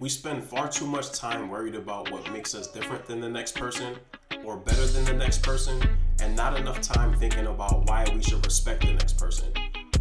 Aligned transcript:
We 0.00 0.08
spend 0.08 0.42
far 0.42 0.66
too 0.66 0.86
much 0.86 1.12
time 1.12 1.50
worried 1.50 1.74
about 1.74 2.10
what 2.10 2.32
makes 2.32 2.54
us 2.54 2.68
different 2.68 3.04
than 3.04 3.20
the 3.20 3.28
next 3.28 3.54
person 3.54 3.96
or 4.46 4.56
better 4.56 4.86
than 4.86 5.04
the 5.04 5.12
next 5.12 5.42
person, 5.42 5.78
and 6.22 6.34
not 6.34 6.58
enough 6.58 6.80
time 6.80 7.12
thinking 7.18 7.48
about 7.48 7.86
why 7.86 8.06
we 8.14 8.22
should 8.22 8.42
respect 8.46 8.80
the 8.80 8.94
next 8.94 9.18
person. 9.18 9.52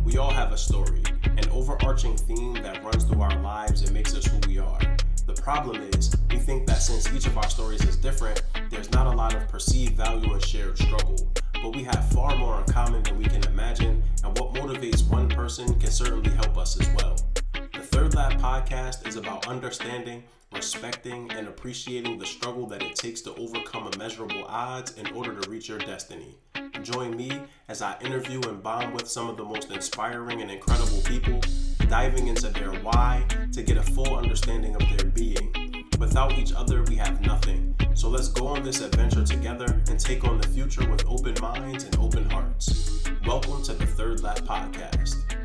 We 0.05 0.17
all 0.17 0.31
have 0.31 0.53
a 0.53 0.57
story, 0.57 1.03
an 1.25 1.49
overarching 1.49 2.15
theme 2.15 2.53
that 2.63 2.81
runs 2.81 3.03
through 3.03 3.21
our 3.21 3.41
lives 3.41 3.81
and 3.81 3.91
makes 3.91 4.15
us 4.15 4.25
who 4.25 4.39
we 4.47 4.57
are. 4.57 4.79
The 5.25 5.33
problem 5.33 5.81
is, 5.93 6.15
we 6.31 6.37
think 6.37 6.65
that 6.67 6.81
since 6.81 7.13
each 7.13 7.27
of 7.27 7.37
our 7.37 7.49
stories 7.49 7.83
is 7.83 7.97
different, 7.97 8.41
there's 8.69 8.89
not 8.93 9.05
a 9.05 9.17
lot 9.17 9.35
of 9.35 9.49
perceived 9.49 9.97
value 9.97 10.31
and 10.31 10.41
shared 10.41 10.77
struggle. 10.77 11.29
But 11.61 11.75
we 11.75 11.83
have 11.83 12.09
far 12.13 12.37
more 12.37 12.57
in 12.57 12.71
common 12.71 13.03
than 13.03 13.17
we 13.17 13.25
can 13.25 13.43
imagine, 13.47 14.01
and 14.23 14.39
what 14.39 14.53
motivates 14.53 15.05
one 15.09 15.27
person 15.27 15.77
can 15.77 15.91
certainly 15.91 16.29
help 16.29 16.57
us 16.57 16.79
as 16.79 16.87
well. 16.95 17.17
Third 17.99 18.15
Lap 18.15 18.39
podcast 18.39 19.05
is 19.05 19.17
about 19.17 19.47
understanding, 19.47 20.23
respecting, 20.53 21.29
and 21.33 21.49
appreciating 21.49 22.17
the 22.17 22.25
struggle 22.25 22.65
that 22.67 22.81
it 22.81 22.95
takes 22.95 23.19
to 23.23 23.35
overcome 23.35 23.91
immeasurable 23.93 24.45
odds 24.47 24.93
in 24.93 25.11
order 25.11 25.37
to 25.37 25.49
reach 25.49 25.67
your 25.67 25.79
destiny. 25.79 26.37
Join 26.81 27.17
me 27.17 27.41
as 27.67 27.81
I 27.81 27.99
interview 27.99 28.39
and 28.47 28.63
bond 28.63 28.93
with 28.93 29.09
some 29.09 29.29
of 29.29 29.35
the 29.35 29.43
most 29.43 29.69
inspiring 29.69 30.41
and 30.41 30.49
incredible 30.49 31.01
people, 31.01 31.41
diving 31.89 32.27
into 32.27 32.47
their 32.47 32.71
why 32.71 33.25
to 33.51 33.61
get 33.63 33.75
a 33.75 33.83
full 33.83 34.15
understanding 34.15 34.75
of 34.75 34.97
their 34.97 35.09
being. 35.09 35.85
Without 35.99 36.31
each 36.37 36.53
other, 36.53 36.83
we 36.83 36.95
have 36.95 37.19
nothing. 37.19 37.75
So 37.95 38.07
let's 38.07 38.29
go 38.29 38.47
on 38.47 38.63
this 38.63 38.79
adventure 38.79 39.25
together 39.25 39.81
and 39.89 39.99
take 39.99 40.23
on 40.23 40.37
the 40.37 40.47
future 40.47 40.89
with 40.89 41.05
open 41.05 41.35
minds 41.41 41.83
and 41.83 41.97
open 41.97 42.29
hearts. 42.29 43.03
Welcome 43.27 43.61
to 43.63 43.73
the 43.73 43.85
Third 43.85 44.23
Lap 44.23 44.39
Podcast. 44.39 45.38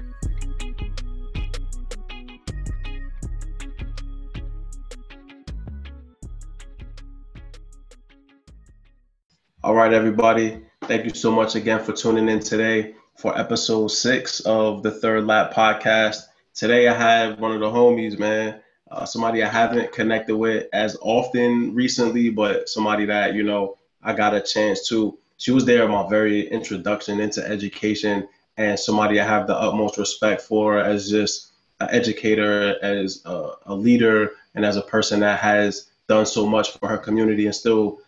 All 9.65 9.75
right, 9.75 9.95
everybody. 9.95 10.61
Thank 10.83 11.07
you 11.07 11.15
so 11.15 11.31
much 11.31 11.55
again 11.55 11.83
for 11.83 11.95
tuning 11.95 12.29
in 12.29 12.41
today 12.41 12.97
for 13.17 13.37
episode 13.39 13.89
six 13.89 14.41
of 14.41 14.83
the 14.83 14.91
Third 14.91 15.27
Lap 15.27 15.55
podcast. 15.55 16.25
Today, 16.53 16.87
I 16.87 16.93
have 16.93 17.41
one 17.41 17.51
of 17.51 17.61
the 17.61 17.70
homies, 17.70 18.19
man, 18.19 18.61
uh, 18.91 19.07
somebody 19.07 19.42
I 19.42 19.48
haven't 19.48 19.91
connected 19.91 20.37
with 20.37 20.67
as 20.75 20.98
often 21.01 21.75
recently, 21.75 22.29
but 22.29 22.69
somebody 22.69 23.07
that, 23.07 23.33
you 23.33 23.42
know, 23.42 23.79
I 24.03 24.12
got 24.12 24.35
a 24.35 24.42
chance 24.42 24.87
to. 24.91 25.17
She 25.39 25.51
was 25.51 25.65
there 25.65 25.89
my 25.89 26.07
very 26.11 26.47
introduction 26.47 27.19
into 27.19 27.42
education 27.42 28.29
and 28.59 28.79
somebody 28.79 29.19
I 29.19 29.25
have 29.25 29.47
the 29.47 29.57
utmost 29.57 29.97
respect 29.97 30.42
for 30.42 30.79
as 30.79 31.09
just 31.09 31.53
an 31.81 31.89
educator, 31.91 32.77
as 32.83 33.23
a, 33.25 33.53
a 33.65 33.75
leader, 33.75 34.33
and 34.55 34.62
as 34.62 34.77
a 34.77 34.83
person 34.83 35.20
that 35.20 35.39
has 35.39 35.91
done 36.07 36.27
so 36.27 36.47
much 36.47 36.73
for 36.73 36.87
her 36.87 36.98
community 36.98 37.47
and 37.47 37.55
still 37.55 38.01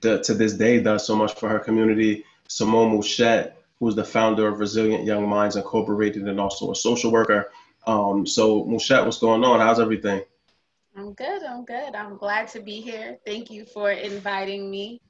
to 0.00 0.34
this 0.34 0.54
day 0.54 0.80
does 0.80 1.06
so 1.06 1.16
much 1.16 1.34
for 1.34 1.48
her 1.48 1.58
community. 1.58 2.24
Simone 2.48 2.96
Muschett, 2.96 3.52
who's 3.78 3.94
the 3.94 4.04
founder 4.04 4.48
of 4.48 4.60
Resilient 4.60 5.04
Young 5.04 5.28
Minds 5.28 5.56
Incorporated 5.56 6.28
and 6.28 6.40
also 6.40 6.70
a 6.70 6.74
social 6.74 7.10
worker. 7.10 7.50
Um, 7.86 8.26
so 8.26 8.64
Muschett, 8.64 9.04
what's 9.04 9.18
going 9.18 9.44
on? 9.44 9.60
How's 9.60 9.80
everything? 9.80 10.22
I'm 10.96 11.12
good. 11.14 11.42
I'm 11.42 11.64
good. 11.64 11.94
I'm 11.94 12.16
glad 12.16 12.48
to 12.48 12.60
be 12.60 12.80
here. 12.80 13.18
Thank 13.26 13.50
you 13.50 13.64
for 13.64 13.90
inviting 13.90 14.70
me. 14.70 15.00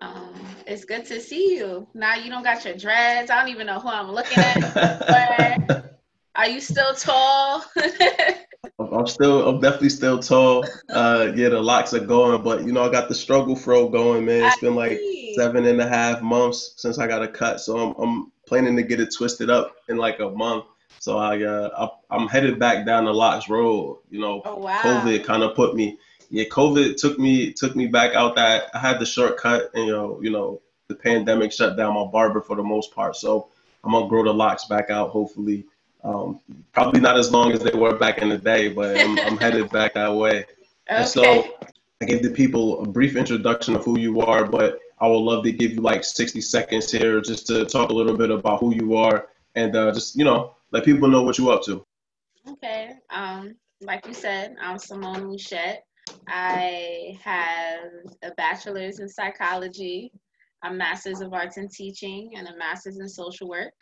Um, 0.00 0.34
it's 0.66 0.84
good 0.84 1.04
to 1.06 1.20
see 1.20 1.56
you. 1.56 1.86
Now 1.94 2.16
you 2.16 2.30
don't 2.30 2.42
got 2.42 2.64
your 2.64 2.74
dreads. 2.74 3.30
I 3.30 3.40
don't 3.40 3.50
even 3.50 3.66
know 3.66 3.78
who 3.78 3.88
I'm 3.88 4.10
looking 4.10 4.38
at. 4.38 5.84
are 6.34 6.48
you 6.48 6.60
still 6.60 6.94
tall? 6.94 7.64
I'm 8.78 9.06
still, 9.06 9.48
I'm 9.48 9.60
definitely 9.60 9.90
still 9.90 10.18
tall. 10.18 10.64
Uh, 10.88 11.32
yeah, 11.34 11.48
the 11.48 11.60
locks 11.60 11.94
are 11.94 12.00
going, 12.00 12.42
but 12.42 12.64
you 12.64 12.72
know, 12.72 12.84
I 12.84 12.90
got 12.90 13.08
the 13.08 13.14
struggle 13.14 13.56
fro 13.56 13.88
going, 13.88 14.24
man. 14.24 14.44
It's 14.44 14.60
been 14.60 14.74
like 14.74 15.00
seven 15.34 15.66
and 15.66 15.80
a 15.80 15.88
half 15.88 16.22
months 16.22 16.74
since 16.76 16.98
I 16.98 17.06
got 17.06 17.22
a 17.22 17.28
cut, 17.28 17.60
so 17.60 17.78
I'm, 17.78 17.94
I'm 18.02 18.32
planning 18.46 18.76
to 18.76 18.82
get 18.82 19.00
it 19.00 19.14
twisted 19.14 19.50
up 19.50 19.76
in 19.88 19.96
like 19.96 20.20
a 20.20 20.30
month. 20.30 20.64
So 20.98 21.18
I, 21.18 21.42
uh, 21.42 21.88
I 22.10 22.16
am 22.16 22.28
headed 22.28 22.58
back 22.58 22.86
down 22.86 23.04
the 23.04 23.12
locks 23.12 23.48
road. 23.48 24.00
You 24.10 24.20
know, 24.20 24.42
oh, 24.44 24.56
wow. 24.56 24.80
COVID 24.82 25.24
kind 25.24 25.42
of 25.42 25.54
put 25.54 25.74
me. 25.74 25.98
Yeah, 26.30 26.44
COVID 26.44 26.96
took 26.96 27.18
me 27.18 27.52
took 27.52 27.76
me 27.76 27.86
back 27.86 28.14
out 28.14 28.36
that 28.36 28.70
I 28.74 28.78
had 28.78 28.98
the 28.98 29.06
shortcut, 29.06 29.70
and 29.74 29.86
you 29.86 29.92
know, 29.92 30.20
you 30.22 30.30
know, 30.30 30.60
the 30.88 30.94
pandemic 30.94 31.52
shut 31.52 31.76
down 31.76 31.94
my 31.94 32.04
barber 32.04 32.40
for 32.40 32.56
the 32.56 32.62
most 32.62 32.94
part. 32.94 33.16
So 33.16 33.48
I'm 33.82 33.92
gonna 33.92 34.08
grow 34.08 34.24
the 34.24 34.32
locks 34.32 34.64
back 34.64 34.90
out, 34.90 35.10
hopefully 35.10 35.66
um, 36.04 36.40
probably 36.72 37.00
not 37.00 37.18
as 37.18 37.32
long 37.32 37.52
as 37.52 37.60
they 37.60 37.76
were 37.76 37.96
back 37.96 38.18
in 38.18 38.28
the 38.28 38.38
day, 38.38 38.68
but 38.68 38.98
I'm, 38.98 39.18
I'm 39.20 39.36
headed 39.38 39.70
back 39.70 39.94
that 39.94 40.14
way. 40.14 40.38
Okay. 40.38 40.46
And 40.88 41.08
so 41.08 41.56
I 42.00 42.04
gave 42.04 42.22
the 42.22 42.30
people 42.30 42.82
a 42.82 42.86
brief 42.86 43.16
introduction 43.16 43.74
of 43.74 43.84
who 43.84 43.98
you 43.98 44.20
are, 44.20 44.44
but 44.44 44.78
I 45.00 45.08
would 45.08 45.18
love 45.18 45.44
to 45.44 45.52
give 45.52 45.72
you 45.72 45.80
like 45.80 46.04
60 46.04 46.40
seconds 46.42 46.92
here 46.92 47.20
just 47.20 47.46
to 47.46 47.64
talk 47.64 47.90
a 47.90 47.94
little 47.94 48.16
bit 48.16 48.30
about 48.30 48.60
who 48.60 48.74
you 48.74 48.96
are 48.96 49.28
and 49.54 49.74
uh, 49.74 49.92
just, 49.92 50.14
you 50.16 50.24
know, 50.24 50.54
let 50.72 50.84
people 50.84 51.08
know 51.08 51.22
what 51.22 51.38
you're 51.38 51.52
up 51.52 51.62
to. 51.64 51.84
Okay. 52.48 52.92
Um, 53.10 53.54
like 53.80 54.06
you 54.06 54.14
said, 54.14 54.56
I'm 54.60 54.78
Simone 54.78 55.22
Muschett. 55.22 55.78
I 56.28 57.18
have 57.22 57.90
a 58.22 58.30
bachelor's 58.36 58.98
in 58.98 59.08
psychology, 59.08 60.12
a 60.62 60.72
master's 60.72 61.20
of 61.20 61.32
arts 61.32 61.56
and 61.56 61.70
teaching, 61.70 62.32
and 62.36 62.46
a 62.46 62.56
master's 62.56 62.98
in 62.98 63.08
social 63.08 63.48
work. 63.48 63.72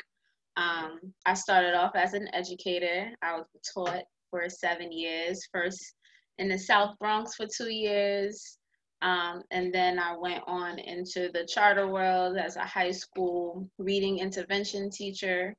Um, 0.56 1.00
I 1.26 1.34
started 1.34 1.74
off 1.74 1.92
as 1.94 2.14
an 2.14 2.28
educator. 2.34 3.10
I 3.22 3.36
was 3.36 3.46
taught 3.74 4.04
for 4.30 4.48
seven 4.48 4.92
years, 4.92 5.46
first 5.52 5.94
in 6.38 6.48
the 6.48 6.58
South 6.58 6.98
Bronx 6.98 7.34
for 7.34 7.46
two 7.46 7.70
years. 7.70 8.58
Um, 9.02 9.42
and 9.50 9.74
then 9.74 9.98
I 9.98 10.16
went 10.16 10.44
on 10.46 10.78
into 10.78 11.30
the 11.32 11.44
charter 11.44 11.88
world 11.88 12.36
as 12.36 12.56
a 12.56 12.64
high 12.64 12.92
school 12.92 13.68
reading 13.78 14.18
intervention 14.18 14.90
teacher. 14.90 15.54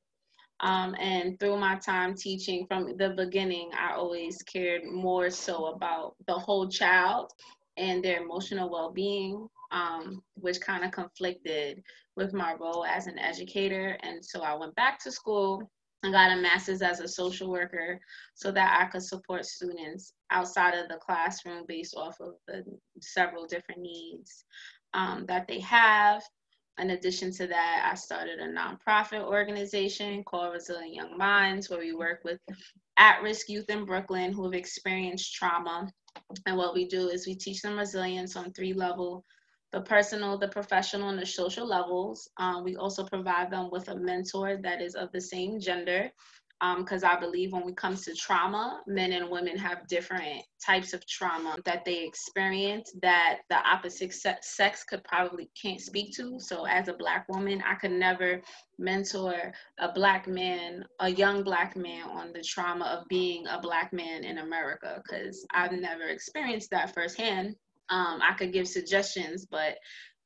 Um, 0.60 0.94
and 0.98 1.38
through 1.38 1.58
my 1.58 1.76
time 1.76 2.14
teaching 2.14 2.66
from 2.66 2.96
the 2.96 3.10
beginning, 3.10 3.70
I 3.78 3.94
always 3.94 4.38
cared 4.42 4.84
more 4.84 5.28
so 5.28 5.66
about 5.66 6.14
the 6.26 6.34
whole 6.34 6.68
child 6.68 7.32
and 7.76 8.02
their 8.02 8.22
emotional 8.22 8.70
well 8.70 8.92
being, 8.92 9.46
um, 9.74 10.22
which 10.34 10.60
kind 10.60 10.84
of 10.84 10.92
conflicted 10.92 11.82
with 12.16 12.32
my 12.32 12.54
role 12.54 12.86
as 12.86 13.06
an 13.08 13.18
educator. 13.18 13.98
And 14.02 14.24
so 14.24 14.40
I 14.40 14.54
went 14.54 14.74
back 14.76 15.02
to 15.02 15.12
school 15.12 15.68
and 16.04 16.12
got 16.12 16.30
a 16.30 16.40
master's 16.40 16.80
as 16.80 17.00
a 17.00 17.08
social 17.08 17.50
worker 17.50 17.98
so 18.34 18.52
that 18.52 18.78
I 18.80 18.90
could 18.90 19.02
support 19.02 19.44
students 19.44 20.12
outside 20.30 20.74
of 20.74 20.88
the 20.88 20.98
classroom 20.98 21.64
based 21.66 21.96
off 21.96 22.20
of 22.20 22.34
the 22.46 22.62
several 23.00 23.46
different 23.46 23.80
needs 23.80 24.44
um, 24.94 25.24
that 25.26 25.48
they 25.48 25.60
have. 25.60 26.22
In 26.78 26.90
addition 26.90 27.32
to 27.32 27.46
that, 27.48 27.88
I 27.90 27.94
started 27.94 28.38
a 28.38 28.48
nonprofit 28.48 29.22
organization 29.22 30.22
called 30.24 30.52
Resilient 30.52 30.94
Young 30.94 31.18
Minds, 31.18 31.68
where 31.68 31.80
we 31.80 31.94
work 31.94 32.20
with 32.24 32.38
at 32.96 33.22
risk 33.22 33.48
youth 33.48 33.70
in 33.70 33.84
Brooklyn 33.84 34.32
who 34.32 34.44
have 34.44 34.54
experienced 34.54 35.34
trauma. 35.34 35.90
And 36.46 36.56
what 36.56 36.74
we 36.74 36.86
do 36.86 37.08
is 37.08 37.26
we 37.26 37.34
teach 37.34 37.62
them 37.62 37.78
resilience 37.78 38.36
on 38.36 38.52
three 38.52 38.72
level 38.72 39.24
the 39.74 39.80
personal, 39.80 40.38
the 40.38 40.46
professional, 40.46 41.08
and 41.08 41.18
the 41.18 41.26
social 41.26 41.66
levels. 41.66 42.30
Um, 42.38 42.62
we 42.62 42.76
also 42.76 43.04
provide 43.04 43.50
them 43.50 43.70
with 43.72 43.88
a 43.88 43.96
mentor 43.96 44.56
that 44.62 44.80
is 44.80 44.94
of 44.94 45.10
the 45.10 45.20
same 45.20 45.58
gender 45.58 46.10
because 46.78 47.02
um, 47.02 47.10
I 47.10 47.18
believe 47.18 47.52
when 47.52 47.68
it 47.68 47.76
comes 47.76 48.04
to 48.04 48.14
trauma, 48.14 48.80
men 48.86 49.12
and 49.12 49.28
women 49.28 49.58
have 49.58 49.88
different 49.88 50.42
types 50.64 50.92
of 50.94 51.04
trauma 51.06 51.56
that 51.64 51.84
they 51.84 52.04
experience 52.04 52.94
that 53.02 53.40
the 53.50 53.56
opposite 53.56 54.14
sex 54.40 54.84
could 54.84 55.02
probably 55.02 55.50
can't 55.60 55.80
speak 55.80 56.14
to. 56.16 56.38
So 56.38 56.64
as 56.64 56.86
a 56.86 56.94
black 56.94 57.28
woman, 57.28 57.62
I 57.66 57.74
could 57.74 57.90
never 57.90 58.40
mentor 58.78 59.52
a 59.80 59.92
black 59.92 60.28
man, 60.28 60.84
a 61.00 61.10
young 61.10 61.42
black 61.42 61.76
man 61.76 62.08
on 62.08 62.32
the 62.32 62.42
trauma 62.42 62.84
of 62.84 63.08
being 63.08 63.44
a 63.48 63.60
black 63.60 63.92
man 63.92 64.22
in 64.22 64.38
America 64.38 65.02
because 65.02 65.44
I've 65.52 65.72
never 65.72 66.04
experienced 66.04 66.70
that 66.70 66.94
firsthand 66.94 67.56
um, 67.90 68.20
I 68.22 68.34
could 68.34 68.52
give 68.52 68.68
suggestions, 68.68 69.46
but 69.46 69.76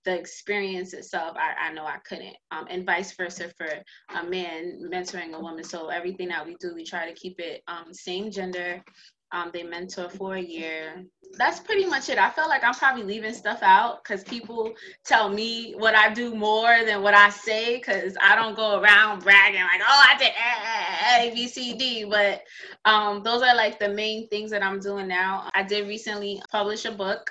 the 0.05 0.19
experience 0.19 0.95
itself, 0.95 1.37
I, 1.37 1.69
I 1.69 1.73
know 1.75 1.85
I 1.85 1.99
couldn't. 2.09 2.37
Um, 2.51 2.67
and 2.71 2.87
vice 2.87 3.15
versa 3.15 3.51
for 3.59 3.69
a 4.17 4.25
man 4.25 4.81
mentoring 4.91 5.35
a 5.35 5.41
woman. 5.41 5.65
So 5.65 5.89
everything 5.89 6.29
that 6.29 6.47
we 6.47 6.57
do, 6.61 6.75
we 6.75 6.85
try 6.85 7.07
to 7.07 7.15
keep 7.15 7.39
it 7.41 7.63
um, 7.69 7.93
same 7.93 8.31
gender. 8.31 8.83
Um, 9.31 9.51
they 9.53 9.63
mentor 9.63 10.09
for 10.09 10.37
a 10.37 10.41
year. 10.41 11.05
That's 11.37 11.61
pretty 11.61 11.85
much 11.85 12.09
it. 12.09 12.17
I 12.17 12.31
feel 12.31 12.49
like 12.49 12.65
I'm 12.65 12.73
probably 12.73 13.03
leaving 13.03 13.35
stuff 13.35 13.59
out 13.61 14.03
because 14.03 14.25
people 14.25 14.73
tell 15.05 15.29
me 15.29 15.75
what 15.77 15.95
I 15.95 16.15
do 16.15 16.35
more 16.35 16.83
than 16.87 17.03
what 17.03 17.13
I 17.13 17.29
say 17.29 17.77
because 17.77 18.17
I 18.23 18.35
don't 18.35 18.57
go 18.57 18.81
around 18.81 19.23
bragging 19.23 19.61
like, 19.61 19.83
oh, 19.83 20.05
I 20.09 20.17
did 20.17 20.33
A, 21.31 21.35
B, 21.35 21.47
C, 21.47 21.75
D. 21.75 22.05
But 22.05 22.41
um, 22.87 23.23
those 23.23 23.43
are 23.43 23.55
like 23.55 23.79
the 23.79 23.91
main 23.91 24.27
things 24.29 24.51
that 24.53 24.63
I'm 24.63 24.81
doing 24.81 25.09
now. 25.09 25.51
I 25.55 25.63
did 25.63 25.87
recently 25.87 26.41
publish 26.51 26.87
a 26.87 26.93
book 26.93 27.31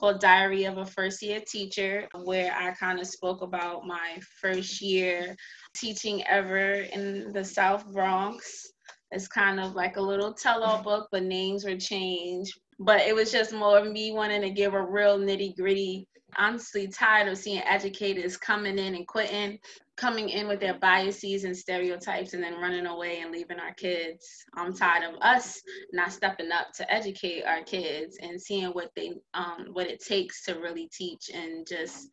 called 0.00 0.18
Diary 0.18 0.64
of 0.64 0.78
a 0.78 0.86
First 0.86 1.20
Year 1.20 1.42
Teacher, 1.46 2.08
where 2.24 2.52
I 2.52 2.72
kind 2.72 2.98
of 2.98 3.06
spoke 3.06 3.42
about 3.42 3.86
my 3.86 4.18
first 4.40 4.80
year 4.80 5.36
teaching 5.76 6.26
ever 6.26 6.72
in 6.72 7.32
the 7.34 7.44
South 7.44 7.84
Bronx. 7.92 8.72
It's 9.10 9.28
kind 9.28 9.60
of 9.60 9.74
like 9.74 9.98
a 9.98 10.00
little 10.00 10.32
tell-all 10.32 10.76
mm-hmm. 10.76 10.84
book, 10.84 11.08
but 11.12 11.24
names 11.24 11.66
were 11.66 11.76
changed. 11.76 12.58
But 12.78 13.02
it 13.02 13.14
was 13.14 13.30
just 13.30 13.52
more 13.52 13.84
me 13.84 14.12
wanting 14.12 14.40
to 14.40 14.50
give 14.50 14.72
a 14.72 14.82
real 14.82 15.18
nitty-gritty. 15.18 16.08
Honestly, 16.38 16.88
tired 16.88 17.28
of 17.28 17.36
seeing 17.36 17.60
educators 17.64 18.38
coming 18.38 18.78
in 18.78 18.94
and 18.94 19.06
quitting, 19.06 19.58
coming 20.00 20.30
in 20.30 20.48
with 20.48 20.60
their 20.60 20.78
biases 20.78 21.44
and 21.44 21.54
stereotypes, 21.54 22.32
and 22.32 22.42
then 22.42 22.58
running 22.60 22.86
away 22.86 23.20
and 23.20 23.30
leaving 23.30 23.60
our 23.60 23.74
kids. 23.74 24.26
I'm 24.56 24.74
tired 24.74 25.04
of 25.04 25.20
us 25.20 25.60
not 25.92 26.12
stepping 26.12 26.50
up 26.50 26.72
to 26.76 26.90
educate 26.90 27.44
our 27.44 27.62
kids 27.62 28.16
and 28.20 28.40
seeing 28.40 28.68
what 28.70 28.90
they, 28.96 29.12
um, 29.34 29.68
what 29.72 29.88
it 29.88 30.00
takes 30.00 30.42
to 30.46 30.54
really 30.54 30.88
teach 30.90 31.30
and 31.32 31.66
just 31.66 32.08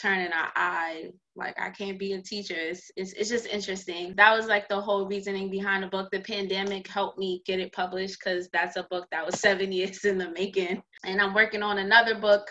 turning 0.00 0.32
our 0.32 0.50
eye. 0.54 1.06
Like 1.34 1.58
i 1.58 1.70
can't 1.70 1.98
be 1.98 2.12
a 2.12 2.20
teacher. 2.20 2.56
It's, 2.56 2.90
it's, 2.96 3.14
it's 3.14 3.30
just 3.30 3.46
interesting. 3.46 4.12
That 4.16 4.36
was 4.36 4.46
like 4.46 4.68
the 4.68 4.80
whole 4.80 5.06
reasoning 5.06 5.50
behind 5.50 5.82
the 5.82 5.88
book. 5.88 6.10
The 6.10 6.20
pandemic 6.20 6.86
helped 6.88 7.18
me 7.18 7.42
get 7.46 7.60
it 7.60 7.72
published 7.72 8.18
because 8.22 8.50
that's 8.52 8.76
a 8.76 8.86
book 8.90 9.06
that 9.10 9.24
was 9.24 9.40
seven 9.40 9.72
years 9.80 10.04
in 10.04 10.18
the 10.18 10.30
making. 10.32 10.82
And 11.04 11.20
i'm 11.22 11.32
working 11.32 11.62
on 11.62 11.78
another 11.78 12.20
book 12.20 12.46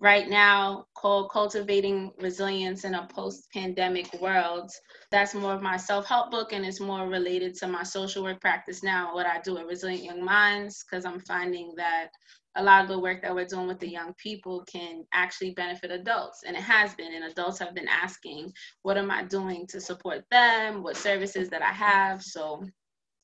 right 0.00 0.28
now 0.28 0.84
called 0.94 1.30
cultivating 1.30 2.10
resilience 2.20 2.84
in 2.84 2.94
a 2.94 3.06
post-pandemic 3.06 4.20
world. 4.20 4.70
That's 5.10 5.34
more 5.34 5.54
of 5.54 5.62
my 5.62 5.76
self-help 5.76 6.30
book 6.30 6.52
and 6.52 6.64
it's 6.64 6.80
more 6.80 7.08
related 7.08 7.54
to 7.56 7.68
my 7.68 7.82
social 7.82 8.22
work 8.22 8.40
practice 8.40 8.82
now 8.82 9.14
what 9.14 9.26
i 9.26 9.40
do 9.40 9.58
at 9.58 9.66
resilient 9.66 10.04
young 10.04 10.24
minds 10.24 10.84
because 10.84 11.04
i'm 11.04 11.20
finding 11.20 11.72
that 11.76 12.08
a 12.56 12.62
lot 12.62 12.82
of 12.82 12.88
the 12.88 12.98
work 12.98 13.20
that 13.22 13.34
we're 13.34 13.46
doing 13.46 13.66
with 13.66 13.80
the 13.80 13.88
young 13.88 14.14
people 14.14 14.64
can 14.70 15.04
actually 15.12 15.50
benefit 15.52 15.90
adults 15.90 16.42
and 16.46 16.56
it 16.56 16.62
has 16.62 16.94
been 16.94 17.12
and 17.12 17.24
adults 17.24 17.58
have 17.58 17.74
been 17.74 17.88
asking 17.88 18.52
what 18.82 18.98
am 18.98 19.10
i 19.10 19.24
doing 19.24 19.66
to 19.68 19.80
support 19.80 20.24
them? 20.30 20.82
What 20.82 20.96
services 20.96 21.48
that 21.50 21.62
i 21.62 21.72
have? 21.72 22.22
So 22.22 22.64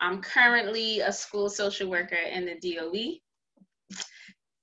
i'm 0.01 0.21
currently 0.21 1.01
a 1.01 1.13
school 1.13 1.49
social 1.49 1.91
worker 1.91 2.17
in 2.17 2.47
the 2.47 2.57
doe 2.61 2.93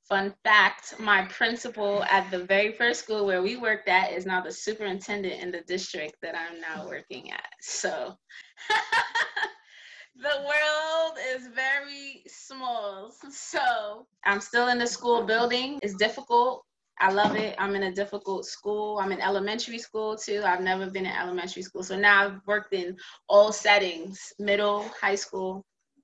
fun 0.07 0.33
fact 0.43 0.93
my 0.99 1.23
principal 1.25 2.03
at 2.05 2.29
the 2.31 2.45
very 2.45 2.71
first 2.73 3.03
school 3.03 3.25
where 3.25 3.41
we 3.41 3.57
worked 3.57 3.87
at 3.87 4.11
is 4.11 4.25
now 4.25 4.41
the 4.41 4.51
superintendent 4.51 5.41
in 5.41 5.51
the 5.51 5.61
district 5.67 6.15
that 6.21 6.35
i'm 6.35 6.59
now 6.61 6.87
working 6.87 7.31
at 7.31 7.49
so 7.61 8.15
the 10.19 10.43
world 10.43 11.17
is 11.35 11.47
very 11.47 12.23
small. 12.27 13.11
So 13.29 14.07
I'm 14.25 14.41
still 14.41 14.69
in 14.69 14.79
the 14.79 14.87
school 14.87 15.23
building. 15.23 15.79
It's 15.83 15.95
difficult. 15.95 16.63
I 16.99 17.11
love 17.11 17.35
it. 17.35 17.55
I'm 17.59 17.75
in 17.75 17.83
a 17.83 17.91
difficult 17.91 18.45
school. 18.45 18.97
I'm 18.97 19.11
in 19.11 19.21
elementary 19.21 19.77
school 19.77 20.17
too. 20.17 20.41
I've 20.43 20.61
never 20.61 20.89
been 20.89 21.05
in 21.05 21.11
elementary 21.11 21.61
school. 21.61 21.83
So 21.83 21.95
now 21.95 22.25
I've 22.25 22.39
worked 22.47 22.73
in 22.73 22.97
all 23.29 23.51
settings 23.51 24.33
middle, 24.39 24.89
high 24.99 25.15
school, 25.15 25.63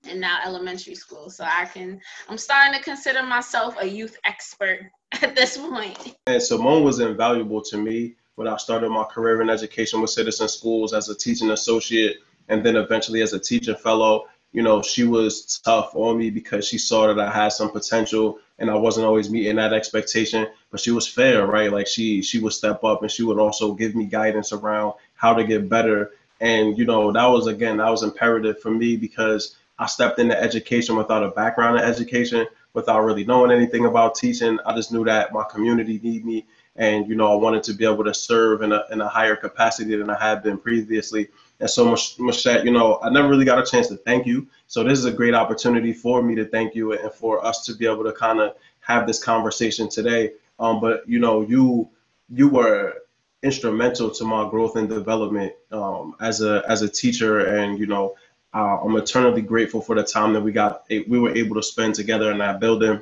and 0.09 0.19
now 0.19 0.39
elementary 0.45 0.95
school. 0.95 1.29
So 1.29 1.45
I 1.45 1.65
can, 1.65 2.00
I'm 2.29 2.38
starting 2.38 2.77
to 2.77 2.83
consider 2.83 3.23
myself 3.23 3.75
a 3.79 3.85
youth 3.85 4.17
expert 4.25 4.91
at 5.21 5.35
this 5.35 5.57
point. 5.57 6.15
And 6.27 6.41
Simone 6.41 6.83
was 6.83 7.00
invaluable 7.00 7.61
to 7.63 7.77
me 7.77 8.15
when 8.35 8.47
I 8.47 8.57
started 8.57 8.89
my 8.89 9.03
career 9.03 9.41
in 9.41 9.50
education 9.50 10.01
with 10.01 10.09
Citizen 10.09 10.47
Schools 10.47 10.94
as 10.94 11.09
a 11.09 11.15
teaching 11.15 11.51
associate 11.51 12.17
and 12.50 12.65
then 12.65 12.75
eventually 12.75 13.21
as 13.21 13.33
a 13.33 13.39
teaching 13.39 13.75
fellow 13.75 14.25
you 14.51 14.61
know 14.61 14.81
she 14.81 15.03
was 15.03 15.59
tough 15.65 15.95
on 15.95 16.17
me 16.17 16.29
because 16.29 16.67
she 16.67 16.77
saw 16.77 17.07
that 17.07 17.19
i 17.19 17.31
had 17.31 17.49
some 17.49 17.71
potential 17.71 18.39
and 18.59 18.69
i 18.69 18.75
wasn't 18.75 19.06
always 19.06 19.29
meeting 19.29 19.56
that 19.56 19.73
expectation 19.73 20.47
but 20.71 20.79
she 20.79 20.91
was 20.91 21.07
fair 21.07 21.45
right 21.45 21.71
like 21.71 21.88
she 21.88 22.21
she 22.21 22.39
would 22.39 22.53
step 22.53 22.83
up 22.83 23.01
and 23.01 23.11
she 23.11 23.23
would 23.23 23.39
also 23.39 23.73
give 23.73 23.95
me 23.95 24.06
guidance 24.06 24.53
around 24.53 24.94
how 25.15 25.33
to 25.33 25.44
get 25.44 25.67
better 25.69 26.11
and 26.39 26.77
you 26.77 26.85
know 26.85 27.11
that 27.11 27.25
was 27.25 27.47
again 27.47 27.77
that 27.77 27.89
was 27.89 28.03
imperative 28.03 28.59
for 28.59 28.71
me 28.71 28.95
because 28.95 29.57
i 29.83 29.85
stepped 29.85 30.19
into 30.19 30.39
education 30.41 30.95
without 30.95 31.24
a 31.24 31.30
background 31.30 31.77
in 31.77 31.83
education 31.83 32.45
without 32.74 33.01
really 33.01 33.24
knowing 33.24 33.51
anything 33.51 33.85
about 33.85 34.15
teaching 34.15 34.57
i 34.65 34.75
just 34.75 34.91
knew 34.91 35.03
that 35.03 35.31
my 35.31 35.44
community 35.51 36.00
needed 36.03 36.25
me 36.25 36.45
and 36.75 37.07
you 37.07 37.15
know 37.15 37.31
i 37.31 37.35
wanted 37.35 37.63
to 37.63 37.74
be 37.74 37.85
able 37.85 38.03
to 38.03 38.13
serve 38.13 38.62
in 38.62 38.71
a, 38.71 38.83
in 38.91 39.01
a 39.01 39.07
higher 39.07 39.35
capacity 39.35 39.95
than 39.95 40.09
i 40.09 40.18
had 40.18 40.41
been 40.41 40.57
previously 40.57 41.27
and 41.63 41.69
so, 41.69 41.85
Muschett, 41.85 42.65
you 42.65 42.71
know, 42.71 43.00
I 43.01 43.09
never 43.09 43.30
really 43.30 43.45
got 43.45 43.57
a 43.57 43.65
chance 43.65 43.88
to 43.88 43.95
thank 43.95 44.25
you. 44.25 44.47
So 44.68 44.83
this 44.83 45.00
is 45.00 45.06
a 45.06 45.12
great 45.13 45.33
opportunity 45.33 45.94
for 45.94 46.21
me 46.21 46.35
to 46.35 46.44
thank 46.44 46.75
you 46.75 46.91
and 46.91 47.09
for 47.13 47.45
us 47.45 47.63
to 47.68 47.74
be 47.74 47.85
able 47.85 48.03
to 48.03 48.12
kind 48.12 48.41
of 48.41 48.56
have 48.81 49.07
this 49.07 49.24
conversation 49.24 49.88
today. 49.88 50.33
Um, 50.59 50.81
but 50.81 51.07
you 51.07 51.19
know, 51.19 51.41
you 51.41 51.89
you 52.30 52.50
were 52.50 52.95
instrumental 53.44 54.09
to 54.09 54.25
my 54.25 54.50
growth 54.50 54.75
and 54.75 54.89
development 54.89 55.53
um, 55.71 56.15
as 56.19 56.41
a 56.41 56.63
as 56.68 56.81
a 56.81 56.89
teacher, 56.89 57.45
and 57.45 57.80
you 57.80 57.85
know, 57.85 58.15
uh, 58.53 58.77
I'm 58.83 58.95
eternally 58.97 59.41
grateful 59.41 59.81
for 59.81 59.95
the 59.95 60.03
time 60.03 60.33
that 60.33 60.41
we 60.41 60.51
got 60.51 60.83
we 60.89 61.19
were 61.19 61.35
able 61.35 61.55
to 61.55 61.63
spend 61.63 61.95
together 61.95 62.31
in 62.31 62.38
that 62.39 62.59
building. 62.59 63.01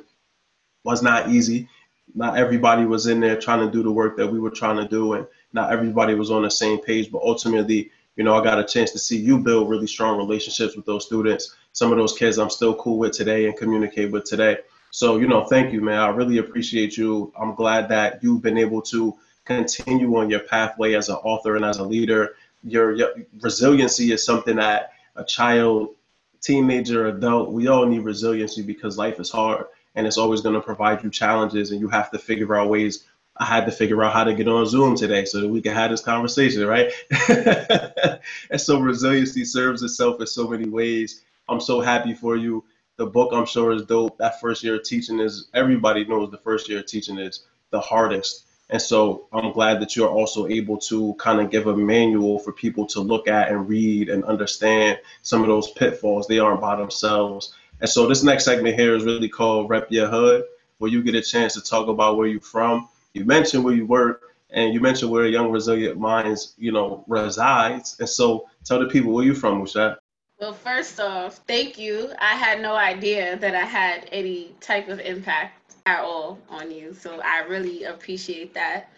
Was 0.84 1.02
not 1.02 1.30
easy. 1.30 1.68
Not 2.14 2.36
everybody 2.36 2.84
was 2.84 3.06
in 3.06 3.20
there 3.20 3.40
trying 3.40 3.64
to 3.64 3.70
do 3.70 3.82
the 3.82 3.92
work 3.92 4.16
that 4.16 4.26
we 4.26 4.40
were 4.40 4.50
trying 4.50 4.76
to 4.76 4.88
do, 4.88 5.12
and 5.14 5.26
not 5.52 5.72
everybody 5.72 6.14
was 6.14 6.30
on 6.30 6.42
the 6.42 6.50
same 6.50 6.80
page. 6.80 7.10
But 7.12 7.22
ultimately, 7.22 7.90
you 8.16 8.24
know, 8.24 8.34
I 8.34 8.42
got 8.42 8.58
a 8.58 8.64
chance 8.64 8.90
to 8.92 8.98
see 8.98 9.18
you 9.18 9.38
build 9.38 9.70
really 9.70 9.86
strong 9.86 10.18
relationships 10.18 10.74
with 10.76 10.86
those 10.86 11.06
students. 11.06 11.54
Some 11.72 11.92
of 11.92 11.98
those 11.98 12.16
kids 12.16 12.38
I'm 12.38 12.50
still 12.50 12.74
cool 12.74 12.98
with 12.98 13.12
today 13.12 13.46
and 13.46 13.56
communicate 13.56 14.10
with 14.10 14.24
today. 14.24 14.58
So, 14.90 15.16
you 15.16 15.26
know, 15.26 15.44
thank 15.44 15.72
you, 15.72 15.80
man. 15.80 15.98
I 15.98 16.08
really 16.08 16.38
appreciate 16.38 16.96
you. 16.98 17.32
I'm 17.38 17.54
glad 17.54 17.88
that 17.88 18.22
you've 18.22 18.42
been 18.42 18.58
able 18.58 18.82
to 18.82 19.16
continue 19.44 20.16
on 20.18 20.28
your 20.28 20.40
pathway 20.40 20.94
as 20.94 21.08
an 21.08 21.16
author 21.16 21.56
and 21.56 21.64
as 21.64 21.78
a 21.78 21.84
leader. 21.84 22.34
Your, 22.62 22.92
your 22.92 23.14
resiliency 23.40 24.12
is 24.12 24.24
something 24.24 24.56
that 24.56 24.92
a 25.16 25.24
child, 25.24 25.94
teenager, 26.40 27.06
adult, 27.06 27.50
we 27.50 27.68
all 27.68 27.86
need 27.86 28.00
resiliency 28.00 28.62
because 28.62 28.98
life 28.98 29.20
is 29.20 29.30
hard 29.30 29.66
and 29.94 30.06
it's 30.06 30.18
always 30.18 30.40
going 30.40 30.54
to 30.54 30.60
provide 30.60 31.02
you 31.02 31.10
challenges 31.10 31.70
and 31.70 31.80
you 31.80 31.88
have 31.88 32.10
to 32.10 32.18
figure 32.18 32.54
out 32.54 32.68
ways 32.68 33.04
I 33.36 33.44
had 33.46 33.64
to 33.64 33.72
figure 33.72 34.02
out 34.04 34.12
how 34.12 34.24
to 34.24 34.34
get 34.34 34.46
on 34.46 34.66
Zoom 34.66 34.94
today 34.94 35.24
so 35.24 35.40
that 35.40 35.48
we 35.48 35.62
can 35.62 35.72
have 35.72 35.90
this 35.90 36.02
conversation, 36.02 36.66
right? 36.66 36.92
and 38.50 38.60
so 38.60 38.78
resiliency 38.78 39.44
serves 39.44 39.82
itself 39.82 40.20
in 40.20 40.26
so 40.26 40.48
many 40.48 40.68
ways. 40.68 41.22
I'm 41.48 41.60
so 41.60 41.80
happy 41.80 42.14
for 42.14 42.36
you. 42.36 42.64
The 42.96 43.06
book 43.06 43.32
I'm 43.32 43.46
sure 43.46 43.72
is 43.72 43.84
dope. 43.86 44.18
That 44.18 44.40
first 44.40 44.62
year 44.62 44.76
of 44.76 44.84
teaching 44.84 45.18
is 45.18 45.48
everybody 45.54 46.04
knows 46.04 46.30
the 46.30 46.38
first 46.38 46.68
year 46.68 46.80
of 46.80 46.86
teaching 46.86 47.18
is 47.18 47.44
the 47.70 47.80
hardest. 47.80 48.44
And 48.72 48.82
so 48.82 49.28
I'm 49.32 49.52
glad 49.52 49.80
that 49.80 49.94
you're 49.94 50.08
also 50.08 50.48
able 50.48 50.78
to 50.78 51.14
kind 51.14 51.40
of 51.40 51.50
give 51.50 51.68
a 51.68 51.76
manual 51.76 52.40
for 52.40 52.52
people 52.52 52.86
to 52.86 53.00
look 53.00 53.28
at 53.28 53.50
and 53.50 53.68
read 53.68 54.08
and 54.08 54.24
understand 54.24 54.98
some 55.22 55.42
of 55.42 55.46
those 55.46 55.70
pitfalls. 55.72 56.26
They 56.26 56.40
aren't 56.40 56.60
by 56.60 56.74
themselves. 56.74 57.54
And 57.80 57.88
so 57.88 58.08
this 58.08 58.24
next 58.24 58.44
segment 58.44 58.74
here 58.74 58.96
is 58.96 59.04
really 59.04 59.28
called 59.28 59.70
Rep 59.70 59.92
Your 59.92 60.08
Hood, 60.08 60.44
where 60.78 60.90
you 60.90 61.02
get 61.02 61.14
a 61.14 61.22
chance 61.22 61.54
to 61.54 61.60
talk 61.60 61.86
about 61.86 62.16
where 62.16 62.26
you're 62.26 62.40
from 62.40 62.88
you 63.14 63.24
mentioned 63.24 63.64
where 63.64 63.74
you 63.74 63.86
work 63.86 64.34
and 64.50 64.72
you 64.74 64.80
mentioned 64.80 65.10
where 65.10 65.26
Young 65.26 65.50
Resilient 65.50 65.98
Minds, 65.98 66.54
you 66.58 66.72
know, 66.72 67.04
resides. 67.06 67.96
And 68.00 68.08
so 68.08 68.48
tell 68.64 68.78
the 68.78 68.86
people 68.86 69.12
where 69.12 69.24
you're 69.24 69.34
from, 69.34 69.62
Muschett. 69.62 69.96
Well, 70.38 70.52
first 70.52 70.98
off, 70.98 71.36
thank 71.46 71.78
you. 71.78 72.10
I 72.18 72.34
had 72.34 72.60
no 72.60 72.74
idea 72.74 73.36
that 73.36 73.54
I 73.54 73.64
had 73.64 74.08
any 74.10 74.54
type 74.60 74.88
of 74.88 74.98
impact 75.00 75.61
at 75.86 76.00
all 76.00 76.38
on 76.48 76.70
you. 76.70 76.94
So 76.94 77.20
I 77.24 77.40
really 77.40 77.84
appreciate 77.84 78.54
that. 78.54 78.90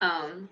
Um, 0.00 0.48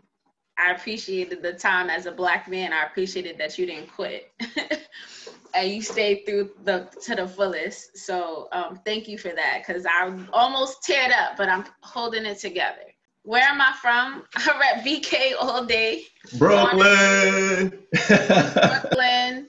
I 0.59 0.73
appreciated 0.73 1.43
the 1.43 1.53
time 1.53 1.91
as 1.91 2.07
a 2.07 2.13
black 2.13 2.49
man. 2.49 2.73
I 2.73 2.85
appreciated 2.85 3.37
that 3.39 3.59
you 3.59 3.67
didn't 3.67 3.93
quit. 3.93 4.33
and 5.55 5.71
you 5.71 5.83
stayed 5.83 6.25
through 6.27 6.51
the 6.65 6.89
to 7.03 7.15
the 7.15 7.27
fullest. 7.27 7.99
So 7.99 8.49
um, 8.53 8.81
thank 8.85 9.09
you 9.09 9.19
for 9.19 9.33
that 9.33 9.63
because 9.67 9.87
I 9.87 10.13
almost 10.33 10.83
teared 10.83 11.13
up, 11.13 11.37
but 11.37 11.49
I'm 11.49 11.65
holding 11.83 12.25
it 12.25 12.39
together. 12.39 12.83
Where 13.23 13.43
am 13.43 13.61
I 13.61 13.75
from? 13.81 14.25
I 14.37 14.59
rep 14.59 14.85
BK 14.85 15.33
all 15.39 15.65
day. 15.65 16.05
Brooklyn. 16.39 17.83
Brooklyn. 18.09 19.49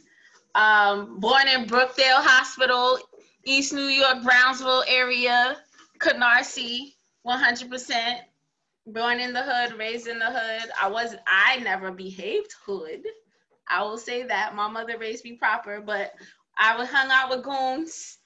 Um, 0.55 1.19
born 1.19 1.47
in 1.47 1.65
Brookdale 1.65 2.23
Hospital, 2.23 2.97
East 3.45 3.73
New 3.73 3.81
York, 3.83 4.23
Brownsville 4.23 4.83
area, 4.87 5.57
Canarsie, 5.99 6.93
100%. 7.25 8.19
Born 8.87 9.19
in 9.19 9.33
the 9.33 9.43
hood, 9.43 9.77
raised 9.77 10.07
in 10.07 10.17
the 10.19 10.31
hood. 10.31 10.71
I 10.81 10.87
was, 10.87 11.15
I 11.27 11.57
never 11.57 11.91
behaved 11.91 12.53
hood. 12.65 13.03
I 13.69 13.83
will 13.83 13.97
say 13.97 14.23
that. 14.23 14.55
My 14.55 14.69
mother 14.69 14.97
raised 14.97 15.25
me 15.25 15.33
proper, 15.33 15.81
but 15.81 16.13
I 16.57 16.77
would 16.77 16.87
hung 16.87 17.09
out 17.11 17.29
with 17.29 17.43
goons. 17.43 18.19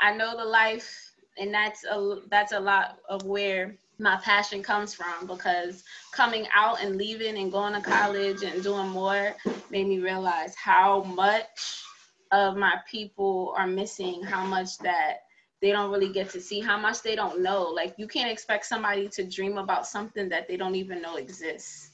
I 0.00 0.14
know 0.14 0.36
the 0.36 0.44
life, 0.44 1.12
and 1.38 1.54
that's 1.54 1.84
a 1.84 2.20
that's 2.28 2.52
a 2.52 2.60
lot 2.60 2.98
of 3.08 3.22
where 3.24 3.76
my 3.98 4.16
passion 4.16 4.62
comes 4.62 4.92
from 4.92 5.26
because 5.26 5.84
coming 6.12 6.46
out 6.54 6.82
and 6.82 6.96
leaving 6.96 7.38
and 7.38 7.52
going 7.52 7.72
to 7.74 7.80
college 7.80 8.42
and 8.42 8.62
doing 8.62 8.88
more 8.88 9.34
made 9.70 9.86
me 9.86 10.00
realize 10.00 10.54
how 10.56 11.02
much 11.04 11.82
of 12.32 12.56
my 12.56 12.74
people 12.90 13.54
are 13.56 13.66
missing, 13.66 14.22
how 14.22 14.44
much 14.44 14.78
that 14.78 15.23
they 15.64 15.72
don't 15.72 15.90
really 15.90 16.12
get 16.12 16.28
to 16.28 16.42
see, 16.42 16.60
how 16.60 16.78
much 16.78 17.00
they 17.00 17.16
don't 17.16 17.40
know. 17.40 17.62
Like 17.62 17.94
you 17.96 18.06
can't 18.06 18.30
expect 18.30 18.66
somebody 18.66 19.08
to 19.08 19.24
dream 19.24 19.56
about 19.56 19.86
something 19.86 20.28
that 20.28 20.46
they 20.46 20.58
don't 20.58 20.74
even 20.74 21.00
know 21.00 21.16
exists. 21.16 21.90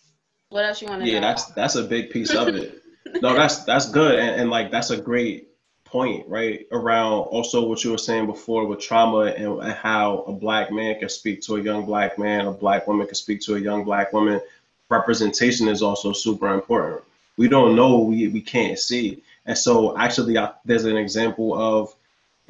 What 0.49 0.65
else 0.65 0.83
you 0.83 0.89
want 0.89 1.03
to 1.03 1.09
yeah, 1.09 1.21
know? 1.21 1.29
That's 1.29 1.45
that's 1.53 1.77
a 1.77 1.85
big 1.85 2.11
piece 2.11 2.35
of 2.35 2.49
it. 2.49 2.83
no, 3.23 3.33
that's 3.33 3.63
that's 3.63 3.89
good, 3.89 4.19
and, 4.19 4.41
and 4.41 4.51
like 4.51 4.73
that's 4.73 4.91
a 4.91 5.01
great 5.01 5.51
point, 5.85 6.27
right? 6.29 6.67
Around 6.73 7.13
also 7.13 7.65
what 7.65 7.85
you 7.85 7.93
were 7.93 7.99
saying 7.99 8.27
before 8.27 8.67
with 8.67 8.81
trauma 8.81 9.27
and, 9.27 9.63
and 9.63 9.73
how 9.73 10.25
a 10.27 10.33
black 10.33 10.73
man 10.73 10.99
can 10.99 11.09
speak 11.09 11.41
to 11.43 11.55
a 11.55 11.63
young 11.63 11.87
black 11.87 12.19
man, 12.19 12.49
a 12.49 12.53
black 12.53 12.89
woman 12.89 13.07
can 13.07 13.15
speak 13.15 13.41
to 13.43 13.55
a 13.55 13.61
young 13.61 13.85
black 13.85 14.13
woman. 14.13 14.41
Representation 14.89 15.69
is 15.69 15.81
also 15.81 16.13
super 16.13 16.53
important. 16.53 17.03
We 17.37 17.47
don't 17.47 17.77
know, 17.77 18.01
we, 18.01 18.27
we 18.27 18.41
can't 18.41 18.81
see. 18.81 19.23
And 19.47 19.57
so 19.57 19.97
actually 19.97 20.37
I, 20.39 20.51
there's 20.65 20.85
an 20.85 20.97
example 20.97 21.55
of 21.55 21.95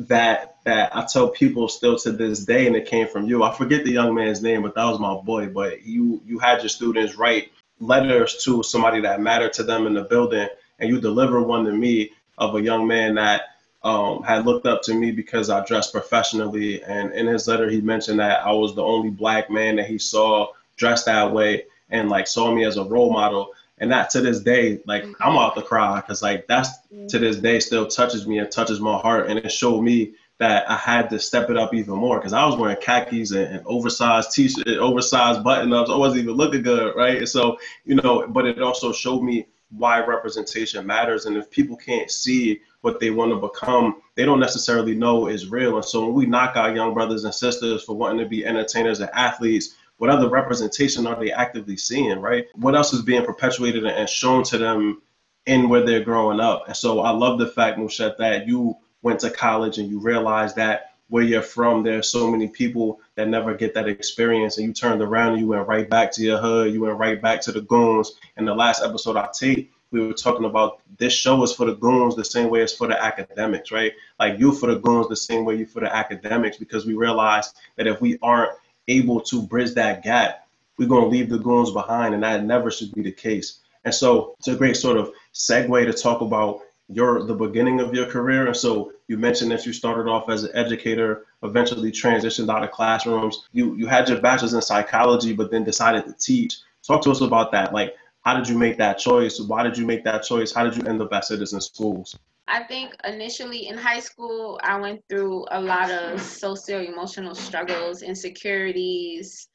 that 0.08 0.56
that 0.64 0.94
I 0.94 1.04
tell 1.04 1.28
people 1.28 1.68
still 1.68 1.96
to 1.98 2.12
this 2.12 2.44
day, 2.44 2.66
and 2.66 2.76
it 2.76 2.86
came 2.86 3.06
from 3.06 3.26
you. 3.26 3.42
I 3.42 3.54
forget 3.54 3.84
the 3.84 3.92
young 3.92 4.14
man's 4.14 4.42
name, 4.42 4.62
but 4.62 4.74
that 4.74 4.84
was 4.84 4.98
my 4.98 5.14
boy. 5.14 5.48
But 5.48 5.84
you 5.84 6.22
you 6.26 6.38
had 6.38 6.60
your 6.60 6.68
students 6.68 7.16
write 7.16 7.52
letters 7.80 8.42
to 8.44 8.62
somebody 8.62 9.00
that 9.02 9.20
mattered 9.20 9.52
to 9.54 9.62
them 9.62 9.86
in 9.86 9.94
the 9.94 10.04
building, 10.04 10.48
and 10.78 10.88
you 10.88 11.00
delivered 11.00 11.42
one 11.42 11.64
to 11.64 11.72
me 11.72 12.12
of 12.38 12.54
a 12.54 12.62
young 12.62 12.86
man 12.86 13.14
that 13.16 13.42
um, 13.82 14.22
had 14.22 14.46
looked 14.46 14.66
up 14.66 14.82
to 14.82 14.94
me 14.94 15.10
because 15.10 15.50
I 15.50 15.64
dressed 15.64 15.92
professionally. 15.92 16.82
And 16.82 17.12
in 17.12 17.26
his 17.26 17.48
letter, 17.48 17.68
he 17.68 17.80
mentioned 17.80 18.20
that 18.20 18.44
I 18.44 18.52
was 18.52 18.74
the 18.74 18.82
only 18.82 19.10
black 19.10 19.50
man 19.50 19.76
that 19.76 19.86
he 19.86 19.98
saw 19.98 20.48
dressed 20.76 21.06
that 21.06 21.32
way 21.32 21.64
and 21.90 22.08
like 22.08 22.26
saw 22.26 22.52
me 22.54 22.64
as 22.64 22.76
a 22.76 22.84
role 22.84 23.12
model. 23.12 23.52
And 23.80 23.90
that 23.90 24.10
to 24.10 24.20
this 24.20 24.40
day, 24.40 24.80
like 24.86 25.02
mm-hmm. 25.02 25.22
I'm 25.22 25.36
out 25.36 25.54
the 25.54 25.62
cry 25.62 25.96
because 25.96 26.22
like 26.22 26.46
that's 26.46 26.70
to 26.88 26.94
mm-hmm. 26.94 27.18
this 27.18 27.36
day 27.36 27.60
still 27.60 27.86
touches 27.86 28.26
me 28.26 28.38
and 28.38 28.50
touches 28.50 28.78
my 28.80 28.98
heart. 28.98 29.28
And 29.28 29.38
it 29.38 29.50
showed 29.50 29.82
me 29.82 30.14
that 30.38 30.68
I 30.70 30.76
had 30.76 31.10
to 31.10 31.18
step 31.18 31.50
it 31.50 31.56
up 31.56 31.74
even 31.74 31.94
more 31.94 32.18
because 32.18 32.32
I 32.32 32.44
was 32.46 32.56
wearing 32.56 32.78
khakis 32.80 33.30
and, 33.32 33.56
and 33.56 33.66
oversized 33.66 34.32
t-shirt, 34.32 34.66
oversized 34.68 35.44
button-ups. 35.44 35.90
I 35.90 35.96
wasn't 35.96 36.22
even 36.22 36.34
looking 36.34 36.62
good, 36.62 36.96
right? 36.96 37.18
And 37.18 37.28
so, 37.28 37.58
you 37.84 37.94
know, 37.96 38.26
but 38.26 38.46
it 38.46 38.62
also 38.62 38.90
showed 38.92 39.22
me 39.22 39.46
why 39.70 40.00
representation 40.04 40.86
matters. 40.86 41.26
And 41.26 41.36
if 41.36 41.50
people 41.50 41.76
can't 41.76 42.10
see 42.10 42.60
what 42.80 43.00
they 43.00 43.10
want 43.10 43.32
to 43.32 43.36
become, 43.36 44.00
they 44.14 44.24
don't 44.24 44.40
necessarily 44.40 44.94
know 44.94 45.28
is 45.28 45.48
real. 45.48 45.76
And 45.76 45.84
so 45.84 46.06
when 46.06 46.14
we 46.14 46.26
knock 46.26 46.56
out 46.56 46.74
young 46.74 46.94
brothers 46.94 47.24
and 47.24 47.34
sisters 47.34 47.84
for 47.84 47.94
wanting 47.94 48.18
to 48.18 48.26
be 48.26 48.44
entertainers 48.44 49.00
and 49.00 49.10
athletes, 49.10 49.76
what 50.00 50.08
other 50.08 50.30
representation 50.30 51.06
are 51.06 51.20
they 51.20 51.30
actively 51.30 51.76
seeing, 51.76 52.20
right? 52.20 52.46
What 52.54 52.74
else 52.74 52.94
is 52.94 53.02
being 53.02 53.22
perpetuated 53.22 53.84
and 53.84 54.08
shown 54.08 54.42
to 54.44 54.56
them 54.56 55.02
in 55.44 55.68
where 55.68 55.84
they're 55.84 56.02
growing 56.02 56.40
up? 56.40 56.64
And 56.68 56.74
so 56.74 57.00
I 57.00 57.10
love 57.10 57.38
the 57.38 57.48
fact, 57.48 57.76
Muschett, 57.78 58.16
that 58.16 58.48
you 58.48 58.78
went 59.02 59.20
to 59.20 59.30
college 59.30 59.76
and 59.76 59.90
you 59.90 60.00
realized 60.00 60.56
that 60.56 60.94
where 61.10 61.22
you're 61.22 61.42
from, 61.42 61.82
there's 61.82 62.08
so 62.08 62.30
many 62.30 62.48
people 62.48 62.98
that 63.16 63.28
never 63.28 63.52
get 63.52 63.74
that 63.74 63.88
experience. 63.88 64.56
And 64.56 64.66
you 64.66 64.72
turned 64.72 65.02
around 65.02 65.32
and 65.32 65.40
you 65.40 65.48
went 65.48 65.68
right 65.68 65.90
back 65.90 66.12
to 66.12 66.22
your 66.22 66.38
hood. 66.38 66.72
You 66.72 66.80
went 66.80 66.96
right 66.96 67.20
back 67.20 67.42
to 67.42 67.52
the 67.52 67.60
goons. 67.60 68.12
In 68.38 68.46
the 68.46 68.54
last 68.54 68.82
episode 68.82 69.18
I 69.18 69.28
taped, 69.34 69.70
we 69.90 70.06
were 70.06 70.14
talking 70.14 70.46
about 70.46 70.80
this 70.96 71.12
show 71.12 71.42
is 71.42 71.52
for 71.52 71.66
the 71.66 71.74
goons 71.74 72.16
the 72.16 72.24
same 72.24 72.48
way 72.48 72.62
it's 72.62 72.72
for 72.72 72.86
the 72.86 72.98
academics, 72.98 73.70
right? 73.70 73.92
Like 74.18 74.38
you 74.38 74.52
for 74.52 74.68
the 74.72 74.78
goons 74.78 75.08
the 75.08 75.16
same 75.16 75.44
way 75.44 75.56
you 75.56 75.66
for 75.66 75.80
the 75.80 75.94
academics, 75.94 76.56
because 76.56 76.86
we 76.86 76.94
realize 76.94 77.52
that 77.76 77.86
if 77.86 78.00
we 78.00 78.18
aren't 78.22 78.52
able 78.90 79.20
to 79.22 79.42
bridge 79.42 79.74
that 79.74 80.02
gap, 80.02 80.46
we're 80.78 80.88
going 80.88 81.04
to 81.04 81.08
leave 81.08 81.28
the 81.28 81.38
goons 81.38 81.70
behind, 81.70 82.14
and 82.14 82.22
that 82.22 82.44
never 82.44 82.70
should 82.70 82.92
be 82.92 83.02
the 83.02 83.12
case. 83.12 83.60
And 83.84 83.94
so 83.94 84.34
it's 84.38 84.48
a 84.48 84.56
great 84.56 84.76
sort 84.76 84.96
of 84.96 85.12
segue 85.32 85.86
to 85.86 85.92
talk 85.92 86.20
about 86.20 86.60
your 86.88 87.22
the 87.24 87.34
beginning 87.34 87.80
of 87.80 87.94
your 87.94 88.06
career. 88.06 88.46
And 88.46 88.56
so 88.56 88.92
you 89.06 89.16
mentioned 89.16 89.50
that 89.52 89.64
you 89.64 89.72
started 89.72 90.10
off 90.10 90.28
as 90.28 90.42
an 90.42 90.50
educator, 90.54 91.26
eventually 91.42 91.92
transitioned 91.92 92.50
out 92.52 92.64
of 92.64 92.72
classrooms. 92.72 93.46
You 93.52 93.74
you 93.74 93.86
had 93.86 94.08
your 94.08 94.20
bachelor's 94.20 94.54
in 94.54 94.62
psychology, 94.62 95.32
but 95.32 95.50
then 95.50 95.64
decided 95.64 96.04
to 96.06 96.12
teach. 96.14 96.58
Talk 96.82 97.02
to 97.02 97.10
us 97.10 97.20
about 97.20 97.52
that. 97.52 97.72
Like, 97.72 97.94
how 98.22 98.36
did 98.36 98.48
you 98.48 98.58
make 98.58 98.78
that 98.78 98.98
choice? 98.98 99.40
Why 99.40 99.62
did 99.62 99.78
you 99.78 99.86
make 99.86 100.04
that 100.04 100.22
choice? 100.24 100.52
How 100.52 100.64
did 100.64 100.76
you 100.76 100.84
end 100.84 101.00
up 101.00 101.12
at 101.12 101.24
Citizen 101.24 101.60
Schools? 101.60 102.18
I 102.52 102.64
think 102.64 102.96
initially 103.04 103.68
in 103.68 103.78
high 103.78 104.00
school, 104.00 104.58
I 104.64 104.78
went 104.80 105.02
through 105.08 105.46
a 105.52 105.60
lot 105.60 105.90
of 105.90 106.20
socio 106.20 106.80
emotional 106.82 107.36
struggles, 107.36 108.02
insecurities, 108.02 109.48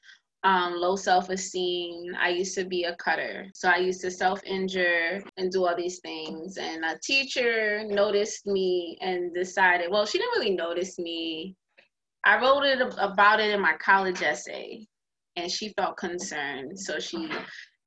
um, 0.46 0.76
low 0.76 0.96
self 0.96 1.30
esteem. 1.30 2.16
I 2.18 2.30
used 2.30 2.56
to 2.56 2.64
be 2.64 2.86
a 2.86 2.96
cutter. 2.96 3.48
So 3.54 3.68
I 3.68 3.78
used 3.78 4.00
to 4.02 4.12
self 4.12 4.42
injure 4.46 5.22
and 5.36 5.52
do 5.52 5.66
all 5.66 5.76
these 5.76 6.00
things. 6.00 6.58
And 6.58 6.86
a 6.86 6.98
teacher 7.04 7.84
noticed 7.84 8.48
me 8.48 8.98
and 9.02 9.34
decided, 9.34 9.92
well, 9.92 10.06
she 10.06 10.18
didn't 10.18 10.40
really 10.40 10.56
notice 10.56 10.98
me. 10.98 11.56
I 12.24 12.40
wrote 12.42 12.64
it 12.64 12.82
about 12.98 13.42
it 13.42 13.52
in 13.52 13.60
my 13.60 13.74
college 13.74 14.22
essay 14.22 14.88
and 15.36 15.52
she 15.52 15.74
felt 15.76 15.98
concerned. 15.98 16.80
So 16.80 17.00
she 17.00 17.30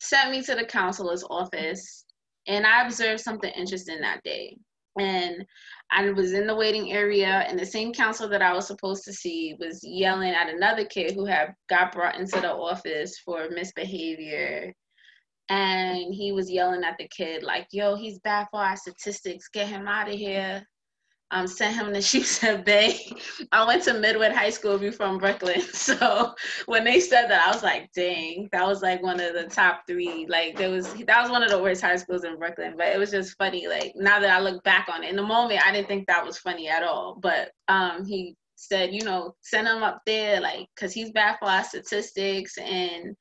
sent 0.01 0.31
me 0.31 0.43
to 0.43 0.55
the 0.55 0.65
counselor's 0.65 1.25
office 1.31 2.05
and 2.47 2.67
I 2.67 2.85
observed 2.85 3.21
something 3.21 3.51
interesting 3.57 4.01
that 4.01 4.23
day. 4.23 4.59
And 5.01 5.45
I 5.91 6.11
was 6.11 6.33
in 6.33 6.47
the 6.47 6.55
waiting 6.55 6.93
area, 6.93 7.45
and 7.49 7.59
the 7.59 7.67
same 7.67 7.93
counselor 7.93 8.29
that 8.31 8.43
I 8.43 8.53
was 8.53 8.67
supposed 8.67 9.05
to 9.05 9.13
see 9.13 9.57
was 9.59 9.81
yelling 9.83 10.33
at 10.33 10.49
another 10.49 10.85
kid 10.85 11.15
who 11.15 11.25
had 11.25 11.55
got 11.69 11.93
brought 11.93 12.17
into 12.19 12.41
the 12.41 12.53
office 12.53 13.19
for 13.19 13.49
misbehavior. 13.51 14.73
And 15.49 16.13
he 16.13 16.33
was 16.33 16.51
yelling 16.51 16.85
at 16.85 16.99
the 16.99 17.09
kid, 17.09 17.43
like, 17.43 17.69
yo, 17.73 17.97
he's 17.97 18.19
bad 18.19 18.49
for 18.51 18.61
our 18.61 18.77
statistics. 18.77 19.49
Get 19.49 19.69
him 19.69 19.89
out 19.89 20.09
of 20.09 20.15
here 20.15 20.67
um, 21.31 21.47
sent 21.47 21.77
him 21.77 21.93
to 21.93 22.01
Sheepshead 22.03 22.65
Bay. 22.65 23.01
I 23.53 23.67
went 23.67 23.83
to 23.85 23.93
Midwood 23.93 24.33
High 24.33 24.51
School 24.51 24.79
be 24.79 24.91
from 24.91 25.19
Brooklyn. 25.19 25.63
So 25.73 26.35
when 26.67 26.85
they 26.85 27.01
said 27.01 27.29
that, 27.29 27.47
I 27.47 27.51
was 27.53 27.63
like, 27.63 27.91
dang, 27.93 28.49
that 28.53 28.67
was 28.67 28.83
like 28.83 29.03
one 29.03 29.21
of 29.21 29.33
the 29.35 29.45
top 29.45 29.83
three. 29.87 30.27
Like 30.29 30.57
there 30.57 30.71
was 30.71 30.93
that 30.95 31.23
was 31.23 31.31
one 31.31 31.43
of 31.43 31.51
the 31.51 31.63
worst 31.63 31.81
high 31.81 31.97
schools 31.97 32.25
in 32.25 32.39
Brooklyn. 32.39 32.75
But 32.77 32.89
it 32.89 32.99
was 32.99 33.11
just 33.11 33.37
funny. 33.39 33.67
Like 33.67 33.93
now 33.97 34.21
that 34.21 34.31
I 34.31 34.41
look 34.41 34.63
back 34.65 34.89
on 34.93 35.03
it, 35.03 35.11
in 35.11 35.17
the 35.17 35.23
moment 35.23 35.67
I 35.67 35.73
didn't 35.73 35.89
think 35.89 36.07
that 36.07 36.25
was 36.27 36.39
funny 36.39 36.69
at 36.69 36.83
all. 36.83 37.19
But 37.21 37.53
um 37.69 38.05
he 38.05 38.37
said, 38.57 38.93
you 38.93 39.03
know, 39.03 39.35
send 39.41 39.69
him 39.69 39.83
up 39.83 40.03
there, 40.05 40.41
like, 40.41 40.67
cause 40.79 40.93
he's 40.93 41.13
bad 41.13 41.37
for 41.39 41.49
our 41.49 41.65
statistics 41.65 42.59
and 42.59 43.17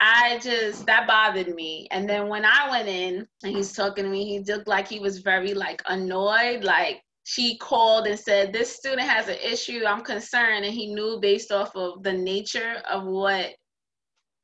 I 0.00 0.38
just 0.42 0.84
that 0.86 1.06
bothered 1.06 1.54
me. 1.54 1.88
And 1.90 2.08
then 2.08 2.28
when 2.28 2.44
I 2.44 2.68
went 2.70 2.88
in 2.88 3.26
and 3.42 3.56
he's 3.56 3.72
talking 3.72 4.04
to 4.04 4.10
me, 4.10 4.26
he 4.26 4.40
looked 4.40 4.68
like 4.68 4.86
he 4.88 5.00
was 5.00 5.18
very 5.20 5.54
like 5.54 5.82
annoyed, 5.86 6.64
like 6.64 7.00
she 7.28 7.58
called 7.58 8.06
and 8.06 8.18
said 8.18 8.52
this 8.52 8.72
student 8.72 9.00
has 9.00 9.26
an 9.26 9.36
issue 9.42 9.84
i'm 9.84 10.02
concerned 10.02 10.64
and 10.64 10.72
he 10.72 10.94
knew 10.94 11.18
based 11.20 11.50
off 11.50 11.74
of 11.74 12.00
the 12.04 12.12
nature 12.12 12.80
of 12.88 13.04
what 13.04 13.52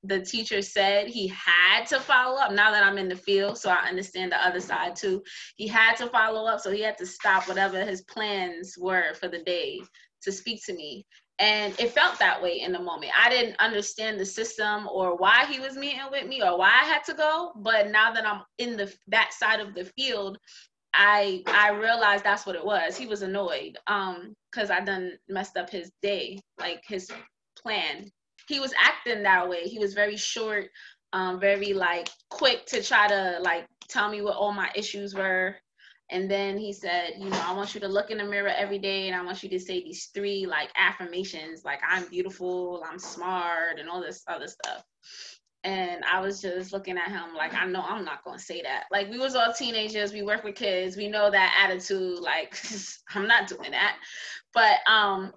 the 0.03 0.21
teacher 0.21 0.61
said 0.61 1.07
he 1.07 1.29
had 1.29 1.87
to 1.87 2.01
follow 2.01 2.41
up. 2.41 2.51
Now 2.51 2.73
that 2.73 2.83
i'm 2.83 2.99
in 2.99 3.09
the 3.09 3.15
field 3.15 3.57
so 3.57 3.71
i 3.71 3.89
understand 3.89 4.33
the 4.33 4.47
other 4.47 4.61
side 4.61 4.97
too. 4.97 5.23
He 5.57 5.69
had 5.69 5.95
to 5.99 6.09
follow 6.09 6.47
up 6.49 6.61
so 6.61 6.73
he 6.73 6.81
had 6.81 6.99
to 6.99 7.07
stop 7.07 7.47
whatever 7.47 7.85
his 7.85 8.03
plans 8.03 8.75
were 8.77 9.15
for 9.15 9.29
the 9.29 9.45
day 9.45 9.81
to 10.23 10.33
speak 10.33 10.65
to 10.67 10.75
me. 10.75 11.07
And 11.39 11.79
it 11.79 11.93
felt 11.93 12.19
that 12.19 12.43
way 12.43 12.61
in 12.61 12.73
the 12.73 12.79
moment. 12.81 13.13
I 13.17 13.31
didn't 13.31 13.59
understand 13.59 14.19
the 14.19 14.27
system 14.27 14.89
or 14.89 15.17
why 15.17 15.47
he 15.47 15.61
was 15.61 15.77
meeting 15.77 16.01
with 16.11 16.27
me 16.27 16.43
or 16.43 16.59
why 16.59 16.71
i 16.71 16.85
had 16.85 17.05
to 17.05 17.15
go 17.15 17.53
but 17.57 17.91
now 17.91 18.13
that 18.13 18.27
i'm 18.27 18.43
in 18.59 18.77
the 18.77 18.93
that 19.09 19.33
side 19.33 19.61
of 19.61 19.75
the 19.75 19.85
field 19.85 20.39
I 20.95 21.43
I 21.47 21.71
realized 21.71 22.25
that's 22.25 22.47
what 22.47 22.57
it 22.57 22.65
was. 22.65 22.97
He 22.97 23.07
was 23.07 23.23
annoyed 23.23 23.79
um 23.87 24.35
because 24.51 24.71
I 24.71 24.81
done 24.81 25.13
messed 25.29 25.57
up 25.57 25.71
his 25.71 25.91
day, 26.03 26.41
like 26.61 26.83
his 26.87 27.11
plan. 27.59 28.11
He 28.49 28.61
was 28.61 28.75
acting 28.79 29.23
that 29.23 29.49
way. 29.49 29.63
He 29.65 29.79
was 29.79 29.95
very 29.95 30.17
short, 30.17 30.67
um, 31.13 31.41
very 31.41 31.73
like 31.73 32.09
quick 32.31 32.67
to 32.67 32.83
try 32.83 33.09
to 33.09 33.39
like 33.43 33.67
tell 33.89 34.11
me 34.11 34.23
what 34.23 34.37
all 34.37 34.53
my 34.53 34.71
issues 34.75 35.15
were. 35.15 35.57
And 36.11 36.31
then 36.31 36.59
he 36.59 36.75
said, 36.75 37.15
you 37.19 37.31
know, 37.31 37.43
I 37.43 37.55
want 37.55 37.75
you 37.75 37.81
to 37.81 37.89
look 37.89 38.11
in 38.11 38.19
the 38.19 38.25
mirror 38.25 38.53
every 38.55 38.79
day 38.79 39.09
and 39.09 39.17
I 39.17 39.25
want 39.25 39.43
you 39.43 39.49
to 39.49 39.59
say 39.59 39.83
these 39.83 40.11
three 40.15 40.45
like 40.47 40.69
affirmations, 40.77 41.65
like 41.65 41.81
I'm 41.89 42.07
beautiful, 42.09 42.85
I'm 42.87 42.99
smart, 42.99 43.79
and 43.79 43.89
all 43.89 44.03
this 44.03 44.23
other 44.29 44.49
stuff 44.49 44.85
and 45.65 46.05
I 46.05 46.21
was 46.21 46.41
just 46.41 46.73
looking 46.73 46.99
at 46.99 47.09
him 47.09 47.35
like 47.37 47.55
I 47.55 47.67
know 47.67 47.83
I'm 47.83 48.05
not 48.05 48.25
gonna 48.25 48.39
say 48.39 48.63
that. 48.63 48.85
Like 48.91 49.11
we 49.11 49.19
was 49.19 49.35
all 49.35 49.53
teenagers, 49.53 50.13
we 50.13 50.23
work 50.23 50.45
with 50.45 50.57
kids, 50.57 50.97
we 50.97 51.09
know 51.09 51.31
that 51.31 51.65
attitude. 51.65 52.19
Like 52.19 52.57
I'm 53.15 53.27
not 53.27 53.49
doing 53.49 53.71
that. 53.71 53.97
But 54.53 54.79
um, 54.91 55.33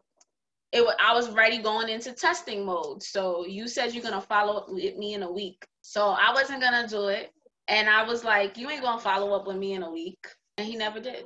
it 0.72 0.84
I 1.00 1.14
was 1.14 1.30
ready 1.30 1.60
going 1.60 1.90
into 1.90 2.12
testing 2.12 2.66
mode. 2.66 3.04
So 3.04 3.46
you 3.46 3.68
said 3.68 3.94
you're 3.94 4.04
gonna 4.04 4.22
follow 4.22 4.58
up 4.58 4.70
with 4.70 4.98
me 4.98 5.14
in 5.14 5.24
a 5.24 5.32
week. 5.32 5.66
So 5.82 6.10
I 6.10 6.34
wasn't 6.34 6.62
gonna 6.62 6.88
do 6.88 7.08
it, 7.08 7.32
and 7.68 7.88
I 7.88 8.04
was 8.04 8.24
like, 8.24 8.58
you 8.58 8.70
ain't 8.70 8.84
gonna 8.84 9.00
follow 9.00 9.34
up 9.34 9.46
with 9.46 9.58
me 9.58 9.74
in 9.74 9.84
a 9.84 9.92
week, 9.92 10.28
and 10.58 10.68
he 10.68 10.76
never 10.76 11.00
did. 11.00 11.26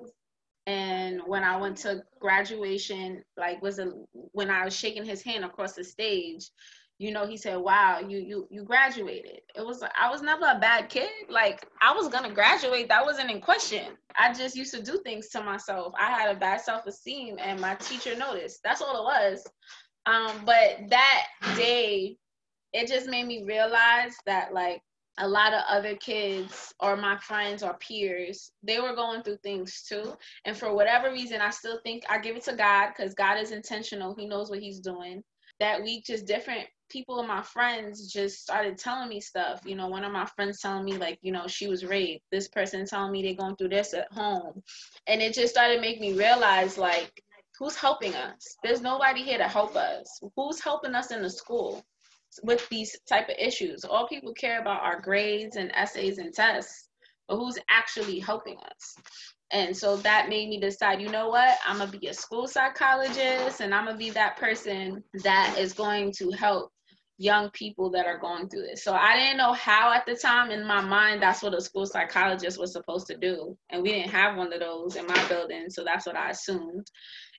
And 0.68 1.22
when 1.26 1.44
I 1.44 1.58
went 1.58 1.78
to 1.80 2.04
graduation, 2.20 3.24
like 3.38 3.62
was 3.62 3.80
a 3.80 3.92
when 4.14 4.50
I 4.50 4.66
was 4.66 4.76
shaking 4.76 5.06
his 5.06 5.24
hand 5.24 5.46
across 5.46 5.74
the 5.74 5.84
stage, 5.84 6.50
you 7.00 7.12
know, 7.14 7.26
he 7.26 7.38
said, 7.38 7.56
"Wow, 7.58 8.02
you 8.06 8.18
you 8.20 8.48
you 8.52 8.64
graduated." 8.64 9.40
It 9.56 9.66
was 9.66 9.82
I 9.82 10.12
was 10.12 10.22
never 10.22 10.46
a 10.46 10.60
bad 10.60 10.90
kid. 10.90 11.10
Like 11.30 11.66
I 11.82 11.94
was 11.94 12.10
gonna 12.10 12.34
graduate. 12.34 12.90
That 12.90 13.06
wasn't 13.06 13.32
in 13.32 13.40
question. 13.40 13.98
I 14.18 14.34
just 14.34 14.56
used 14.56 14.74
to 14.74 14.84
do 14.84 15.00
things 15.06 15.30
to 15.30 15.42
myself. 15.42 15.94
I 15.98 16.12
had 16.12 16.36
a 16.36 16.40
bad 16.40 16.60
self 16.60 16.86
esteem, 16.86 17.38
and 17.40 17.60
my 17.60 17.76
teacher 17.76 18.18
noticed. 18.18 18.60
That's 18.66 18.82
all 18.82 19.00
it 19.00 19.04
was. 19.04 19.48
Um, 20.06 20.44
but 20.46 20.90
that 20.90 21.28
day, 21.56 22.18
it 22.74 22.88
just 22.88 23.08
made 23.08 23.28
me 23.28 23.44
realize 23.46 24.16
that 24.26 24.54
like 24.54 24.82
a 25.20 25.28
lot 25.28 25.54
of 25.54 25.64
other 25.70 25.96
kids 25.96 26.74
or 26.82 26.98
my 26.98 27.18
friends 27.20 27.64
or 27.64 27.78
peers, 27.78 28.52
they 28.62 28.80
were 28.82 28.96
going 28.96 29.24
through 29.24 29.38
things 29.44 29.84
too. 29.88 30.14
And 30.44 30.56
for 30.56 30.74
whatever 30.74 31.12
reason, 31.12 31.40
I 31.40 31.50
still 31.52 31.80
think 31.84 32.04
I 32.10 32.20
give 32.20 32.36
it 32.36 32.44
to 32.44 32.56
God 32.56 32.90
because 32.90 33.14
God 33.14 33.38
is 33.38 33.52
intentional. 33.52 34.16
He 34.18 34.28
knows 34.28 34.50
what 34.50 34.60
He's 34.60 34.82
doing. 34.82 35.24
That 35.62 35.82
week, 35.82 36.06
just 36.06 36.26
different 36.26 36.68
people 36.90 37.20
of 37.20 37.28
my 37.28 37.42
friends 37.42 38.12
just 38.12 38.42
started 38.42 38.78
telling 38.78 39.10
me 39.10 39.22
stuff. 39.22 39.62
You 39.66 39.76
know, 39.76 39.88
one 39.88 40.04
of 40.04 40.12
my 40.12 40.26
friends 40.26 40.60
telling 40.62 40.86
me 40.86 40.94
like, 40.94 41.20
you 41.22 41.32
know, 41.32 41.48
she 41.48 41.68
was 41.68 41.86
raped. 41.86 42.26
This 42.32 42.48
person 42.48 42.86
telling 42.86 43.12
me 43.12 43.22
they're 43.22 43.34
going 43.36 43.56
through 43.56 43.70
this 43.70 43.94
at 43.94 44.12
home, 44.12 44.62
and 45.08 45.22
it 45.22 45.34
just 45.34 45.54
started 45.54 45.82
making 45.82 46.02
me 46.02 46.14
realize 46.14 46.78
like, 46.78 47.24
who's 47.58 47.76
helping 47.76 48.16
us? 48.16 48.56
There's 48.64 48.82
nobody 48.82 49.22
here 49.22 49.38
to 49.38 49.48
help 49.48 49.76
us. 49.76 50.20
Who's 50.36 50.62
helping 50.62 50.96
us 50.96 51.12
in 51.12 51.22
the 51.22 51.30
school 51.30 51.84
with 52.44 52.68
these 52.70 52.98
type 53.08 53.30
of 53.30 53.36
issues? 53.38 53.84
All 53.84 54.08
people 54.08 54.34
care 54.34 54.62
about 54.62 54.82
are 54.82 55.02
grades 55.02 55.56
and 55.58 55.72
essays 55.76 56.20
and 56.20 56.34
tests, 56.34 56.88
but 57.28 57.38
who's 57.38 57.60
actually 57.70 58.20
helping 58.20 58.58
us? 58.58 58.96
And 59.52 59.76
so 59.76 59.98
that 59.98 60.30
made 60.30 60.48
me 60.48 60.60
decide, 60.60 61.02
you 61.02 61.10
know 61.10 61.30
what? 61.30 61.58
I'm 61.66 61.80
going 61.80 61.92
to 61.92 61.98
be 61.98 62.08
a 62.08 62.14
school 62.14 62.48
psychologist 62.48 63.62
and 63.62 63.74
I'm 63.74 63.86
going 63.86 63.98
to 63.98 64.06
be 64.06 64.12
that 64.12 64.38
person 64.38 65.04
that 65.24 65.56
is 65.58 65.74
going 65.74 66.12
to 66.20 66.30
help 66.32 66.72
young 67.20 67.50
people 67.52 67.92
that 67.92 68.06
are 68.06 68.18
going 68.18 68.48
through 68.48 68.64
this. 68.64 68.84
So 68.84 68.94
I 68.94 69.16
didn't 69.18 69.38
know 69.38 69.52
how 69.52 69.94
at 69.94 70.06
the 70.06 70.16
time 70.16 70.52
in 70.52 70.66
my 70.66 70.80
mind 70.80 71.22
that's 71.22 71.44
what 71.44 71.54
a 71.54 71.60
school 71.60 71.86
psychologist 71.86 72.58
was 72.58 72.72
supposed 72.72 73.08
to 73.08 73.18
do. 73.18 73.58
And 73.70 73.84
we 73.84 73.90
didn't 73.90 74.12
have 74.12 74.38
one 74.38 74.54
of 74.54 74.62
those 74.62 74.96
in 74.96 75.06
my 75.06 75.28
building, 75.28 75.66
so 75.70 75.84
that's 75.84 76.08
what 76.08 76.16
I 76.16 76.30
assumed. 76.30 76.88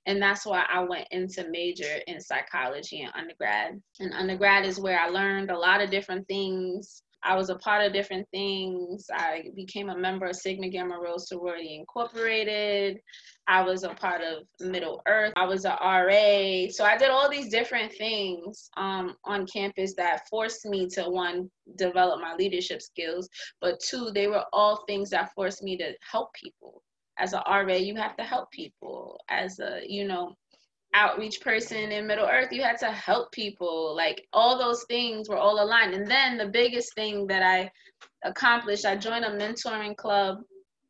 And 0.07 0.21
that's 0.21 0.45
why 0.45 0.65
I 0.73 0.81
went 0.85 1.09
into 1.11 1.49
major 1.51 1.99
in 2.07 2.21
psychology 2.21 3.01
in 3.01 3.09
undergrad. 3.15 3.81
And 4.01 4.13
undergrad 4.13 4.67
is 4.67 4.79
where 4.79 5.01
I 5.01 5.09
learned 5.09 5.51
a 5.51 5.59
lot 5.59 5.81
of 5.81 5.91
different 5.91 6.29
things 6.29 7.03
I 7.23 7.37
was 7.37 7.51
a 7.51 7.57
part 7.57 7.85
of 7.85 7.93
different 7.93 8.27
things. 8.31 9.07
I 9.13 9.45
became 9.55 9.91
a 9.91 9.97
member 9.97 10.27
of 10.27 10.37
Sigma 10.37 10.69
Gamma 10.69 10.99
Rho 10.99 11.19
Sorority 11.19 11.77
Incorporated. 11.77 12.99
I 13.47 13.63
was 13.63 13.83
a 13.83 13.91
part 13.91 14.23
of 14.23 14.45
Middle 14.61 15.03
Earth. 15.07 15.33
I 15.37 15.45
was 15.45 15.65
a 15.65 15.77
RA. 15.81 16.71
So 16.71 16.85
I 16.85 16.97
did 16.97 17.11
all 17.11 17.29
these 17.29 17.51
different 17.51 17.93
things 17.93 18.71
um, 18.77 19.17
on 19.25 19.47
campus 19.47 19.95
that 19.97 20.29
forced 20.31 20.65
me 20.67 20.87
to 20.95 21.11
one, 21.11 21.51
develop 21.77 22.21
my 22.21 22.35
leadership 22.35 22.81
skills, 22.81 23.29
but 23.61 23.81
two, 23.81 24.11
they 24.15 24.27
were 24.27 24.45
all 24.53 24.85
things 24.87 25.11
that 25.11 25.33
forced 25.35 25.63
me 25.63 25.77
to 25.79 25.93
help 26.11 26.33
people. 26.35 26.83
As 27.19 27.35
a 27.35 27.43
RA, 27.47 27.75
you 27.75 27.97
have 27.97 28.17
to 28.17 28.23
help 28.23 28.51
people. 28.51 29.21
As 29.29 29.59
a, 29.59 29.81
you 29.87 30.07
know, 30.07 30.37
outreach 30.95 31.41
person 31.41 31.93
in 31.93 32.07
Middle 32.07 32.27
Earth, 32.27 32.53
you 32.53 32.63
had 32.63 32.79
to 32.79 32.91
help 32.91 33.33
people. 33.33 33.95
Like 33.97 34.27
all 34.33 34.59
those 34.59 34.85
things 34.85 35.29
were 35.29 35.37
all 35.37 35.63
aligned. 35.63 35.95
And 35.95 36.07
then 36.07 36.37
the 36.37 36.49
biggest 36.49 36.95
thing 36.95 37.27
that 37.29 37.43
I 37.43 37.71
accomplished, 38.25 38.85
I 38.85 38.97
joined 38.97 39.25
a 39.25 39.31
mentoring 39.31 39.97
club 39.97 40.39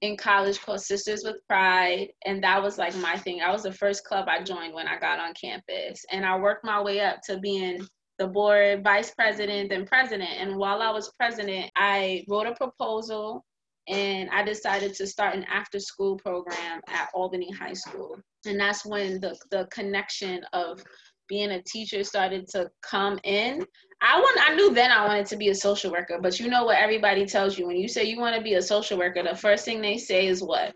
in 0.00 0.16
college 0.16 0.60
called 0.62 0.80
Sisters 0.80 1.22
with 1.24 1.36
Pride. 1.46 2.08
And 2.24 2.42
that 2.42 2.62
was 2.62 2.78
like 2.78 2.96
my 2.96 3.16
thing. 3.16 3.40
I 3.42 3.52
was 3.52 3.62
the 3.62 3.72
first 3.72 4.04
club 4.04 4.26
I 4.28 4.42
joined 4.42 4.74
when 4.74 4.88
I 4.88 4.98
got 4.98 5.18
on 5.18 5.34
campus. 5.34 6.04
And 6.10 6.24
I 6.24 6.38
worked 6.38 6.64
my 6.64 6.80
way 6.80 7.00
up 7.00 7.20
to 7.26 7.38
being 7.38 7.86
the 8.18 8.26
board 8.26 8.84
vice 8.84 9.12
president 9.14 9.72
and 9.72 9.86
president. 9.86 10.30
And 10.38 10.56
while 10.56 10.82
I 10.82 10.90
was 10.90 11.12
president, 11.18 11.70
I 11.76 12.24
wrote 12.28 12.46
a 12.46 12.54
proposal 12.54 13.44
and 13.90 14.30
I 14.30 14.44
decided 14.44 14.94
to 14.94 15.06
start 15.06 15.34
an 15.34 15.44
after 15.52 15.80
school 15.80 16.16
program 16.16 16.80
at 16.88 17.08
Albany 17.12 17.50
High 17.52 17.72
School. 17.72 18.20
And 18.46 18.58
that's 18.58 18.86
when 18.86 19.20
the, 19.20 19.36
the 19.50 19.66
connection 19.72 20.44
of 20.52 20.82
being 21.28 21.50
a 21.50 21.62
teacher 21.62 22.04
started 22.04 22.46
to 22.48 22.70
come 22.82 23.18
in. 23.24 23.64
I 24.00 24.18
want 24.18 24.50
I 24.50 24.54
knew 24.54 24.72
then 24.72 24.92
I 24.92 25.06
wanted 25.06 25.26
to 25.26 25.36
be 25.36 25.48
a 25.48 25.54
social 25.54 25.90
worker, 25.90 26.18
but 26.22 26.38
you 26.38 26.48
know 26.48 26.64
what 26.64 26.78
everybody 26.78 27.26
tells 27.26 27.58
you 27.58 27.66
when 27.66 27.76
you 27.76 27.88
say 27.88 28.04
you 28.04 28.18
want 28.18 28.36
to 28.36 28.42
be 28.42 28.54
a 28.54 28.62
social 28.62 28.96
worker, 28.96 29.22
the 29.22 29.36
first 29.36 29.64
thing 29.64 29.82
they 29.82 29.98
say 29.98 30.26
is 30.26 30.42
what? 30.42 30.74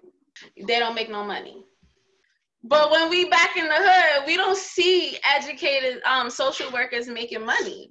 They 0.66 0.78
don't 0.80 0.94
make 0.94 1.10
no 1.10 1.24
money. 1.24 1.64
But 2.64 2.90
when 2.90 3.10
we 3.10 3.28
back 3.28 3.56
in 3.56 3.66
the 3.66 3.74
hood, 3.76 4.26
we 4.26 4.36
don't 4.36 4.56
see 4.56 5.18
educated 5.24 6.02
um, 6.04 6.30
social 6.30 6.70
workers 6.72 7.06
making 7.06 7.44
money. 7.44 7.90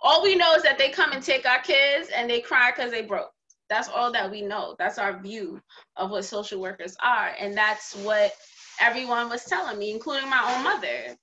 All 0.00 0.22
we 0.22 0.36
know 0.36 0.54
is 0.54 0.62
that 0.62 0.78
they 0.78 0.90
come 0.90 1.12
and 1.12 1.22
take 1.22 1.46
our 1.46 1.60
kids 1.60 2.08
and 2.14 2.28
they 2.28 2.40
cry 2.40 2.70
because 2.70 2.90
they 2.90 3.02
broke. 3.02 3.33
That's 3.74 3.88
all 3.88 4.12
that 4.12 4.30
we 4.30 4.40
know. 4.40 4.76
That's 4.78 4.98
our 4.98 5.20
view 5.20 5.60
of 5.96 6.12
what 6.12 6.24
social 6.24 6.60
workers 6.60 6.96
are. 7.02 7.32
And 7.40 7.56
that's 7.56 7.96
what 7.96 8.32
everyone 8.80 9.28
was 9.28 9.44
telling 9.46 9.80
me, 9.80 9.90
including 9.90 10.30
my 10.30 10.54
own 10.54 10.62
mother. 10.62 11.16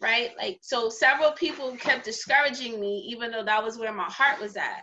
Right? 0.00 0.30
Like, 0.36 0.58
so 0.62 0.88
several 0.88 1.30
people 1.30 1.76
kept 1.76 2.04
discouraging 2.04 2.80
me, 2.80 3.06
even 3.08 3.30
though 3.30 3.44
that 3.44 3.62
was 3.62 3.78
where 3.78 3.92
my 3.92 4.10
heart 4.10 4.40
was 4.40 4.56
at. 4.56 4.82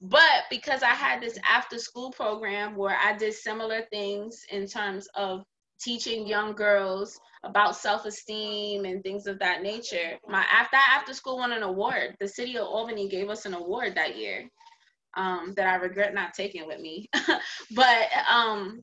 But 0.00 0.44
because 0.48 0.82
I 0.82 0.94
had 0.94 1.20
this 1.20 1.38
after 1.46 1.78
school 1.78 2.10
program 2.10 2.74
where 2.74 2.96
I 2.96 3.14
did 3.18 3.34
similar 3.34 3.82
things 3.92 4.40
in 4.50 4.66
terms 4.66 5.08
of 5.14 5.42
teaching 5.78 6.26
young 6.26 6.54
girls 6.54 7.20
about 7.44 7.76
self-esteem 7.76 8.86
and 8.86 9.02
things 9.02 9.26
of 9.26 9.38
that 9.40 9.62
nature. 9.62 10.16
My 10.26 10.42
after 10.50 10.76
after 10.76 11.12
school 11.12 11.36
won 11.36 11.52
an 11.52 11.62
award. 11.62 12.16
The 12.18 12.28
city 12.28 12.56
of 12.56 12.64
Albany 12.64 13.10
gave 13.10 13.28
us 13.28 13.44
an 13.44 13.52
award 13.52 13.94
that 13.96 14.16
year 14.16 14.48
um, 15.16 15.54
that 15.56 15.66
I 15.66 15.76
regret 15.76 16.14
not 16.14 16.34
taking 16.34 16.66
with 16.66 16.80
me. 16.80 17.08
but 17.72 18.08
um, 18.30 18.82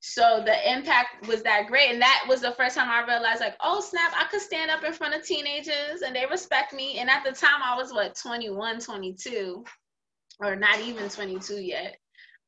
so 0.00 0.42
the 0.44 0.72
impact 0.72 1.26
was 1.26 1.42
that 1.42 1.66
great. 1.66 1.90
And 1.90 2.00
that 2.00 2.24
was 2.28 2.40
the 2.40 2.52
first 2.52 2.76
time 2.76 2.88
I 2.88 3.06
realized, 3.06 3.40
like, 3.40 3.56
oh, 3.62 3.80
snap, 3.80 4.12
I 4.16 4.26
could 4.30 4.40
stand 4.40 4.70
up 4.70 4.84
in 4.84 4.92
front 4.92 5.14
of 5.14 5.24
teenagers 5.24 6.02
and 6.04 6.14
they 6.14 6.26
respect 6.30 6.72
me. 6.72 6.98
And 6.98 7.10
at 7.10 7.24
the 7.24 7.32
time, 7.32 7.60
I 7.64 7.76
was 7.76 7.92
what, 7.92 8.16
21, 8.16 8.80
22, 8.80 9.64
or 10.40 10.56
not 10.56 10.80
even 10.80 11.08
22 11.08 11.56
yet. 11.56 11.96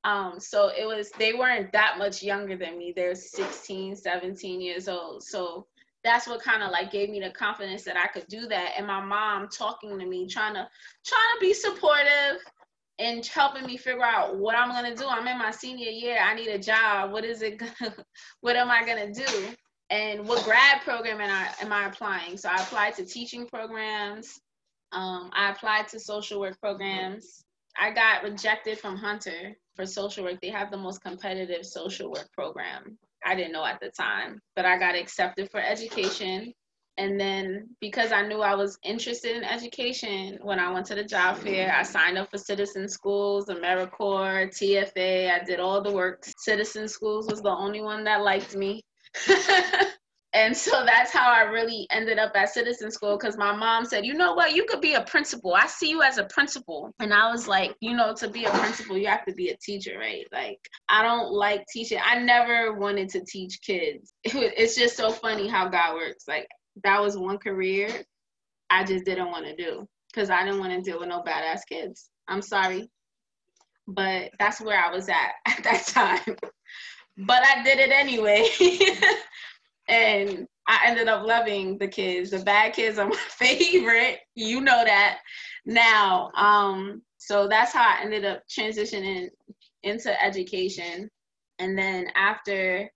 Um, 0.04 0.38
so 0.38 0.68
it 0.68 0.86
was, 0.86 1.10
they 1.18 1.34
weren't 1.34 1.72
that 1.72 1.96
much 1.98 2.22
younger 2.22 2.56
than 2.56 2.78
me. 2.78 2.92
They're 2.94 3.14
16, 3.14 3.96
17 3.96 4.60
years 4.60 4.88
old. 4.88 5.22
So 5.24 5.66
that's 6.04 6.26
what 6.26 6.42
kind 6.42 6.62
of 6.62 6.70
like 6.70 6.90
gave 6.90 7.10
me 7.10 7.20
the 7.20 7.30
confidence 7.30 7.82
that 7.82 7.96
I 7.96 8.06
could 8.06 8.26
do 8.28 8.46
that. 8.46 8.72
And 8.78 8.86
my 8.86 9.04
mom 9.04 9.48
talking 9.48 9.98
to 9.98 10.06
me, 10.06 10.26
trying 10.26 10.54
to, 10.54 10.66
trying 11.04 11.34
to 11.34 11.40
be 11.40 11.52
supportive 11.52 12.40
and 13.00 13.24
helping 13.26 13.64
me 13.64 13.76
figure 13.76 14.04
out 14.04 14.36
what 14.36 14.54
I'm 14.54 14.68
gonna 14.68 14.94
do. 14.94 15.06
I'm 15.06 15.26
in 15.26 15.38
my 15.38 15.50
senior 15.50 15.90
year. 15.90 16.18
I 16.20 16.34
need 16.34 16.48
a 16.48 16.58
job. 16.58 17.12
What 17.12 17.24
is 17.24 17.42
it? 17.42 17.58
Gonna, 17.58 17.94
what 18.42 18.56
am 18.56 18.70
I 18.70 18.84
gonna 18.84 19.12
do? 19.12 19.48
And 19.88 20.28
what 20.28 20.44
grad 20.44 20.82
program 20.82 21.20
am 21.20 21.30
I, 21.30 21.64
am 21.64 21.72
I 21.72 21.86
applying? 21.86 22.36
So 22.36 22.48
I 22.48 22.56
applied 22.56 22.94
to 22.96 23.04
teaching 23.04 23.46
programs. 23.46 24.38
Um, 24.92 25.30
I 25.32 25.50
applied 25.50 25.88
to 25.88 25.98
social 25.98 26.40
work 26.40 26.60
programs. 26.60 27.42
I 27.78 27.90
got 27.90 28.22
rejected 28.22 28.78
from 28.78 28.96
Hunter 28.96 29.56
for 29.74 29.86
social 29.86 30.24
work. 30.24 30.38
They 30.40 30.50
have 30.50 30.70
the 30.70 30.76
most 30.76 31.02
competitive 31.02 31.64
social 31.64 32.10
work 32.10 32.28
program. 32.32 32.98
I 33.24 33.34
didn't 33.34 33.52
know 33.52 33.64
at 33.64 33.80
the 33.80 33.90
time, 33.90 34.40
but 34.54 34.64
I 34.64 34.78
got 34.78 34.94
accepted 34.94 35.50
for 35.50 35.60
education 35.60 36.52
and 37.00 37.18
then 37.18 37.66
because 37.80 38.12
I 38.12 38.26
knew 38.26 38.42
I 38.42 38.54
was 38.54 38.78
interested 38.84 39.34
in 39.34 39.42
education, 39.42 40.38
when 40.42 40.60
I 40.60 40.70
went 40.70 40.84
to 40.86 40.94
the 40.94 41.02
job 41.02 41.38
fair, 41.38 41.74
I 41.74 41.82
signed 41.82 42.18
up 42.18 42.30
for 42.30 42.36
Citizen 42.36 42.86
Schools, 42.90 43.46
AmeriCorps, 43.46 44.58
TFA. 44.58 45.30
I 45.30 45.42
did 45.42 45.60
all 45.60 45.80
the 45.80 45.90
work. 45.90 46.26
Citizen 46.36 46.88
Schools 46.88 47.26
was 47.26 47.40
the 47.40 47.48
only 47.48 47.80
one 47.80 48.04
that 48.04 48.20
liked 48.20 48.54
me. 48.54 48.84
and 50.34 50.54
so 50.54 50.84
that's 50.84 51.10
how 51.10 51.32
I 51.32 51.44
really 51.44 51.86
ended 51.90 52.18
up 52.18 52.32
at 52.34 52.50
Citizen 52.50 52.90
School 52.90 53.16
because 53.16 53.38
my 53.38 53.56
mom 53.56 53.86
said, 53.86 54.04
you 54.04 54.12
know 54.12 54.34
what, 54.34 54.54
you 54.54 54.66
could 54.66 54.82
be 54.82 54.92
a 54.92 55.00
principal. 55.00 55.54
I 55.54 55.68
see 55.68 55.88
you 55.88 56.02
as 56.02 56.18
a 56.18 56.24
principal. 56.24 56.92
And 57.00 57.14
I 57.14 57.30
was 57.32 57.48
like, 57.48 57.74
you 57.80 57.96
know, 57.96 58.12
to 58.16 58.28
be 58.28 58.44
a 58.44 58.50
principal, 58.50 58.98
you 58.98 59.06
have 59.06 59.24
to 59.24 59.32
be 59.32 59.48
a 59.48 59.56
teacher, 59.56 59.98
right? 59.98 60.26
Like, 60.32 60.58
I 60.90 61.02
don't 61.02 61.32
like 61.32 61.64
teaching. 61.72 61.98
I 62.04 62.18
never 62.18 62.74
wanted 62.74 63.08
to 63.08 63.24
teach 63.24 63.62
kids. 63.62 64.12
It's 64.24 64.76
just 64.76 64.98
so 64.98 65.10
funny 65.10 65.48
how 65.48 65.66
God 65.70 65.94
works. 65.94 66.24
Like, 66.28 66.46
that 66.84 67.00
was 67.00 67.16
one 67.16 67.38
career 67.38 68.04
I 68.70 68.84
just 68.84 69.04
didn't 69.04 69.30
want 69.30 69.46
to 69.46 69.56
do 69.56 69.86
because 70.12 70.30
I 70.30 70.44
didn't 70.44 70.60
want 70.60 70.72
to 70.72 70.80
deal 70.80 71.00
with 71.00 71.08
no 71.08 71.22
badass 71.22 71.60
kids. 71.68 72.10
I'm 72.28 72.42
sorry, 72.42 72.88
but 73.86 74.30
that's 74.38 74.60
where 74.60 74.82
I 74.82 74.90
was 74.90 75.08
at 75.08 75.32
at 75.46 75.64
that 75.64 75.86
time. 75.86 76.36
But 77.18 77.42
I 77.44 77.62
did 77.62 77.78
it 77.78 77.90
anyway. 77.90 78.46
and 79.88 80.46
I 80.68 80.78
ended 80.86 81.08
up 81.08 81.26
loving 81.26 81.78
the 81.78 81.88
kids. 81.88 82.30
The 82.30 82.38
bad 82.38 82.72
kids 82.72 82.98
are 82.98 83.08
my 83.08 83.16
favorite. 83.16 84.20
You 84.36 84.60
know 84.60 84.84
that 84.84 85.18
now. 85.66 86.30
Um, 86.36 87.02
so 87.18 87.48
that's 87.48 87.72
how 87.72 87.82
I 87.82 88.02
ended 88.02 88.24
up 88.24 88.42
transitioning 88.48 89.28
into 89.82 90.24
education. 90.24 91.10
And 91.58 91.76
then 91.76 92.06
after 92.14 92.88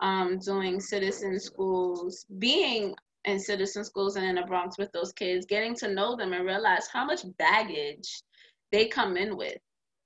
um, 0.00 0.38
doing 0.38 0.80
citizen 0.80 1.38
schools, 1.38 2.24
being 2.38 2.94
in 3.24 3.38
citizen 3.38 3.84
schools 3.84 4.16
and 4.16 4.24
in 4.24 4.36
the 4.36 4.42
Bronx 4.42 4.78
with 4.78 4.90
those 4.92 5.12
kids, 5.12 5.46
getting 5.46 5.74
to 5.76 5.92
know 5.92 6.16
them 6.16 6.32
and 6.32 6.46
realize 6.46 6.88
how 6.92 7.04
much 7.04 7.20
baggage 7.38 8.22
they 8.72 8.86
come 8.86 9.16
in 9.16 9.36
with 9.36 9.58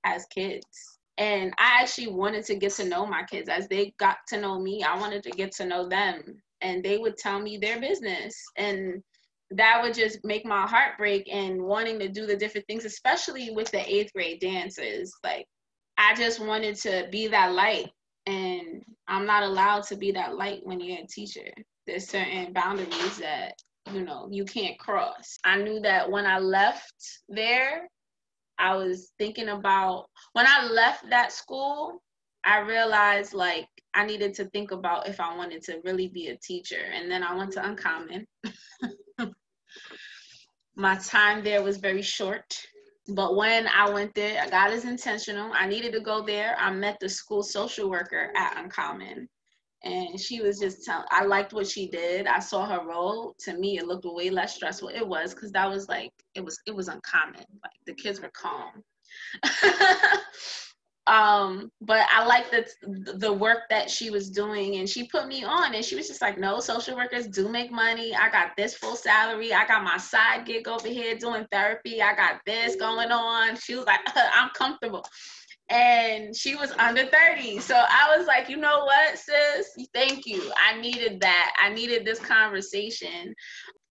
as 0.05 0.25
kids. 0.33 0.65
And 1.17 1.53
I 1.57 1.81
actually 1.81 2.07
wanted 2.07 2.45
to 2.45 2.55
get 2.55 2.73
to 2.73 2.85
know 2.85 3.05
my 3.05 3.23
kids 3.23 3.47
as 3.47 3.67
they 3.67 3.93
got 3.99 4.17
to 4.29 4.41
know 4.41 4.59
me. 4.59 4.83
I 4.83 4.99
wanted 4.99 5.23
to 5.23 5.31
get 5.31 5.53
to 5.53 5.65
know 5.65 5.87
them, 5.87 6.41
and 6.61 6.83
they 6.83 6.97
would 6.97 7.17
tell 7.17 7.39
me 7.39 7.57
their 7.57 7.79
business. 7.79 8.35
And 8.57 9.01
that 9.51 9.81
would 9.81 9.93
just 9.93 10.19
make 10.25 10.45
my 10.45 10.67
heart 10.67 10.97
break 10.97 11.29
and 11.31 11.61
wanting 11.61 11.99
to 11.99 12.09
do 12.09 12.25
the 12.25 12.35
different 12.35 12.67
things, 12.67 12.83
especially 12.83 13.51
with 13.51 13.71
the 13.71 13.79
eighth 13.89 14.11
grade 14.13 14.41
dances. 14.41 15.13
Like, 15.23 15.45
I 15.97 16.15
just 16.15 16.45
wanted 16.45 16.75
to 16.77 17.07
be 17.11 17.27
that 17.27 17.53
light, 17.53 17.89
and 18.25 18.83
I'm 19.07 19.25
not 19.25 19.43
allowed 19.43 19.83
to 19.83 19.95
be 19.95 20.11
that 20.11 20.35
light 20.35 20.61
when 20.63 20.81
you're 20.81 20.99
a 20.99 21.07
teacher. 21.07 21.49
There's 21.87 22.07
certain 22.07 22.53
boundaries 22.53 23.17
that 23.19 23.53
you 23.91 24.01
know 24.01 24.27
you 24.31 24.45
can't 24.45 24.77
cross. 24.79 25.37
I 25.43 25.57
knew 25.57 25.79
that 25.81 26.09
when 26.09 26.25
I 26.25 26.39
left 26.39 26.93
there, 27.29 27.87
I 28.57 28.75
was 28.75 29.11
thinking 29.17 29.49
about 29.49 30.05
when 30.33 30.45
I 30.47 30.65
left 30.65 31.09
that 31.09 31.31
school, 31.31 32.01
I 32.43 32.59
realized 32.59 33.33
like 33.33 33.67
I 33.93 34.05
needed 34.05 34.33
to 34.35 34.45
think 34.45 34.71
about 34.71 35.07
if 35.07 35.19
I 35.19 35.35
wanted 35.35 35.63
to 35.63 35.81
really 35.83 36.07
be 36.07 36.27
a 36.27 36.37
teacher. 36.37 36.79
And 36.93 37.09
then 37.09 37.23
I 37.23 37.35
went 37.35 37.53
to 37.53 37.65
Uncommon. 37.65 38.27
My 40.75 40.95
time 40.97 41.43
there 41.43 41.63
was 41.63 41.77
very 41.77 42.01
short. 42.01 42.61
But 43.07 43.35
when 43.35 43.67
I 43.67 43.89
went 43.89 44.13
there, 44.15 44.45
God 44.49 44.71
is 44.71 44.83
intentional. 44.83 45.51
I 45.53 45.67
needed 45.67 45.93
to 45.93 45.99
go 45.99 46.21
there. 46.23 46.55
I 46.59 46.71
met 46.71 46.97
the 46.99 47.07
school 47.07 47.43
social 47.43 47.89
worker 47.89 48.31
at 48.35 48.57
Uncommon. 48.57 49.29
And 49.85 50.19
she 50.19 50.41
was 50.41 50.59
just 50.59 50.83
telling, 50.83 51.05
I 51.11 51.25
liked 51.25 51.53
what 51.53 51.67
she 51.67 51.87
did. 51.87 52.25
I 52.27 52.39
saw 52.39 52.65
her 52.65 52.85
role. 52.85 53.35
To 53.41 53.55
me, 53.57 53.77
it 53.77 53.85
looked 53.85 54.05
way 54.05 54.29
less 54.31 54.55
stressful. 54.55 54.89
It 54.89 55.07
was 55.07 55.33
because 55.33 55.51
that 55.51 55.69
was 55.69 55.87
like, 55.87 56.11
it 56.33 56.43
was, 56.43 56.59
it 56.65 56.75
was 56.75 56.87
uncommon. 56.87 57.45
Like 57.63 57.79
the 57.85 57.93
kids 57.93 58.19
were 58.19 58.31
calm. 58.33 58.83
um 61.07 61.71
but 61.81 62.07
i 62.11 62.25
like 62.25 62.49
the 62.49 62.65
the 63.17 63.31
work 63.31 63.59
that 63.69 63.91
she 63.91 64.09
was 64.09 64.31
doing 64.31 64.77
and 64.77 64.89
she 64.89 65.07
put 65.07 65.27
me 65.27 65.43
on 65.43 65.75
and 65.75 65.85
she 65.85 65.95
was 65.95 66.07
just 66.07 66.21
like 66.21 66.39
no 66.39 66.59
social 66.59 66.95
workers 66.95 67.27
do 67.27 67.47
make 67.47 67.71
money 67.71 68.15
i 68.15 68.27
got 68.31 68.49
this 68.57 68.73
full 68.73 68.95
salary 68.95 69.53
i 69.53 69.67
got 69.67 69.83
my 69.83 69.97
side 69.97 70.45
gig 70.47 70.67
over 70.67 70.87
here 70.87 71.15
doing 71.15 71.45
therapy 71.51 72.01
i 72.01 72.15
got 72.15 72.41
this 72.47 72.75
going 72.75 73.11
on 73.11 73.55
she 73.55 73.75
was 73.75 73.85
like 73.85 73.99
i'm 74.15 74.49
comfortable 74.55 75.05
and 75.69 76.35
she 76.35 76.55
was 76.55 76.71
under 76.73 77.05
30 77.05 77.59
so 77.59 77.75
i 77.75 78.15
was 78.15 78.27
like 78.27 78.49
you 78.49 78.57
know 78.57 78.85
what 78.85 79.17
sis? 79.17 79.69
Thank 79.93 80.27
you. 80.27 80.51
I 80.63 80.79
needed 80.79 81.19
that. 81.21 81.55
I 81.61 81.73
needed 81.73 82.05
this 82.05 82.19
conversation. 82.19 83.33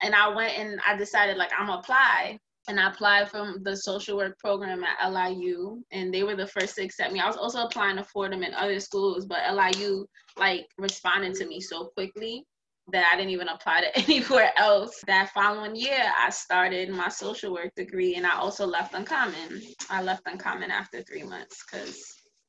And 0.01 0.15
i 0.15 0.33
went 0.33 0.57
and 0.57 0.79
i 0.87 0.95
decided 0.95 1.37
like 1.37 1.51
i'm 1.57 1.69
apply. 1.69 2.39
And 2.67 2.79
I 2.79 2.89
applied 2.89 3.29
from 3.29 3.61
the 3.61 3.77
social 3.77 4.17
work 4.17 4.39
program 4.39 4.83
at 4.83 5.11
LIU, 5.11 5.83
and 5.91 6.11
they 6.11 6.23
were 6.23 6.35
the 6.35 6.47
first 6.47 6.75
to 6.77 6.83
accept 6.83 7.13
me. 7.13 7.19
I 7.19 7.27
was 7.27 7.37
also 7.37 7.63
applying 7.63 7.97
to 7.97 8.03
Fordham 8.03 8.41
and 8.41 8.55
other 8.55 8.79
schools, 8.79 9.27
but 9.27 9.53
LIU 9.53 10.07
like 10.35 10.65
responded 10.79 11.35
to 11.35 11.45
me 11.45 11.61
so 11.61 11.91
quickly 11.95 12.43
that 12.91 13.09
I 13.11 13.17
didn't 13.17 13.31
even 13.31 13.47
apply 13.47 13.81
to 13.81 13.99
anywhere 14.03 14.51
else. 14.57 15.01
That 15.07 15.31
following 15.33 15.75
year, 15.75 16.11
I 16.17 16.29
started 16.29 16.89
my 16.89 17.09
social 17.09 17.53
work 17.53 17.73
degree, 17.75 18.15
and 18.15 18.25
I 18.25 18.35
also 18.35 18.65
left 18.65 18.93
Uncommon. 18.93 19.61
I 19.89 20.01
left 20.01 20.23
Uncommon 20.25 20.71
after 20.71 21.01
three 21.01 21.23
months 21.23 21.63
because 21.65 22.01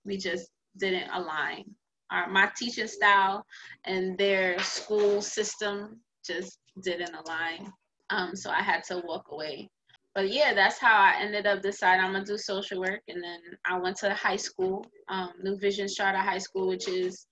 we 0.04 0.16
just 0.18 0.48
didn't 0.78 1.10
align. 1.12 1.64
Our, 2.10 2.28
my 2.28 2.50
teaching 2.56 2.86
style 2.86 3.44
and 3.84 4.16
their 4.16 4.58
school 4.60 5.20
system 5.20 6.00
just 6.24 6.58
didn't 6.82 7.14
align. 7.14 7.72
Um, 8.10 8.36
so 8.36 8.50
I 8.50 8.62
had 8.62 8.84
to 8.84 9.02
walk 9.04 9.26
away 9.30 9.68
but 10.16 10.30
yeah, 10.30 10.54
that's 10.54 10.78
how 10.78 10.96
I 10.96 11.20
ended 11.20 11.46
up 11.46 11.60
deciding 11.60 12.02
I'm 12.02 12.12
gonna 12.12 12.24
do 12.24 12.38
social 12.38 12.80
work, 12.80 13.02
and 13.06 13.22
then 13.22 13.38
I 13.66 13.78
went 13.78 13.98
to 13.98 14.14
high 14.14 14.36
school, 14.36 14.86
um, 15.10 15.32
New 15.42 15.58
Vision 15.58 15.86
Charter 15.94 16.16
High 16.16 16.38
School, 16.38 16.68
which 16.68 16.88
is 16.88 17.26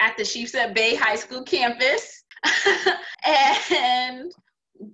at 0.00 0.16
the 0.16 0.24
Sheepshead 0.24 0.74
Bay 0.74 0.94
High 0.94 1.16
School 1.16 1.42
campus, 1.42 2.21
and 3.26 4.32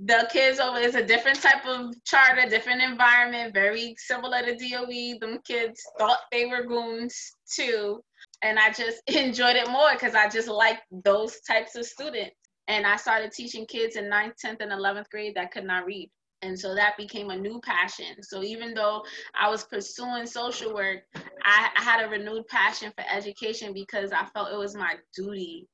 the 0.06 0.28
kids 0.30 0.60
over 0.60 0.78
is 0.78 0.94
a 0.94 1.04
different 1.04 1.40
type 1.40 1.64
of 1.66 1.92
charter, 2.04 2.48
different 2.48 2.82
environment, 2.82 3.54
very 3.54 3.94
similar 3.98 4.42
to 4.42 4.54
DOE. 4.54 5.18
Them 5.20 5.38
kids 5.46 5.80
thought 5.98 6.18
they 6.30 6.46
were 6.46 6.64
goons 6.64 7.36
too, 7.50 8.02
and 8.42 8.58
I 8.58 8.70
just 8.70 9.02
enjoyed 9.06 9.56
it 9.56 9.68
more 9.70 9.92
because 9.92 10.14
I 10.14 10.28
just 10.28 10.48
liked 10.48 10.82
those 11.04 11.40
types 11.40 11.74
of 11.76 11.86
students. 11.86 12.36
And 12.68 12.86
I 12.86 12.96
started 12.96 13.32
teaching 13.32 13.64
kids 13.66 13.96
in 13.96 14.10
9th, 14.10 14.34
10th, 14.44 14.60
and 14.60 14.72
11th 14.72 15.08
grade 15.08 15.34
that 15.36 15.52
could 15.52 15.64
not 15.64 15.86
read 15.86 16.10
and 16.42 16.58
so 16.58 16.74
that 16.74 16.96
became 16.96 17.30
a 17.30 17.36
new 17.36 17.60
passion 17.64 18.22
so 18.22 18.42
even 18.42 18.74
though 18.74 19.02
i 19.38 19.48
was 19.48 19.64
pursuing 19.64 20.26
social 20.26 20.74
work 20.74 21.00
I, 21.42 21.70
I, 21.76 21.82
had 21.82 22.04
a 22.04 22.08
renewed 22.08 22.46
passion 22.48 22.92
for 22.96 23.04
education 23.12 23.72
because 23.72 24.12
i 24.12 24.24
felt 24.26 24.52
it 24.52 24.56
was 24.56 24.76
my 24.76 24.94
duty 25.16 25.66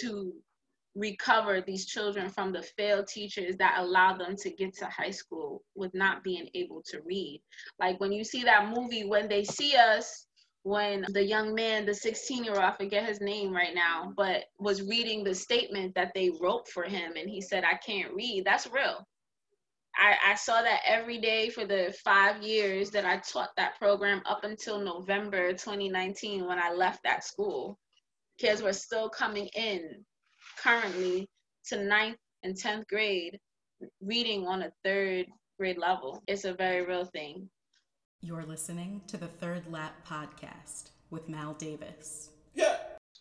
to 0.00 0.32
recover 0.94 1.60
these 1.60 1.86
children 1.86 2.28
from 2.28 2.52
the 2.52 2.62
failed 2.62 3.06
teachers 3.06 3.56
that 3.56 3.78
allow 3.78 4.16
them 4.16 4.36
to 4.36 4.50
get 4.50 4.76
to 4.76 4.86
high 4.86 5.10
school 5.10 5.62
with 5.74 5.94
not 5.94 6.24
being 6.24 6.48
able 6.54 6.82
to 6.82 7.00
read. 7.02 7.40
Like 7.78 8.00
when 8.00 8.12
you 8.12 8.24
see 8.24 8.42
that 8.44 8.72
movie 8.74 9.04
when 9.04 9.28
they 9.28 9.44
see 9.44 9.76
us 9.76 10.26
when 10.62 11.06
the 11.12 11.24
young 11.24 11.54
man 11.54 11.86
the 11.86 11.94
16 11.94 12.44
year 12.44 12.52
old 12.52 12.62
i 12.62 12.72
forget 12.72 13.06
his 13.06 13.22
name 13.22 13.50
right 13.50 13.74
now 13.74 14.12
but 14.14 14.44
was 14.58 14.82
reading 14.82 15.24
the 15.24 15.34
statement 15.34 15.94
that 15.94 16.12
they 16.14 16.30
wrote 16.38 16.68
for 16.68 16.82
him 16.82 17.12
and 17.16 17.30
he 17.30 17.40
said 17.40 17.64
i 17.64 17.74
can't 17.76 18.12
read. 18.12 18.44
That's 18.44 18.66
real. 18.70 19.06
I, 19.96 20.16
I 20.32 20.34
saw 20.34 20.62
that 20.62 20.80
every 20.86 21.18
day 21.18 21.50
for 21.50 21.64
the 21.64 21.94
five 22.04 22.42
years 22.42 22.90
that 22.90 23.04
I 23.04 23.18
taught 23.18 23.50
that 23.56 23.78
program 23.78 24.22
up 24.24 24.44
until 24.44 24.80
November 24.80 25.50
2019 25.50 26.46
when 26.46 26.58
I 26.58 26.72
left 26.72 27.02
that 27.04 27.24
school. 27.24 27.78
Kids 28.38 28.62
were 28.62 28.72
still 28.72 29.08
coming 29.08 29.48
in 29.54 30.04
currently 30.62 31.28
to 31.66 31.82
ninth 31.82 32.18
and 32.42 32.54
10th 32.54 32.86
grade 32.88 33.38
reading 34.02 34.46
on 34.46 34.62
a 34.62 34.72
third 34.84 35.26
grade 35.58 35.78
level. 35.78 36.22
It's 36.26 36.44
a 36.44 36.52
very 36.52 36.84
real 36.84 37.04
thing. 37.04 37.48
You're 38.22 38.44
listening 38.44 39.00
to 39.06 39.16
the 39.16 39.26
Third 39.26 39.62
Lap 39.70 39.94
podcast 40.06 40.90
with 41.10 41.28
Mal 41.28 41.54
Davis. 41.54 42.30
Yeah. 42.54 42.76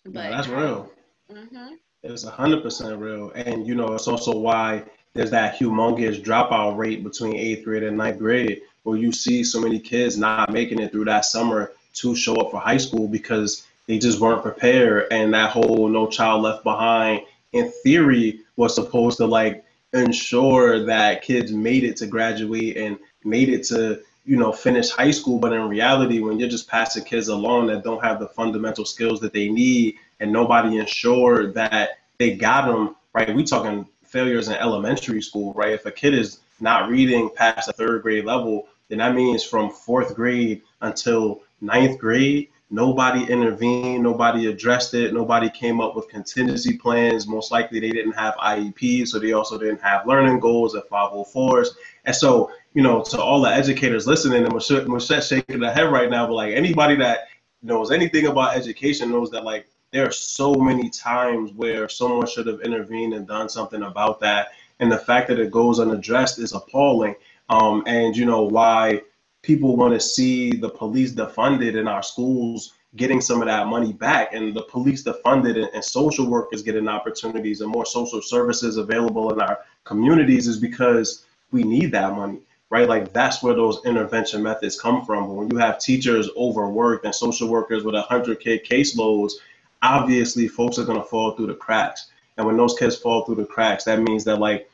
But, 0.06 0.32
that's 0.32 0.48
real. 0.48 0.92
Mm-hmm. 1.32 1.76
It's 2.04 2.26
100% 2.26 3.00
real. 3.00 3.32
And, 3.32 3.66
you 3.66 3.76
know, 3.76 3.94
it's 3.94 4.08
also 4.08 4.38
why 4.38 4.84
there's 5.14 5.32
that 5.32 5.58
humongous 5.58 6.22
dropout 6.22 6.78
rate 6.78 7.04
between 7.04 7.36
eighth 7.36 7.64
grade 7.64 7.84
and 7.84 7.98
ninth 7.98 8.20
grade, 8.20 8.62
where 8.84 8.98
you 8.98 9.12
see 9.12 9.44
so 9.44 9.62
many 9.62 9.80
kids 9.80 10.18
not 10.18 10.52
making 10.52 10.80
it 10.80 10.92
through 10.92 11.06
that 11.06 11.26
summer 11.26 11.72
to 11.94 12.16
show 12.16 12.36
up 12.36 12.52
for 12.52 12.60
high 12.60 12.78
school 12.78 13.08
because 13.08 13.66
they 13.90 13.98
just 13.98 14.22
weren't 14.22 14.42
prepared. 14.42 15.08
And 15.12 15.34
that 15.34 15.52
whole 15.52 15.90
No 15.90 16.08
Child 16.08 16.44
Left 16.44 16.64
Behind, 16.64 17.24
in 17.52 17.70
theory, 17.84 18.40
was 18.56 18.74
supposed 18.74 19.18
to 19.18 19.26
like 19.26 19.66
ensure 19.94 20.86
that 20.86 21.24
kids 21.24 21.52
made 21.52 21.84
it 21.84 21.98
to 21.98 22.08
graduate 22.08 22.78
and 22.78 22.98
made 23.26 23.50
it 23.50 23.64
to 23.64 24.00
you 24.24 24.38
know 24.38 24.52
finish 24.52 24.92
high 24.92 25.10
school 25.10 25.40
but 25.40 25.52
in 25.52 25.68
reality 25.68 26.20
when 26.20 26.38
you're 26.38 26.48
just 26.48 26.70
passing 26.70 27.04
kids 27.04 27.28
along 27.30 27.66
that 27.66 27.84
don't 27.84 28.04
have 28.04 28.20
the 28.20 28.28
fundamental 28.28 28.86
skills 28.86 29.20
that 29.20 29.34
they 29.34 29.50
need 29.50 29.96
and 30.20 30.32
nobody 30.32 30.78
ensured 30.78 31.56
that 31.56 31.98
they 32.20 32.36
got 32.36 32.68
them 32.68 32.96
right 33.14 33.34
we 33.34 33.44
talking 33.44 33.88
failures 34.10 34.48
in 34.48 34.56
elementary 34.56 35.22
school, 35.22 35.54
right? 35.54 35.74
If 35.74 35.86
a 35.86 35.92
kid 35.92 36.14
is 36.14 36.40
not 36.60 36.90
reading 36.90 37.30
past 37.34 37.68
the 37.68 37.74
third 37.74 38.02
grade 38.02 38.26
level, 38.26 38.68
then 38.90 38.98
that 38.98 39.16
means 39.16 39.44
from 39.44 39.70
fourth 39.70 40.16
grade 40.16 40.64
until 40.82 41.44
ninth 41.62 42.00
grade, 42.00 42.50
nobody 42.70 43.24
intervened, 43.26 44.04
nobody 44.04 44.48
addressed 44.48 44.94
it, 44.94 45.14
nobody 45.14 45.50
came 45.50 45.82
up 45.82 45.96
with 45.96 46.08
contingency 46.08 46.78
plans. 46.78 47.28
Most 47.28 47.52
likely 47.52 47.80
they 47.80 47.90
didn't 47.90 48.14
have 48.14 48.36
IEPs, 48.36 49.10
so 49.10 49.20
they 49.20 49.34
also 49.34 49.58
didn't 49.58 49.82
have 49.82 50.08
learning 50.08 50.40
goals 50.40 50.76
at 50.76 50.90
504s. 50.90 51.70
And 52.06 52.16
so, 52.16 52.52
you 52.74 52.84
know, 52.84 53.04
to 53.04 53.22
all 53.22 53.42
the 53.42 53.50
educators 53.50 54.08
listening, 54.08 54.44
and 54.44 54.54
Muschett 54.54 55.28
shaking 55.28 55.62
her 55.62 55.72
head 55.72 55.92
right 55.92 56.10
now, 56.10 56.28
but 56.28 56.34
like 56.34 56.54
anybody 56.54 56.96
that 56.98 57.28
knows 57.62 57.92
anything 57.92 58.28
about 58.28 58.56
education 58.56 59.12
knows 59.12 59.32
that 59.32 59.44
like 59.44 59.68
there 59.92 60.08
are 60.08 60.12
so 60.12 60.54
many 60.54 60.90
times 60.90 61.52
where 61.54 61.90
someone 61.90 62.28
should 62.28 62.48
have 62.48 62.62
intervened 62.62 63.14
and 63.14 63.28
done 63.28 63.50
something 63.50 63.84
about 63.84 64.20
that. 64.20 64.50
And 64.80 64.92
the 64.92 64.98
fact 64.98 65.28
that 65.30 65.40
it 65.40 65.52
goes 65.52 65.80
unaddressed 65.80 66.40
is 66.40 66.54
appalling. 66.54 67.16
Um, 67.50 67.84
and 67.88 68.16
you 68.16 68.26
know 68.26 68.44
why 68.44 69.02
people 69.42 69.76
want 69.76 69.94
to 69.94 70.00
see 70.00 70.52
the 70.52 70.70
police 70.70 71.12
defunded 71.12 71.76
in 71.76 71.88
our 71.88 72.04
schools 72.04 72.74
getting 72.96 73.22
some 73.22 73.42
of 73.42 73.48
that 73.48 73.68
money 73.68 73.94
back 73.94 74.34
and 74.34 74.56
the 74.56 74.64
police 74.64 75.04
defunded 75.04 75.56
and, 75.56 75.70
and 75.74 75.84
social 75.84 76.26
workers 76.28 76.64
getting 76.64 76.88
opportunities 76.88 77.62
and 77.62 77.72
more 77.72 77.86
social 77.86 78.22
services 78.22 78.78
available 78.78 79.32
in 79.32 79.40
our 79.40 79.60
communities 79.84 80.48
is 80.48 80.58
because 80.58 81.26
we 81.52 81.64
need 81.64 81.92
that 81.92 82.14
money 82.14 82.40
right 82.72 82.90
like 82.90 83.14
that's 83.14 83.44
where 83.44 83.54
those 83.54 83.80
intervention 83.86 84.42
methods 84.42 84.80
come 84.80 85.06
from 85.06 85.36
when 85.36 85.50
you 85.52 85.58
have 85.58 85.78
teachers 85.80 86.30
overworked 86.36 87.06
and 87.06 87.14
social 87.14 87.48
workers 87.48 87.84
with 87.84 87.94
100 87.94 88.40
kid 88.40 88.66
caseloads 88.66 89.34
obviously 89.82 90.48
folks 90.48 90.78
are 90.78 90.86
going 90.86 91.00
to 91.00 91.08
fall 91.08 91.32
through 91.32 91.48
the 91.48 91.56
cracks. 91.56 92.08
And 92.38 92.46
when 92.46 92.58
those 92.58 92.78
kids 92.78 92.96
fall 92.96 93.26
through 93.26 93.36
the 93.36 93.46
cracks, 93.46 93.84
that 93.86 94.02
means 94.02 94.24
that 94.26 94.40
like 94.40 94.70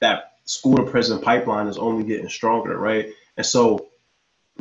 that 0.00 0.34
school 0.44 0.76
to 0.76 0.84
prison 0.84 1.20
pipeline 1.20 1.66
is 1.66 1.78
only 1.78 2.04
getting 2.04 2.28
stronger, 2.28 2.78
right? 2.78 3.12
And 3.36 3.46
so, 3.46 3.88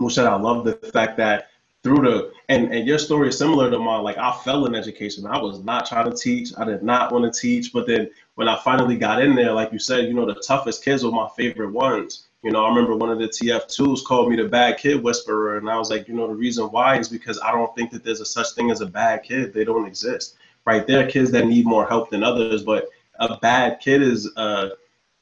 Muschett, 0.01 0.27
I 0.27 0.35
love 0.35 0.65
the 0.65 0.73
fact 0.73 1.17
that 1.17 1.47
through 1.83 2.01
the 2.01 2.31
and 2.49 2.73
and 2.73 2.87
your 2.87 2.99
story 2.99 3.29
is 3.29 3.37
similar 3.37 3.69
to 3.69 3.79
mine. 3.79 4.03
Like 4.03 4.17
I 4.17 4.35
fell 4.43 4.65
in 4.65 4.75
education. 4.75 5.25
I 5.25 5.39
was 5.39 5.63
not 5.63 5.85
trying 5.85 6.09
to 6.09 6.15
teach. 6.15 6.51
I 6.57 6.65
did 6.65 6.83
not 6.83 7.11
want 7.11 7.31
to 7.31 7.39
teach. 7.39 7.73
But 7.73 7.87
then 7.87 8.09
when 8.35 8.47
I 8.47 8.57
finally 8.59 8.97
got 8.97 9.21
in 9.21 9.35
there, 9.35 9.51
like 9.51 9.71
you 9.71 9.79
said, 9.79 10.05
you 10.05 10.13
know, 10.13 10.25
the 10.25 10.35
toughest 10.35 10.83
kids 10.83 11.03
were 11.03 11.11
my 11.11 11.29
favorite 11.35 11.71
ones. 11.71 12.27
You 12.43 12.51
know, 12.51 12.65
I 12.65 12.69
remember 12.69 12.95
one 12.95 13.11
of 13.11 13.19
the 13.19 13.27
TF2s 13.27 14.03
called 14.03 14.29
me 14.29 14.35
the 14.35 14.47
bad 14.47 14.77
kid 14.77 15.03
whisperer. 15.03 15.57
And 15.57 15.69
I 15.69 15.77
was 15.77 15.91
like, 15.91 16.07
you 16.07 16.15
know, 16.15 16.27
the 16.27 16.33
reason 16.33 16.65
why 16.65 16.97
is 16.97 17.07
because 17.07 17.39
I 17.39 17.51
don't 17.51 17.73
think 17.75 17.91
that 17.91 18.03
there's 18.03 18.21
a 18.21 18.25
such 18.25 18.51
thing 18.51 18.71
as 18.71 18.81
a 18.81 18.87
bad 18.87 19.23
kid. 19.23 19.53
They 19.53 19.63
don't 19.63 19.85
exist. 19.85 20.37
Right? 20.65 20.85
There 20.85 21.05
are 21.05 21.09
kids 21.09 21.31
that 21.31 21.47
need 21.47 21.65
more 21.65 21.87
help 21.87 22.11
than 22.11 22.23
others, 22.23 22.63
but 22.63 22.89
a 23.19 23.37
bad 23.37 23.79
kid 23.79 24.01
is 24.01 24.31
uh 24.37 24.69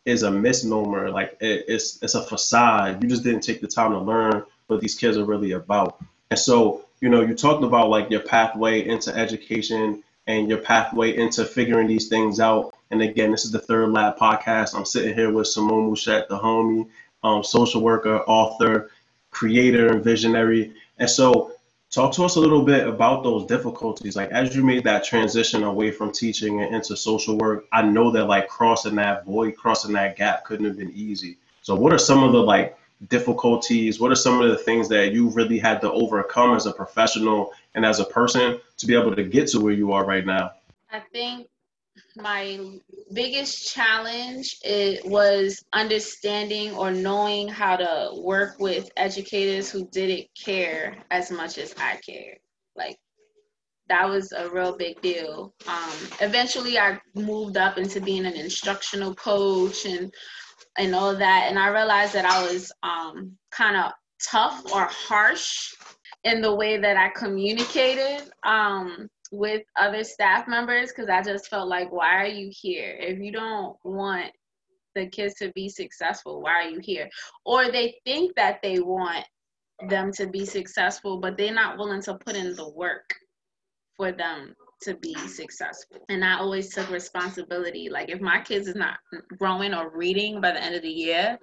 is 0.05 0.23
a 0.23 0.31
misnomer. 0.31 1.09
Like 1.09 1.37
it, 1.39 1.65
it's 1.67 2.01
it's 2.01 2.15
a 2.15 2.23
facade. 2.23 3.01
You 3.01 3.09
just 3.09 3.23
didn't 3.23 3.41
take 3.43 3.61
the 3.61 3.67
time 3.67 3.91
to 3.91 3.99
learn 3.99 4.43
what 4.69 4.81
these 4.81 4.95
kids 4.95 5.17
are 5.17 5.25
really 5.25 5.51
about. 5.51 5.99
And 6.29 6.39
so, 6.39 6.85
you 7.01 7.09
know, 7.09 7.21
you 7.21 7.33
talked 7.33 7.63
about 7.63 7.89
like 7.89 8.09
your 8.09 8.21
pathway 8.21 8.87
into 8.87 9.15
education 9.15 10.03
and 10.27 10.47
your 10.47 10.59
pathway 10.59 11.15
into 11.15 11.43
figuring 11.43 11.87
these 11.87 12.07
things 12.07 12.39
out. 12.39 12.73
And 12.91 13.01
again, 13.01 13.31
this 13.31 13.45
is 13.45 13.51
the 13.51 13.59
Third 13.59 13.89
Lap 13.91 14.17
podcast. 14.19 14.75
I'm 14.75 14.85
sitting 14.85 15.15
here 15.15 15.31
with 15.31 15.47
Simone 15.47 15.89
Muschett, 15.89 16.27
the 16.27 16.37
homie, 16.37 16.87
um, 17.23 17.43
social 17.43 17.81
worker, 17.81 18.19
author, 18.19 18.91
creator, 19.31 19.91
and 19.91 20.03
visionary. 20.03 20.73
And 20.97 21.09
so, 21.09 21.53
talk 21.91 22.13
to 22.13 22.23
us 22.23 22.35
a 22.35 22.39
little 22.39 22.63
bit 22.63 22.87
about 22.87 23.23
those 23.23 23.45
difficulties. 23.45 24.15
Like, 24.15 24.29
as 24.29 24.55
you 24.55 24.63
made 24.63 24.83
that 24.83 25.03
transition 25.03 25.63
away 25.63 25.91
from 25.91 26.11
teaching 26.11 26.61
and 26.61 26.75
into 26.75 26.95
social 26.95 27.37
work, 27.37 27.65
I 27.71 27.81
know 27.81 28.11
that 28.11 28.25
like 28.25 28.47
crossing 28.47 28.95
that 28.95 29.25
void, 29.25 29.55
crossing 29.55 29.93
that 29.93 30.15
gap 30.15 30.45
couldn't 30.45 30.65
have 30.65 30.77
been 30.77 30.91
easy. 30.91 31.37
So, 31.61 31.75
what 31.75 31.93
are 31.93 31.99
some 31.99 32.23
of 32.23 32.31
the 32.31 32.39
like 32.39 32.77
difficulties? 33.07 33.99
What 33.99 34.11
are 34.11 34.15
some 34.15 34.41
of 34.41 34.49
the 34.49 34.57
things 34.57 34.89
that 34.89 35.13
you 35.13 35.29
really 35.29 35.59
had 35.59 35.81
to 35.81 35.91
overcome 35.91 36.55
as 36.55 36.65
a 36.65 36.71
professional 36.71 37.53
and 37.75 37.85
as 37.85 37.99
a 37.99 38.05
person 38.05 38.59
to 38.77 38.85
be 38.85 38.95
able 38.95 39.15
to 39.15 39.23
get 39.23 39.47
to 39.49 39.59
where 39.59 39.73
you 39.73 39.93
are 39.93 40.05
right 40.05 40.25
now? 40.25 40.51
I 40.91 41.01
think 41.13 41.47
my 42.15 42.59
biggest 43.13 43.73
challenge 43.73 44.57
it 44.63 45.05
was 45.05 45.63
understanding 45.73 46.73
or 46.75 46.91
knowing 46.91 47.47
how 47.47 47.75
to 47.75 48.11
work 48.21 48.59
with 48.59 48.89
educators 48.97 49.69
who 49.69 49.87
didn't 49.89 50.27
care 50.35 50.97
as 51.11 51.31
much 51.31 51.57
as 51.57 51.73
I 51.77 51.97
cared. 51.97 52.39
Like 52.75 52.97
that 53.87 54.07
was 54.07 54.31
a 54.31 54.49
real 54.49 54.77
big 54.77 55.01
deal. 55.01 55.53
Um, 55.67 55.91
eventually, 56.21 56.77
I 56.77 56.99
moved 57.15 57.57
up 57.57 57.77
into 57.77 57.99
being 57.99 58.25
an 58.25 58.35
instructional 58.35 59.15
coach 59.15 59.85
and 59.85 60.13
and 60.79 60.95
all 60.95 61.15
that, 61.15 61.47
and 61.49 61.59
I 61.59 61.67
realized 61.67 62.13
that 62.13 62.25
I 62.25 62.41
was 62.51 62.71
um, 62.81 63.37
kind 63.51 63.77
of 63.77 63.91
tough 64.23 64.63
or 64.73 64.85
harsh 64.85 65.75
in 66.23 66.41
the 66.41 66.53
way 66.53 66.77
that 66.77 66.97
I 66.97 67.09
communicated. 67.09 68.31
Um, 68.43 69.09
with 69.31 69.61
other 69.75 70.03
staff 70.03 70.47
members 70.47 70.89
because 70.89 71.09
I 71.09 71.21
just 71.21 71.49
felt 71.49 71.69
like, 71.69 71.91
why 71.91 72.15
are 72.15 72.27
you 72.27 72.51
here? 72.51 72.97
If 72.99 73.19
you 73.19 73.31
don't 73.31 73.77
want 73.83 74.31
the 74.95 75.07
kids 75.07 75.35
to 75.35 75.51
be 75.53 75.69
successful, 75.69 76.41
why 76.41 76.51
are 76.51 76.69
you 76.69 76.79
here? 76.79 77.09
Or 77.45 77.71
they 77.71 77.95
think 78.05 78.35
that 78.35 78.59
they 78.63 78.79
want 78.79 79.25
them 79.87 80.11
to 80.13 80.27
be 80.27 80.45
successful, 80.45 81.19
but 81.19 81.37
they're 81.37 81.53
not 81.53 81.77
willing 81.77 82.01
to 82.03 82.15
put 82.15 82.35
in 82.35 82.55
the 82.55 82.69
work 82.69 83.13
for 83.95 84.11
them 84.11 84.55
to 84.81 84.95
be 84.95 85.15
successful. 85.15 86.05
And 86.09 86.23
I 86.23 86.37
always 86.37 86.73
took 86.73 86.89
responsibility. 86.89 87.89
Like 87.89 88.09
if 88.09 88.21
my 88.21 88.41
kids 88.41 88.67
is 88.67 88.75
not 88.75 88.97
growing 89.37 89.73
or 89.73 89.95
reading 89.95 90.41
by 90.41 90.51
the 90.51 90.63
end 90.63 90.75
of 90.75 90.81
the 90.81 90.89
year, 90.89 91.37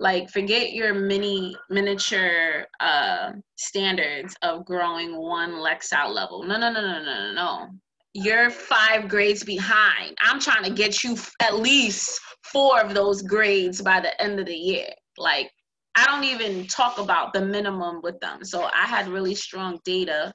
like 0.00 0.30
forget 0.30 0.72
your 0.72 0.94
mini 0.94 1.56
miniature 1.70 2.66
uh, 2.80 3.32
standards 3.56 4.36
of 4.42 4.64
growing 4.64 5.16
one 5.16 5.52
Lexile 5.52 6.14
level. 6.14 6.44
No, 6.44 6.58
no, 6.58 6.72
no, 6.72 6.80
no, 6.80 7.02
no, 7.02 7.04
no, 7.04 7.32
no. 7.32 7.66
You're 8.14 8.50
five 8.50 9.08
grades 9.08 9.44
behind. 9.44 10.16
I'm 10.20 10.40
trying 10.40 10.64
to 10.64 10.70
get 10.70 11.04
you 11.04 11.16
at 11.40 11.58
least 11.58 12.20
four 12.44 12.80
of 12.80 12.94
those 12.94 13.22
grades 13.22 13.82
by 13.82 14.00
the 14.00 14.20
end 14.22 14.40
of 14.40 14.46
the 14.46 14.56
year. 14.56 14.88
Like 15.16 15.50
I 15.98 16.04
don't 16.06 16.24
even 16.24 16.66
talk 16.68 16.98
about 16.98 17.32
the 17.32 17.44
minimum 17.44 18.00
with 18.02 18.20
them. 18.20 18.44
So 18.44 18.62
I 18.72 18.86
had 18.86 19.08
really 19.08 19.34
strong 19.34 19.80
data, 19.84 20.32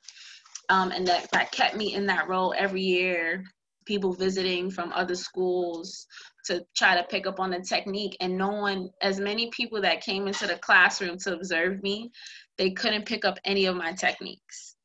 um, 0.69 0.91
and 0.91 1.08
that 1.08 1.30
that 1.32 1.52
kept 1.52 1.76
me 1.76 1.93
in 1.93 2.06
that 2.08 2.28
role 2.28 2.54
every 2.58 2.82
year. 2.82 3.43
People 3.86 4.13
visiting 4.13 4.71
from 4.71 4.93
other 4.93 5.15
schools, 5.15 6.08
to 6.45 6.65
try 6.76 6.95
to 6.95 7.08
pick 7.08 7.26
up 7.26 7.39
on 7.39 7.52
the 7.52 7.60
technique 7.60 8.17
and 8.19 8.38
no 8.38 8.49
one 8.49 8.89
as 9.02 9.19
many 9.19 9.49
people 9.52 9.82
that 9.82 10.02
came 10.02 10.28
into 10.28 10.47
the 10.47 10.58
classroom 10.58 11.17
to 11.17 11.34
observe 11.34 11.82
me 11.82 12.12
they 12.58 12.71
couldn't 12.71 13.06
pick 13.06 13.26
up 13.26 13.39
any 13.45 13.65
of 13.65 13.76
my 13.76 13.93
techniques. 13.93 14.76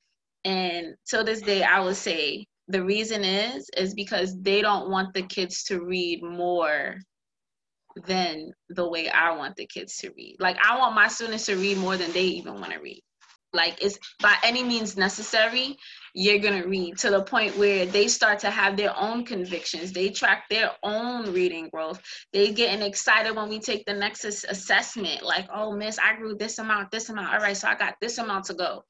And 0.44 0.94
to 1.08 1.22
this 1.22 1.42
day 1.42 1.62
i 1.62 1.80
would 1.80 1.96
say 1.96 2.46
the 2.68 2.82
reason 2.82 3.24
is 3.24 3.68
is 3.76 3.94
because 3.94 4.40
they 4.40 4.62
don't 4.62 4.90
want 4.90 5.12
the 5.14 5.22
kids 5.22 5.64
to 5.64 5.84
read 5.84 6.22
more 6.22 6.96
than 8.06 8.52
the 8.70 8.88
way 8.88 9.08
i 9.08 9.36
want 9.36 9.56
the 9.56 9.66
kids 9.66 9.96
to 9.98 10.10
read. 10.16 10.36
Like 10.38 10.56
i 10.64 10.78
want 10.78 10.94
my 10.94 11.08
students 11.08 11.46
to 11.46 11.56
read 11.56 11.78
more 11.78 11.96
than 11.96 12.12
they 12.12 12.24
even 12.24 12.54
want 12.54 12.72
to 12.72 12.78
read 12.78 13.02
like 13.52 13.82
it's 13.82 13.98
by 14.20 14.34
any 14.42 14.62
means 14.62 14.96
necessary 14.96 15.76
you're 16.14 16.38
going 16.38 16.60
to 16.60 16.68
read 16.68 16.98
to 16.98 17.10
the 17.10 17.22
point 17.22 17.56
where 17.56 17.86
they 17.86 18.08
start 18.08 18.40
to 18.40 18.50
have 18.50 18.76
their 18.76 18.92
own 18.98 19.24
convictions. 19.24 19.92
They 19.92 20.08
track 20.08 20.48
their 20.48 20.72
own 20.82 21.32
reading 21.32 21.68
growth. 21.72 22.02
They 22.32 22.52
getting 22.52 22.82
excited 22.82 23.36
when 23.36 23.48
we 23.48 23.60
take 23.60 23.84
the 23.86 23.94
nexus 23.94 24.44
assessment. 24.44 25.22
Like 25.22 25.46
oh 25.54 25.76
miss 25.76 25.98
i 25.98 26.16
grew 26.16 26.34
this 26.36 26.58
amount 26.58 26.90
this 26.90 27.08
amount. 27.08 27.32
All 27.32 27.40
right 27.40 27.56
so 27.56 27.68
i 27.68 27.74
got 27.74 27.94
this 28.00 28.18
amount 28.18 28.46
to 28.46 28.54
go. 28.54 28.82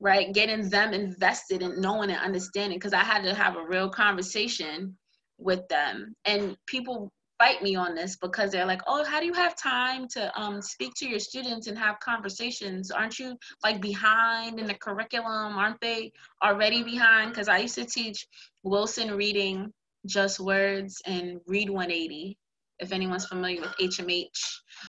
Right? 0.00 0.32
Getting 0.34 0.68
them 0.68 0.92
invested 0.92 1.62
in 1.62 1.80
knowing 1.80 2.10
and 2.10 2.20
understanding 2.20 2.78
because 2.78 2.92
i 2.92 3.02
had 3.02 3.22
to 3.22 3.34
have 3.34 3.56
a 3.56 3.66
real 3.66 3.88
conversation 3.88 4.96
with 5.38 5.66
them. 5.68 6.14
And 6.26 6.56
people 6.66 7.10
fight 7.44 7.62
me 7.62 7.76
on 7.76 7.94
this 7.94 8.16
because 8.16 8.50
they're 8.50 8.64
like, 8.66 8.80
"Oh, 8.86 9.04
how 9.04 9.20
do 9.20 9.26
you 9.26 9.34
have 9.34 9.54
time 9.54 10.08
to 10.08 10.40
um, 10.40 10.62
speak 10.62 10.94
to 10.96 11.08
your 11.08 11.18
students 11.18 11.66
and 11.66 11.78
have 11.78 12.00
conversations? 12.00 12.90
Aren't 12.90 13.18
you 13.18 13.36
like 13.62 13.80
behind 13.82 14.58
in 14.58 14.66
the 14.66 14.74
curriculum? 14.74 15.58
Aren't 15.58 15.80
they 15.80 16.12
already 16.42 16.82
behind?" 16.82 17.30
Because 17.30 17.48
I 17.48 17.58
used 17.58 17.74
to 17.74 17.84
teach 17.84 18.26
Wilson 18.62 19.14
reading, 19.14 19.72
just 20.06 20.40
words, 20.40 21.02
and 21.06 21.40
read 21.46 21.68
180. 21.68 22.38
If 22.78 22.92
anyone's 22.92 23.26
familiar 23.26 23.60
with 23.60 23.76
HMH, 23.78 24.40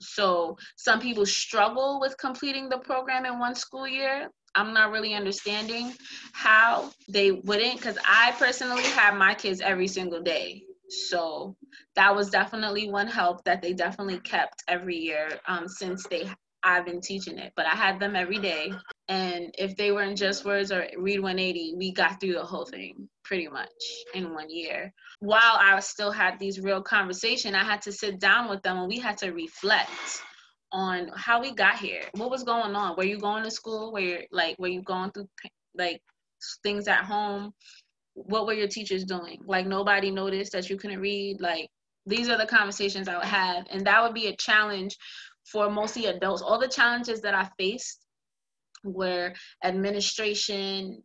so 0.02 0.58
some 0.78 1.00
people 1.00 1.26
struggle 1.26 2.00
with 2.00 2.18
completing 2.18 2.70
the 2.70 2.80
program 2.80 3.26
in 3.26 3.38
one 3.38 3.56
school 3.56 3.88
year. 3.88 4.30
I'm 4.56 4.74
not 4.74 4.92
really 4.92 5.14
understanding 5.14 5.94
how 6.32 6.92
they 7.10 7.32
wouldn't, 7.32 7.76
because 7.76 7.98
I 8.08 8.34
personally 8.40 8.84
have 9.00 9.16
my 9.16 9.34
kids 9.36 9.60
every 9.60 9.90
single 9.90 10.22
day 10.24 10.64
so 10.90 11.56
that 11.96 12.16
was 12.16 12.30
definitely 12.30 12.90
one 12.90 13.08
help 13.08 13.44
that 13.46 13.62
they 13.62 13.74
definitely 13.74 14.20
kept 14.20 14.64
every 14.68 14.98
year 14.98 15.30
um, 15.48 15.68
since 15.68 16.06
they 16.08 16.30
I've 16.66 16.86
been 16.86 17.00
teaching 17.00 17.38
it. 17.38 17.54
But 17.56 17.68
I 17.68 17.76
had 17.76 18.00
them 18.00 18.16
every 18.16 18.40
day, 18.40 18.74
and 19.08 19.54
if 19.58 19.78
they 19.78 19.92
were 19.92 20.02
in 20.02 20.16
just 20.16 20.44
words 20.44 20.72
or 20.72 20.88
read 20.98 21.20
180, 21.20 21.76
we 21.78 21.92
got 21.92 22.20
through 22.20 22.34
the 22.34 22.44
whole 22.44 22.66
thing 22.66 23.08
pretty 23.24 23.48
much 23.48 23.70
in 24.16 24.34
one 24.34 24.50
year. 24.50 24.92
While 25.20 25.58
I 25.60 25.80
still 25.80 26.12
had 26.12 26.40
these 26.40 26.60
real 26.60 26.82
conversation, 26.82 27.54
I 27.54 27.64
had 27.64 27.84
to 27.84 27.92
sit 27.92 28.20
down 28.20 28.50
with 28.50 28.64
them 28.64 28.80
and 28.80 28.88
we 28.88 29.00
had 29.00 29.18
to 29.20 29.32
reflect 29.32 30.24
on 30.72 31.10
how 31.16 31.40
we 31.40 31.54
got 31.54 31.78
here. 31.78 32.02
What 32.14 32.32
was 32.32 32.44
going 32.44 32.76
on? 32.76 32.98
Were 32.98 33.06
you 33.06 33.20
going 33.20 33.44
to 33.44 33.52
school? 33.52 33.94
Were 33.94 34.00
you 34.00 34.20
like 34.32 34.58
were 34.58 34.68
you 34.68 34.82
going 34.82 35.12
through 35.12 35.30
like 35.76 36.02
things 36.64 36.88
at 36.88 37.06
home? 37.06 37.54
What 38.16 38.48
were 38.48 38.54
your 38.54 38.68
teachers 38.68 39.04
doing? 39.04 39.40
Like 39.46 39.68
nobody 39.68 40.10
noticed 40.10 40.54
that 40.54 40.70
you 40.70 40.78
couldn't 40.78 41.00
read. 41.00 41.40
Like 41.40 41.70
these 42.06 42.30
are 42.30 42.38
the 42.38 42.48
conversations 42.48 43.08
I 43.08 43.18
would 43.18 43.26
have, 43.26 43.66
and 43.70 43.86
that 43.86 44.02
would 44.02 44.14
be 44.14 44.28
a 44.28 44.36
challenge 44.36 44.98
for 45.46 45.70
mostly 45.70 46.08
adults. 46.08 46.42
All 46.42 46.60
the 46.60 46.68
challenges 46.68 47.22
that 47.22 47.36
I 47.36 47.50
faced 47.60 48.00
were 48.84 49.34
administration, 49.64 51.04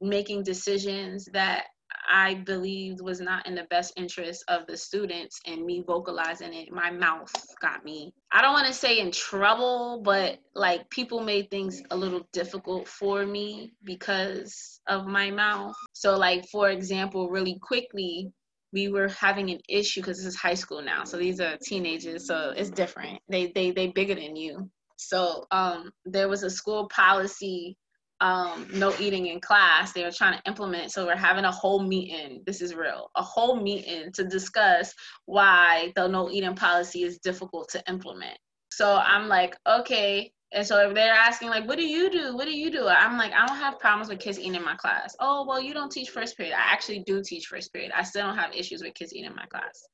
making 0.00 0.42
decisions 0.42 1.28
that 1.32 1.64
I 2.08 2.34
believed 2.34 3.00
was 3.00 3.20
not 3.20 3.46
in 3.46 3.54
the 3.54 3.64
best 3.64 3.92
interest 3.96 4.44
of 4.48 4.66
the 4.66 4.76
students 4.76 5.40
and 5.46 5.64
me 5.64 5.84
vocalizing 5.86 6.54
it. 6.54 6.72
My 6.72 6.90
mouth 6.90 7.32
got 7.60 7.84
me, 7.84 8.12
I 8.32 8.42
don't 8.42 8.52
want 8.52 8.66
to 8.66 8.72
say 8.72 8.98
in 8.98 9.10
trouble, 9.10 10.00
but 10.04 10.38
like 10.54 10.88
people 10.90 11.20
made 11.20 11.50
things 11.50 11.82
a 11.90 11.96
little 11.96 12.26
difficult 12.32 12.88
for 12.88 13.24
me 13.24 13.72
because 13.84 14.80
of 14.86 15.06
my 15.06 15.30
mouth. 15.30 15.74
So, 15.92 16.16
like, 16.16 16.46
for 16.48 16.70
example, 16.70 17.30
really 17.30 17.58
quickly, 17.60 18.32
we 18.72 18.88
were 18.88 19.08
having 19.08 19.50
an 19.50 19.60
issue 19.68 20.00
because 20.00 20.18
this 20.18 20.26
is 20.26 20.36
high 20.36 20.54
school 20.54 20.82
now. 20.82 21.04
So 21.04 21.16
these 21.16 21.40
are 21.40 21.56
teenagers, 21.62 22.26
so 22.26 22.52
it's 22.56 22.70
different. 22.70 23.20
They 23.28 23.50
they 23.54 23.70
they 23.70 23.88
bigger 23.88 24.14
than 24.14 24.36
you. 24.36 24.70
So 24.96 25.46
um 25.50 25.90
there 26.04 26.28
was 26.28 26.42
a 26.42 26.50
school 26.50 26.88
policy 26.88 27.76
um, 28.20 28.66
no 28.72 28.92
eating 28.98 29.26
in 29.26 29.40
class. 29.40 29.92
They 29.92 30.04
were 30.04 30.10
trying 30.10 30.38
to 30.38 30.48
implement. 30.48 30.90
So 30.92 31.06
we're 31.06 31.16
having 31.16 31.44
a 31.44 31.52
whole 31.52 31.82
meeting. 31.82 32.42
This 32.46 32.60
is 32.60 32.74
real. 32.74 33.10
A 33.16 33.22
whole 33.22 33.60
meeting 33.60 34.12
to 34.12 34.24
discuss 34.24 34.92
why 35.26 35.92
the 35.94 36.08
no 36.08 36.30
eating 36.30 36.56
policy 36.56 37.02
is 37.04 37.18
difficult 37.18 37.68
to 37.70 37.82
implement. 37.88 38.36
So 38.70 38.96
I'm 38.96 39.28
like, 39.28 39.56
okay, 39.66 40.32
And 40.50 40.66
so 40.66 40.88
if 40.88 40.94
they're 40.94 41.12
asking 41.12 41.50
like, 41.50 41.66
what 41.68 41.78
do 41.78 41.86
you 41.86 42.10
do? 42.10 42.34
What 42.34 42.46
do 42.46 42.56
you 42.56 42.70
do? 42.70 42.86
I'm 42.88 43.18
like, 43.18 43.32
I 43.32 43.46
don't 43.46 43.58
have 43.58 43.78
problems 43.78 44.08
with 44.08 44.18
kids 44.18 44.38
eating 44.38 44.54
in 44.54 44.64
my 44.64 44.76
class. 44.76 45.14
Oh, 45.20 45.44
well, 45.46 45.60
you 45.60 45.74
don't 45.74 45.92
teach 45.92 46.10
first 46.10 46.36
period. 46.36 46.54
I 46.54 46.72
actually 46.72 47.00
do 47.06 47.22
teach 47.22 47.46
first 47.46 47.72
period. 47.72 47.92
I 47.94 48.02
still 48.02 48.26
don't 48.26 48.38
have 48.38 48.54
issues 48.54 48.82
with 48.82 48.94
kids 48.94 49.12
eating 49.14 49.30
in 49.30 49.36
my 49.36 49.46
class. 49.46 49.84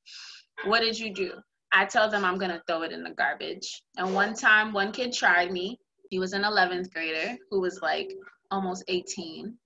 What 0.65 0.81
did 0.81 0.99
you 0.99 1.13
do? 1.13 1.33
I 1.73 1.87
tell 1.87 2.09
them 2.09 2.25
I'm 2.25 2.39
gonna 2.39 2.63
throw 2.69 2.83
it 2.83 2.93
in 2.93 3.03
the 3.03 3.11
garbage. 3.11 3.83
And 3.97 4.15
one 4.15 4.35
time, 4.35 4.73
one 4.73 4.93
kid 4.93 5.13
tried 5.13 5.51
me. 5.51 5.81
He 6.11 6.19
was 6.19 6.33
an 6.33 6.43
11th 6.43 6.93
grader 6.93 7.37
who 7.51 7.61
was 7.61 7.81
like 7.83 8.13
almost 8.51 8.85
18. 8.89 9.57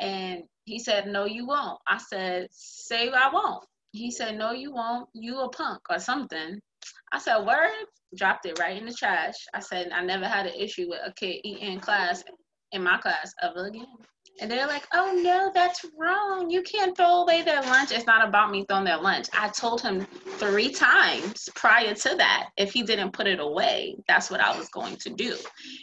And 0.00 0.42
he 0.64 0.78
said, 0.78 1.06
No, 1.06 1.24
you 1.24 1.46
won't. 1.46 1.78
I 1.86 1.98
said, 1.98 2.48
Say 2.50 3.10
I 3.10 3.30
won't. 3.32 3.64
He 3.92 4.10
said, 4.10 4.36
No, 4.36 4.52
you 4.52 4.72
won't. 4.72 5.08
You 5.12 5.40
a 5.40 5.48
punk 5.48 5.82
or 5.90 5.98
something. 5.98 6.60
I 7.12 7.18
said, 7.18 7.44
Word? 7.46 7.70
Dropped 8.16 8.46
it 8.46 8.58
right 8.58 8.76
in 8.76 8.86
the 8.86 8.92
trash. 8.92 9.34
I 9.54 9.60
said, 9.60 9.90
I 9.92 10.04
never 10.04 10.26
had 10.26 10.46
an 10.46 10.54
issue 10.54 10.88
with 10.88 11.00
a 11.04 11.12
kid 11.12 11.40
eating 11.44 11.74
in 11.74 11.80
class, 11.80 12.22
in 12.72 12.82
my 12.82 12.98
class, 12.98 13.32
ever 13.42 13.66
again. 13.66 13.86
And 14.40 14.50
they're 14.50 14.66
like, 14.66 14.86
oh 14.92 15.20
no, 15.22 15.50
that's 15.54 15.84
wrong. 15.96 16.50
You 16.50 16.62
can't 16.62 16.96
throw 16.96 17.22
away 17.22 17.42
their 17.42 17.62
lunch. 17.62 17.92
It's 17.92 18.06
not 18.06 18.26
about 18.26 18.50
me 18.50 18.64
throwing 18.66 18.84
their 18.84 18.96
lunch. 18.98 19.28
I 19.32 19.48
told 19.48 19.82
him 19.82 20.06
three 20.38 20.72
times 20.72 21.48
prior 21.54 21.94
to 21.94 22.14
that, 22.16 22.48
if 22.56 22.72
he 22.72 22.82
didn't 22.82 23.12
put 23.12 23.26
it 23.26 23.40
away, 23.40 23.96
that's 24.08 24.30
what 24.30 24.40
I 24.40 24.56
was 24.56 24.68
going 24.70 24.96
to 24.96 25.10
do. 25.10 25.36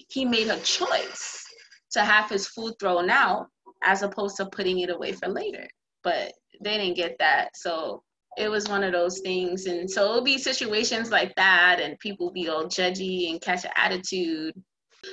He 0.09 0.25
made 0.25 0.47
a 0.47 0.59
choice 0.59 1.45
to 1.91 2.01
have 2.01 2.29
his 2.29 2.47
food 2.47 2.73
thrown 2.79 3.09
out 3.09 3.47
as 3.83 4.01
opposed 4.01 4.37
to 4.37 4.45
putting 4.47 4.79
it 4.79 4.89
away 4.89 5.13
for 5.13 5.29
later. 5.29 5.67
But 6.03 6.33
they 6.61 6.77
didn't 6.77 6.97
get 6.97 7.15
that. 7.19 7.55
So 7.55 8.03
it 8.37 8.49
was 8.49 8.67
one 8.67 8.83
of 8.83 8.91
those 8.91 9.19
things. 9.19 9.65
And 9.65 9.89
so 9.89 10.03
it'll 10.03 10.23
be 10.23 10.37
situations 10.37 11.11
like 11.11 11.33
that, 11.35 11.79
and 11.79 11.99
people 11.99 12.31
be 12.31 12.47
all 12.49 12.65
judgy 12.65 13.29
and 13.29 13.41
catch 13.41 13.65
an 13.65 13.71
attitude. 13.75 14.53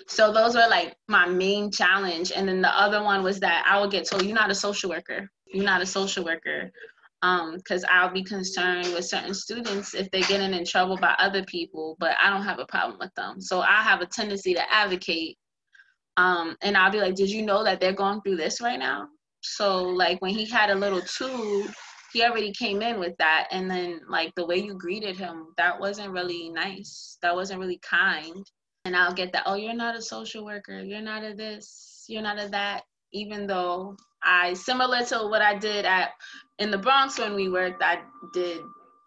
So 0.09 0.33
those 0.33 0.55
were 0.55 0.67
like 0.69 0.97
my 1.09 1.27
main 1.27 1.71
challenge. 1.71 2.33
And 2.35 2.49
then 2.49 2.61
the 2.61 2.81
other 2.81 3.03
one 3.03 3.23
was 3.23 3.41
that 3.41 3.65
I 3.69 3.81
would 3.81 3.91
get 3.91 4.07
told, 4.07 4.25
You're 4.25 4.35
not 4.35 4.51
a 4.51 4.55
social 4.55 4.91
worker. 4.91 5.29
You're 5.47 5.65
not 5.65 5.83
a 5.83 5.87
social 5.87 6.25
worker. 6.25 6.71
Because 7.23 7.83
um, 7.83 7.91
I'll 7.91 8.13
be 8.13 8.23
concerned 8.23 8.93
with 8.93 9.05
certain 9.07 9.35
students 9.35 9.95
if 9.95 10.11
they're 10.11 10.21
getting 10.23 10.53
in 10.53 10.65
trouble 10.65 10.97
by 10.97 11.15
other 11.19 11.43
people, 11.45 11.97
but 11.99 12.15
I 12.23 12.31
don't 12.31 12.45
have 12.45 12.59
a 12.59 12.67
problem 12.67 12.99
with 13.01 13.13
them. 13.15 13.41
So 13.41 13.61
I 13.61 13.83
have 13.83 14.01
a 14.01 14.07
tendency 14.07 14.55
to 14.55 14.73
advocate. 14.73 15.37
Um, 16.19 16.57
and 16.63 16.77
I'll 16.77 16.93
be 16.93 17.01
like, 17.01 17.15
Did 17.15 17.31
you 17.31 17.43
know 17.43 17.65
that 17.65 17.81
they're 17.81 17.93
going 17.93 18.21
through 18.23 18.37
this 18.37 18.61
right 18.61 18.79
now? 18.79 19.09
So, 19.43 19.85
like, 19.85 20.21
when 20.21 20.35
he 20.35 20.45
had 20.45 20.71
a 20.71 20.75
little 20.75 21.03
tube 21.03 21.73
he 22.13 22.25
already 22.25 22.53
came 22.53 22.81
in 22.81 22.99
with 22.99 23.15
that 23.19 23.47
and 23.51 23.71
then 23.71 24.01
like 24.09 24.33
the 24.37 24.47
way 24.47 24.57
you 24.57 24.75
greeted 24.75 25.19
him 25.19 25.49
that 25.59 25.79
wasn't 25.79 26.11
really 26.11 26.49
nice 26.49 27.19
that 27.21 27.35
wasn't 27.35 27.61
really 27.61 27.79
kind 27.83 28.47
and 28.87 28.97
i'll 28.97 29.13
get 29.13 29.33
that 29.33 29.43
oh 29.47 29.55
you're 29.55 29.75
not 29.75 29.97
a 29.97 30.03
social 30.03 30.45
worker 30.45 30.81
you're 30.81 31.03
not 31.03 31.25
a 31.25 31.35
this 31.35 32.05
you're 32.09 32.23
not 32.23 32.39
a 32.39 32.49
that 32.49 32.83
even 33.13 33.47
though 33.47 33.97
i 34.23 34.55
similar 34.55 35.05
to 35.05 35.19
what 35.29 35.43
i 35.43 35.57
did 35.59 35.85
at 35.85 36.11
in 36.59 36.71
the 36.71 36.79
bronx 36.79 37.19
when 37.19 37.35
we 37.35 37.49
worked 37.49 37.83
i 37.83 37.99
did 38.33 38.61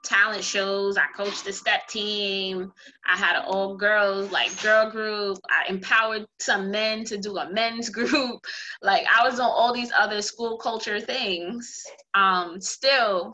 talent 0.03 0.43
shows. 0.43 0.97
I 0.97 1.05
coached 1.15 1.45
the 1.45 1.53
step 1.53 1.87
team. 1.87 2.71
I 3.05 3.17
had 3.17 3.37
an 3.37 3.43
all 3.47 3.75
girls 3.75 4.31
like 4.31 4.61
girl 4.61 4.89
group. 4.89 5.37
I 5.49 5.69
empowered 5.69 6.25
some 6.39 6.71
men 6.71 7.03
to 7.05 7.17
do 7.17 7.37
a 7.37 7.51
men's 7.51 7.89
group. 7.97 8.39
Like 8.81 9.05
I 9.13 9.27
was 9.27 9.39
on 9.39 9.49
all 9.49 9.73
these 9.73 9.91
other 9.97 10.21
school 10.21 10.57
culture 10.57 10.99
things. 10.99 11.83
Um, 12.13 12.61
still, 12.61 13.33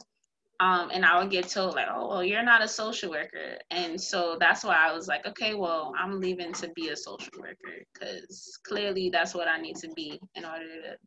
um, 0.59 0.89
and 0.93 1.05
I 1.05 1.19
would 1.19 1.31
get 1.31 1.49
told 1.49 1.75
like, 1.75 1.87
"Oh, 1.89 2.07
well, 2.09 2.23
you're 2.23 2.43
not 2.43 2.63
a 2.63 2.67
social 2.67 3.09
worker," 3.09 3.57
and 3.71 3.99
so 3.99 4.37
that's 4.39 4.63
why 4.63 4.75
I 4.75 4.93
was 4.93 5.07
like, 5.07 5.25
"Okay, 5.25 5.53
well, 5.53 5.93
I'm 5.97 6.19
leaving 6.21 6.53
to 6.53 6.69
be 6.69 6.89
a 6.89 6.95
social 6.95 7.33
worker 7.39 7.83
because 7.93 8.59
clearly 8.67 9.09
that's 9.09 9.33
what 9.33 9.47
I 9.47 9.59
need 9.59 9.75
to 9.77 9.89
be 9.89 10.19
in 10.35 10.45
order 10.45 10.65
to 10.65 10.97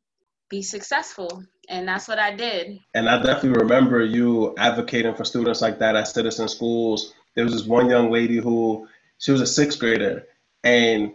be 0.48 0.62
successful. 0.62 1.42
And 1.68 1.86
that's 1.86 2.08
what 2.08 2.18
I 2.18 2.34
did. 2.34 2.78
And 2.94 3.08
I 3.08 3.22
definitely 3.22 3.60
remember 3.60 4.02
you 4.02 4.54
advocating 4.56 5.14
for 5.14 5.24
students 5.24 5.60
like 5.60 5.78
that 5.80 5.96
at 5.96 6.08
citizen 6.08 6.48
schools. 6.48 7.14
There 7.34 7.44
was 7.44 7.52
this 7.52 7.66
one 7.66 7.88
young 7.90 8.10
lady 8.10 8.38
who 8.38 8.88
she 9.18 9.32
was 9.32 9.40
a 9.40 9.46
sixth 9.46 9.78
grader 9.78 10.24
and 10.64 11.14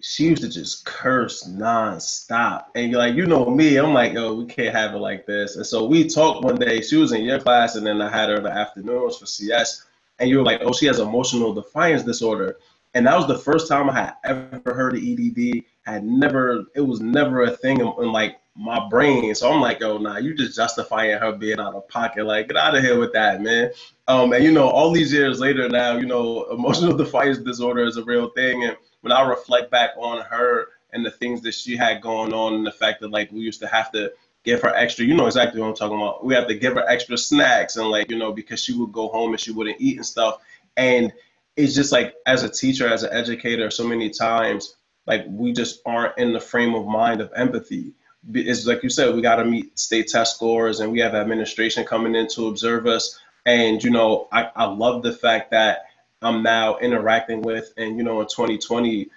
she 0.00 0.24
used 0.24 0.42
to 0.42 0.48
just 0.48 0.84
curse 0.84 1.44
nonstop. 1.44 2.66
And 2.74 2.90
you're 2.90 3.00
like, 3.00 3.14
you 3.14 3.26
know 3.26 3.48
me, 3.48 3.76
I'm 3.76 3.94
like, 3.94 4.14
oh, 4.16 4.34
we 4.34 4.46
can't 4.46 4.74
have 4.74 4.94
it 4.94 4.98
like 4.98 5.26
this. 5.26 5.56
And 5.56 5.66
so 5.66 5.86
we 5.86 6.08
talked 6.08 6.44
one 6.44 6.56
day. 6.56 6.80
She 6.80 6.96
was 6.96 7.12
in 7.12 7.24
your 7.24 7.40
class, 7.40 7.76
and 7.76 7.86
then 7.86 8.02
I 8.02 8.10
had 8.10 8.28
her 8.28 8.36
in 8.36 8.42
the 8.42 8.50
afternoons 8.50 9.16
for 9.16 9.26
CS. 9.26 9.84
And 10.18 10.28
you 10.28 10.38
were 10.38 10.44
like, 10.44 10.60
oh, 10.62 10.72
she 10.72 10.86
has 10.86 10.98
emotional 10.98 11.54
defiance 11.54 12.02
disorder. 12.02 12.56
And 12.94 13.06
that 13.06 13.16
was 13.16 13.26
the 13.26 13.38
first 13.38 13.68
time 13.68 13.90
I 13.90 13.94
had 13.94 14.14
ever 14.24 14.74
heard 14.74 14.96
of 14.96 15.02
EDD. 15.02 15.64
Had 15.84 16.04
never, 16.04 16.64
it 16.74 16.80
was 16.80 17.00
never 17.00 17.42
a 17.42 17.50
thing 17.50 17.80
in, 17.80 17.92
in 17.98 18.12
like 18.12 18.36
my 18.54 18.88
brain. 18.88 19.34
So 19.34 19.52
I'm 19.52 19.60
like, 19.60 19.82
oh, 19.82 19.98
nah, 19.98 20.16
you 20.16 20.34
just 20.34 20.56
justifying 20.56 21.18
her 21.18 21.32
being 21.32 21.60
out 21.60 21.74
of 21.74 21.88
pocket. 21.88 22.24
Like, 22.24 22.48
get 22.48 22.56
out 22.56 22.74
of 22.74 22.82
here 22.82 22.98
with 22.98 23.12
that, 23.12 23.42
man. 23.42 23.70
Um, 24.08 24.32
and 24.32 24.42
you 24.42 24.52
know, 24.52 24.68
all 24.68 24.90
these 24.90 25.12
years 25.12 25.40
later 25.40 25.68
now, 25.68 25.96
you 25.96 26.06
know, 26.06 26.44
emotional 26.50 26.96
defiance 26.96 27.38
disorder 27.38 27.84
is 27.84 27.96
a 27.96 28.04
real 28.04 28.30
thing. 28.30 28.64
And 28.64 28.76
when 29.06 29.16
I 29.16 29.22
reflect 29.22 29.70
back 29.70 29.90
on 29.96 30.20
her 30.22 30.66
and 30.92 31.06
the 31.06 31.12
things 31.12 31.40
that 31.42 31.54
she 31.54 31.76
had 31.76 32.02
going 32.02 32.32
on, 32.32 32.54
and 32.54 32.66
the 32.66 32.72
fact 32.72 33.00
that 33.02 33.12
like 33.12 33.30
we 33.30 33.38
used 33.38 33.60
to 33.60 33.68
have 33.68 33.92
to 33.92 34.10
give 34.42 34.62
her 34.62 34.74
extra, 34.74 35.04
you 35.04 35.14
know 35.14 35.26
exactly 35.26 35.60
what 35.60 35.68
I'm 35.68 35.76
talking 35.76 35.96
about. 35.96 36.24
We 36.24 36.34
have 36.34 36.48
to 36.48 36.56
give 36.56 36.74
her 36.74 36.84
extra 36.88 37.16
snacks 37.16 37.76
and 37.76 37.88
like, 37.88 38.10
you 38.10 38.18
know, 38.18 38.32
because 38.32 38.60
she 38.60 38.74
would 38.76 38.90
go 38.90 39.06
home 39.06 39.30
and 39.30 39.40
she 39.40 39.52
wouldn't 39.52 39.80
eat 39.80 39.98
and 39.98 40.04
stuff. 40.04 40.38
And 40.76 41.12
it's 41.54 41.72
just 41.72 41.92
like 41.92 42.16
as 42.26 42.42
a 42.42 42.48
teacher, 42.48 42.88
as 42.88 43.04
an 43.04 43.12
educator, 43.12 43.70
so 43.70 43.86
many 43.86 44.10
times, 44.10 44.74
like 45.06 45.24
we 45.28 45.52
just 45.52 45.82
aren't 45.86 46.18
in 46.18 46.32
the 46.32 46.40
frame 46.40 46.74
of 46.74 46.84
mind 46.84 47.20
of 47.20 47.32
empathy 47.36 47.94
it's 48.34 48.66
like 48.66 48.82
you 48.82 48.90
said, 48.90 49.14
we 49.14 49.22
got 49.22 49.36
to 49.36 49.44
meet 49.44 49.78
state 49.78 50.08
test 50.08 50.34
scores, 50.34 50.80
and 50.80 50.90
we 50.90 50.98
have 50.98 51.14
administration 51.14 51.84
coming 51.84 52.16
in 52.16 52.26
to 52.28 52.48
observe 52.48 52.86
us. 52.86 53.18
And 53.44 53.82
you 53.82 53.90
know, 53.90 54.28
I, 54.32 54.50
I 54.56 54.64
love 54.64 55.02
the 55.02 55.12
fact 55.12 55.52
that 55.52 55.86
I'm 56.22 56.42
now 56.42 56.78
interacting 56.78 57.42
with, 57.42 57.72
and 57.76 57.96
you 57.96 58.02
know, 58.02 58.20
in 58.20 58.26
2020, 58.26 59.10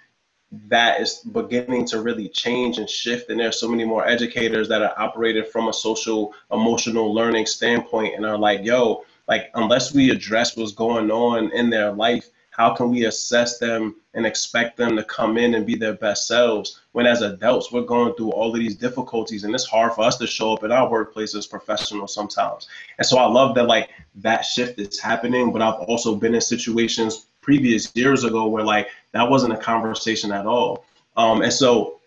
that 0.68 1.00
is 1.00 1.20
beginning 1.32 1.86
to 1.86 2.02
really 2.02 2.28
change 2.28 2.78
and 2.78 2.90
shift. 2.90 3.30
And 3.30 3.40
there's 3.40 3.60
so 3.60 3.68
many 3.68 3.84
more 3.84 4.06
educators 4.06 4.68
that 4.68 4.82
are 4.82 4.94
operated 4.98 5.48
from 5.48 5.68
a 5.68 5.72
social 5.72 6.34
emotional 6.50 7.14
learning 7.14 7.46
standpoint, 7.46 8.14
and 8.16 8.26
are 8.26 8.38
like, 8.38 8.64
yo, 8.64 9.04
like 9.28 9.50
unless 9.54 9.94
we 9.94 10.10
address 10.10 10.56
what's 10.56 10.72
going 10.72 11.10
on 11.10 11.52
in 11.52 11.70
their 11.70 11.92
life 11.92 12.28
how 12.60 12.74
can 12.74 12.90
we 12.90 13.06
assess 13.06 13.56
them 13.56 13.96
and 14.12 14.26
expect 14.26 14.76
them 14.76 14.94
to 14.94 15.02
come 15.04 15.38
in 15.38 15.54
and 15.54 15.64
be 15.64 15.76
their 15.76 15.94
best 15.94 16.26
selves 16.26 16.80
when 16.92 17.06
as 17.06 17.22
adults 17.22 17.72
we're 17.72 17.80
going 17.80 18.12
through 18.14 18.32
all 18.32 18.52
of 18.52 18.60
these 18.60 18.76
difficulties 18.76 19.44
and 19.44 19.54
it's 19.54 19.64
hard 19.64 19.94
for 19.94 20.04
us 20.04 20.18
to 20.18 20.26
show 20.26 20.52
up 20.52 20.62
in 20.62 20.70
our 20.70 20.90
workplace 20.90 21.34
as 21.34 21.46
professionals 21.46 22.12
sometimes. 22.12 22.68
And 22.98 23.06
so 23.06 23.16
i 23.16 23.24
love 23.24 23.54
that 23.54 23.66
like 23.66 23.88
that 24.16 24.42
shift 24.42 24.78
is 24.78 25.00
happening 25.00 25.52
but 25.52 25.62
i've 25.62 25.80
also 25.88 26.14
been 26.14 26.34
in 26.34 26.42
situations 26.42 27.24
previous 27.40 27.90
years 27.96 28.24
ago 28.24 28.46
where 28.46 28.64
like 28.64 28.88
that 29.12 29.30
wasn't 29.30 29.54
a 29.54 29.56
conversation 29.56 30.30
at 30.30 30.44
all. 30.44 30.84
Um, 31.16 31.40
and 31.40 31.52
so 31.52 32.00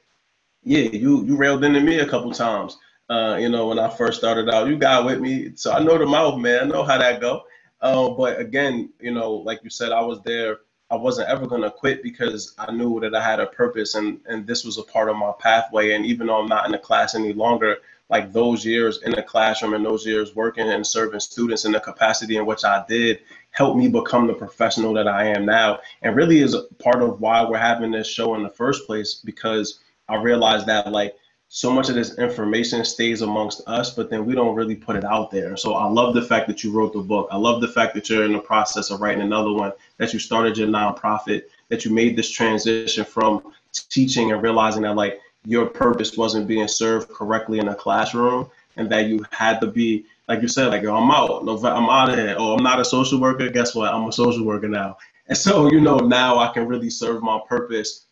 yeah 0.64 0.88
you 1.04 1.26
you 1.26 1.36
railed 1.36 1.64
into 1.64 1.82
me 1.82 1.98
a 1.98 2.08
couple 2.08 2.32
times 2.32 2.78
uh, 3.10 3.38
you 3.42 3.50
know 3.50 3.66
when 3.70 3.80
i 3.80 3.90
first 3.90 4.20
started 4.20 4.54
out. 4.54 4.68
You 4.68 4.78
got 4.78 5.04
with 5.04 5.20
me 5.20 5.54
so 5.56 5.72
i 5.72 5.80
know 5.84 5.98
the 5.98 6.06
mouth 6.06 6.40
man. 6.40 6.60
I 6.62 6.66
know 6.66 6.84
how 6.84 7.00
that 7.00 7.22
go 7.22 7.44
um, 7.84 8.16
but 8.18 8.40
again, 8.40 8.90
you 9.00 9.12
know, 9.12 9.34
like 9.34 9.64
you 9.64 9.70
said, 9.70 9.92
I 9.92 10.02
was 10.02 10.22
there. 10.22 10.60
I 10.90 10.96
wasn't 10.96 11.30
ever 11.30 11.46
gonna 11.46 11.70
quit 11.70 12.02
because 12.02 12.56
I 12.58 12.72
knew 12.72 13.00
that 13.02 13.14
I 13.14 13.22
had 13.22 13.40
a 13.40 13.48
purpose 13.48 13.96
and 13.96 14.20
and 14.28 14.48
this 14.48 14.64
was 14.64 14.78
a 14.78 14.84
part 14.84 15.10
of 15.10 15.18
my 15.18 15.34
pathway. 15.40 15.92
And 15.92 16.06
even 16.06 16.28
though 16.28 16.40
I'm 16.40 16.48
not 16.48 16.66
in 16.66 16.72
the 16.72 16.78
class 16.78 17.14
any 17.14 17.34
longer, 17.34 17.78
like 18.10 18.32
those 18.32 18.66
years 18.66 19.02
in 19.04 19.12
the 19.12 19.24
classroom 19.24 19.74
and 19.74 19.86
those 19.86 20.06
years 20.06 20.36
working 20.36 20.70
and 20.70 20.86
serving 20.86 21.20
students 21.20 21.66
in 21.66 21.72
the 21.72 21.80
capacity 21.80 22.38
in 22.38 22.46
which 22.46 22.64
I 22.64 22.86
did 22.88 23.20
helped 23.52 23.78
me 23.78 23.88
become 23.88 24.28
the 24.28 24.34
professional 24.34 24.94
that 24.94 25.08
I 25.08 25.26
am 25.26 25.46
now. 25.46 25.80
And 26.02 26.16
really 26.16 26.40
is 26.40 26.54
a 26.54 26.64
part 26.80 27.02
of 27.02 27.20
why 27.20 27.44
we're 27.44 27.58
having 27.58 27.92
this 27.92 28.08
show 28.08 28.36
in 28.36 28.44
the 28.44 28.50
first 28.50 28.86
place 28.86 29.16
because 29.16 29.80
I 30.08 30.16
realized 30.16 30.68
that 30.68 30.92
like 30.92 31.16
so 31.56 31.72
much 31.72 31.88
of 31.88 31.94
this 31.94 32.18
information 32.18 32.84
stays 32.84 33.22
amongst 33.22 33.62
us, 33.68 33.94
but 33.94 34.10
then 34.10 34.26
we 34.26 34.34
don't 34.34 34.56
really 34.56 34.76
put 34.76 34.96
it 34.96 35.06
out 35.06 35.30
there. 35.30 35.56
So 35.56 35.76
I 35.76 35.86
love 35.86 36.16
the 36.16 36.24
fact 36.24 36.48
that 36.48 36.64
you 36.64 36.72
wrote 36.72 36.94
the 36.94 37.00
book. 37.00 37.28
I 37.30 37.38
love 37.38 37.62
the 37.62 37.68
fact 37.68 37.94
that 37.94 38.10
you're 38.10 38.26
in 38.26 38.34
the 38.34 38.40
process 38.40 38.90
of 38.90 39.02
writing 39.02 39.22
another 39.22 39.54
one, 39.54 39.72
that 39.98 40.14
you 40.14 40.20
started 40.20 40.58
your 40.58 40.68
nonprofit, 40.68 41.44
that 41.70 41.86
you 41.86 41.92
made 41.92 42.18
this 42.18 42.32
transition 42.32 43.06
from 43.06 43.54
teaching 43.72 44.32
and 44.32 44.42
realizing 44.42 44.82
that 44.82 44.96
like 44.96 45.22
your 45.46 45.68
purpose 45.68 46.18
wasn't 46.18 46.48
being 46.48 46.68
served 46.68 47.08
correctly 47.10 47.60
in 47.60 47.68
a 47.68 47.76
classroom 47.76 48.50
and 48.76 48.92
that 48.92 49.06
you 49.06 49.24
had 49.30 49.62
to 49.62 49.68
be 49.68 50.08
like 50.28 50.42
you 50.42 50.48
said, 50.48 50.70
like 50.70 50.82
I'm 50.82 51.12
out, 51.12 51.48
I'm 51.48 51.90
out 51.90 52.10
of 52.10 52.16
here. 52.16 52.36
Oh, 52.36 52.56
I'm 52.56 52.64
not 52.64 52.80
a 52.80 52.86
social 52.86 53.20
worker. 53.20 53.48
Guess 53.48 53.76
what? 53.76 53.94
I'm 53.94 54.08
a 54.08 54.12
social 54.12 54.44
worker 54.44 54.68
now. 54.68 54.98
And 55.28 55.38
so, 55.38 55.70
you 55.70 55.82
know, 55.82 55.98
now 55.98 56.40
I 56.40 56.52
can 56.52 56.66
really 56.66 56.90
serve 56.90 57.22
my 57.22 57.40
purpose 57.48 58.08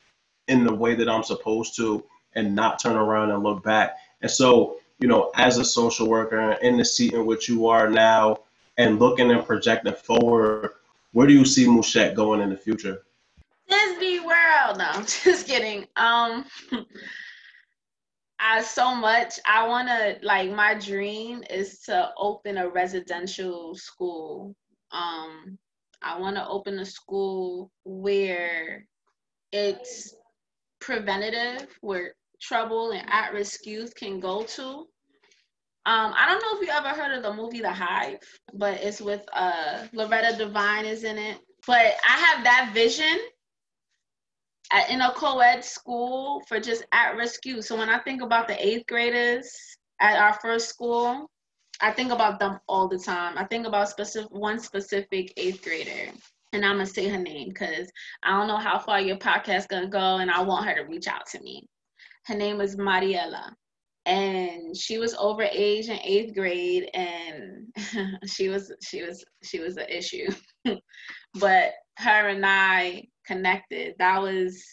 in 0.47 0.63
the 0.63 0.75
way 0.75 0.93
that 0.93 1.09
I'm 1.09 1.23
supposed 1.23 1.75
to 1.77 2.03
and 2.35 2.55
not 2.55 2.79
turn 2.79 2.95
around 2.95 3.31
and 3.31 3.43
look 3.43 3.63
back. 3.63 3.97
And 4.21 4.29
so, 4.29 4.77
you 4.99 5.07
know, 5.07 5.31
as 5.35 5.57
a 5.57 5.65
social 5.65 6.07
worker 6.07 6.53
in 6.61 6.77
the 6.77 6.85
seat 6.85 7.13
in 7.13 7.25
which 7.25 7.49
you 7.49 7.67
are 7.67 7.89
now 7.89 8.39
and 8.77 8.99
looking 8.99 9.31
and 9.31 9.45
projecting 9.45 9.93
forward, 9.93 10.71
where 11.11 11.27
do 11.27 11.33
you 11.33 11.45
see 11.45 11.65
Muschett 11.65 12.15
going 12.15 12.41
in 12.41 12.49
the 12.49 12.57
future? 12.57 13.03
Disney 13.69 14.19
hell 14.71 14.75
no. 14.75 14.91
Just 15.23 15.47
kidding. 15.47 15.87
Um 15.95 16.45
I 18.39 18.61
so 18.61 18.95
much 18.95 19.39
I 19.45 19.67
want 19.67 19.87
to 19.87 20.17
like 20.23 20.51
my 20.51 20.73
dream 20.73 21.43
is 21.49 21.79
to 21.81 22.11
open 22.17 22.57
a 22.57 22.69
residential 22.69 23.75
school. 23.75 24.55
Um 24.91 25.57
I 26.01 26.19
want 26.19 26.35
to 26.37 26.47
open 26.47 26.79
a 26.79 26.85
school 26.85 27.71
where 27.83 28.85
it's 29.51 30.15
preventative 30.79 31.67
where 31.81 32.15
trouble 32.41 32.91
and 32.91 33.07
at-risk 33.09 33.65
youth 33.65 33.95
can 33.95 34.19
go 34.19 34.43
to. 34.43 34.87
Um, 35.83 36.13
I 36.15 36.27
don't 36.27 36.41
know 36.41 36.59
if 36.59 36.67
you 36.67 36.73
ever 36.73 36.89
heard 36.89 37.15
of 37.15 37.23
the 37.23 37.33
movie 37.33 37.61
The 37.61 37.71
Hive, 37.71 38.19
but 38.53 38.75
it's 38.81 39.01
with 39.01 39.21
uh, 39.33 39.87
Loretta 39.93 40.37
Devine 40.37 40.85
is 40.85 41.03
in 41.03 41.17
it. 41.17 41.39
But 41.65 41.93
I 42.07 42.17
have 42.17 42.43
that 42.43 42.71
vision 42.73 43.17
at, 44.71 44.89
in 44.89 45.01
a 45.01 45.11
co-ed 45.13 45.63
school 45.63 46.43
for 46.47 46.59
just 46.59 46.85
at-risk 46.91 47.45
youth. 47.45 47.65
So 47.65 47.77
when 47.77 47.89
I 47.89 47.99
think 47.99 48.21
about 48.21 48.47
the 48.47 48.63
eighth 48.65 48.85
graders 48.87 49.51
at 49.99 50.19
our 50.19 50.33
first 50.33 50.69
school, 50.69 51.29
I 51.81 51.91
think 51.91 52.11
about 52.11 52.39
them 52.39 52.59
all 52.67 52.87
the 52.87 52.99
time. 52.99 53.37
I 53.37 53.45
think 53.45 53.65
about 53.65 53.89
specific 53.89 54.31
one 54.31 54.59
specific 54.59 55.33
eighth 55.35 55.63
grader, 55.63 56.11
and 56.53 56.63
I'm 56.63 56.73
gonna 56.73 56.85
say 56.85 57.07
her 57.07 57.17
name 57.17 57.49
because 57.49 57.89
I 58.21 58.37
don't 58.37 58.47
know 58.47 58.57
how 58.57 58.77
far 58.77 59.01
your 59.01 59.17
podcast 59.17 59.67
gonna 59.67 59.89
go, 59.89 60.17
and 60.17 60.29
I 60.29 60.43
want 60.43 60.67
her 60.67 60.75
to 60.75 60.83
reach 60.83 61.07
out 61.07 61.25
to 61.31 61.41
me. 61.41 61.67
Her 62.25 62.35
name 62.35 62.57
was 62.57 62.77
Mariella. 62.77 63.55
and 64.05 64.75
she 64.75 64.97
was 64.97 65.13
over 65.15 65.43
age 65.43 65.89
in 65.89 65.99
eighth 66.03 66.33
grade, 66.35 66.89
and 66.93 67.67
she 68.27 68.49
was 68.49 68.73
she 68.83 69.03
was 69.03 69.23
she 69.43 69.59
was 69.59 69.77
an 69.77 69.87
issue. 69.89 70.29
but 71.35 71.73
her 71.97 72.29
and 72.29 72.45
I 72.45 73.07
connected. 73.25 73.95
That 73.99 74.21
was 74.21 74.63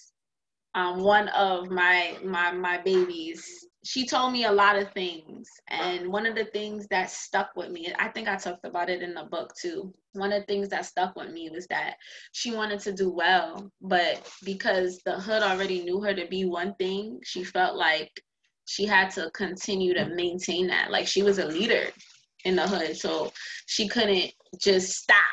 um, 0.75 1.03
one 1.03 1.29
of 1.31 1.71
my 1.71 2.19
my 2.25 2.53
my 2.53 2.79
babies. 2.83 3.68
She 3.85 4.07
told 4.07 4.33
me 4.33 4.45
a 4.45 4.53
lot 4.53 4.77
of 4.77 4.93
things, 4.93 5.49
and 5.69 6.09
one 6.09 6.27
of 6.27 6.35
the 6.35 6.47
things 6.47 6.87
that 6.89 7.11
stuck 7.11 7.51
with 7.57 7.71
me, 7.71 7.93
I 7.99 8.09
think 8.09 8.29
I 8.29 8.37
talked 8.37 8.65
about 8.65 8.91
it 8.91 9.03
in 9.03 9.15
the 9.15 9.25
book 9.25 9.53
too. 9.61 9.95
One 10.13 10.33
of 10.33 10.43
the 10.43 10.47
things 10.47 10.69
that 10.71 10.85
stuck 10.85 11.15
with 11.17 11.31
me 11.31 11.49
was 11.51 11.67
that 11.69 11.95
she 12.33 12.55
wanted 12.55 12.81
to 12.81 12.93
do 12.93 13.11
well, 13.11 13.71
but 13.81 14.31
because 14.45 15.01
the 15.05 15.21
hood 15.21 15.43
already 15.43 15.83
knew 15.85 16.01
her 16.03 16.13
to 16.13 16.27
be 16.27 16.45
one 16.45 16.75
thing, 16.75 17.21
she 17.25 17.45
felt 17.45 17.77
like 17.77 18.11
she 18.67 18.85
had 18.85 19.11
to 19.13 19.31
continue 19.31 19.95
to 19.95 20.07
maintain 20.07 20.67
that. 20.67 20.91
Like 20.91 21.07
she 21.07 21.23
was 21.23 21.39
a 21.39 21.47
leader 21.47 21.87
in 22.45 22.57
the 22.57 22.67
hood, 22.67 22.97
so 22.97 23.33
she 23.67 23.89
couldn't 23.89 24.33
just 24.61 24.97
stop 24.97 25.25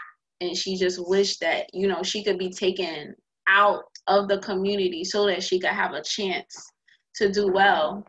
and 0.41 0.55
she 0.55 0.77
just 0.77 0.99
wished 1.07 1.39
that 1.41 1.67
you 1.73 1.87
know 1.87 2.03
she 2.03 2.23
could 2.23 2.37
be 2.37 2.51
taken 2.51 3.15
out 3.47 3.83
of 4.07 4.27
the 4.27 4.39
community 4.39 5.03
so 5.03 5.25
that 5.25 5.43
she 5.43 5.59
could 5.59 5.69
have 5.69 5.93
a 5.93 6.03
chance 6.03 6.71
to 7.15 7.31
do 7.31 7.51
well 7.51 8.05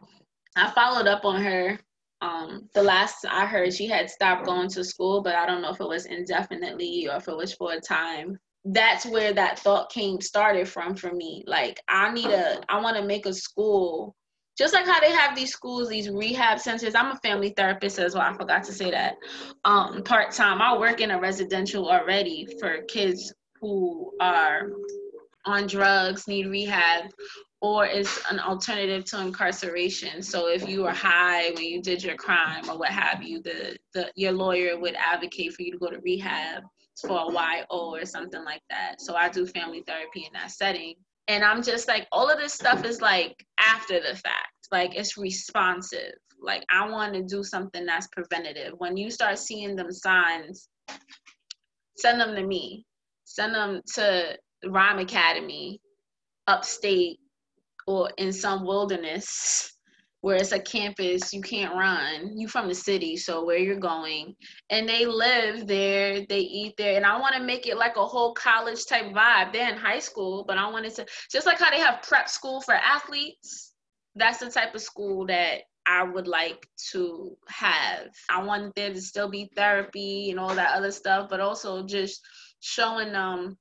i 0.57 0.71
followed 0.71 1.07
up 1.07 1.25
on 1.25 1.43
her 1.43 1.79
um, 2.23 2.69
the 2.75 2.83
last 2.83 3.27
i 3.31 3.45
heard 3.45 3.73
she 3.73 3.87
had 3.87 4.11
stopped 4.11 4.47
going 4.47 4.69
to 4.69 4.83
school 4.83 5.23
but 5.23 5.35
i 5.35 5.47
don't 5.47 5.63
know 5.63 5.71
if 5.71 5.81
it 5.81 5.89
was 5.89 6.07
indefinitely 6.07 7.09
or 7.09 7.17
if 7.17 7.29
it 7.29 7.37
was 7.37 7.53
for 7.53 7.73
a 7.73 7.81
time 7.81 8.39
that's 8.67 9.07
where 9.07 9.33
that 9.33 9.59
thought 9.59 9.91
came 9.91 10.21
started 10.21 10.67
from 10.67 10.95
for 10.97 11.13
me 11.13 11.45
like 11.47 11.81
i 11.89 12.11
need 12.13 12.27
a 12.27 12.61
i 12.69 12.81
want 12.81 12.97
to 12.97 13.05
make 13.05 13.27
a 13.27 13.35
school 13.35 14.17
just 14.57 14.73
like 14.73 14.87
how 14.87 14.99
they 15.01 15.13
have 15.13 15.37
these 15.37 15.53
schools, 15.53 15.89
these 15.89 16.09
rehab 16.09 16.59
centers. 16.59 16.95
I'm 16.95 17.13
a 17.13 17.17
family 17.17 17.51
therapist 17.51 17.99
as 17.99 18.15
well. 18.15 18.25
I 18.25 18.35
forgot 18.35 18.65
to 18.65 18.73
say 18.73 18.91
that. 18.91 19.17
Um, 19.65 20.03
part 20.03 20.33
time. 20.33 20.63
I 20.63 20.77
work 20.77 21.01
in 21.01 21.11
a 21.11 21.21
residential 21.21 21.91
already 21.91 22.49
for 22.59 22.83
kids 22.89 23.35
who 23.61 24.13
are 24.19 24.71
on 25.45 25.67
drugs, 25.67 26.27
need 26.27 26.47
rehab, 26.47 27.11
or 27.63 27.87
is 27.87 28.21
an 28.31 28.39
alternative 28.39 29.05
to 29.07 29.21
incarceration. 29.21 30.23
So 30.23 30.49
if 30.49 30.69
you 30.69 30.83
were 30.83 30.93
high 30.93 31.51
when 31.51 31.65
you 31.65 31.81
did 31.81 32.03
your 32.03 32.17
crime 32.17 32.69
or 32.69 32.79
what 32.79 32.91
have 32.91 33.23
you, 33.23 33.41
the, 33.43 33.77
the 33.95 34.13
your 34.15 34.33
lawyer 34.33 34.79
would 34.79 34.95
advocate 34.95 35.55
for 35.55 35.63
you 35.63 35.73
to 35.73 35.79
go 35.79 35.91
to 35.91 35.99
rehab 36.01 36.63
for 37.01 37.19
a 37.19 37.33
YO 37.33 37.65
or 37.71 38.05
something 38.05 38.45
like 38.45 38.63
that. 38.71 39.01
So 39.01 39.15
I 39.15 39.29
do 39.29 39.47
family 39.47 39.83
therapy 39.87 40.25
in 40.27 40.33
that 40.35 40.51
setting. 40.51 40.95
And 41.29 41.45
I'm 41.45 41.63
just 41.63 41.89
like, 41.89 42.07
all 42.13 42.31
of 42.31 42.39
this 42.39 42.53
stuff 42.53 42.85
is 42.85 43.01
like 43.01 43.35
after 43.59 44.01
the 44.01 44.15
fact. 44.17 44.69
Like 44.71 44.95
it's 44.95 45.17
responsive. 45.17 46.13
Like 46.41 46.65
I 46.71 46.89
want 46.89 47.15
to 47.15 47.23
do 47.23 47.43
something 47.43 47.87
that's 47.87 48.09
preventative. 48.09 48.75
When 48.79 48.97
you 48.97 49.11
start 49.11 49.39
seeing 49.39 49.77
them 49.77 49.93
signs, 49.93 50.69
send 51.97 52.21
them 52.21 52.35
to 52.35 52.47
me. 52.47 52.85
Send 53.25 53.55
them 53.55 53.81
to 53.95 54.37
Rhyme 54.67 54.99
Academy, 54.99 55.81
upstate, 56.47 57.19
or 57.87 58.11
in 58.19 58.33
some 58.33 58.65
wilderness 58.65 59.73
where 60.23 60.37
it's 60.37 60.53
a 60.53 60.59
campus 60.59 61.33
you 61.33 61.41
can't 61.41 61.75
run. 61.75 62.37
You 62.37 62.49
from 62.49 62.67
the 62.69 62.75
city 62.75 63.17
so 63.17 63.45
where 63.45 63.59
you're 63.59 63.79
going. 63.79 64.35
And 64.71 64.89
they 64.89 65.07
live 65.07 65.67
there 65.67 66.27
they 66.29 66.41
eat 66.41 66.75
there. 66.77 66.97
And 66.97 67.07
i 67.07 67.19
want 67.19 67.35
to 67.37 67.43
make 67.43 67.67
it 67.67 67.77
like 67.77 67.97
a 67.97 68.05
whole 68.05 68.35
college 68.35 68.87
type 68.87 69.15
vibe. 69.15 69.53
They're 69.53 69.71
in 69.71 69.79
high 69.79 70.01
school 70.01 70.45
but 70.47 70.59
i 70.59 70.69
wanted 70.69 70.95
to 70.97 71.07
just 71.31 71.47
like 71.47 71.59
how 71.59 71.71
they 71.71 71.81
have 71.81 72.03
prep 72.03 72.29
school 72.29 72.61
for 72.61 72.75
athletes 72.75 73.75
that's 74.17 74.39
the 74.39 74.51
type 74.51 74.75
of 74.75 74.81
school 74.81 75.27
that 75.27 75.61
I 75.87 76.03
would 76.03 76.27
like 76.27 76.67
to 76.93 77.37
have. 77.49 78.09
I 78.29 78.43
want 78.43 78.75
there 78.75 78.93
to 78.93 79.01
still 79.01 79.31
be 79.31 79.51
therapy 79.55 80.31
and 80.31 80.41
all 80.41 80.55
that 80.55 80.75
other 80.75 80.91
stuff, 80.91 81.29
but 81.31 81.41
also 81.41 81.87
just 81.87 82.21
showing 82.61 83.13
them 83.13 83.57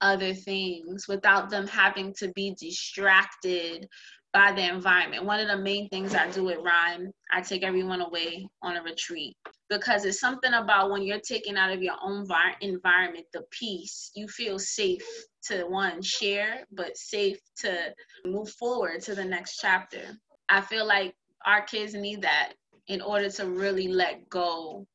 other 0.00 0.34
things 0.34 1.06
without 1.08 1.50
them 1.50 1.66
having 1.66 2.14
to 2.14 2.28
be 2.32 2.54
distracted 2.58 3.86
by 4.32 4.52
the 4.52 4.62
environment. 4.68 5.24
One 5.24 5.40
of 5.40 5.48
the 5.48 5.62
main 5.62 5.88
things 5.88 6.14
I 6.14 6.30
do 6.30 6.50
at 6.50 6.62
Rhyme, 6.62 7.10
I 7.32 7.40
take 7.40 7.62
everyone 7.62 8.00
away 8.00 8.46
on 8.62 8.76
a 8.76 8.82
retreat 8.82 9.36
because 9.70 10.04
it's 10.04 10.20
something 10.20 10.52
about 10.52 10.90
when 10.90 11.02
you're 11.02 11.20
taken 11.20 11.56
out 11.56 11.72
of 11.72 11.82
your 11.82 11.96
own 12.02 12.26
vi- 12.26 12.56
environment, 12.60 13.26
the 13.32 13.42
peace, 13.50 14.10
you 14.14 14.28
feel 14.28 14.58
safe 14.58 15.06
to 15.44 15.64
one, 15.64 16.02
share, 16.02 16.64
but 16.72 16.96
safe 16.96 17.38
to 17.58 17.92
move 18.24 18.50
forward 18.50 19.00
to 19.02 19.14
the 19.14 19.24
next 19.24 19.58
chapter. 19.60 20.02
I 20.48 20.60
feel 20.60 20.86
like 20.86 21.14
our 21.46 21.62
kids 21.62 21.94
need 21.94 22.22
that 22.22 22.52
in 22.88 23.00
order 23.00 23.30
to 23.30 23.46
really 23.46 23.88
let 23.88 24.28
go 24.28 24.86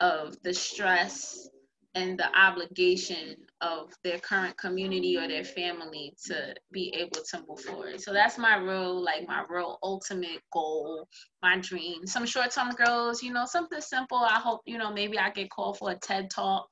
of 0.00 0.36
the 0.42 0.52
stress 0.52 1.48
and 1.94 2.18
the 2.18 2.36
obligation 2.36 3.36
of 3.60 3.92
their 4.02 4.18
current 4.18 4.56
community 4.58 5.16
or 5.16 5.28
their 5.28 5.44
family 5.44 6.14
to 6.26 6.54
be 6.72 6.92
able 6.96 7.22
to 7.30 7.44
move 7.48 7.60
forward. 7.60 8.00
So 8.00 8.12
that's 8.12 8.36
my 8.36 8.56
real, 8.56 9.02
like 9.02 9.26
my 9.28 9.44
real 9.48 9.78
ultimate 9.82 10.40
goal, 10.52 11.08
my 11.42 11.58
dream. 11.58 12.06
Some 12.06 12.26
short 12.26 12.50
term 12.50 12.70
goals, 12.84 13.22
you 13.22 13.32
know, 13.32 13.44
something 13.46 13.80
simple. 13.80 14.18
I 14.18 14.40
hope, 14.40 14.62
you 14.66 14.76
know, 14.76 14.92
maybe 14.92 15.18
I 15.18 15.30
get 15.30 15.50
called 15.50 15.78
for 15.78 15.92
a 15.92 15.96
TED 15.96 16.30
talk. 16.30 16.68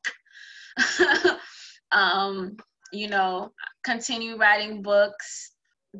um, 1.92 2.56
you 2.92 3.08
know, 3.08 3.52
continue 3.84 4.36
writing 4.36 4.82
books. 4.82 5.52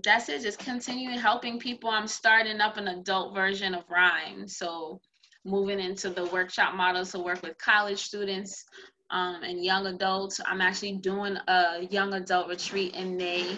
That's 0.03 0.29
it, 0.29 0.43
just 0.43 0.59
continue 0.59 1.19
helping 1.19 1.59
people. 1.59 1.91
I'm 1.91 2.07
starting 2.07 2.61
up 2.61 2.77
an 2.77 2.89
adult 2.89 3.35
version 3.35 3.75
of 3.75 3.85
Rhyme. 3.89 4.49
So 4.49 5.01
moving 5.45 5.81
into 5.81 6.11
the 6.11 6.25
workshop 6.27 6.75
model 6.75 7.05
to 7.05 7.19
work 7.19 7.43
with 7.43 7.59
college 7.59 7.99
students 7.99 8.65
um, 9.13 9.43
and 9.45 9.63
young 9.63 9.87
adults. 9.87 10.41
I'm 10.45 10.61
actually 10.61 10.95
doing 10.95 11.37
a 11.47 11.87
young 11.91 12.15
adult 12.15 12.49
retreat 12.49 12.95
in 12.95 13.17
May, 13.17 13.57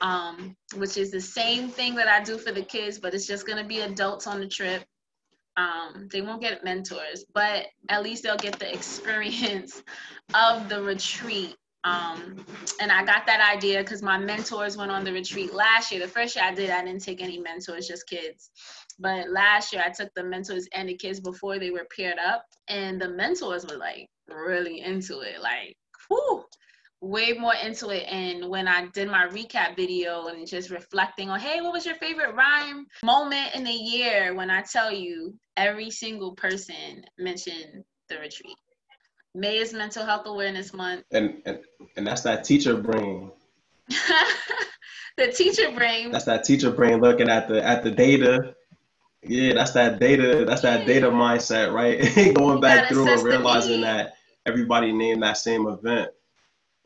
um, 0.00 0.56
which 0.76 0.96
is 0.96 1.10
the 1.10 1.20
same 1.20 1.68
thing 1.68 1.94
that 1.94 2.08
I 2.08 2.22
do 2.22 2.36
for 2.36 2.52
the 2.52 2.62
kids, 2.62 2.98
but 2.98 3.14
it's 3.14 3.26
just 3.26 3.46
going 3.46 3.62
to 3.62 3.66
be 3.66 3.80
adults 3.80 4.26
on 4.26 4.40
the 4.40 4.48
trip. 4.48 4.84
Um, 5.56 6.08
they 6.10 6.20
won't 6.22 6.42
get 6.42 6.64
mentors, 6.64 7.24
but 7.34 7.66
at 7.88 8.02
least 8.02 8.22
they'll 8.22 8.36
get 8.36 8.58
the 8.58 8.72
experience 8.72 9.82
of 10.34 10.68
the 10.68 10.82
retreat. 10.82 11.56
Um, 11.82 12.44
and 12.80 12.92
I 12.92 13.04
got 13.04 13.26
that 13.26 13.56
idea 13.56 13.78
because 13.78 14.02
my 14.02 14.18
mentors 14.18 14.76
went 14.76 14.90
on 14.90 15.02
the 15.02 15.12
retreat 15.12 15.54
last 15.54 15.90
year. 15.90 16.00
The 16.00 16.08
first 16.08 16.36
year 16.36 16.44
I 16.44 16.52
did, 16.52 16.68
I 16.70 16.84
didn't 16.84 17.02
take 17.02 17.22
any 17.22 17.38
mentors, 17.38 17.88
just 17.88 18.06
kids. 18.06 18.50
But 18.98 19.30
last 19.30 19.72
year 19.72 19.82
I 19.84 19.90
took 19.90 20.12
the 20.14 20.22
mentors 20.22 20.68
and 20.74 20.88
the 20.88 20.96
kids 20.96 21.20
before 21.20 21.58
they 21.58 21.70
were 21.70 21.86
paired 21.96 22.18
up, 22.18 22.44
and 22.68 23.00
the 23.00 23.08
mentors 23.08 23.66
were 23.66 23.78
like, 23.78 24.08
really 24.32 24.80
into 24.80 25.20
it, 25.20 25.40
like, 25.40 25.76
whoo, 26.08 26.44
way 27.00 27.32
more 27.32 27.54
into 27.54 27.90
it. 27.90 28.04
And 28.08 28.48
when 28.48 28.68
I 28.68 28.86
did 28.88 29.08
my 29.08 29.26
recap 29.26 29.76
video 29.76 30.26
and 30.26 30.46
just 30.46 30.70
reflecting 30.70 31.30
on, 31.30 31.40
hey, 31.40 31.60
what 31.60 31.72
was 31.72 31.86
your 31.86 31.94
favorite 31.96 32.34
rhyme 32.34 32.86
moment 33.02 33.54
in 33.54 33.64
the 33.64 33.70
year? 33.70 34.34
When 34.34 34.50
I 34.50 34.62
tell 34.62 34.92
you, 34.92 35.34
every 35.56 35.90
single 35.90 36.34
person 36.34 37.04
mentioned 37.18 37.84
the 38.08 38.18
retreat. 38.18 38.56
May 39.34 39.58
is 39.58 39.72
Mental 39.72 40.04
Health 40.04 40.26
Awareness 40.26 40.74
Month. 40.74 41.04
And 41.12 41.40
and, 41.46 41.60
and 41.96 42.06
that's 42.06 42.22
that 42.22 42.44
teacher 42.44 42.76
brain. 42.76 43.30
the 45.16 45.28
teacher 45.28 45.70
brain. 45.70 46.10
That's 46.10 46.24
that 46.24 46.44
teacher 46.44 46.70
brain 46.70 47.00
looking 47.00 47.28
at 47.28 47.48
the 47.48 47.64
at 47.64 47.84
the 47.84 47.92
data. 47.92 48.54
Yeah, 49.22 49.54
that's 49.54 49.72
that 49.72 50.00
data. 50.00 50.44
That's 50.46 50.62
that 50.62 50.86
data 50.86 51.10
mindset, 51.10 51.72
right? 51.72 52.34
Going 52.34 52.60
back 52.60 52.88
through 52.88 53.08
and 53.08 53.22
realizing 53.22 53.82
that 53.82 54.14
everybody 54.46 54.92
named 54.92 55.22
that 55.22 55.36
same 55.38 55.66
event. 55.66 56.10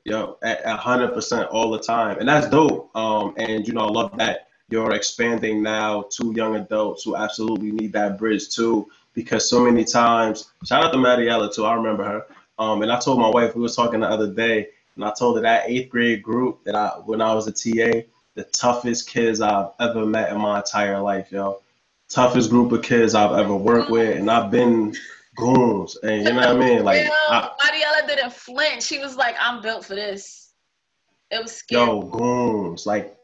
Yo, 0.04 0.36
at 0.42 0.64
hundred 0.66 1.14
percent 1.14 1.48
all 1.48 1.70
the 1.70 1.78
time, 1.78 2.18
and 2.18 2.28
that's 2.28 2.48
dope. 2.48 2.94
Um, 2.94 3.34
and 3.38 3.66
you 3.66 3.72
know, 3.72 3.86
I 3.86 3.90
love 3.90 4.18
that 4.18 4.48
you're 4.68 4.92
expanding 4.92 5.62
now 5.62 6.02
to 6.10 6.32
young 6.34 6.56
adults 6.56 7.04
who 7.04 7.16
absolutely 7.16 7.72
need 7.72 7.92
that 7.94 8.18
bridge 8.18 8.50
too. 8.50 8.90
Because 9.14 9.48
so 9.48 9.64
many 9.64 9.84
times, 9.84 10.50
shout 10.64 10.84
out 10.84 10.92
to 10.92 10.98
Mariella 10.98 11.52
too. 11.52 11.64
I 11.64 11.74
remember 11.74 12.04
her. 12.04 12.26
Um, 12.58 12.82
and 12.82 12.92
I 12.92 13.00
told 13.00 13.18
my 13.18 13.28
wife 13.28 13.54
we 13.54 13.62
was 13.62 13.76
talking 13.76 14.00
the 14.00 14.08
other 14.08 14.30
day, 14.30 14.68
and 14.96 15.04
I 15.04 15.12
told 15.12 15.36
her 15.36 15.42
that 15.42 15.64
eighth 15.68 15.88
grade 15.88 16.22
group 16.22 16.64
that 16.64 16.74
I 16.74 16.88
when 17.06 17.22
I 17.22 17.32
was 17.32 17.46
a 17.46 17.52
TA, 17.52 18.02
the 18.34 18.44
toughest 18.52 19.08
kids 19.08 19.40
I've 19.40 19.70
ever 19.80 20.04
met 20.04 20.30
in 20.30 20.38
my 20.38 20.58
entire 20.58 21.00
life, 21.00 21.32
yo. 21.32 21.60
Toughest 22.10 22.50
group 22.50 22.72
of 22.72 22.82
kids 22.82 23.14
I've 23.14 23.38
ever 23.38 23.56
worked 23.56 23.90
with, 23.90 24.16
and 24.16 24.30
I've 24.30 24.50
been 24.50 24.94
goons, 25.34 25.96
and 26.02 26.24
you 26.24 26.32
know 26.32 26.36
what 26.36 26.48
I 26.48 26.54
mean. 26.54 26.84
Like 26.84 27.06
I, 27.10 27.50
Mariella 27.64 28.06
didn't 28.06 28.32
flinch. 28.32 28.84
She 28.84 28.98
was 28.98 29.16
like, 29.16 29.36
"I'm 29.40 29.62
built 29.62 29.84
for 29.84 29.94
this." 29.94 30.52
It 31.30 31.42
was 31.42 31.52
scary. 31.52 31.86
Yo, 31.86 32.02
goons, 32.02 32.86
like 32.86 33.16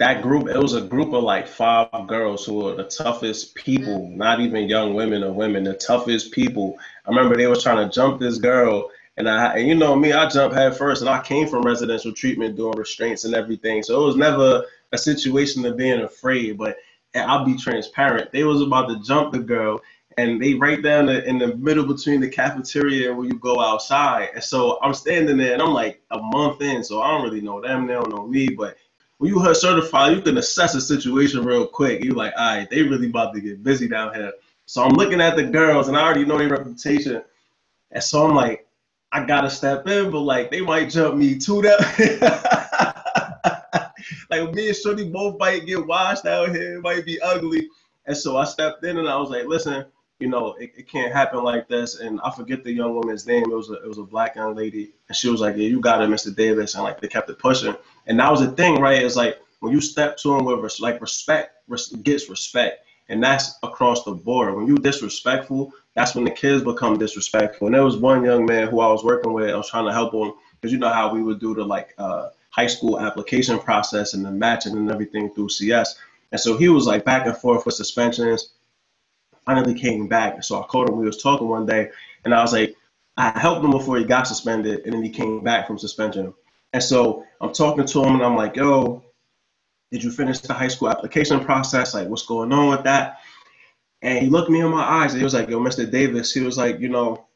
that 0.00 0.22
group, 0.22 0.48
it 0.48 0.58
was 0.58 0.74
a 0.74 0.80
group 0.80 1.12
of 1.12 1.22
like 1.22 1.46
five 1.46 2.06
girls 2.06 2.46
who 2.46 2.54
were 2.54 2.74
the 2.74 2.84
toughest 2.84 3.54
people, 3.54 4.08
mm. 4.08 4.16
not 4.16 4.40
even 4.40 4.68
young 4.68 4.94
women 4.94 5.22
or 5.22 5.32
women, 5.32 5.64
the 5.64 5.74
toughest 5.74 6.32
people. 6.32 6.78
I 7.06 7.10
remember 7.10 7.36
they 7.36 7.46
was 7.46 7.62
trying 7.62 7.86
to 7.86 7.94
jump 7.94 8.18
this 8.18 8.38
girl, 8.38 8.90
and 9.18 9.28
I, 9.28 9.58
and 9.58 9.68
you 9.68 9.74
know 9.74 9.94
me, 9.94 10.12
I 10.12 10.28
jumped 10.28 10.56
head 10.56 10.74
first, 10.74 11.02
and 11.02 11.10
I 11.10 11.22
came 11.22 11.46
from 11.46 11.66
residential 11.66 12.12
treatment 12.12 12.56
doing 12.56 12.78
restraints 12.78 13.24
and 13.24 13.34
everything, 13.34 13.82
so 13.82 14.02
it 14.02 14.06
was 14.06 14.16
never 14.16 14.64
a 14.92 14.98
situation 14.98 15.66
of 15.66 15.76
being 15.76 16.00
afraid. 16.00 16.56
But 16.56 16.78
I'll 17.14 17.44
be 17.44 17.58
transparent, 17.58 18.32
they 18.32 18.44
was 18.44 18.62
about 18.62 18.88
to 18.88 19.02
jump 19.02 19.32
the 19.32 19.40
girl, 19.40 19.82
and 20.20 20.40
they 20.40 20.54
right 20.54 20.82
down 20.82 21.08
in 21.08 21.38
the 21.38 21.56
middle 21.56 21.86
between 21.86 22.20
the 22.20 22.28
cafeteria 22.28 23.14
where 23.14 23.26
you 23.26 23.38
go 23.38 23.58
outside. 23.58 24.28
And 24.34 24.44
so 24.44 24.78
I'm 24.82 24.92
standing 24.92 25.38
there, 25.38 25.54
and 25.54 25.62
I'm 25.62 25.72
like 25.72 26.02
a 26.10 26.18
month 26.20 26.60
in, 26.60 26.84
so 26.84 27.00
I 27.00 27.10
don't 27.10 27.22
really 27.22 27.40
know 27.40 27.60
them, 27.60 27.86
they 27.86 27.94
don't 27.94 28.10
know 28.10 28.26
me, 28.26 28.50
but 28.50 28.76
when 29.18 29.30
you 29.30 29.38
heard 29.38 29.56
certified, 29.56 30.16
you 30.16 30.22
can 30.22 30.38
assess 30.38 30.74
a 30.74 30.80
situation 30.80 31.44
real 31.44 31.66
quick. 31.66 32.02
You're 32.02 32.14
like, 32.14 32.32
all 32.38 32.56
right, 32.56 32.70
they 32.70 32.82
really 32.82 33.08
about 33.08 33.34
to 33.34 33.40
get 33.40 33.62
busy 33.62 33.86
down 33.86 34.14
here. 34.14 34.32
So 34.64 34.82
I'm 34.82 34.92
looking 34.92 35.20
at 35.20 35.36
the 35.36 35.42
girls 35.42 35.88
and 35.88 35.96
I 35.96 36.02
already 36.02 36.24
know 36.24 36.38
their 36.38 36.48
reputation. 36.48 37.22
And 37.90 38.02
so 38.02 38.26
I'm 38.26 38.34
like, 38.34 38.66
I 39.12 39.24
gotta 39.26 39.50
step 39.50 39.86
in, 39.88 40.10
but 40.10 40.20
like 40.20 40.50
they 40.50 40.60
might 40.60 40.88
jump 40.88 41.16
me 41.16 41.36
to 41.38 41.62
that. 41.62 42.90
like 44.30 44.54
me 44.54 44.68
and 44.68 44.76
Shorty 44.76 45.10
both 45.10 45.38
might 45.38 45.66
get 45.66 45.86
washed 45.86 46.24
out 46.24 46.50
here, 46.50 46.76
it 46.76 46.80
might 46.80 47.04
be 47.04 47.20
ugly. 47.20 47.68
And 48.06 48.16
so 48.16 48.38
I 48.38 48.44
stepped 48.44 48.84
in 48.84 48.96
and 48.96 49.08
I 49.08 49.16
was 49.18 49.28
like, 49.28 49.44
listen, 49.44 49.84
you 50.20 50.28
know, 50.28 50.52
it, 50.60 50.72
it 50.76 50.86
can't 50.86 51.12
happen 51.12 51.42
like 51.42 51.66
this. 51.66 51.98
And 51.98 52.20
I 52.20 52.30
forget 52.30 52.62
the 52.62 52.72
young 52.72 52.94
woman's 52.94 53.26
name. 53.26 53.44
It 53.44 53.56
was 53.56 53.70
a 53.70 53.82
it 53.82 53.88
was 53.88 53.98
a 53.98 54.04
black 54.04 54.36
young 54.36 54.54
lady, 54.54 54.90
and 55.08 55.16
she 55.16 55.28
was 55.28 55.40
like, 55.40 55.56
"Yeah, 55.56 55.66
you 55.66 55.80
got 55.80 56.02
it, 56.02 56.10
Mr. 56.10 56.34
Davis." 56.34 56.74
And 56.74 56.84
like 56.84 57.00
they 57.00 57.08
kept 57.08 57.30
it 57.30 57.38
pushing, 57.38 57.74
and 58.06 58.20
that 58.20 58.30
was 58.30 58.40
the 58.40 58.52
thing, 58.52 58.80
right? 58.80 59.02
It's 59.02 59.16
like 59.16 59.40
when 59.60 59.72
you 59.72 59.80
step 59.80 60.18
to 60.18 60.36
them 60.36 60.44
with 60.44 60.60
res- 60.60 60.80
like 60.80 61.00
respect, 61.00 61.54
res- 61.68 61.88
gets 61.88 62.28
respect, 62.28 62.84
and 63.08 63.22
that's 63.22 63.58
across 63.62 64.04
the 64.04 64.12
board. 64.12 64.54
When 64.54 64.66
you 64.66 64.76
disrespectful, 64.76 65.72
that's 65.94 66.14
when 66.14 66.24
the 66.24 66.30
kids 66.30 66.62
become 66.62 66.98
disrespectful. 66.98 67.66
And 67.68 67.74
there 67.74 67.84
was 67.84 67.96
one 67.96 68.22
young 68.22 68.44
man 68.44 68.68
who 68.68 68.80
I 68.80 68.92
was 68.92 69.02
working 69.02 69.32
with. 69.32 69.50
I 69.50 69.56
was 69.56 69.70
trying 69.70 69.86
to 69.86 69.92
help 69.92 70.12
him 70.12 70.34
because 70.60 70.72
you 70.72 70.78
know 70.78 70.92
how 70.92 71.12
we 71.12 71.22
would 71.22 71.40
do 71.40 71.54
the 71.54 71.64
like 71.64 71.94
uh, 71.96 72.28
high 72.50 72.66
school 72.66 73.00
application 73.00 73.58
process 73.58 74.12
and 74.12 74.24
the 74.24 74.30
matching 74.30 74.76
and 74.76 74.90
everything 74.90 75.30
through 75.30 75.48
CS. 75.48 75.96
And 76.30 76.40
so 76.40 76.58
he 76.58 76.68
was 76.68 76.86
like 76.86 77.04
back 77.04 77.26
and 77.26 77.36
forth 77.36 77.64
with 77.64 77.74
suspensions 77.74 78.50
finally 79.44 79.74
came 79.74 80.06
back. 80.08 80.42
So 80.42 80.60
I 80.62 80.66
called 80.66 80.88
him. 80.88 80.96
We 80.96 81.06
was 81.06 81.22
talking 81.22 81.48
one 81.48 81.66
day, 81.66 81.90
and 82.24 82.34
I 82.34 82.42
was 82.42 82.52
like, 82.52 82.74
I 83.16 83.38
helped 83.38 83.64
him 83.64 83.70
before 83.70 83.98
he 83.98 84.04
got 84.04 84.26
suspended, 84.26 84.84
and 84.84 84.94
then 84.94 85.02
he 85.02 85.10
came 85.10 85.42
back 85.42 85.66
from 85.66 85.78
suspension. 85.78 86.32
And 86.72 86.82
so 86.82 87.24
I'm 87.40 87.52
talking 87.52 87.86
to 87.86 88.04
him, 88.04 88.14
and 88.14 88.24
I'm 88.24 88.36
like, 88.36 88.56
Yo, 88.56 89.04
did 89.90 90.02
you 90.02 90.10
finish 90.10 90.40
the 90.40 90.54
high 90.54 90.68
school 90.68 90.88
application 90.88 91.40
process? 91.44 91.94
Like, 91.94 92.08
what's 92.08 92.26
going 92.26 92.52
on 92.52 92.70
with 92.70 92.84
that? 92.84 93.18
And 94.02 94.18
he 94.24 94.30
looked 94.30 94.50
me 94.50 94.60
in 94.60 94.70
my 94.70 94.82
eyes, 94.82 95.12
and 95.12 95.20
he 95.20 95.24
was 95.24 95.34
like, 95.34 95.48
Yo, 95.48 95.60
Mr. 95.60 95.90
Davis. 95.90 96.32
He 96.32 96.40
was 96.40 96.56
like, 96.56 96.80
you 96.80 96.88
know, 96.88 97.26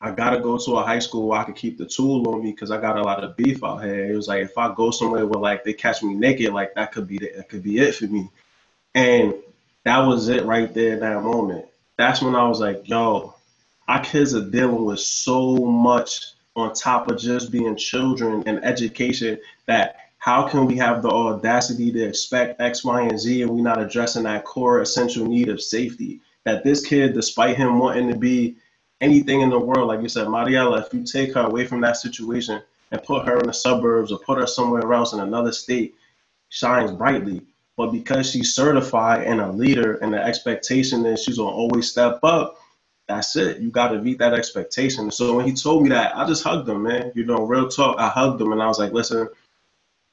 I 0.00 0.10
gotta 0.10 0.40
go 0.40 0.58
to 0.58 0.76
a 0.76 0.84
high 0.84 0.98
school 0.98 1.28
where 1.28 1.40
I 1.40 1.44
could 1.44 1.56
keep 1.56 1.78
the 1.78 1.86
tool 1.86 2.28
on 2.28 2.42
me 2.42 2.52
because 2.52 2.70
I 2.70 2.80
got 2.80 2.98
a 2.98 3.02
lot 3.02 3.24
of 3.24 3.36
beef 3.36 3.64
out 3.64 3.82
here. 3.82 4.10
It 4.12 4.14
was 4.14 4.28
like 4.28 4.42
if 4.42 4.56
I 4.58 4.74
go 4.74 4.90
somewhere 4.90 5.26
where 5.26 5.40
like 5.40 5.64
they 5.64 5.72
catch 5.72 6.02
me 6.02 6.14
naked, 6.14 6.52
like 6.52 6.74
that 6.74 6.92
could 6.92 7.06
be 7.08 7.18
the, 7.18 7.32
that 7.36 7.48
could 7.48 7.62
be 7.62 7.78
it 7.78 7.94
for 7.94 8.06
me. 8.06 8.30
And 8.94 9.34
that 9.86 10.00
was 10.00 10.28
it 10.28 10.44
right 10.44 10.74
there 10.74 10.94
in 10.94 11.00
that 11.00 11.22
moment. 11.22 11.64
That's 11.96 12.20
when 12.20 12.34
I 12.34 12.48
was 12.48 12.58
like, 12.58 12.88
yo, 12.88 13.36
our 13.86 14.02
kids 14.02 14.34
are 14.34 14.50
dealing 14.50 14.84
with 14.84 14.98
so 14.98 15.58
much 15.58 16.32
on 16.56 16.74
top 16.74 17.08
of 17.08 17.20
just 17.20 17.52
being 17.52 17.76
children 17.76 18.42
and 18.46 18.64
education 18.64 19.38
that 19.66 19.96
how 20.18 20.48
can 20.48 20.66
we 20.66 20.76
have 20.76 21.02
the 21.02 21.08
audacity 21.08 21.92
to 21.92 22.02
expect 22.02 22.60
X, 22.60 22.84
Y, 22.84 23.02
and 23.02 23.16
Z 23.16 23.42
and 23.42 23.50
we're 23.52 23.62
not 23.62 23.80
addressing 23.80 24.24
that 24.24 24.44
core 24.44 24.80
essential 24.80 25.24
need 25.24 25.48
of 25.48 25.62
safety? 25.62 26.20
That 26.42 26.64
this 26.64 26.84
kid, 26.84 27.14
despite 27.14 27.56
him 27.56 27.78
wanting 27.78 28.10
to 28.10 28.18
be 28.18 28.56
anything 29.00 29.42
in 29.42 29.50
the 29.50 29.58
world, 29.60 29.86
like 29.86 30.02
you 30.02 30.08
said, 30.08 30.28
Mariella, 30.28 30.84
if 30.84 30.92
you 30.92 31.04
take 31.04 31.34
her 31.34 31.42
away 31.42 31.64
from 31.64 31.80
that 31.82 31.96
situation 31.96 32.60
and 32.90 33.02
put 33.04 33.24
her 33.28 33.38
in 33.38 33.46
the 33.46 33.52
suburbs 33.52 34.10
or 34.10 34.18
put 34.18 34.40
her 34.40 34.48
somewhere 34.48 34.92
else 34.92 35.12
in 35.12 35.20
another 35.20 35.52
state, 35.52 35.94
shines 36.48 36.90
brightly. 36.90 37.42
But 37.76 37.92
because 37.92 38.30
she's 38.30 38.54
certified 38.54 39.24
and 39.24 39.40
a 39.40 39.52
leader, 39.52 39.96
and 39.96 40.12
the 40.12 40.22
expectation 40.22 41.02
that 41.04 41.18
she's 41.18 41.36
gonna 41.38 41.50
always 41.50 41.90
step 41.90 42.20
up, 42.22 42.58
that's 43.06 43.36
it. 43.36 43.58
You 43.60 43.70
got 43.70 43.88
to 43.88 44.00
meet 44.00 44.18
that 44.18 44.34
expectation. 44.34 45.10
So 45.10 45.36
when 45.36 45.46
he 45.46 45.52
told 45.52 45.82
me 45.82 45.90
that, 45.90 46.16
I 46.16 46.26
just 46.26 46.42
hugged 46.42 46.68
him, 46.68 46.82
man. 46.82 47.12
You 47.14 47.24
know, 47.24 47.46
real 47.46 47.68
talk. 47.68 47.98
I 47.98 48.08
hugged 48.08 48.40
him 48.40 48.52
and 48.52 48.62
I 48.62 48.66
was 48.66 48.78
like, 48.78 48.92
listen, 48.92 49.28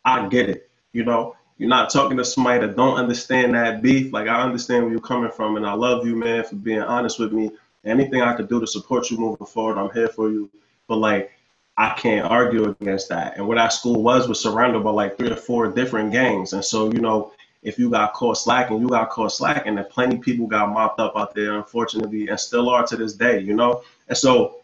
I 0.05 0.27
get 0.27 0.49
it. 0.49 0.69
You 0.91 1.03
know, 1.03 1.35
you're 1.57 1.69
not 1.69 1.89
talking 1.89 2.17
to 2.17 2.25
somebody 2.25 2.59
that 2.59 2.75
don't 2.75 2.97
understand 2.97 3.55
that 3.55 3.81
beef. 3.81 4.13
Like 4.13 4.27
I 4.27 4.41
understand 4.41 4.83
where 4.83 4.91
you're 4.91 5.01
coming 5.01 5.31
from, 5.31 5.57
and 5.57 5.65
I 5.65 5.73
love 5.73 6.05
you, 6.05 6.15
man, 6.15 6.43
for 6.43 6.55
being 6.55 6.81
honest 6.81 7.19
with 7.19 7.31
me. 7.31 7.51
Anything 7.85 8.21
I 8.21 8.33
could 8.33 8.47
do 8.47 8.59
to 8.59 8.67
support 8.67 9.09
you 9.09 9.17
moving 9.17 9.47
forward, 9.47 9.77
I'm 9.77 9.91
here 9.91 10.07
for 10.07 10.29
you. 10.29 10.49
But 10.87 10.97
like, 10.97 11.31
I 11.75 11.89
can't 11.95 12.25
argue 12.25 12.69
against 12.69 13.09
that. 13.09 13.37
And 13.37 13.47
what 13.47 13.55
that 13.55 13.73
school 13.73 14.03
was 14.03 14.27
was 14.27 14.39
surrounded 14.39 14.83
by 14.83 14.91
like 14.91 15.17
three 15.17 15.31
or 15.31 15.35
four 15.35 15.67
different 15.71 16.11
gangs, 16.11 16.53
and 16.53 16.63
so 16.63 16.91
you 16.91 16.99
know, 16.99 17.31
if 17.63 17.79
you 17.79 17.89
got 17.89 18.13
caught 18.13 18.37
slacking, 18.37 18.79
you 18.79 18.89
got 18.89 19.09
caught 19.09 19.31
slacking, 19.31 19.77
and 19.77 19.89
plenty 19.89 20.17
people 20.17 20.47
got 20.47 20.69
mopped 20.69 20.99
up 20.99 21.13
out 21.15 21.33
there, 21.33 21.55
unfortunately, 21.55 22.27
and 22.27 22.39
still 22.39 22.69
are 22.69 22.85
to 22.87 22.97
this 22.97 23.13
day, 23.13 23.39
you 23.39 23.53
know. 23.53 23.83
And 24.09 24.17
so, 24.17 24.57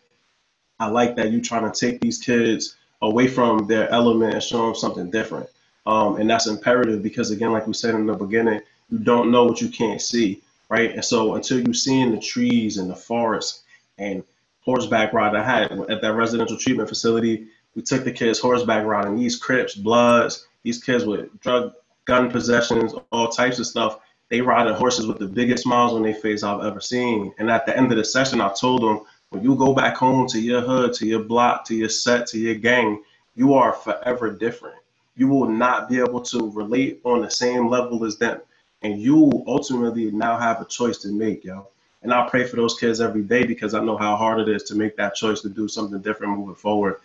I 0.79 0.87
like 0.87 1.15
that 1.15 1.31
you 1.31 1.41
trying 1.41 1.69
to 1.69 1.77
take 1.77 1.99
these 2.01 2.17
kids 2.17 2.75
away 3.01 3.27
from 3.27 3.67
their 3.67 3.89
element 3.89 4.33
and 4.33 4.43
show 4.43 4.65
them 4.65 4.75
something 4.75 5.09
different. 5.09 5.49
Um, 5.85 6.17
and 6.17 6.29
that's 6.29 6.47
imperative 6.47 7.01
because, 7.01 7.31
again, 7.31 7.51
like 7.51 7.67
we 7.67 7.73
said 7.73 7.95
in 7.95 8.05
the 8.05 8.13
beginning, 8.13 8.61
you 8.89 8.99
don't 8.99 9.31
know 9.31 9.45
what 9.45 9.61
you 9.61 9.69
can't 9.69 10.01
see, 10.01 10.41
right? 10.69 10.93
And 10.93 11.03
so, 11.03 11.35
until 11.35 11.65
you 11.65 11.73
see 11.73 11.99
in 11.99 12.11
the 12.11 12.19
trees 12.19 12.77
and 12.77 12.89
the 12.89 12.95
forest 12.95 13.63
and 13.97 14.23
horseback 14.61 15.13
ride, 15.13 15.35
I 15.35 15.43
had 15.43 15.71
at 15.89 16.01
that 16.01 16.13
residential 16.13 16.57
treatment 16.57 16.89
facility, 16.89 17.47
we 17.75 17.81
took 17.81 18.03
the 18.03 18.11
kids 18.11 18.39
horseback 18.39 18.85
riding. 18.85 19.17
These 19.17 19.37
Crips, 19.37 19.75
Bloods, 19.75 20.45
these 20.63 20.83
kids 20.83 21.05
with 21.05 21.39
drug 21.39 21.73
gun 22.05 22.29
possessions, 22.31 22.93
all 23.11 23.27
types 23.27 23.59
of 23.59 23.67
stuff. 23.67 23.99
They 24.29 24.41
riding 24.41 24.73
horses 24.73 25.07
with 25.07 25.17
the 25.17 25.27
biggest 25.27 25.63
smiles 25.63 25.93
on 25.93 26.03
their 26.03 26.13
face 26.13 26.43
I've 26.43 26.63
ever 26.63 26.79
seen. 26.79 27.33
And 27.39 27.49
at 27.49 27.65
the 27.65 27.75
end 27.75 27.91
of 27.91 27.97
the 27.97 28.05
session, 28.05 28.41
I 28.41 28.53
told 28.53 28.81
them, 28.81 29.01
when 29.31 29.43
you 29.43 29.55
go 29.55 29.73
back 29.73 29.95
home 29.95 30.27
to 30.27 30.39
your 30.39 30.61
hood, 30.61 30.93
to 30.93 31.05
your 31.05 31.23
block, 31.23 31.65
to 31.65 31.75
your 31.75 31.89
set, 31.89 32.27
to 32.27 32.39
your 32.39 32.55
gang, 32.55 33.03
you 33.35 33.53
are 33.53 33.73
forever 33.73 34.31
different. 34.31 34.77
You 35.15 35.27
will 35.27 35.49
not 35.49 35.89
be 35.89 35.99
able 35.99 36.21
to 36.21 36.51
relate 36.51 37.01
on 37.03 37.21
the 37.21 37.29
same 37.29 37.69
level 37.69 38.05
as 38.05 38.17
them. 38.17 38.41
And 38.81 38.99
you 39.01 39.43
ultimately 39.45 40.09
now 40.11 40.37
have 40.37 40.61
a 40.61 40.65
choice 40.65 40.99
to 40.99 41.09
make, 41.09 41.43
yo. 41.43 41.67
And 42.01 42.13
I 42.13 42.27
pray 42.29 42.45
for 42.45 42.55
those 42.55 42.79
kids 42.79 43.01
every 43.01 43.23
day 43.23 43.45
because 43.45 43.73
I 43.73 43.83
know 43.83 43.97
how 43.97 44.15
hard 44.15 44.39
it 44.39 44.47
is 44.47 44.63
to 44.63 44.75
make 44.75 44.95
that 44.97 45.15
choice 45.15 45.41
to 45.41 45.49
do 45.49 45.67
something 45.67 46.01
different 46.01 46.37
moving 46.37 46.55
forward. 46.55 46.95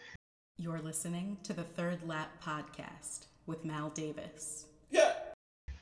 You're 0.56 0.80
listening 0.80 1.38
to 1.42 1.52
the 1.52 1.64
Third 1.64 2.06
Lap 2.06 2.30
Podcast 2.42 3.26
with 3.46 3.64
Mal 3.64 3.90
Davis. 3.90 4.66
Yeah. 4.94 5.12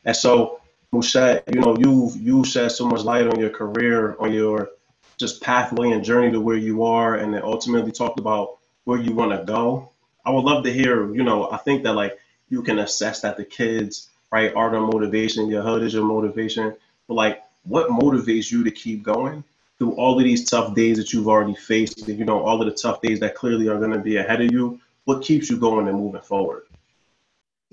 And 0.04 0.16
so, 0.16 0.60
Muschett, 0.92 1.42
you 1.54 1.60
know, 1.60 1.76
you've 1.78 2.16
you 2.16 2.44
shed 2.44 2.72
so 2.72 2.86
much 2.86 3.02
light 3.02 3.26
on 3.26 3.38
your 3.38 3.50
career, 3.50 4.16
on 4.18 4.32
your 4.32 4.70
just 5.18 5.42
pathway 5.42 5.90
and 5.90 6.02
journey 6.02 6.32
to 6.32 6.40
where 6.40 6.56
you 6.56 6.82
are, 6.82 7.16
and 7.16 7.32
then 7.32 7.42
ultimately 7.42 7.92
talked 7.92 8.18
about 8.18 8.58
where 8.84 8.98
you 8.98 9.12
want 9.12 9.30
to 9.30 9.44
go. 9.44 9.90
I 10.24 10.30
would 10.30 10.44
love 10.44 10.64
to 10.64 10.72
hear, 10.72 11.14
you 11.14 11.22
know, 11.22 11.50
I 11.50 11.58
think 11.58 11.82
that 11.82 11.92
like 11.92 12.18
you 12.48 12.62
can 12.62 12.78
assess 12.78 13.20
that 13.20 13.36
the 13.36 13.44
kids, 13.44 14.08
right, 14.32 14.54
are 14.54 14.70
their 14.70 14.80
motivation, 14.80 15.48
your 15.48 15.62
hood 15.62 15.82
is 15.82 15.92
your 15.92 16.04
motivation, 16.04 16.74
but 17.06 17.14
like 17.14 17.42
what 17.64 17.90
motivates 17.90 18.50
you 18.50 18.64
to 18.64 18.70
keep 18.70 19.02
going 19.02 19.44
through 19.78 19.92
all 19.92 20.16
of 20.16 20.24
these 20.24 20.48
tough 20.48 20.74
days 20.74 20.96
that 20.96 21.12
you've 21.12 21.28
already 21.28 21.54
faced, 21.54 22.08
you 22.08 22.24
know, 22.24 22.40
all 22.42 22.60
of 22.60 22.66
the 22.66 22.74
tough 22.74 23.02
days 23.02 23.20
that 23.20 23.34
clearly 23.34 23.68
are 23.68 23.78
going 23.78 23.92
to 23.92 23.98
be 23.98 24.16
ahead 24.16 24.40
of 24.40 24.50
you? 24.50 24.80
What 25.04 25.22
keeps 25.22 25.50
you 25.50 25.58
going 25.58 25.86
and 25.88 25.98
moving 25.98 26.22
forward? 26.22 26.62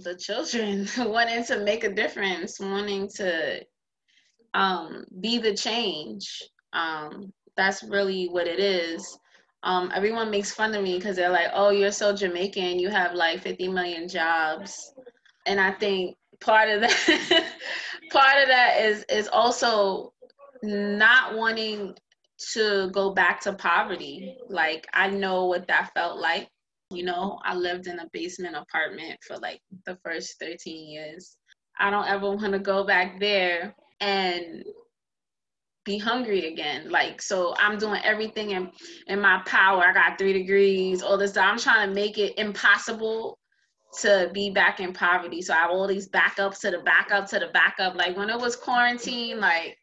The 0.03 0.15
children 0.15 0.87
wanting 0.97 1.43
to 1.45 1.59
make 1.59 1.83
a 1.83 1.93
difference, 1.93 2.59
wanting 2.59 3.09
to 3.15 3.61
um, 4.53 5.05
be 5.19 5.37
the 5.37 5.53
change. 5.53 6.41
Um, 6.73 7.33
that's 7.55 7.83
really 7.83 8.27
what 8.27 8.47
it 8.47 8.59
is. 8.59 9.17
Um, 9.63 9.91
everyone 9.93 10.31
makes 10.31 10.51
fun 10.51 10.73
of 10.73 10.83
me 10.83 10.97
because 10.97 11.17
they're 11.17 11.29
like, 11.29 11.49
"Oh, 11.53 11.69
you're 11.69 11.91
so 11.91 12.15
Jamaican. 12.15 12.79
You 12.79 12.89
have 12.89 13.13
like 13.13 13.41
50 13.41 13.67
million 13.67 14.07
jobs," 14.07 14.93
and 15.45 15.59
I 15.59 15.71
think 15.71 16.15
part 16.39 16.69
of 16.69 16.81
that, 16.81 17.45
part 18.11 18.41
of 18.41 18.47
that 18.47 18.77
is 18.81 19.03
is 19.09 19.27
also 19.27 20.13
not 20.63 21.35
wanting 21.35 21.95
to 22.53 22.89
go 22.91 23.13
back 23.13 23.41
to 23.41 23.53
poverty. 23.53 24.37
Like 24.47 24.87
I 24.93 25.09
know 25.09 25.45
what 25.45 25.67
that 25.67 25.91
felt 25.93 26.19
like. 26.19 26.49
You 26.91 27.03
know, 27.03 27.39
I 27.45 27.53
lived 27.53 27.85
in 27.87 27.99
a 27.99 28.09
basement 28.13 28.55
apartment 28.55 29.19
for 29.25 29.37
like 29.37 29.61
the 29.85 29.97
first 30.03 30.39
13 30.39 30.89
years. 30.89 31.37
I 31.79 31.89
don't 31.91 32.07
ever 32.07 32.31
want 32.31 32.53
to 32.53 32.59
go 32.59 32.83
back 32.83 33.19
there 33.19 33.75
and 34.01 34.63
be 35.85 35.97
hungry 35.97 36.47
again. 36.47 36.89
Like, 36.89 37.21
so 37.21 37.53
I'm 37.57 37.77
doing 37.77 38.01
everything 38.03 38.51
in, 38.51 38.71
in 39.07 39.21
my 39.21 39.41
power. 39.45 39.83
I 39.83 39.93
got 39.93 40.17
three 40.17 40.33
degrees, 40.33 41.01
all 41.01 41.17
this. 41.17 41.31
stuff. 41.31 41.45
I'm 41.47 41.59
trying 41.59 41.87
to 41.87 41.93
make 41.93 42.17
it 42.17 42.37
impossible 42.39 43.37
to 44.01 44.29
be 44.33 44.49
back 44.49 44.79
in 44.79 44.91
poverty. 44.93 45.41
So 45.41 45.53
I 45.53 45.57
have 45.57 45.71
all 45.71 45.87
these 45.87 46.09
backups 46.09 46.59
to 46.61 46.71
the 46.71 46.79
backup 46.79 47.27
to 47.29 47.39
the 47.39 47.47
backup. 47.53 47.95
Like 47.95 48.17
when 48.17 48.29
it 48.29 48.39
was 48.39 48.55
quarantine, 48.55 49.39
like 49.39 49.77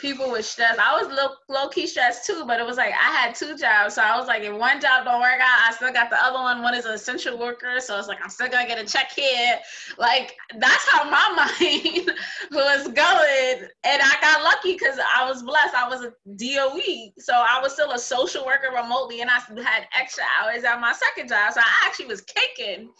people 0.00 0.30
were 0.30 0.42
stressed. 0.42 0.78
I 0.78 1.00
was 1.00 1.12
low, 1.12 1.34
low 1.48 1.68
key 1.68 1.86
stressed 1.86 2.26
too, 2.26 2.44
but 2.46 2.58
it 2.58 2.66
was 2.66 2.76
like 2.76 2.92
I 2.92 3.12
had 3.12 3.34
two 3.34 3.56
jobs. 3.56 3.94
So 3.94 4.02
I 4.02 4.18
was 4.18 4.26
like, 4.26 4.42
if 4.42 4.54
one 4.54 4.80
job 4.80 5.04
don't 5.04 5.20
work 5.20 5.40
out, 5.40 5.68
I 5.68 5.72
still 5.74 5.92
got 5.92 6.10
the 6.10 6.22
other 6.22 6.38
one. 6.38 6.62
One 6.62 6.74
is 6.74 6.84
an 6.84 6.92
essential 6.92 7.38
worker. 7.38 7.80
So 7.80 7.98
it's 7.98 8.08
like, 8.08 8.18
I'm 8.22 8.30
still 8.30 8.48
gonna 8.48 8.66
get 8.66 8.78
a 8.78 8.86
check 8.86 9.12
here. 9.12 9.58
Like 9.98 10.36
that's 10.58 10.88
how 10.90 11.04
my 11.04 11.48
mind 11.60 12.10
was 12.50 12.88
going. 12.88 13.68
And 13.84 14.02
I 14.02 14.16
got 14.20 14.42
lucky 14.42 14.72
because 14.72 14.98
I 14.98 15.28
was 15.28 15.42
blessed. 15.42 15.74
I 15.74 15.88
was 15.88 16.02
a 16.02 16.12
DOE. 16.36 17.12
So 17.18 17.34
I 17.34 17.60
was 17.62 17.74
still 17.74 17.92
a 17.92 17.98
social 17.98 18.44
worker 18.44 18.70
remotely 18.74 19.20
and 19.20 19.30
I 19.30 19.38
had 19.62 19.86
extra 19.98 20.24
hours 20.40 20.64
at 20.64 20.80
my 20.80 20.92
second 20.92 21.28
job. 21.28 21.52
So 21.52 21.60
I 21.60 21.86
actually 21.86 22.06
was 22.06 22.22
kicking 22.22 22.90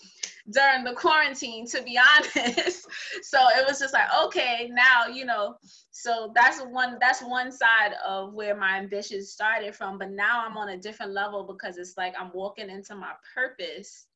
during 0.52 0.84
the 0.84 0.94
quarantine, 0.94 1.66
to 1.66 1.82
be 1.82 1.98
honest. 2.16 2.86
so 3.22 3.38
it 3.56 3.66
was 3.66 3.78
just 3.78 3.92
like, 3.92 4.08
okay, 4.24 4.70
now, 4.72 5.06
you 5.06 5.24
know, 5.24 5.56
so 5.90 6.32
that's 6.34 6.60
one 6.60 6.98
that's 7.00 7.22
one 7.22 7.52
side 7.52 7.92
of 8.04 8.32
where 8.32 8.56
my 8.56 8.78
ambitions 8.78 9.30
started 9.30 9.74
from. 9.74 9.98
But 9.98 10.10
now 10.10 10.44
I'm 10.46 10.56
on 10.56 10.70
a 10.70 10.78
different 10.78 11.12
level 11.12 11.44
because 11.44 11.76
it's 11.76 11.96
like 11.96 12.14
I'm 12.18 12.30
walking 12.32 12.70
into 12.70 12.94
my 12.94 13.12
purpose 13.34 14.06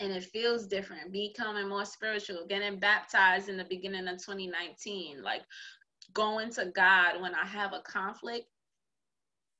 and 0.00 0.12
it 0.12 0.24
feels 0.24 0.66
different, 0.66 1.12
becoming 1.12 1.68
more 1.68 1.86
spiritual, 1.86 2.46
getting 2.48 2.78
baptized 2.78 3.48
in 3.48 3.56
the 3.56 3.64
beginning 3.64 4.08
of 4.08 4.18
2019, 4.18 5.22
like 5.22 5.42
going 6.12 6.50
to 6.50 6.66
God 6.74 7.20
when 7.20 7.34
I 7.34 7.46
have 7.46 7.72
a 7.72 7.80
conflict, 7.80 8.46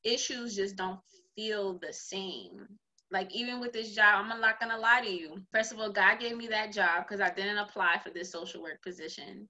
issues 0.05 0.55
just 0.55 0.77
don't 0.77 1.01
feel 1.35 1.79
the 1.79 1.93
same 1.93 2.67
like 3.11 3.35
even 3.35 3.61
with 3.61 3.73
this 3.73 3.95
job, 3.95 4.27
I'm 4.29 4.41
not 4.41 4.61
gonna 4.61 4.79
lie 4.79 5.03
to 5.03 5.11
you. 5.11 5.37
First 5.53 5.73
of 5.73 5.79
all, 5.79 5.91
God 5.91 6.19
gave 6.19 6.37
me 6.37 6.49
that 6.49 6.73
job 6.73 7.05
because 7.07 7.21
I 7.21 7.31
didn't 7.31 7.59
apply 7.59 8.01
for 8.03 8.11
this 8.11 8.33
social 8.33 8.63
work 8.63 8.83
position. 8.83 9.49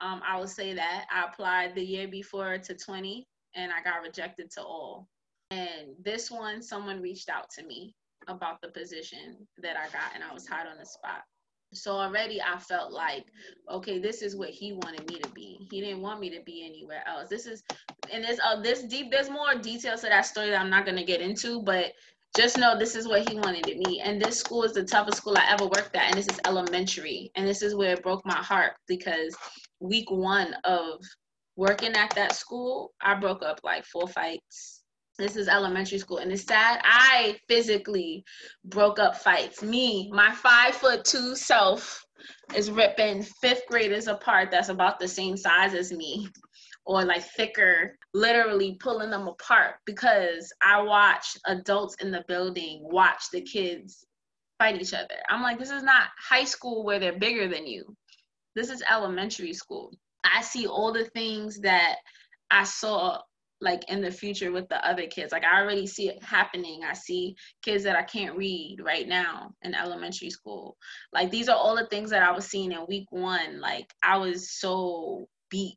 Um, 0.00 0.22
I 0.26 0.38
will 0.38 0.48
say 0.48 0.74
that 0.74 1.06
I 1.12 1.24
applied 1.24 1.74
the 1.74 1.84
year 1.84 2.08
before 2.08 2.58
to 2.58 2.74
20 2.74 3.26
and 3.54 3.72
I 3.72 3.82
got 3.82 4.02
rejected 4.02 4.50
to 4.52 4.62
all. 4.62 5.08
And 5.50 5.88
this 6.02 6.30
one, 6.30 6.62
someone 6.62 7.02
reached 7.02 7.28
out 7.28 7.50
to 7.58 7.64
me 7.64 7.94
about 8.28 8.60
the 8.62 8.68
position 8.68 9.46
that 9.58 9.76
I 9.76 9.84
got, 9.86 10.14
and 10.14 10.22
I 10.22 10.32
was 10.32 10.46
hot 10.46 10.66
on 10.66 10.78
the 10.78 10.86
spot. 10.86 11.22
So 11.72 11.92
already 11.92 12.40
I 12.42 12.58
felt 12.58 12.92
like, 12.92 13.26
okay, 13.70 13.98
this 13.98 14.22
is 14.22 14.36
what 14.36 14.50
he 14.50 14.72
wanted 14.72 15.08
me 15.08 15.18
to 15.20 15.28
be. 15.30 15.68
He 15.70 15.80
didn't 15.80 16.02
want 16.02 16.20
me 16.20 16.30
to 16.30 16.42
be 16.42 16.64
anywhere 16.64 17.02
else. 17.06 17.28
This 17.28 17.46
is, 17.46 17.62
and 18.12 18.24
there's 18.24 18.40
uh, 18.40 18.60
this 18.60 18.82
deep. 18.82 19.10
There's 19.10 19.30
more 19.30 19.54
details 19.54 20.00
to 20.00 20.08
that 20.08 20.26
story 20.26 20.50
that 20.50 20.60
I'm 20.60 20.70
not 20.70 20.84
gonna 20.84 21.04
get 21.04 21.20
into, 21.20 21.62
but 21.62 21.92
just 22.36 22.58
know 22.58 22.78
this 22.78 22.94
is 22.94 23.08
what 23.08 23.28
he 23.28 23.36
wanted 23.36 23.64
to. 23.64 23.98
And 23.98 24.20
this 24.20 24.38
school 24.38 24.62
is 24.62 24.72
the 24.72 24.84
toughest 24.84 25.18
school 25.18 25.36
I 25.36 25.50
ever 25.50 25.64
worked 25.64 25.96
at, 25.96 26.08
and 26.08 26.14
this 26.14 26.28
is 26.28 26.40
elementary. 26.46 27.30
And 27.34 27.46
this 27.46 27.62
is 27.62 27.74
where 27.74 27.94
it 27.94 28.02
broke 28.02 28.24
my 28.24 28.36
heart 28.36 28.72
because 28.86 29.36
week 29.80 30.10
one 30.10 30.54
of 30.64 31.00
working 31.56 31.94
at 31.94 32.14
that 32.14 32.34
school, 32.34 32.92
I 33.00 33.14
broke 33.14 33.42
up 33.42 33.60
like 33.64 33.84
four 33.84 34.06
fights. 34.08 34.82
This 35.18 35.36
is 35.36 35.48
elementary 35.48 35.98
school, 35.98 36.18
and 36.18 36.32
it's 36.32 36.44
sad. 36.44 36.80
I 36.82 37.36
physically 37.46 38.24
broke 38.64 38.98
up 38.98 39.16
fights. 39.16 39.62
Me, 39.62 40.10
my 40.12 40.32
five 40.32 40.74
foot 40.74 41.04
two 41.04 41.36
self, 41.36 42.02
is 42.54 42.70
ripping 42.70 43.22
fifth 43.22 43.62
graders 43.68 44.06
apart 44.06 44.50
that's 44.50 44.68
about 44.68 44.98
the 44.98 45.08
same 45.08 45.36
size 45.36 45.74
as 45.74 45.92
me 45.92 46.28
or 46.90 47.04
like 47.04 47.22
thicker, 47.22 47.96
literally 48.14 48.76
pulling 48.80 49.10
them 49.10 49.28
apart 49.28 49.76
because 49.86 50.52
I 50.60 50.82
watch 50.82 51.36
adults 51.46 51.94
in 52.00 52.10
the 52.10 52.24
building 52.26 52.80
watch 52.82 53.22
the 53.32 53.42
kids 53.42 54.04
fight 54.58 54.82
each 54.82 54.92
other. 54.92 55.14
I'm 55.28 55.40
like, 55.40 55.60
this 55.60 55.70
is 55.70 55.84
not 55.84 56.08
high 56.18 56.42
school 56.42 56.84
where 56.84 56.98
they're 56.98 57.16
bigger 57.16 57.46
than 57.46 57.64
you. 57.64 57.94
This 58.56 58.70
is 58.70 58.82
elementary 58.90 59.52
school. 59.52 59.92
I 60.24 60.42
see 60.42 60.66
all 60.66 60.92
the 60.92 61.04
things 61.04 61.60
that 61.60 61.98
I 62.50 62.64
saw 62.64 63.20
like 63.60 63.88
in 63.88 64.00
the 64.00 64.10
future 64.10 64.50
with 64.50 64.68
the 64.68 64.84
other 64.84 65.06
kids. 65.06 65.30
Like 65.30 65.44
I 65.44 65.60
already 65.60 65.86
see 65.86 66.08
it 66.08 66.20
happening. 66.24 66.80
I 66.84 66.94
see 66.94 67.36
kids 67.62 67.84
that 67.84 67.94
I 67.94 68.02
can't 68.02 68.36
read 68.36 68.78
right 68.82 69.06
now 69.06 69.52
in 69.62 69.76
elementary 69.76 70.30
school. 70.30 70.76
Like 71.12 71.30
these 71.30 71.48
are 71.48 71.56
all 71.56 71.76
the 71.76 71.86
things 71.86 72.10
that 72.10 72.24
I 72.24 72.32
was 72.32 72.46
seeing 72.46 72.72
in 72.72 72.84
week 72.88 73.06
one. 73.10 73.60
Like 73.60 73.86
I 74.02 74.16
was 74.16 74.50
so 74.50 75.28
beat 75.50 75.76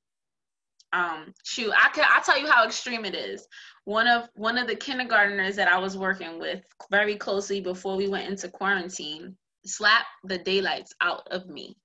um 0.94 1.34
shoot 1.44 1.72
i 1.72 1.90
can 1.90 2.06
i 2.08 2.22
tell 2.22 2.40
you 2.40 2.48
how 2.50 2.66
extreme 2.66 3.06
it 3.06 3.16
is. 3.16 3.48
One 3.86 4.08
of 4.08 4.30
one 4.36 4.58
of 4.58 4.68
the 4.68 4.76
kindergarteners 4.76 5.56
that 5.56 5.68
i 5.68 5.78
was 5.78 5.98
working 5.98 6.40
with 6.40 6.62
very 6.90 7.18
closely 7.18 7.60
before 7.60 7.98
we 7.98 8.08
went 8.08 8.30
into 8.30 8.48
quarantine 8.50 9.36
slapped 9.66 10.08
the 10.24 10.38
daylights 10.38 10.94
out 11.02 11.28
of 11.32 11.48
me. 11.48 11.76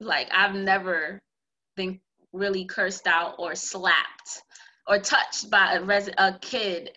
Like 0.00 0.28
i've 0.32 0.54
never 0.54 1.20
been 1.76 2.00
really 2.32 2.64
cursed 2.64 3.06
out 3.06 3.34
or 3.38 3.54
slapped 3.54 4.42
or 4.88 4.98
touched 4.98 5.50
by 5.50 5.74
a, 5.74 5.82
res- 5.82 6.10
a 6.18 6.38
kid 6.40 6.90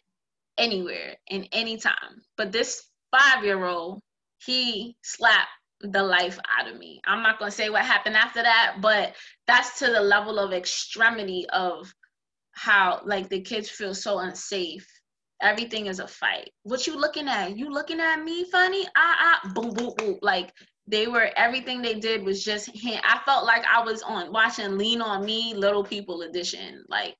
anywhere 0.57 1.15
in 1.27 1.47
any 1.51 1.77
time. 1.77 2.21
But 2.38 2.51
this 2.51 2.84
five 3.11 3.43
year 3.43 3.65
old 3.65 4.01
he 4.45 4.95
slapped 5.03 5.49
the 5.82 6.03
life 6.03 6.39
out 6.59 6.69
of 6.69 6.77
me. 6.77 6.99
I'm 7.05 7.23
not 7.23 7.39
going 7.39 7.51
to 7.51 7.55
say 7.55 7.69
what 7.69 7.86
happened 7.86 8.17
after 8.17 8.41
that, 8.41 8.77
but 8.82 9.15
that's 9.47 9.80
to 9.80 9.88
the 9.88 10.01
level 10.01 10.39
of 10.39 10.53
extremity 10.53 11.45
of 11.51 11.93
how 12.51 13.01
like 13.05 13.30
the 13.30 13.41
kids 13.41 13.69
feel 13.69 13.93
so 13.93 14.19
unsafe. 14.19 14.88
Everything 15.41 15.86
is 15.86 15.99
a 15.99 16.07
fight. 16.07 16.51
What 16.63 16.86
you 16.86 16.97
looking 16.97 17.30
at? 17.30 17.57
You 17.57 17.69
looking 17.69 18.01
at 18.01 18.21
me 18.21 18.49
funny? 18.51 18.86
Ah 18.97 19.39
ah 19.45 19.51
boom 19.53 19.73
boom 19.73 19.93
boom. 19.97 20.17
Like 20.21 20.51
they 20.86 21.07
were 21.07 21.30
everything 21.38 21.82
they 21.82 21.93
did 21.93 22.23
was 22.23 22.43
just 22.43 22.69
I 22.86 23.21
felt 23.25 23.45
like 23.45 23.63
I 23.65 23.82
was 23.84 24.01
on 24.01 24.34
watching 24.34 24.77
Lean 24.77 25.01
on 25.01 25.25
Me, 25.25 25.53
Little 25.53 25.84
People 25.84 26.23
edition. 26.23 26.84
Like 26.89 27.15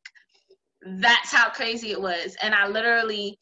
that's 1.00 1.32
how 1.32 1.50
crazy 1.50 1.92
it 1.92 2.02
was. 2.02 2.36
And 2.42 2.54
I 2.54 2.68
literally 2.68 3.38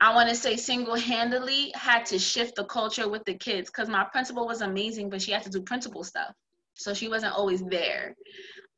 I 0.00 0.14
want 0.14 0.28
to 0.30 0.34
say 0.34 0.56
single 0.56 0.94
handedly 0.96 1.72
had 1.74 2.06
to 2.06 2.18
shift 2.18 2.56
the 2.56 2.64
culture 2.64 3.08
with 3.08 3.24
the 3.24 3.34
kids 3.34 3.70
because 3.70 3.88
my 3.88 4.04
principal 4.04 4.46
was 4.46 4.62
amazing, 4.62 5.10
but 5.10 5.20
she 5.20 5.32
had 5.32 5.42
to 5.42 5.50
do 5.50 5.60
principal 5.60 6.04
stuff. 6.04 6.34
So 6.74 6.94
she 6.94 7.08
wasn't 7.08 7.34
always 7.34 7.62
there. 7.62 8.16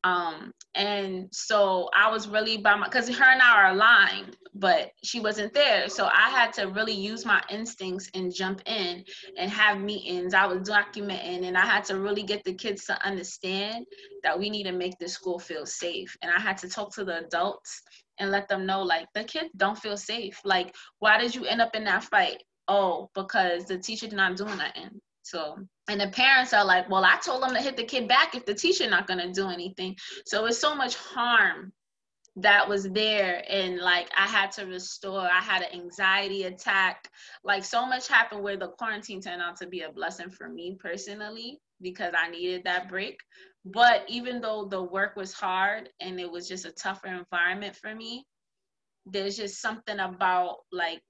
Um, 0.05 0.53
and 0.75 1.29
so 1.31 1.89
I 1.95 2.11
was 2.11 2.27
really 2.27 2.57
by 2.57 2.75
my, 2.75 2.87
because 2.87 3.09
her 3.09 3.25
and 3.25 3.41
I 3.41 3.57
are 3.57 3.73
aligned, 3.73 4.37
but 4.53 4.91
she 5.05 5.21
wasn't 5.21 5.55
there. 5.55 5.89
So 5.89 6.07
I 6.07 6.29
had 6.29 6.53
to 6.55 6.65
really 6.65 6.93
use 6.93 7.25
my 7.25 7.41
instincts 7.49 8.11
and 8.15 8.35
jump 8.35 8.63
in 8.67 9.05
and 9.39 9.51
have 9.51 9.81
meetings. 9.81 10.35
I 10.35 10.47
was 10.47 10.69
documenting 10.69 11.47
and 11.47 11.57
I 11.57 11.65
had 11.65 11.85
to 11.85 12.01
really 12.01 12.25
get 12.25 12.43
the 12.43 12.55
kids 12.55 12.85
to 12.87 13.07
understand 13.07 13.87
that 14.25 14.37
we 14.37 14.51
need 14.51 14.65
to 14.65 14.73
make 14.73 14.99
this 14.99 15.13
school 15.13 15.39
feel 15.39 15.67
safe. 15.67 16.17
And 16.23 16.33
I 16.33 16.41
had 16.41 16.59
to 16.59 16.69
talk 16.69 16.93
to 16.95 17.05
the 17.05 17.25
adults 17.25 17.83
and 18.23 18.31
let 18.31 18.49
them 18.49 18.65
know 18.65 18.83
like 18.83 19.09
the 19.15 19.25
kids 19.25 19.51
don't 19.57 19.79
feel 19.79 19.97
safe. 19.97 20.41
Like, 20.45 20.75
why 21.01 21.19
did 21.19 21.35
you 21.35 21.45
end 21.45 21.61
up 21.61 21.75
in 21.75 21.85
that 21.85 22.05
fight? 22.05 22.43
Oh, 22.69 23.11
because 23.15 23.65
the 23.65 23.79
teacher 23.79 24.07
did 24.07 24.17
not 24.17 24.37
do 24.37 24.45
nothing. 24.45 25.01
So, 25.25 25.57
and 25.89 26.01
the 26.01 26.09
parents 26.09 26.55
are 26.55 26.65
like, 26.65 26.89
well, 26.89 27.05
I 27.05 27.17
told 27.17 27.43
them 27.43 27.55
to 27.55 27.61
hit 27.61 27.77
the 27.77 27.85
kid 27.85 28.09
back 28.09 28.35
if 28.35 28.47
the 28.47 28.55
teacher 28.55 28.89
not 28.89 29.09
gonna 29.09 29.33
do 29.33 29.49
anything. 29.49 29.97
So 30.25 30.47
it's 30.47 30.59
so 30.59 30.75
much 30.75 30.97
harm 30.97 31.73
that 32.37 32.67
was 32.67 32.89
there 32.91 33.45
and 33.47 33.79
like 33.79 34.09
i 34.17 34.27
had 34.27 34.51
to 34.51 34.65
restore 34.65 35.21
i 35.21 35.41
had 35.41 35.61
an 35.61 35.79
anxiety 35.79 36.45
attack 36.45 37.07
like 37.45 37.63
so 37.63 37.85
much 37.85 38.09
happened 38.09 38.43
where 38.43 38.57
the 38.57 38.69
quarantine 38.69 39.21
turned 39.21 39.43
out 39.43 39.55
to 39.55 39.67
be 39.67 39.83
a 39.83 39.93
blessing 39.93 40.31
for 40.31 40.49
me 40.49 40.75
personally 40.81 41.61
because 41.83 42.15
i 42.17 42.31
needed 42.31 42.65
that 42.65 42.89
break 42.89 43.19
but 43.65 44.05
even 44.09 44.41
though 44.41 44.65
the 44.65 44.83
work 44.83 45.17
was 45.17 45.33
hard 45.33 45.89
and 46.01 46.21
it 46.21 46.31
was 46.31 46.49
just 46.49 46.65
a 46.65 46.73
tougher 46.73 47.09
environment 47.09 47.77
for 47.77 47.95
me, 47.95 48.27
there's 49.07 49.37
just 49.37 49.61
something 49.61 49.99
about 49.99 50.59
like 50.71 51.01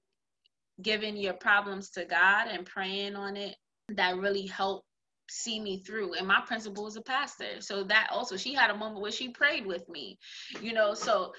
giving 0.81 1.15
your 1.17 1.33
problems 1.33 1.89
to 1.91 2.05
God 2.05 2.47
and 2.47 2.65
praying 2.65 3.15
on 3.15 3.37
it 3.37 3.55
that 3.89 4.17
really 4.17 4.45
helped 4.45 4.85
see 5.29 5.59
me 5.59 5.79
through. 5.83 6.13
And 6.13 6.27
my 6.27 6.41
principal 6.45 6.83
was 6.83 6.95
a 6.95 7.01
pastor. 7.01 7.61
So 7.61 7.83
that 7.85 8.09
also, 8.11 8.37
she 8.37 8.53
had 8.53 8.69
a 8.69 8.77
moment 8.77 9.01
where 9.01 9.11
she 9.11 9.29
prayed 9.29 9.65
with 9.65 9.87
me, 9.89 10.17
you 10.61 10.73
know. 10.73 10.93
So 10.93 11.33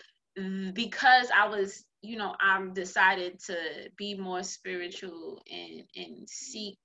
because 0.75 1.29
I 1.35 1.47
was 1.47 1.85
you 2.05 2.19
know, 2.19 2.35
I'm 2.39 2.75
decided 2.75 3.41
to 3.47 3.57
be 3.97 4.15
more 4.15 4.43
spiritual 4.43 5.43
and 5.51 5.85
and 5.97 6.29
seek 6.29 6.77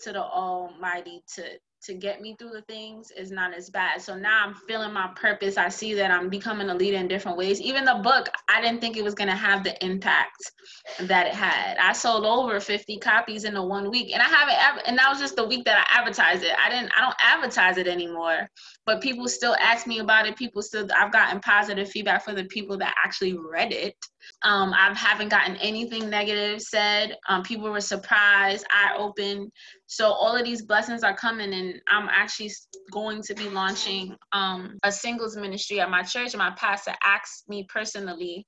to 0.00 0.12
the 0.12 0.22
Almighty 0.22 1.22
to 1.34 1.42
to 1.86 1.94
get 1.94 2.20
me 2.20 2.34
through 2.38 2.50
the 2.50 2.62
things 2.62 3.10
is 3.16 3.30
not 3.30 3.54
as 3.54 3.70
bad. 3.70 4.02
So 4.02 4.16
now 4.16 4.44
I'm 4.44 4.54
feeling 4.54 4.92
my 4.92 5.08
purpose. 5.14 5.56
I 5.56 5.68
see 5.68 5.94
that 5.94 6.10
I'm 6.10 6.28
becoming 6.28 6.68
a 6.68 6.74
leader 6.74 6.96
in 6.96 7.08
different 7.08 7.38
ways. 7.38 7.60
Even 7.60 7.84
the 7.84 8.00
book, 8.02 8.28
I 8.48 8.60
didn't 8.60 8.80
think 8.80 8.96
it 8.96 9.04
was 9.04 9.14
going 9.14 9.30
to 9.30 9.36
have 9.36 9.62
the 9.62 9.82
impact 9.84 10.52
that 11.00 11.26
it 11.26 11.34
had. 11.34 11.76
I 11.78 11.92
sold 11.92 12.24
over 12.24 12.58
50 12.58 12.98
copies 12.98 13.44
in 13.44 13.56
a 13.56 13.64
one 13.64 13.90
week 13.90 14.12
and 14.12 14.20
I 14.20 14.26
haven't 14.26 14.56
ever, 14.58 14.80
and 14.86 14.98
that 14.98 15.08
was 15.08 15.20
just 15.20 15.36
the 15.36 15.46
week 15.46 15.64
that 15.64 15.86
I 15.88 15.98
advertised 16.00 16.42
it. 16.42 16.52
I 16.62 16.68
didn't, 16.68 16.90
I 16.96 17.02
don't 17.02 17.16
advertise 17.24 17.78
it 17.78 17.86
anymore, 17.86 18.50
but 18.84 19.00
people 19.00 19.28
still 19.28 19.56
ask 19.60 19.86
me 19.86 20.00
about 20.00 20.26
it. 20.26 20.36
People 20.36 20.62
still, 20.62 20.88
I've 20.96 21.12
gotten 21.12 21.40
positive 21.40 21.88
feedback 21.88 22.24
from 22.24 22.34
the 22.34 22.44
people 22.44 22.76
that 22.78 22.94
actually 23.04 23.36
read 23.38 23.72
it. 23.72 23.94
Um, 24.42 24.72
I 24.72 24.92
haven't 24.94 25.28
gotten 25.28 25.56
anything 25.56 26.10
negative 26.10 26.60
said. 26.60 27.16
Um, 27.28 27.42
people 27.42 27.70
were 27.70 27.80
surprised, 27.80 28.66
eye 28.70 28.94
open. 28.96 29.50
So 29.86 30.10
all 30.10 30.36
of 30.36 30.44
these 30.44 30.62
blessings 30.62 31.02
are 31.02 31.16
coming, 31.16 31.52
and 31.52 31.80
I'm 31.88 32.08
actually 32.10 32.50
going 32.92 33.22
to 33.22 33.34
be 33.34 33.48
launching 33.48 34.16
um, 34.32 34.78
a 34.82 34.92
singles 34.92 35.36
ministry 35.36 35.80
at 35.80 35.90
my 35.90 36.02
church. 36.02 36.34
And 36.34 36.38
my 36.38 36.52
pastor 36.56 36.92
asked 37.04 37.48
me 37.48 37.66
personally 37.72 38.46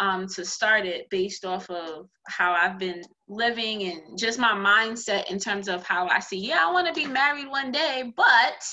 um, 0.00 0.26
to 0.28 0.44
start 0.44 0.86
it 0.86 1.08
based 1.10 1.44
off 1.44 1.68
of 1.70 2.08
how 2.26 2.52
I've 2.52 2.78
been 2.78 3.02
living 3.28 3.82
and 3.84 4.18
just 4.18 4.38
my 4.38 4.52
mindset 4.52 5.30
in 5.30 5.38
terms 5.38 5.68
of 5.68 5.84
how 5.84 6.08
I 6.08 6.20
see. 6.20 6.38
Yeah, 6.38 6.66
I 6.66 6.72
want 6.72 6.86
to 6.86 6.94
be 6.94 7.06
married 7.06 7.48
one 7.48 7.70
day, 7.70 8.12
but 8.16 8.64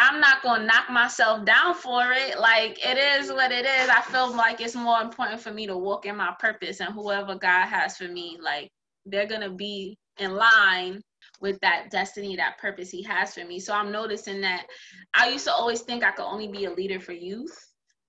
I'm 0.00 0.18
not 0.18 0.42
gonna 0.42 0.64
knock 0.64 0.88
myself 0.88 1.44
down 1.44 1.74
for 1.74 2.10
it. 2.10 2.40
Like 2.40 2.78
it 2.82 2.96
is 2.96 3.30
what 3.30 3.52
it 3.52 3.66
is. 3.66 3.88
I 3.90 4.00
feel 4.00 4.34
like 4.34 4.62
it's 4.62 4.74
more 4.74 5.02
important 5.02 5.42
for 5.42 5.52
me 5.52 5.66
to 5.66 5.76
walk 5.76 6.06
in 6.06 6.16
my 6.16 6.34
purpose 6.38 6.80
and 6.80 6.94
whoever 6.94 7.34
God 7.34 7.66
has 7.66 7.98
for 7.98 8.08
me, 8.08 8.38
like 8.42 8.70
they're 9.04 9.26
gonna 9.26 9.50
be 9.50 9.98
in 10.18 10.34
line 10.36 11.02
with 11.42 11.58
that 11.60 11.90
destiny, 11.90 12.34
that 12.36 12.56
purpose 12.56 12.90
He 12.90 13.02
has 13.02 13.34
for 13.34 13.44
me. 13.44 13.60
So 13.60 13.74
I'm 13.74 13.92
noticing 13.92 14.40
that 14.40 14.64
I 15.12 15.28
used 15.28 15.44
to 15.44 15.52
always 15.52 15.82
think 15.82 16.02
I 16.02 16.12
could 16.12 16.24
only 16.24 16.48
be 16.48 16.64
a 16.64 16.72
leader 16.72 16.98
for 16.98 17.12
youth. 17.12 17.54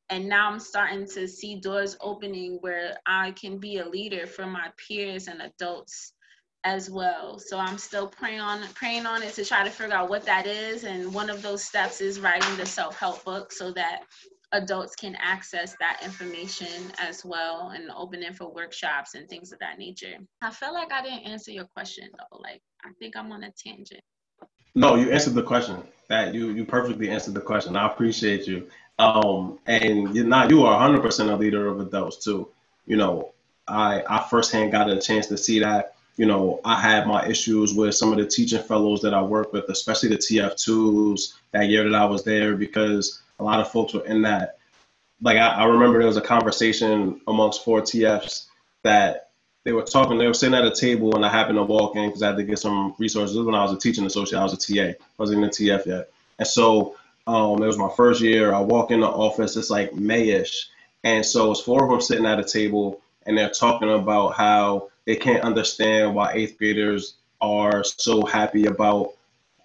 And 0.09 0.29
now 0.29 0.49
I'm 0.49 0.59
starting 0.59 1.05
to 1.07 1.27
see 1.27 1.59
doors 1.59 1.97
opening 1.99 2.57
where 2.61 2.97
I 3.05 3.31
can 3.31 3.59
be 3.59 3.79
a 3.79 3.87
leader 3.87 4.27
for 4.27 4.45
my 4.45 4.69
peers 4.77 5.27
and 5.27 5.41
adults 5.41 6.13
as 6.63 6.89
well. 6.89 7.39
So 7.39 7.57
I'm 7.57 7.77
still 7.77 8.07
praying 8.07 8.39
on 8.39 8.61
praying 8.73 9.05
on 9.05 9.23
it 9.23 9.33
to 9.35 9.45
try 9.45 9.63
to 9.63 9.69
figure 9.69 9.95
out 9.95 10.09
what 10.09 10.25
that 10.25 10.45
is. 10.45 10.83
And 10.83 11.13
one 11.13 11.29
of 11.29 11.41
those 11.41 11.63
steps 11.63 12.01
is 12.01 12.19
writing 12.19 12.55
the 12.57 12.65
self-help 12.65 13.23
book 13.23 13.51
so 13.51 13.71
that 13.73 14.03
adults 14.51 14.95
can 14.95 15.15
access 15.15 15.75
that 15.79 16.01
information 16.03 16.91
as 16.99 17.23
well 17.23 17.71
and 17.73 17.89
opening 17.95 18.33
for 18.33 18.51
workshops 18.53 19.15
and 19.15 19.27
things 19.29 19.51
of 19.51 19.59
that 19.59 19.79
nature. 19.79 20.15
I 20.41 20.51
feel 20.51 20.73
like 20.73 20.91
I 20.91 21.01
didn't 21.01 21.25
answer 21.25 21.51
your 21.51 21.65
question 21.65 22.09
though. 22.17 22.37
Like 22.37 22.61
I 22.83 22.89
think 22.99 23.15
I'm 23.15 23.31
on 23.31 23.43
a 23.43 23.51
tangent. 23.51 24.01
No, 24.75 24.95
you 24.95 25.11
answered 25.11 25.33
the 25.33 25.43
question. 25.43 25.77
That 26.09 26.33
you 26.33 26.49
you 26.49 26.65
perfectly 26.65 27.09
answered 27.09 27.33
the 27.33 27.41
question. 27.41 27.75
I 27.75 27.87
appreciate 27.87 28.45
you. 28.45 28.69
Um, 28.99 29.59
and 29.65 30.13
you're 30.15 30.25
not 30.25 30.49
you 30.49 30.63
are 30.63 30.73
100 30.73 31.01
percent 31.01 31.29
a 31.29 31.35
leader 31.35 31.67
of 31.67 31.79
adults 31.79 32.23
too. 32.23 32.49
You 32.85 32.97
know, 32.97 33.31
I 33.67 34.03
I 34.07 34.27
firsthand 34.29 34.71
got 34.73 34.89
a 34.89 34.99
chance 34.99 35.27
to 35.27 35.37
see 35.37 35.59
that 35.59 35.95
you 36.21 36.27
know, 36.27 36.61
I 36.63 36.79
had 36.79 37.07
my 37.07 37.27
issues 37.27 37.73
with 37.73 37.95
some 37.95 38.11
of 38.11 38.19
the 38.19 38.27
teaching 38.27 38.61
fellows 38.61 39.01
that 39.01 39.11
I 39.11 39.23
work 39.23 39.53
with, 39.53 39.67
especially 39.69 40.09
the 40.09 40.17
TF2s 40.17 41.33
that 41.49 41.67
year 41.67 41.89
that 41.89 41.99
I 41.99 42.05
was 42.05 42.23
there, 42.23 42.55
because 42.55 43.23
a 43.39 43.43
lot 43.43 43.59
of 43.59 43.71
folks 43.71 43.95
were 43.95 44.05
in 44.05 44.21
that. 44.21 44.59
Like, 45.19 45.37
I, 45.37 45.47
I 45.47 45.63
remember 45.63 45.97
there 45.97 46.05
was 46.05 46.17
a 46.17 46.21
conversation 46.21 47.19
amongst 47.27 47.65
four 47.65 47.81
TFs 47.81 48.45
that 48.83 49.31
they 49.63 49.71
were 49.71 49.81
talking, 49.81 50.19
they 50.19 50.27
were 50.27 50.35
sitting 50.35 50.53
at 50.53 50.63
a 50.63 50.69
table 50.69 51.15
and 51.15 51.25
I 51.25 51.29
happened 51.29 51.57
to 51.57 51.63
walk 51.63 51.95
in 51.95 52.09
because 52.09 52.21
I 52.21 52.27
had 52.27 52.37
to 52.37 52.43
get 52.43 52.59
some 52.59 52.93
resources. 52.99 53.39
when 53.39 53.55
I 53.55 53.63
was 53.63 53.73
a 53.73 53.79
teaching 53.79 54.05
associate, 54.05 54.37
I 54.37 54.43
was 54.43 54.53
a 54.53 54.57
TA, 54.57 54.89
I 54.89 54.95
wasn't 55.17 55.43
in 55.43 55.49
the 55.49 55.49
TF 55.49 55.87
yet. 55.87 56.11
And 56.37 56.47
so 56.47 56.97
um, 57.25 57.63
it 57.63 57.65
was 57.65 57.79
my 57.79 57.89
first 57.97 58.21
year. 58.21 58.53
I 58.53 58.59
walk 58.59 58.91
in 58.91 58.99
the 58.99 59.07
office, 59.07 59.57
it's 59.57 59.71
like 59.71 59.89
Mayish. 59.93 60.65
And 61.03 61.25
so 61.25 61.49
it's 61.49 61.61
four 61.61 61.83
of 61.83 61.89
them 61.89 61.99
sitting 61.99 62.27
at 62.27 62.39
a 62.39 62.43
table 62.43 63.01
and 63.25 63.35
they're 63.35 63.49
talking 63.49 63.91
about 63.91 64.35
how 64.35 64.90
they 65.05 65.15
can't 65.15 65.43
understand 65.43 66.13
why 66.13 66.33
eighth 66.33 66.57
graders 66.57 67.15
are 67.41 67.83
so 67.83 68.23
happy 68.25 68.67
about 68.67 69.13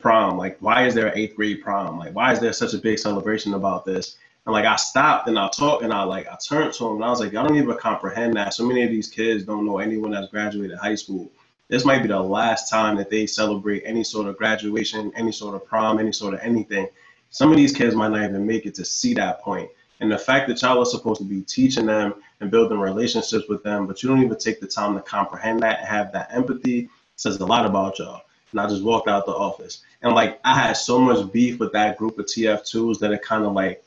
prom. 0.00 0.38
Like, 0.38 0.56
why 0.60 0.86
is 0.86 0.94
there 0.94 1.08
an 1.08 1.18
eighth 1.18 1.36
grade 1.36 1.62
prom? 1.62 1.98
Like, 1.98 2.14
why 2.14 2.32
is 2.32 2.40
there 2.40 2.52
such 2.52 2.74
a 2.74 2.78
big 2.78 2.98
celebration 2.98 3.54
about 3.54 3.84
this? 3.84 4.16
And 4.46 4.52
like, 4.52 4.64
I 4.64 4.76
stopped 4.76 5.28
and 5.28 5.38
I 5.38 5.48
talked 5.48 5.82
and 5.82 5.92
I 5.92 6.04
like, 6.04 6.28
I 6.28 6.36
turned 6.36 6.72
to 6.74 6.84
them 6.84 6.96
and 6.96 7.04
I 7.04 7.10
was 7.10 7.20
like, 7.20 7.32
y'all 7.32 7.46
don't 7.46 7.56
even 7.56 7.76
comprehend 7.76 8.34
that. 8.36 8.54
So 8.54 8.64
many 8.64 8.84
of 8.84 8.90
these 8.90 9.08
kids 9.08 9.44
don't 9.44 9.66
know 9.66 9.78
anyone 9.78 10.12
that's 10.12 10.30
graduated 10.30 10.78
high 10.78 10.94
school. 10.94 11.30
This 11.68 11.84
might 11.84 12.02
be 12.02 12.08
the 12.08 12.20
last 12.20 12.70
time 12.70 12.96
that 12.96 13.10
they 13.10 13.26
celebrate 13.26 13.82
any 13.84 14.04
sort 14.04 14.28
of 14.28 14.38
graduation, 14.38 15.12
any 15.16 15.32
sort 15.32 15.56
of 15.56 15.66
prom, 15.66 15.98
any 15.98 16.12
sort 16.12 16.34
of 16.34 16.40
anything. 16.40 16.86
Some 17.30 17.50
of 17.50 17.56
these 17.56 17.72
kids 17.72 17.96
might 17.96 18.12
not 18.12 18.22
even 18.22 18.46
make 18.46 18.66
it 18.66 18.74
to 18.76 18.84
see 18.84 19.14
that 19.14 19.42
point. 19.42 19.68
And 20.00 20.12
the 20.12 20.18
fact 20.18 20.48
that 20.48 20.60
y'all 20.60 20.78
are 20.78 20.84
supposed 20.84 21.20
to 21.20 21.26
be 21.26 21.42
teaching 21.42 21.86
them 21.86 22.14
and 22.40 22.50
building 22.50 22.78
relationships 22.78 23.48
with 23.48 23.62
them, 23.62 23.86
but 23.86 24.02
you 24.02 24.08
don't 24.08 24.22
even 24.22 24.36
take 24.36 24.60
the 24.60 24.66
time 24.66 24.94
to 24.94 25.00
comprehend 25.00 25.60
that 25.60 25.80
and 25.80 25.88
have 25.88 26.12
that 26.12 26.28
empathy 26.32 26.88
says 27.16 27.36
a 27.38 27.46
lot 27.46 27.66
about 27.66 27.98
y'all. 27.98 28.22
And 28.52 28.60
I 28.60 28.68
just 28.68 28.82
walked 28.82 29.08
out 29.08 29.26
the 29.26 29.32
office. 29.32 29.82
And 30.02 30.14
like 30.14 30.38
I 30.44 30.54
had 30.54 30.74
so 30.74 30.98
much 30.98 31.32
beef 31.32 31.58
with 31.58 31.72
that 31.72 31.96
group 31.96 32.18
of 32.18 32.26
TF2s 32.26 32.98
that 33.00 33.12
it 33.12 33.22
kind 33.22 33.44
of 33.44 33.52
like 33.52 33.82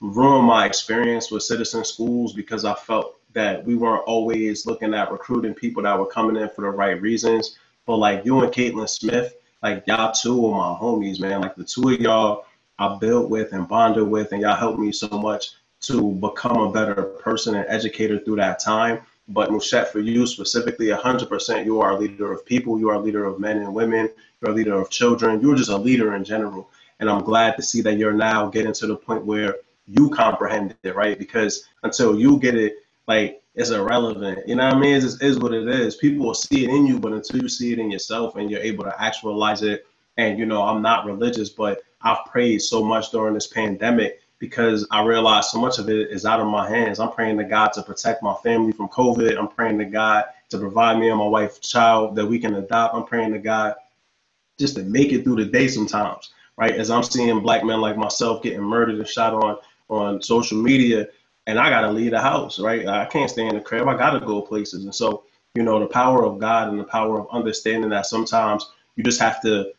ruined 0.00 0.46
my 0.46 0.66
experience 0.66 1.30
with 1.30 1.42
citizen 1.42 1.84
schools 1.84 2.32
because 2.32 2.64
I 2.64 2.74
felt 2.74 3.16
that 3.32 3.64
we 3.64 3.74
weren't 3.74 4.04
always 4.04 4.66
looking 4.66 4.94
at 4.94 5.10
recruiting 5.10 5.54
people 5.54 5.82
that 5.82 5.98
were 5.98 6.06
coming 6.06 6.40
in 6.40 6.48
for 6.50 6.62
the 6.62 6.70
right 6.70 7.00
reasons. 7.00 7.56
But 7.86 7.96
like 7.96 8.24
you 8.24 8.40
and 8.40 8.52
Caitlin 8.52 8.88
Smith, 8.88 9.34
like 9.62 9.84
y'all 9.86 10.12
two 10.12 10.46
are 10.46 10.74
my 10.74 10.78
homies, 10.78 11.20
man. 11.20 11.40
Like 11.40 11.56
the 11.56 11.64
two 11.64 11.90
of 11.90 12.00
y'all 12.00 12.44
I 12.80 12.96
built 12.96 13.28
with 13.28 13.52
and 13.52 13.68
bonded 13.68 14.08
with, 14.08 14.32
and 14.32 14.40
y'all 14.40 14.56
helped 14.56 14.78
me 14.78 14.90
so 14.90 15.06
much 15.08 15.50
to 15.82 16.12
become 16.14 16.56
a 16.56 16.72
better 16.72 17.04
person 17.20 17.54
and 17.54 17.66
educator 17.68 18.18
through 18.18 18.36
that 18.36 18.58
time. 18.58 19.00
But 19.28 19.50
Muschett, 19.50 19.88
for 19.88 20.00
you 20.00 20.26
specifically, 20.26 20.86
100%, 20.86 21.64
you 21.66 21.80
are 21.80 21.92
a 21.92 21.98
leader 21.98 22.32
of 22.32 22.44
people. 22.44 22.78
You 22.80 22.88
are 22.88 22.94
a 22.94 22.98
leader 22.98 23.26
of 23.26 23.38
men 23.38 23.58
and 23.58 23.74
women. 23.74 24.08
You're 24.40 24.50
a 24.50 24.54
leader 24.54 24.80
of 24.80 24.88
children. 24.88 25.40
You're 25.40 25.54
just 25.54 25.70
a 25.70 25.76
leader 25.76 26.14
in 26.16 26.24
general. 26.24 26.70
And 26.98 27.08
I'm 27.08 27.22
glad 27.22 27.54
to 27.56 27.62
see 27.62 27.82
that 27.82 27.98
you're 27.98 28.12
now 28.12 28.48
getting 28.48 28.72
to 28.72 28.86
the 28.86 28.96
point 28.96 29.26
where 29.26 29.56
you 29.86 30.08
comprehend 30.10 30.74
it, 30.82 30.96
right? 30.96 31.18
Because 31.18 31.64
until 31.82 32.18
you 32.18 32.38
get 32.38 32.56
it, 32.56 32.76
like, 33.06 33.42
it's 33.54 33.70
irrelevant. 33.70 34.48
You 34.48 34.54
know 34.54 34.64
what 34.64 34.74
I 34.74 34.80
mean? 34.80 34.94
It 34.94 35.04
is 35.04 35.38
what 35.38 35.52
it 35.52 35.68
is. 35.68 35.96
People 35.96 36.24
will 36.24 36.34
see 36.34 36.64
it 36.64 36.70
in 36.70 36.86
you, 36.86 36.98
but 36.98 37.12
until 37.12 37.42
you 37.42 37.48
see 37.48 37.72
it 37.72 37.78
in 37.78 37.90
yourself 37.90 38.36
and 38.36 38.50
you're 38.50 38.60
able 38.60 38.84
to 38.84 39.02
actualize 39.02 39.62
it, 39.62 39.86
and, 40.16 40.38
you 40.38 40.46
know, 40.46 40.62
I'm 40.62 40.82
not 40.82 41.04
religious, 41.04 41.50
but 41.50 41.82
I've 42.02 42.24
prayed 42.26 42.60
so 42.62 42.82
much 42.82 43.10
during 43.10 43.34
this 43.34 43.46
pandemic 43.46 44.20
because 44.38 44.86
I 44.90 45.04
realized 45.04 45.50
so 45.50 45.60
much 45.60 45.78
of 45.78 45.88
it 45.90 46.10
is 46.10 46.24
out 46.24 46.40
of 46.40 46.46
my 46.46 46.68
hands. 46.68 46.98
I'm 46.98 47.12
praying 47.12 47.36
to 47.38 47.44
God 47.44 47.68
to 47.74 47.82
protect 47.82 48.22
my 48.22 48.34
family 48.42 48.72
from 48.72 48.88
COVID. 48.88 49.38
I'm 49.38 49.48
praying 49.48 49.78
to 49.78 49.84
God 49.84 50.24
to 50.48 50.58
provide 50.58 50.98
me 50.98 51.10
and 51.10 51.18
my 51.18 51.26
wife 51.26 51.60
child 51.60 52.16
that 52.16 52.26
we 52.26 52.38
can 52.38 52.54
adopt. 52.54 52.94
I'm 52.94 53.04
praying 53.04 53.32
to 53.32 53.38
God 53.38 53.74
just 54.58 54.76
to 54.76 54.82
make 54.82 55.12
it 55.12 55.24
through 55.24 55.36
the 55.36 55.44
day 55.44 55.68
sometimes, 55.68 56.30
right? 56.56 56.72
As 56.72 56.90
I'm 56.90 57.02
seeing 57.02 57.40
black 57.40 57.64
men 57.64 57.80
like 57.80 57.96
myself 57.96 58.42
getting 58.42 58.62
murdered 58.62 58.98
and 58.98 59.08
shot 59.08 59.34
on 59.34 59.58
on 59.88 60.22
social 60.22 60.56
media, 60.56 61.08
and 61.46 61.58
I 61.58 61.68
gotta 61.68 61.90
leave 61.90 62.12
the 62.12 62.20
house, 62.20 62.58
right? 62.60 62.86
I 62.86 63.06
can't 63.06 63.30
stay 63.30 63.46
in 63.46 63.56
the 63.56 63.60
crib. 63.60 63.88
I 63.88 63.96
gotta 63.96 64.24
go 64.24 64.40
places. 64.40 64.84
And 64.84 64.94
so, 64.94 65.24
you 65.54 65.62
know, 65.62 65.80
the 65.80 65.86
power 65.86 66.24
of 66.24 66.38
God 66.38 66.68
and 66.68 66.78
the 66.78 66.84
power 66.84 67.18
of 67.18 67.26
understanding 67.32 67.90
that 67.90 68.06
sometimes 68.06 68.70
you 68.96 69.02
just 69.02 69.20
have 69.20 69.42
to 69.42 69.72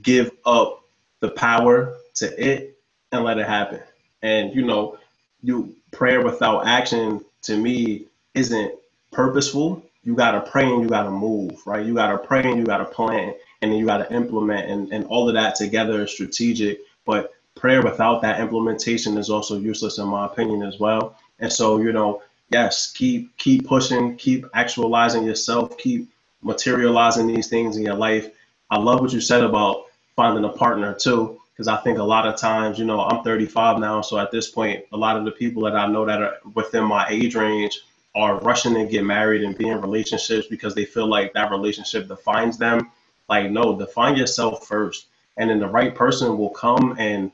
give 0.00 0.30
up 0.44 0.85
the 1.26 1.32
power 1.32 1.96
to 2.14 2.26
it 2.42 2.78
and 3.12 3.24
let 3.24 3.38
it 3.38 3.46
happen. 3.46 3.80
And 4.22 4.54
you 4.54 4.62
know, 4.62 4.98
you 5.42 5.74
prayer 5.92 6.22
without 6.22 6.66
action 6.66 7.24
to 7.42 7.56
me 7.56 8.06
isn't 8.34 8.72
purposeful. 9.12 9.82
You 10.04 10.14
gotta 10.14 10.40
pray 10.40 10.64
and 10.64 10.82
you 10.82 10.88
gotta 10.88 11.10
move, 11.10 11.66
right? 11.66 11.84
You 11.84 11.94
gotta 11.94 12.18
pray 12.18 12.42
and 12.42 12.58
you 12.58 12.64
gotta 12.64 12.84
plan 12.84 13.34
and 13.60 13.72
then 13.72 13.78
you 13.78 13.86
gotta 13.86 14.12
implement 14.12 14.70
and, 14.70 14.92
and 14.92 15.04
all 15.06 15.28
of 15.28 15.34
that 15.34 15.56
together 15.56 16.04
is 16.04 16.12
strategic. 16.12 16.80
But 17.04 17.34
prayer 17.56 17.82
without 17.82 18.22
that 18.22 18.40
implementation 18.40 19.18
is 19.18 19.30
also 19.30 19.58
useless 19.58 19.98
in 19.98 20.06
my 20.06 20.26
opinion 20.26 20.62
as 20.62 20.78
well. 20.78 21.18
And 21.40 21.52
so, 21.52 21.78
you 21.78 21.92
know, 21.92 22.22
yes, 22.50 22.92
keep 22.92 23.36
keep 23.36 23.66
pushing, 23.66 24.16
keep 24.16 24.46
actualizing 24.54 25.24
yourself, 25.24 25.76
keep 25.76 26.08
materializing 26.42 27.26
these 27.26 27.48
things 27.48 27.76
in 27.76 27.82
your 27.84 27.94
life. 27.94 28.30
I 28.70 28.78
love 28.78 29.00
what 29.00 29.12
you 29.12 29.20
said 29.20 29.42
about 29.42 29.85
finding 30.16 30.44
a 30.44 30.48
partner 30.48 30.94
too 30.94 31.40
because 31.56 31.68
I 31.68 31.78
think 31.78 31.98
a 31.98 32.02
lot 32.02 32.26
of 32.26 32.36
times, 32.36 32.78
you 32.78 32.84
know, 32.84 33.00
I'm 33.00 33.24
35 33.24 33.78
now, 33.78 34.02
so 34.02 34.18
at 34.18 34.30
this 34.30 34.50
point, 34.50 34.84
a 34.92 34.96
lot 34.96 35.16
of 35.16 35.24
the 35.24 35.30
people 35.30 35.62
that 35.62 35.74
I 35.74 35.86
know 35.86 36.04
that 36.04 36.20
are 36.20 36.36
within 36.54 36.84
my 36.84 37.06
age 37.08 37.34
range 37.34 37.80
are 38.14 38.38
rushing 38.40 38.74
to 38.74 38.84
get 38.84 39.04
married 39.04 39.42
and 39.42 39.56
be 39.56 39.68
in 39.68 39.80
relationships 39.80 40.46
because 40.48 40.74
they 40.74 40.84
feel 40.84 41.06
like 41.06 41.32
that 41.32 41.50
relationship 41.50 42.08
defines 42.08 42.58
them. 42.58 42.90
Like, 43.28 43.50
no, 43.50 43.78
define 43.78 44.16
yourself 44.16 44.66
first, 44.66 45.06
and 45.38 45.48
then 45.48 45.58
the 45.58 45.66
right 45.66 45.94
person 45.94 46.36
will 46.36 46.50
come 46.50 46.94
and 46.98 47.32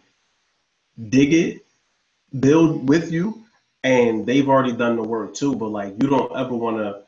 dig 1.08 1.34
it, 1.34 1.66
build 2.38 2.88
with 2.88 3.10
you, 3.10 3.44
and 3.82 4.24
they've 4.24 4.48
already 4.48 4.72
done 4.72 4.94
the 4.94 5.02
work 5.02 5.34
too. 5.34 5.56
But 5.56 5.68
like, 5.70 6.00
you 6.00 6.08
don't 6.08 6.36
ever 6.36 6.54
want 6.54 6.76
to 6.76 7.01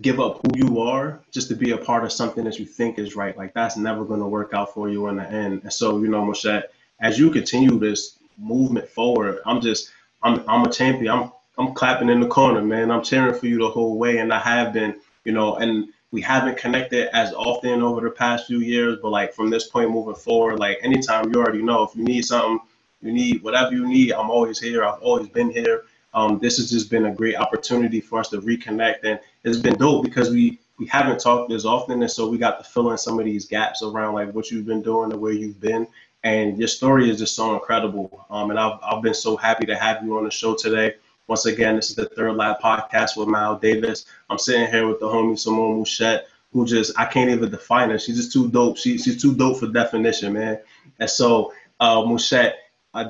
give 0.00 0.20
up 0.20 0.40
who 0.42 0.50
you 0.54 0.80
are 0.80 1.20
just 1.30 1.48
to 1.48 1.54
be 1.54 1.72
a 1.72 1.78
part 1.78 2.04
of 2.04 2.12
something 2.12 2.44
that 2.44 2.58
you 2.58 2.66
think 2.66 2.98
is 2.98 3.16
right. 3.16 3.36
Like 3.36 3.54
that's 3.54 3.76
never 3.76 4.04
going 4.04 4.20
to 4.20 4.26
work 4.26 4.52
out 4.54 4.74
for 4.74 4.88
you 4.88 5.08
in 5.08 5.16
the 5.16 5.28
end. 5.28 5.62
And 5.62 5.72
so, 5.72 5.98
you 5.98 6.08
know, 6.08 6.22
Muschett, 6.22 6.64
as 7.00 7.18
you 7.18 7.30
continue 7.30 7.78
this 7.78 8.18
movement 8.36 8.88
forward, 8.88 9.40
I'm 9.46 9.60
just, 9.60 9.90
I'm, 10.22 10.44
I'm 10.48 10.64
a 10.64 10.70
champion. 10.70 11.12
I'm, 11.12 11.32
I'm 11.56 11.74
clapping 11.74 12.08
in 12.08 12.20
the 12.20 12.28
corner, 12.28 12.62
man. 12.62 12.90
I'm 12.90 13.02
cheering 13.02 13.34
for 13.34 13.46
you 13.46 13.58
the 13.58 13.68
whole 13.68 13.98
way, 13.98 14.18
and 14.18 14.32
I 14.32 14.38
have 14.38 14.72
been, 14.72 15.00
you 15.24 15.32
know, 15.32 15.56
and 15.56 15.88
we 16.12 16.20
haven't 16.20 16.56
connected 16.56 17.14
as 17.14 17.32
often 17.34 17.82
over 17.82 18.00
the 18.00 18.10
past 18.10 18.46
few 18.46 18.60
years, 18.60 18.98
but 19.02 19.10
like 19.10 19.34
from 19.34 19.50
this 19.50 19.66
point 19.66 19.90
moving 19.90 20.14
forward, 20.14 20.58
like 20.58 20.78
anytime 20.82 21.32
you 21.32 21.40
already 21.40 21.62
know 21.62 21.82
if 21.82 21.96
you 21.96 22.04
need 22.04 22.24
something, 22.24 22.60
you 23.02 23.12
need 23.12 23.42
whatever 23.42 23.72
you 23.72 23.86
need, 23.86 24.12
I'm 24.12 24.30
always 24.30 24.58
here. 24.60 24.84
I've 24.84 25.02
always 25.02 25.28
been 25.28 25.50
here. 25.50 25.84
Um, 26.14 26.38
this 26.38 26.56
has 26.56 26.70
just 26.70 26.90
been 26.90 27.06
a 27.06 27.14
great 27.14 27.36
opportunity 27.36 28.00
for 28.00 28.20
us 28.20 28.28
to 28.30 28.40
reconnect, 28.40 29.04
and 29.04 29.20
it's 29.44 29.58
been 29.58 29.76
dope 29.76 30.04
because 30.04 30.30
we 30.30 30.58
we 30.78 30.86
haven't 30.86 31.20
talked 31.20 31.52
as 31.52 31.66
often, 31.66 32.02
and 32.02 32.10
so 32.10 32.28
we 32.28 32.38
got 32.38 32.58
to 32.58 32.70
fill 32.70 32.90
in 32.92 32.98
some 32.98 33.18
of 33.18 33.24
these 33.24 33.46
gaps 33.46 33.82
around 33.82 34.14
like 34.14 34.32
what 34.32 34.50
you've 34.50 34.66
been 34.66 34.82
doing 34.82 35.10
and 35.10 35.20
where 35.20 35.32
you've 35.32 35.60
been. 35.60 35.86
And 36.24 36.58
your 36.58 36.68
story 36.68 37.10
is 37.10 37.18
just 37.18 37.34
so 37.34 37.54
incredible. 37.54 38.26
Um, 38.30 38.50
and 38.50 38.58
I've 38.58 38.78
I've 38.82 39.02
been 39.02 39.14
so 39.14 39.36
happy 39.36 39.66
to 39.66 39.76
have 39.76 40.04
you 40.04 40.16
on 40.16 40.24
the 40.24 40.30
show 40.30 40.54
today. 40.54 40.94
Once 41.26 41.44
again, 41.46 41.76
this 41.76 41.90
is 41.90 41.96
the 41.96 42.06
Third 42.06 42.36
Lap 42.36 42.60
Podcast 42.62 43.16
with 43.16 43.28
Mal 43.28 43.58
Davis. 43.58 44.06
I'm 44.30 44.38
sitting 44.38 44.70
here 44.70 44.86
with 44.88 44.98
the 44.98 45.06
homie 45.06 45.38
Simone 45.38 45.82
Muschett, 45.82 46.22
who 46.52 46.64
just 46.64 46.98
I 46.98 47.04
can't 47.04 47.30
even 47.30 47.50
define 47.50 47.90
her. 47.90 47.98
She's 47.98 48.16
just 48.16 48.32
too 48.32 48.50
dope. 48.50 48.78
She, 48.78 48.98
she's 48.98 49.20
too 49.20 49.34
dope 49.34 49.58
for 49.58 49.66
definition, 49.66 50.32
man. 50.32 50.58
And 50.98 51.10
so, 51.10 51.52
uh, 51.80 51.98
Muschett, 51.98 52.54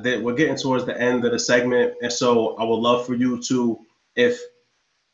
did, 0.03 0.23
we're 0.23 0.35
getting 0.35 0.57
towards 0.57 0.85
the 0.85 1.01
end 1.01 1.25
of 1.25 1.33
the 1.33 1.39
segment, 1.39 1.95
and 2.03 2.13
so 2.13 2.57
I 2.57 2.65
would 2.65 2.77
love 2.77 3.07
for 3.07 3.15
you 3.15 3.41
to, 3.45 3.79
if 4.17 4.41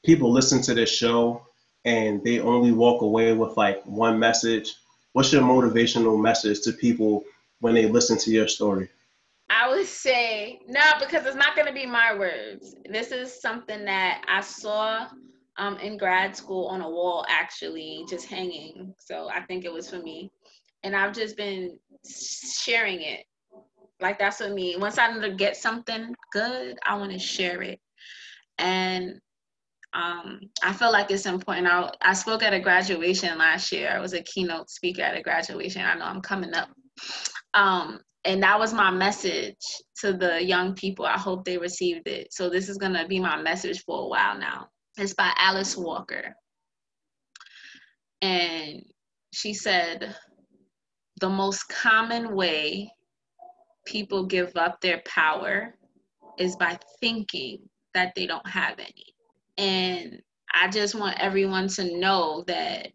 people 0.05 0.31
listen 0.31 0.63
to 0.63 0.75
this 0.75 0.91
show 0.91 1.47
and 1.85 2.23
they 2.23 2.41
only 2.41 2.73
walk 2.73 3.03
away 3.03 3.33
with 3.33 3.57
like 3.57 3.83
one 3.85 4.19
message, 4.19 4.75
what's 5.13 5.33
your 5.33 5.43
motivational 5.43 6.21
message 6.21 6.61
to 6.63 6.73
people 6.73 7.25
when 7.61 7.75
they 7.75 7.87
listen 7.87 8.19
to 8.19 8.31
your 8.31 8.49
story? 8.49 8.89
I 9.51 9.69
would 9.69 9.87
say 9.87 10.61
no, 10.67 10.81
because 11.01 11.27
it's 11.27 11.37
not 11.37 11.55
going 11.55 11.67
to 11.67 11.75
be 11.75 11.87
my 11.87 12.17
words. 12.17 12.75
This 12.89 13.13
is 13.13 13.41
something 13.41 13.85
that 13.85 14.25
I 14.29 14.41
saw 14.41 15.09
um, 15.59 15.77
in 15.79 15.97
grad 15.99 16.37
school 16.37 16.67
on 16.67 16.81
a 16.81 16.89
wall, 16.89 17.25
actually, 17.29 18.05
just 18.09 18.27
hanging. 18.27 18.95
So 18.99 19.29
I 19.29 19.41
think 19.43 19.65
it 19.65 19.73
was 19.73 19.89
for 19.89 19.99
me. 19.99 20.31
And 20.83 20.97
I've 20.97 21.15
just 21.15 21.37
been 21.37 21.79
sharing 22.07 23.03
it. 23.03 23.25
Like 24.01 24.19
that's 24.19 24.41
what 24.41 24.53
me. 24.53 24.77
Once 24.77 24.99
I 24.99 25.29
get 25.31 25.57
something 25.57 26.15
good, 26.33 26.79
I 26.85 26.97
want 26.97 27.13
to 27.13 27.19
share 27.19 27.63
it. 27.63 27.81
And 28.59 29.21
um, 29.95 30.41
I 30.63 30.73
feel 30.73 30.91
like 30.91 31.11
it's 31.11 31.27
important. 31.27 31.69
I, 31.69 31.91
I 32.03 32.15
spoke 32.15 32.43
at 32.43 32.53
a 32.53 32.61
graduation 32.61 33.39
last 33.39 33.71
year. 33.71 33.91
I 33.91 34.01
was 34.01 34.13
a 34.13 34.23
keynote 34.23 34.69
speaker 34.69 35.03
at 35.03 35.17
a 35.17 35.23
graduation. 35.23 35.83
I 35.83 35.95
know 35.95 36.05
I'm 36.05 36.21
coming 36.21 36.53
up. 36.53 36.69
Um, 37.55 38.01
and 38.25 38.43
that 38.43 38.59
was 38.59 38.73
my 38.73 38.91
message 38.91 39.57
to 40.01 40.13
the 40.13 40.43
young 40.43 40.75
people. 40.75 41.07
I 41.07 41.19
hope 41.19 41.45
they 41.45 41.59
received 41.59 42.09
it. 42.09 42.33
So 42.33 42.51
this 42.51 42.69
is 42.69 42.79
gonna 42.79 43.07
be 43.07 43.21
my 43.21 43.41
message 43.41 43.85
for 43.85 44.03
a 44.03 44.09
while 44.09 44.37
now. 44.37 44.69
It's 44.99 45.15
by 45.15 45.33
Alice 45.37 45.77
Walker. 45.77 46.35
And 48.21 48.83
she 49.33 49.55
said, 49.55 50.17
the 51.21 51.29
most 51.29 51.69
common 51.69 52.35
way 52.35 52.91
people 53.87 54.25
give 54.25 54.57
up 54.57 54.81
their 54.81 55.03
power 55.07 55.75
is 56.39 56.57
by 56.57 56.79
thinking 57.01 57.59
that 57.93 58.15
they 58.17 58.27
don't 58.27 58.47
have 58.49 58.79
any. 58.79 59.14
And 59.59 60.21
I 60.53 60.69
just 60.69 60.95
want 60.95 61.21
everyone 61.21 61.69
to 61.69 61.99
know 61.99 62.45
that 62.47 62.89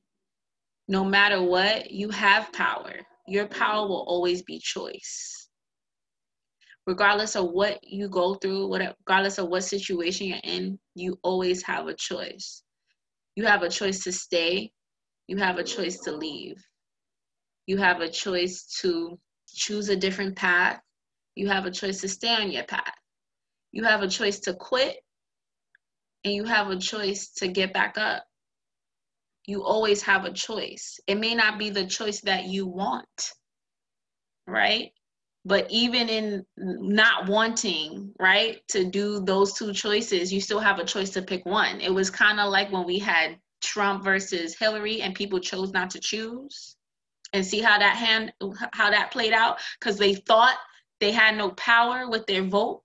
no 0.87 1.03
matter 1.03 1.41
what, 1.41 1.91
you 1.91 2.09
have 2.09 2.51
power 2.53 2.93
your 3.29 3.47
power 3.47 3.87
will 3.87 4.05
always 4.07 4.41
be 4.41 4.59
choice. 4.59 5.47
Regardless 6.87 7.35
of 7.35 7.51
what 7.51 7.79
you 7.83 8.09
go 8.09 8.35
through, 8.35 8.73
regardless 8.75 9.37
of 9.37 9.49
what 9.49 9.63
situation 9.63 10.27
you're 10.27 10.39
in, 10.43 10.79
you 10.95 11.19
always 11.23 11.61
have 11.63 11.87
a 11.87 11.93
choice. 11.93 12.63
You 13.35 13.45
have 13.45 13.61
a 13.61 13.69
choice 13.69 14.03
to 14.03 14.11
stay, 14.11 14.71
you 15.27 15.37
have 15.37 15.57
a 15.57 15.63
choice 15.63 15.99
to 15.99 16.11
leave. 16.11 16.55
You 17.67 17.77
have 17.77 18.01
a 18.01 18.09
choice 18.09 18.63
to 18.81 19.19
choose 19.47 19.89
a 19.89 19.95
different 19.95 20.35
path. 20.35 20.79
You 21.35 21.47
have 21.49 21.65
a 21.65 21.71
choice 21.71 22.01
to 22.01 22.07
stay 22.07 22.33
on 22.33 22.51
your 22.51 22.63
path. 22.63 22.95
You 23.71 23.83
have 23.83 24.01
a 24.01 24.07
choice 24.07 24.39
to 24.41 24.55
quit, 24.55 24.97
and 26.23 26.33
you 26.33 26.43
have 26.43 26.69
a 26.69 26.77
choice 26.77 27.29
to 27.37 27.47
get 27.47 27.73
back 27.73 27.97
up 27.97 28.25
you 29.49 29.63
always 29.63 30.03
have 30.03 30.25
a 30.25 30.31
choice. 30.31 30.99
It 31.07 31.15
may 31.15 31.33
not 31.33 31.57
be 31.57 31.71
the 31.71 31.87
choice 31.87 32.21
that 32.21 32.45
you 32.45 32.67
want, 32.67 33.33
right? 34.45 34.91
But 35.43 35.65
even 35.71 36.07
in 36.07 36.45
not 36.57 37.27
wanting, 37.27 38.13
right, 38.19 38.61
to 38.69 38.85
do 38.85 39.21
those 39.21 39.53
two 39.53 39.73
choices, 39.73 40.31
you 40.31 40.39
still 40.39 40.59
have 40.59 40.77
a 40.77 40.85
choice 40.85 41.09
to 41.11 41.23
pick 41.23 41.45
one. 41.47 41.81
It 41.81 41.91
was 41.91 42.11
kind 42.11 42.39
of 42.39 42.51
like 42.51 42.71
when 42.71 42.85
we 42.85 42.99
had 42.99 43.39
Trump 43.61 44.03
versus 44.03 44.55
Hillary 44.57 45.01
and 45.01 45.15
people 45.15 45.39
chose 45.39 45.71
not 45.71 45.89
to 45.91 45.99
choose. 45.99 46.75
And 47.31 47.45
see 47.45 47.61
how 47.61 47.77
that 47.77 47.95
hand 47.95 48.33
how 48.73 48.89
that 48.89 49.11
played 49.11 49.33
out 49.33 49.59
cuz 49.81 49.97
they 49.97 50.15
thought 50.15 50.57
they 50.99 51.11
had 51.11 51.37
no 51.37 51.51
power 51.51 52.09
with 52.09 52.25
their 52.25 52.43
vote. 52.43 52.81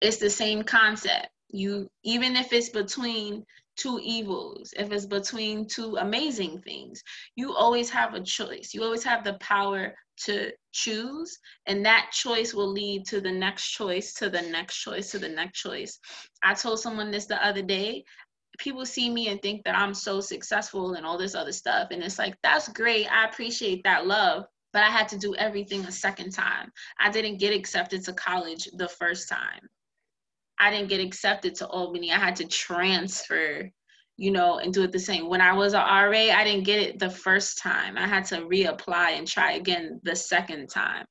It's 0.00 0.16
the 0.16 0.30
same 0.30 0.64
concept. 0.64 1.28
You 1.48 1.90
even 2.04 2.36
if 2.36 2.52
it's 2.52 2.68
between 2.68 3.44
two 3.76 4.00
evils, 4.02 4.74
if 4.76 4.90
it's 4.90 5.06
between 5.06 5.66
two 5.66 5.96
amazing 5.96 6.60
things, 6.62 7.02
you 7.36 7.54
always 7.54 7.88
have 7.90 8.14
a 8.14 8.20
choice. 8.20 8.74
You 8.74 8.82
always 8.82 9.04
have 9.04 9.24
the 9.24 9.34
power 9.34 9.94
to 10.24 10.50
choose, 10.72 11.38
and 11.66 11.86
that 11.86 12.10
choice 12.12 12.52
will 12.52 12.70
lead 12.70 13.06
to 13.06 13.20
the 13.20 13.30
next 13.30 13.70
choice, 13.70 14.14
to 14.14 14.28
the 14.28 14.42
next 14.42 14.78
choice, 14.78 15.10
to 15.12 15.18
the 15.18 15.28
next 15.28 15.60
choice. 15.60 15.98
I 16.42 16.54
told 16.54 16.80
someone 16.80 17.10
this 17.10 17.26
the 17.26 17.44
other 17.44 17.62
day. 17.62 18.04
People 18.58 18.84
see 18.84 19.08
me 19.08 19.28
and 19.28 19.40
think 19.40 19.62
that 19.64 19.78
I'm 19.78 19.94
so 19.94 20.20
successful 20.20 20.94
and 20.94 21.06
all 21.06 21.16
this 21.16 21.36
other 21.36 21.52
stuff. 21.52 21.88
And 21.92 22.02
it's 22.02 22.18
like, 22.18 22.36
that's 22.42 22.68
great. 22.68 23.06
I 23.06 23.26
appreciate 23.26 23.84
that 23.84 24.06
love 24.06 24.46
but 24.72 24.82
I 24.82 24.90
had 24.90 25.08
to 25.08 25.18
do 25.18 25.34
everything 25.36 25.84
a 25.86 25.92
second 25.92 26.30
time. 26.32 26.70
I 27.00 27.10
didn't 27.10 27.38
get 27.38 27.54
accepted 27.54 28.04
to 28.04 28.12
college 28.12 28.68
the 28.74 28.88
first 28.88 29.28
time. 29.28 29.68
I 30.58 30.70
didn't 30.70 30.88
get 30.88 31.00
accepted 31.00 31.54
to 31.56 31.66
Albany. 31.66 32.12
I 32.12 32.18
had 32.18 32.36
to 32.36 32.46
transfer, 32.46 33.70
you 34.16 34.30
know, 34.30 34.58
and 34.58 34.72
do 34.72 34.82
it 34.82 34.92
the 34.92 34.98
same. 34.98 35.28
When 35.28 35.40
I 35.40 35.52
was 35.52 35.74
a 35.74 35.78
RA, 35.78 36.10
I 36.10 36.44
didn't 36.44 36.64
get 36.64 36.80
it 36.80 36.98
the 36.98 37.10
first 37.10 37.58
time. 37.58 37.96
I 37.96 38.06
had 38.06 38.24
to 38.26 38.42
reapply 38.42 39.18
and 39.18 39.26
try 39.26 39.52
again 39.52 40.00
the 40.02 40.16
second 40.16 40.68
time. 40.68 41.06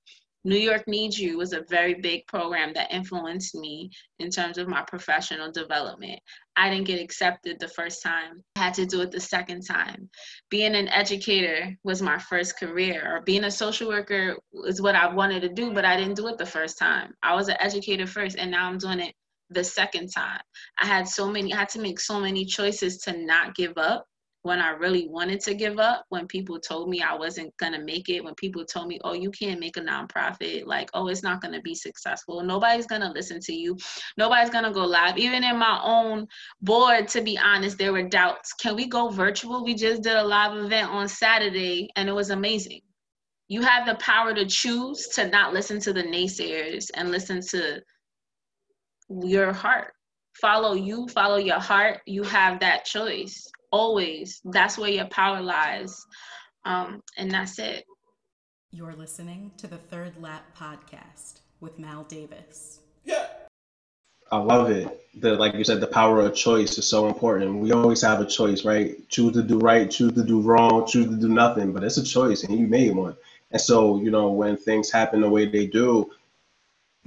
New 0.48 0.58
York 0.58 0.88
Needs 0.88 1.20
You 1.20 1.38
was 1.38 1.52
a 1.52 1.66
very 1.70 1.96
big 1.96 2.26
program 2.28 2.72
that 2.74 2.90
influenced 2.90 3.54
me 3.54 3.92
in 4.20 4.30
terms 4.30 4.58
of 4.58 4.70
my 4.70 4.82
professional 4.82 5.52
development. 5.52 6.18
I 6.56 6.70
didn't 6.70 6.88
get 6.88 7.02
accepted 7.02 7.60
the 7.60 7.68
first 7.68 8.02
time. 8.02 8.44
I 8.56 8.64
had 8.64 8.74
to 8.76 8.86
do 8.86 9.02
it 9.02 9.12
the 9.12 9.20
second 9.20 9.64
time. 9.64 10.10
Being 10.50 10.74
an 10.74 10.88
educator 10.88 11.76
was 11.84 12.02
my 12.02 12.18
first 12.18 12.58
career, 12.58 13.14
or 13.14 13.22
being 13.24 13.44
a 13.44 13.52
social 13.52 13.90
worker 13.90 14.38
is 14.66 14.82
what 14.82 14.96
I 14.96 15.14
wanted 15.14 15.42
to 15.42 15.50
do, 15.50 15.74
but 15.74 15.84
I 15.84 15.98
didn't 15.98 16.16
do 16.16 16.28
it 16.28 16.38
the 16.38 16.46
first 16.46 16.80
time. 16.80 17.14
I 17.22 17.36
was 17.36 17.50
an 17.50 17.58
educator 17.60 18.08
first, 18.08 18.38
and 18.38 18.50
now 18.50 18.70
I'm 18.70 18.78
doing 18.78 19.02
it 19.02 19.14
the 19.50 19.64
second 19.64 20.10
time. 20.10 20.42
I 20.80 20.86
had 20.86 21.08
so 21.08 21.30
many, 21.30 21.54
I 21.54 21.58
had 21.58 21.70
to 21.70 21.82
make 21.82 22.00
so 22.00 22.20
many 22.20 22.46
choices 22.46 22.98
to 23.00 23.18
not 23.18 23.56
give 23.56 23.78
up 23.78 24.06
when 24.48 24.62
I 24.62 24.70
really 24.70 25.10
wanted 25.10 25.42
to 25.42 25.54
give 25.54 25.78
up, 25.78 26.06
when 26.08 26.26
people 26.26 26.58
told 26.58 26.90
me 26.90 27.02
I 27.02 27.14
wasn't 27.14 27.56
gonna 27.58 27.84
make 27.84 28.08
it, 28.08 28.24
when 28.24 28.34
people 28.36 28.64
told 28.64 28.88
me, 28.88 28.98
oh, 29.04 29.12
you 29.12 29.30
can't 29.30 29.60
make 29.60 29.76
a 29.76 29.82
nonprofit, 29.82 30.66
like, 30.66 30.90
oh, 30.94 31.08
it's 31.10 31.22
not 31.22 31.42
gonna 31.42 31.62
be 31.62 31.76
successful. 31.76 32.42
Nobody's 32.42 32.88
gonna 32.88 33.12
listen 33.12 33.42
to 33.42 33.54
you. 33.54 33.78
Nobody's 34.16 34.50
gonna 34.50 34.72
go 34.72 34.86
live. 34.86 35.18
Even 35.18 35.44
in 35.44 35.58
my 35.58 35.82
own 35.84 36.28
board, 36.62 37.10
to 37.10 37.22
be 37.22 37.38
honest, 37.38 37.78
there 37.78 37.92
were 37.92 38.08
doubts. 38.08 38.54
Can 38.54 38.78
we 38.78 38.88
go 38.88 39.10
virtual? 39.10 39.66
We 39.66 39.76
just 39.76 40.02
did 40.02 40.16
a 40.16 40.24
live 40.24 40.56
event 40.56 40.92
on 40.92 41.10
Saturday 41.10 41.90
and 41.98 42.08
it 42.08 42.14
was 42.14 42.30
amazing. 42.30 42.82
You 43.50 43.62
have 43.64 43.86
the 43.86 43.96
power 43.96 44.34
to 44.34 44.46
choose 44.46 45.08
to 45.16 45.28
not 45.28 45.54
listen 45.54 45.80
to 45.82 45.92
the 45.92 46.04
naysayers 46.04 46.90
and 46.94 47.12
listen 47.12 47.42
to 47.50 47.82
your 49.10 49.54
heart. 49.54 49.94
Follow 50.40 50.74
you, 50.74 51.08
follow 51.08 51.38
your 51.38 51.60
heart. 51.60 52.02
You 52.06 52.24
have 52.24 52.60
that 52.60 52.86
choice 52.86 53.50
always. 53.72 54.42
That's 54.46 54.78
where 54.78 54.92
your 54.92 55.08
power 55.08 55.42
lies. 55.42 56.06
Um, 56.66 57.02
and 57.18 57.32
that's 57.32 57.60
it. 57.60 57.86
You're 58.72 58.94
listening 58.94 59.52
to 59.58 59.68
the 59.68 59.78
Third 59.78 60.22
Lap 60.22 60.44
Podcast 60.56 61.40
with 61.60 61.80
Mal 61.80 62.04
Davis. 62.04 62.80
Yeah. 63.04 63.26
I 64.30 64.38
love 64.38 64.70
it. 64.70 64.88
The 65.22 65.36
like 65.36 65.54
you 65.54 65.64
said, 65.64 65.80
the 65.80 65.88
power 65.88 66.20
of 66.20 66.36
choice 66.36 66.78
is 66.78 66.88
so 66.88 67.08
important. 67.08 67.60
We 67.60 67.72
always 67.72 68.02
have 68.02 68.20
a 68.20 68.26
choice, 68.26 68.66
right? 68.66 69.08
Choose 69.10 69.34
to 69.34 69.42
do 69.42 69.58
right, 69.58 69.90
choose 69.90 70.14
to 70.14 70.24
do 70.24 70.42
wrong, 70.42 70.86
choose 70.86 71.08
to 71.08 71.16
do 71.16 71.30
nothing, 71.30 71.72
but 71.72 71.84
it's 71.84 71.98
a 71.98 72.04
choice 72.04 72.44
and 72.44 72.60
you 72.60 72.68
made 72.68 72.94
one. 72.94 73.16
And 73.52 73.62
so, 73.62 74.02
you 74.02 74.12
know, 74.12 74.30
when 74.32 74.58
things 74.58 74.92
happen 74.92 75.22
the 75.22 75.30
way 75.30 75.46
they 75.46 75.66
do, 75.66 76.12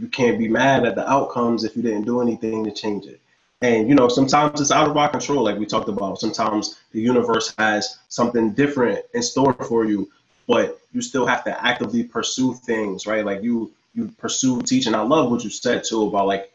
you 0.01 0.09
can't 0.09 0.39
be 0.39 0.49
mad 0.49 0.87
at 0.87 0.95
the 0.95 1.09
outcomes 1.09 1.63
if 1.63 1.77
you 1.77 1.83
didn't 1.83 2.07
do 2.07 2.23
anything 2.23 2.65
to 2.65 2.71
change 2.71 3.05
it. 3.05 3.21
And 3.61 3.87
you 3.87 3.95
know, 3.95 4.09
sometimes 4.09 4.59
it's 4.61 4.71
out 4.71 4.89
of 4.89 4.97
our 4.97 5.11
control, 5.11 5.45
like 5.45 5.59
we 5.59 5.67
talked 5.67 5.91
about. 5.91 6.19
Sometimes 6.19 6.81
the 6.93 7.01
universe 7.01 7.53
has 7.59 7.99
something 8.09 8.53
different 8.53 9.05
in 9.13 9.23
store 9.23 9.53
for 9.53 9.85
you, 9.85 10.11
but 10.49 10.81
you 10.93 11.03
still 11.03 11.27
have 11.27 11.45
to 11.45 11.65
actively 11.65 12.03
pursue 12.03 12.55
things, 12.55 13.07
right? 13.07 13.25
Like 13.25 13.43
you 13.43 13.73
you 13.95 14.09
pursue 14.17 14.63
teaching. 14.63 14.95
I 14.95 15.03
love 15.03 15.31
what 15.31 15.45
you 15.45 15.51
said 15.51 15.85
too 15.85 16.07
about 16.07 16.27
like 16.27 16.51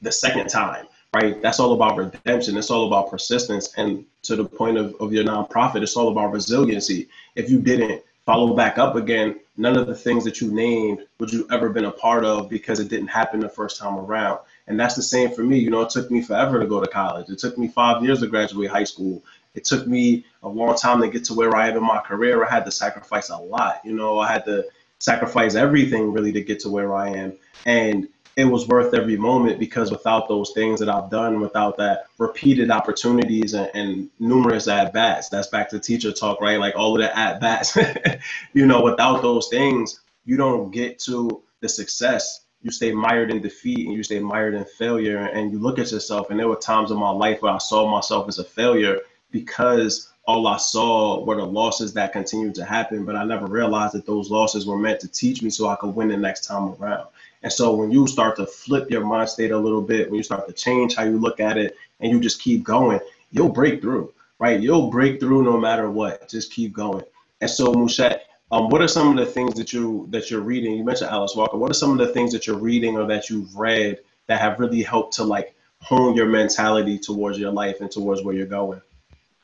the 0.00 0.12
second 0.12 0.48
time, 0.48 0.86
right? 1.12 1.42
That's 1.42 1.58
all 1.58 1.72
about 1.72 1.96
redemption. 1.96 2.56
It's 2.56 2.70
all 2.70 2.86
about 2.86 3.10
persistence. 3.10 3.74
And 3.76 4.04
to 4.22 4.36
the 4.36 4.44
point 4.44 4.78
of, 4.78 4.94
of 5.00 5.12
your 5.12 5.24
nonprofit, 5.24 5.82
it's 5.82 5.96
all 5.96 6.08
about 6.08 6.32
resiliency. 6.32 7.08
If 7.34 7.50
you 7.50 7.60
didn't 7.60 8.02
follow 8.24 8.54
back 8.54 8.78
up 8.78 8.94
again, 8.94 9.40
none 9.58 9.76
of 9.76 9.86
the 9.86 9.94
things 9.94 10.24
that 10.24 10.40
you 10.40 10.50
named 10.50 11.04
would 11.18 11.32
you 11.32 11.46
ever 11.50 11.68
been 11.68 11.84
a 11.84 11.90
part 11.90 12.24
of 12.24 12.48
because 12.48 12.78
it 12.78 12.88
didn't 12.88 13.08
happen 13.08 13.40
the 13.40 13.48
first 13.48 13.78
time 13.78 13.98
around. 13.98 14.38
And 14.68 14.78
that's 14.78 14.94
the 14.94 15.02
same 15.02 15.34
for 15.34 15.42
me. 15.42 15.58
You 15.58 15.70
know, 15.70 15.82
it 15.82 15.90
took 15.90 16.10
me 16.10 16.22
forever 16.22 16.60
to 16.60 16.66
go 16.66 16.80
to 16.80 16.86
college. 16.86 17.28
It 17.28 17.38
took 17.38 17.58
me 17.58 17.68
five 17.68 18.02
years 18.02 18.20
to 18.20 18.28
graduate 18.28 18.70
high 18.70 18.84
school. 18.84 19.22
It 19.54 19.64
took 19.64 19.86
me 19.86 20.24
a 20.42 20.48
long 20.48 20.76
time 20.76 21.00
to 21.00 21.08
get 21.08 21.24
to 21.24 21.34
where 21.34 21.56
I 21.56 21.68
am 21.68 21.76
in 21.76 21.82
my 21.82 21.98
career. 21.98 22.44
I 22.44 22.50
had 22.50 22.64
to 22.66 22.70
sacrifice 22.70 23.30
a 23.30 23.36
lot. 23.36 23.80
You 23.84 23.92
know, 23.92 24.20
I 24.20 24.30
had 24.32 24.44
to 24.44 24.64
sacrifice 25.00 25.54
everything 25.54 26.12
really 26.12 26.32
to 26.32 26.40
get 26.40 26.60
to 26.60 26.70
where 26.70 26.94
I 26.94 27.10
am. 27.10 27.32
And 27.66 28.08
it 28.38 28.44
was 28.44 28.68
worth 28.68 28.94
every 28.94 29.16
moment 29.16 29.58
because 29.58 29.90
without 29.90 30.28
those 30.28 30.52
things 30.52 30.78
that 30.78 30.88
I've 30.88 31.10
done, 31.10 31.40
without 31.40 31.76
that 31.78 32.04
repeated 32.18 32.70
opportunities 32.70 33.52
and, 33.52 33.68
and 33.74 34.10
numerous 34.20 34.68
at 34.68 34.92
bats, 34.92 35.28
that's 35.28 35.48
back 35.48 35.68
to 35.70 35.80
teacher 35.80 36.12
talk, 36.12 36.40
right? 36.40 36.60
Like 36.60 36.76
all 36.76 36.94
of 36.94 37.02
the 37.02 37.18
at 37.18 37.40
bats, 37.40 37.76
you 38.52 38.64
know, 38.64 38.80
without 38.80 39.22
those 39.22 39.48
things, 39.48 40.02
you 40.24 40.36
don't 40.36 40.70
get 40.70 41.00
to 41.00 41.42
the 41.62 41.68
success. 41.68 42.44
You 42.62 42.70
stay 42.70 42.92
mired 42.92 43.32
in 43.32 43.42
defeat 43.42 43.88
and 43.88 43.96
you 43.96 44.04
stay 44.04 44.20
mired 44.20 44.54
in 44.54 44.64
failure. 44.64 45.18
And 45.18 45.50
you 45.50 45.58
look 45.58 45.80
at 45.80 45.90
yourself. 45.90 46.30
And 46.30 46.38
there 46.38 46.46
were 46.46 46.54
times 46.54 46.92
in 46.92 46.96
my 46.96 47.10
life 47.10 47.42
where 47.42 47.52
I 47.52 47.58
saw 47.58 47.90
myself 47.90 48.28
as 48.28 48.38
a 48.38 48.44
failure 48.44 49.00
because 49.32 50.12
all 50.28 50.46
I 50.46 50.58
saw 50.58 51.24
were 51.24 51.34
the 51.34 51.44
losses 51.44 51.92
that 51.94 52.12
continued 52.12 52.54
to 52.56 52.64
happen, 52.64 53.04
but 53.04 53.16
I 53.16 53.24
never 53.24 53.46
realized 53.46 53.94
that 53.94 54.06
those 54.06 54.30
losses 54.30 54.64
were 54.64 54.78
meant 54.78 55.00
to 55.00 55.08
teach 55.08 55.42
me 55.42 55.50
so 55.50 55.68
I 55.68 55.74
could 55.74 55.94
win 55.94 56.08
the 56.08 56.16
next 56.16 56.44
time 56.46 56.74
around. 56.74 57.08
And 57.42 57.52
so 57.52 57.74
when 57.74 57.90
you 57.90 58.06
start 58.06 58.36
to 58.36 58.46
flip 58.46 58.90
your 58.90 59.04
mind 59.04 59.28
state 59.28 59.50
a 59.50 59.58
little 59.58 59.82
bit, 59.82 60.10
when 60.10 60.16
you 60.16 60.22
start 60.22 60.46
to 60.48 60.52
change 60.52 60.96
how 60.96 61.04
you 61.04 61.18
look 61.18 61.40
at 61.40 61.56
it 61.56 61.76
and 62.00 62.10
you 62.10 62.20
just 62.20 62.40
keep 62.40 62.64
going, 62.64 63.00
you'll 63.30 63.48
break 63.48 63.80
through, 63.80 64.12
right? 64.38 64.60
You'll 64.60 64.90
break 64.90 65.20
through 65.20 65.44
no 65.44 65.58
matter 65.58 65.90
what. 65.90 66.28
Just 66.28 66.52
keep 66.52 66.72
going. 66.72 67.04
And 67.40 67.50
so 67.50 67.72
Muschett, 67.72 68.20
um, 68.50 68.68
what 68.70 68.82
are 68.82 68.88
some 68.88 69.10
of 69.10 69.24
the 69.24 69.30
things 69.30 69.54
that 69.54 69.72
you 69.72 70.08
that 70.10 70.30
you're 70.30 70.40
reading? 70.40 70.72
You 70.72 70.84
mentioned 70.84 71.10
Alice 71.10 71.36
Walker. 71.36 71.56
What 71.56 71.70
are 71.70 71.74
some 71.74 71.92
of 71.92 71.98
the 71.98 72.12
things 72.12 72.32
that 72.32 72.46
you're 72.46 72.58
reading 72.58 72.96
or 72.96 73.06
that 73.06 73.28
you've 73.30 73.54
read 73.54 74.00
that 74.26 74.40
have 74.40 74.58
really 74.58 74.82
helped 74.82 75.14
to 75.14 75.24
like 75.24 75.54
hone 75.80 76.16
your 76.16 76.26
mentality 76.26 76.98
towards 76.98 77.38
your 77.38 77.52
life 77.52 77.80
and 77.80 77.90
towards 77.90 78.22
where 78.22 78.34
you're 78.34 78.46
going? 78.46 78.80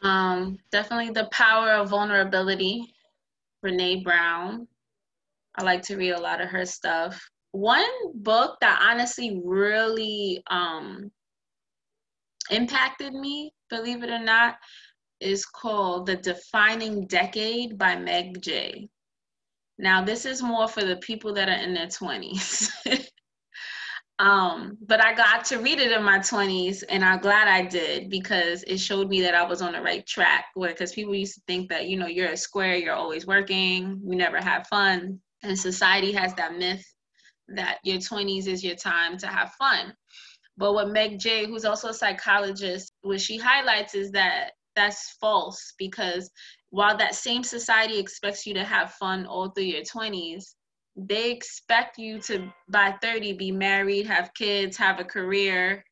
Um, 0.03 0.59
definitely 0.71 1.11
the 1.11 1.27
power 1.27 1.73
of 1.73 1.91
vulnerability. 1.91 2.95
Brene 3.65 4.05
Brown. 4.05 4.69
I 5.57 5.63
like 5.63 5.83
to 5.83 5.97
read 5.97 6.11
a 6.11 6.21
lot 6.21 6.41
of 6.41 6.49
her 6.49 6.67
stuff. 6.67 7.31
One 7.55 7.87
book 8.15 8.57
that 8.63 8.81
honestly 8.83 9.41
really 9.45 10.43
um, 10.49 11.13
impacted 12.51 13.15
me, 13.15 13.53
believe 13.71 14.03
it 14.03 14.11
or 14.11 14.19
not, 14.19 14.57
is 15.21 15.47
called 15.47 16.07
The 16.07 16.17
Defining 16.17 17.07
Decade 17.07 17.79
by 17.79 17.95
Meg 17.95 18.43
Jay. 18.43 18.89
Now, 19.79 20.03
this 20.03 20.27
is 20.27 20.43
more 20.43 20.67
for 20.67 20.83
the 20.83 20.97
people 20.97 21.33
that 21.35 21.49
are 21.49 21.63
in 21.63 21.75
their 21.75 21.87
20s. 21.87 22.73
Um, 24.21 24.79
but 24.87 25.05
I 25.05 25.13
got 25.13 25.45
to 25.47 25.59
read 25.59 25.81
it 25.81 25.91
in 25.91 26.05
my 26.05 26.21
20s, 26.21 26.85
and 26.89 27.05
I'm 27.05 27.19
glad 27.19 27.49
I 27.49 27.63
did 27.63 28.09
because 28.09 28.63
it 28.63 28.79
showed 28.79 29.09
me 29.09 29.21
that 29.23 29.35
I 29.35 29.43
was 29.43 29.61
on 29.61 29.73
the 29.73 29.83
right 29.83 30.07
track. 30.07 30.45
Because 30.57 30.93
people 30.93 31.17
used 31.17 31.35
to 31.35 31.43
think 31.49 31.69
that, 31.71 31.89
you 31.89 31.97
know, 31.97 32.07
you're 32.07 32.31
a 32.31 32.37
square, 32.37 32.77
you're 32.77 32.95
always 32.95 33.27
working, 33.27 34.01
you 34.07 34.15
never 34.15 34.41
have 34.41 34.69
fun. 34.69 35.19
And 35.43 35.59
society 35.59 36.13
has 36.13 36.33
that 36.35 36.57
myth 36.57 36.94
that 37.49 37.79
your 37.85 37.99
20s 37.99 38.47
is 38.47 38.65
your 38.65 38.77
time 38.77 39.17
to 39.19 39.27
have 39.27 39.53
fun. 39.53 39.95
But 40.57 40.73
what 40.75 40.91
Meg 40.91 41.19
Jay, 41.19 41.47
who's 41.47 41.65
also 41.65 41.89
a 41.89 41.95
psychologist, 41.95 42.93
what 43.03 43.21
she 43.21 43.37
highlights 43.37 43.95
is 43.95 44.11
that 44.13 44.53
that's 44.77 45.17
false 45.21 45.75
because 45.79 46.31
while 46.71 46.97
that 46.97 47.15
same 47.15 47.45
society 47.45 47.99
expects 47.99 48.47
you 48.47 48.55
to 48.55 48.65
have 48.65 48.93
fun 48.95 49.27
all 49.27 49.51
through 49.51 49.65
your 49.65 49.83
20s, 49.83 50.55
they 50.97 51.31
expect 51.31 51.99
you 51.99 52.21
to 52.21 52.53
by 52.69 52.95
30 53.03 53.33
be 53.35 53.51
married 53.51 54.07
have 54.07 54.33
kids 54.35 54.77
have 54.77 55.01
a 55.01 55.05
career 55.05 55.85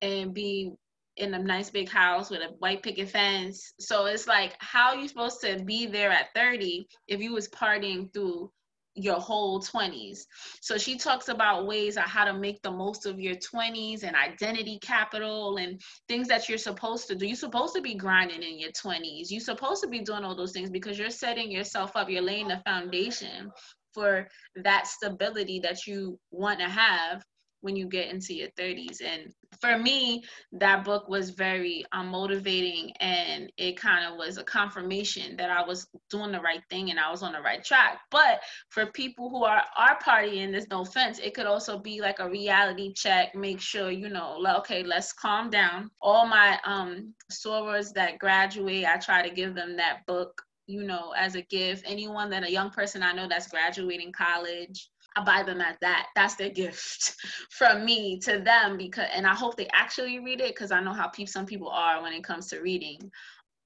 and 0.00 0.32
be 0.32 0.72
in 1.16 1.34
a 1.34 1.38
nice 1.38 1.70
big 1.70 1.88
house 1.88 2.30
with 2.30 2.40
a 2.40 2.54
white 2.58 2.82
picket 2.82 3.08
fence 3.10 3.74
so 3.80 4.06
it's 4.06 4.28
like 4.28 4.54
how 4.60 4.90
are 4.90 4.96
you 4.96 5.08
supposed 5.08 5.40
to 5.40 5.62
be 5.64 5.86
there 5.86 6.10
at 6.10 6.32
30 6.34 6.86
if 7.08 7.20
you 7.20 7.32
was 7.32 7.48
partying 7.48 8.12
through 8.12 8.50
your 8.94 9.18
whole 9.18 9.60
20s 9.60 10.20
so 10.60 10.76
she 10.76 10.98
talks 10.98 11.28
about 11.28 11.66
ways 11.66 11.96
of 11.96 12.02
how 12.02 12.24
to 12.24 12.34
make 12.34 12.60
the 12.62 12.70
most 12.70 13.06
of 13.06 13.18
your 13.18 13.34
20s 13.36 14.04
and 14.04 14.14
identity 14.14 14.78
capital 14.82 15.56
and 15.56 15.80
things 16.08 16.28
that 16.28 16.48
you're 16.48 16.58
supposed 16.58 17.08
to 17.08 17.14
do. 17.14 17.26
You're 17.26 17.36
supposed 17.36 17.74
to 17.74 17.80
be 17.80 17.94
grinding 17.94 18.42
in 18.42 18.58
your 18.58 18.72
20s 18.72 19.30
you're 19.30 19.40
supposed 19.40 19.82
to 19.82 19.88
be 19.88 20.00
doing 20.00 20.24
all 20.24 20.36
those 20.36 20.52
things 20.52 20.70
because 20.70 20.98
you're 20.98 21.10
setting 21.10 21.50
yourself 21.50 21.96
up 21.96 22.10
you're 22.10 22.22
laying 22.22 22.48
the 22.48 22.60
foundation 22.66 23.50
for 23.94 24.28
that 24.56 24.86
stability 24.86 25.60
that 25.60 25.86
you 25.86 26.18
want 26.30 26.58
to 26.58 26.68
have 26.68 27.24
when 27.62 27.76
you 27.76 27.86
get 27.86 28.10
into 28.10 28.34
your 28.34 28.48
30s 28.50 29.00
and 29.02 29.32
for 29.60 29.78
me 29.78 30.22
that 30.52 30.84
book 30.84 31.08
was 31.08 31.30
very 31.30 31.84
um, 31.92 32.08
motivating 32.08 32.92
and 33.00 33.50
it 33.56 33.76
kind 33.76 34.04
of 34.04 34.18
was 34.18 34.36
a 34.36 34.44
confirmation 34.44 35.36
that 35.36 35.50
i 35.50 35.64
was 35.64 35.86
doing 36.10 36.32
the 36.32 36.40
right 36.40 36.62
thing 36.70 36.90
and 36.90 37.00
i 37.00 37.10
was 37.10 37.22
on 37.22 37.32
the 37.32 37.40
right 37.40 37.64
track. 37.64 38.00
But 38.10 38.40
for 38.70 38.86
people 38.86 39.30
who 39.30 39.44
are 39.44 39.62
are 39.76 39.98
partying 40.04 40.50
there's 40.50 40.68
no 40.68 40.82
offense 40.82 41.18
it 41.18 41.34
could 41.34 41.46
also 41.46 41.78
be 41.78 42.00
like 42.00 42.18
a 42.18 42.28
reality 42.28 42.92
check 42.92 43.34
make 43.34 43.60
sure 43.60 43.90
you 43.90 44.08
know 44.08 44.36
like, 44.38 44.56
okay 44.58 44.82
let's 44.82 45.12
calm 45.12 45.50
down. 45.50 45.90
All 46.00 46.26
my 46.26 46.58
um 46.64 47.14
sorors 47.30 47.92
that 47.94 48.18
graduate 48.18 48.84
i 48.84 48.96
try 48.98 49.26
to 49.26 49.34
give 49.34 49.54
them 49.54 49.76
that 49.76 50.04
book 50.06 50.42
you 50.66 50.84
know, 50.84 51.12
as 51.16 51.34
a 51.34 51.42
gift. 51.42 51.84
Anyone 51.86 52.30
that 52.30 52.44
a 52.44 52.50
young 52.50 52.70
person 52.70 53.02
I 53.02 53.12
know 53.12 53.28
that's 53.28 53.48
graduating 53.48 54.12
college, 54.12 54.88
I 55.16 55.24
buy 55.24 55.42
them 55.42 55.60
at 55.60 55.78
that. 55.80 56.08
That's 56.14 56.36
their 56.36 56.50
gift 56.50 57.16
from 57.50 57.84
me 57.84 58.18
to 58.20 58.38
them 58.38 58.76
because, 58.76 59.08
and 59.14 59.26
I 59.26 59.34
hope 59.34 59.56
they 59.56 59.68
actually 59.72 60.18
read 60.20 60.40
it 60.40 60.54
because 60.54 60.72
I 60.72 60.80
know 60.80 60.92
how 60.92 61.08
pe- 61.08 61.26
some 61.26 61.46
people 61.46 61.68
are 61.68 62.02
when 62.02 62.12
it 62.12 62.24
comes 62.24 62.48
to 62.48 62.60
reading. 62.60 63.10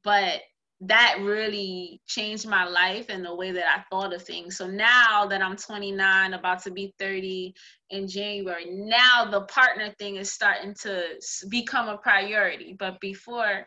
But 0.05 0.43
that 0.81 1.17
really 1.23 2.01
changed 2.07 2.47
my 2.47 2.65
life 2.65 3.07
and 3.09 3.25
the 3.25 3.35
way 3.35 3.51
that 3.51 3.65
I 3.67 3.83
thought 3.91 4.13
of 4.13 4.23
things. 4.23 4.57
So 4.57 4.67
now 4.67 5.27
that 5.27 5.43
I'm 5.43 5.57
29, 5.57 6.35
about 6.35 6.63
to 6.65 6.71
be 6.71 6.95
30 6.99 7.55
in 7.91 8.07
January, 8.07 8.67
now 8.71 9.25
the 9.31 9.43
partner 9.43 9.95
thing 9.99 10.17
is 10.17 10.31
starting 10.31 10.75
to 10.83 11.19
become 11.49 11.89
a 11.89 11.97
priority. 11.97 12.77
But 12.79 13.01
before, 13.01 13.67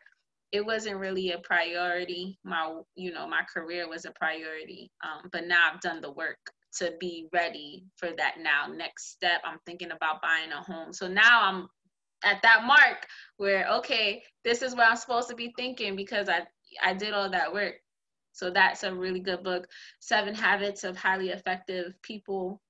it 0.51 0.65
wasn't 0.65 0.97
really 0.97 1.31
a 1.31 1.39
priority. 1.39 2.37
My, 2.43 2.79
you 2.95 3.11
know, 3.11 3.27
my 3.27 3.41
career 3.51 3.89
was 3.89 4.05
a 4.05 4.11
priority. 4.11 4.91
Um, 5.03 5.29
but 5.31 5.47
now 5.47 5.71
I've 5.71 5.81
done 5.81 6.01
the 6.01 6.11
work 6.11 6.37
to 6.77 6.93
be 6.99 7.27
ready 7.33 7.85
for 7.97 8.09
that 8.17 8.35
now. 8.41 8.67
Next 8.73 9.11
step, 9.11 9.41
I'm 9.43 9.59
thinking 9.65 9.91
about 9.91 10.21
buying 10.21 10.51
a 10.51 10.61
home. 10.61 10.93
So 10.93 11.07
now 11.07 11.41
I'm 11.43 11.69
at 12.23 12.41
that 12.43 12.63
mark 12.65 13.07
where, 13.37 13.67
okay, 13.77 14.23
this 14.43 14.61
is 14.61 14.75
what 14.75 14.89
I'm 14.89 14.97
supposed 14.97 15.29
to 15.29 15.35
be 15.35 15.53
thinking 15.57 15.95
because 15.95 16.29
I, 16.29 16.41
I 16.83 16.93
did 16.93 17.13
all 17.13 17.29
that 17.29 17.53
work. 17.53 17.75
So 18.33 18.49
that's 18.49 18.83
a 18.83 18.93
really 18.93 19.19
good 19.19 19.43
book. 19.43 19.67
Seven 19.99 20.35
Habits 20.35 20.83
of 20.83 20.95
Highly 20.95 21.29
Effective 21.29 21.93
People. 22.01 22.61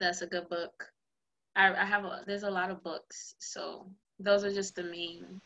That's 0.00 0.22
a 0.22 0.26
good 0.26 0.48
book. 0.48 0.88
I, 1.54 1.72
I 1.72 1.84
have 1.84 2.04
a, 2.04 2.22
there's 2.26 2.42
a 2.42 2.50
lot 2.50 2.70
of 2.70 2.82
books. 2.82 3.34
So 3.38 3.86
those 4.18 4.44
are 4.44 4.52
just 4.52 4.74
the 4.74 4.82
main 4.82 5.40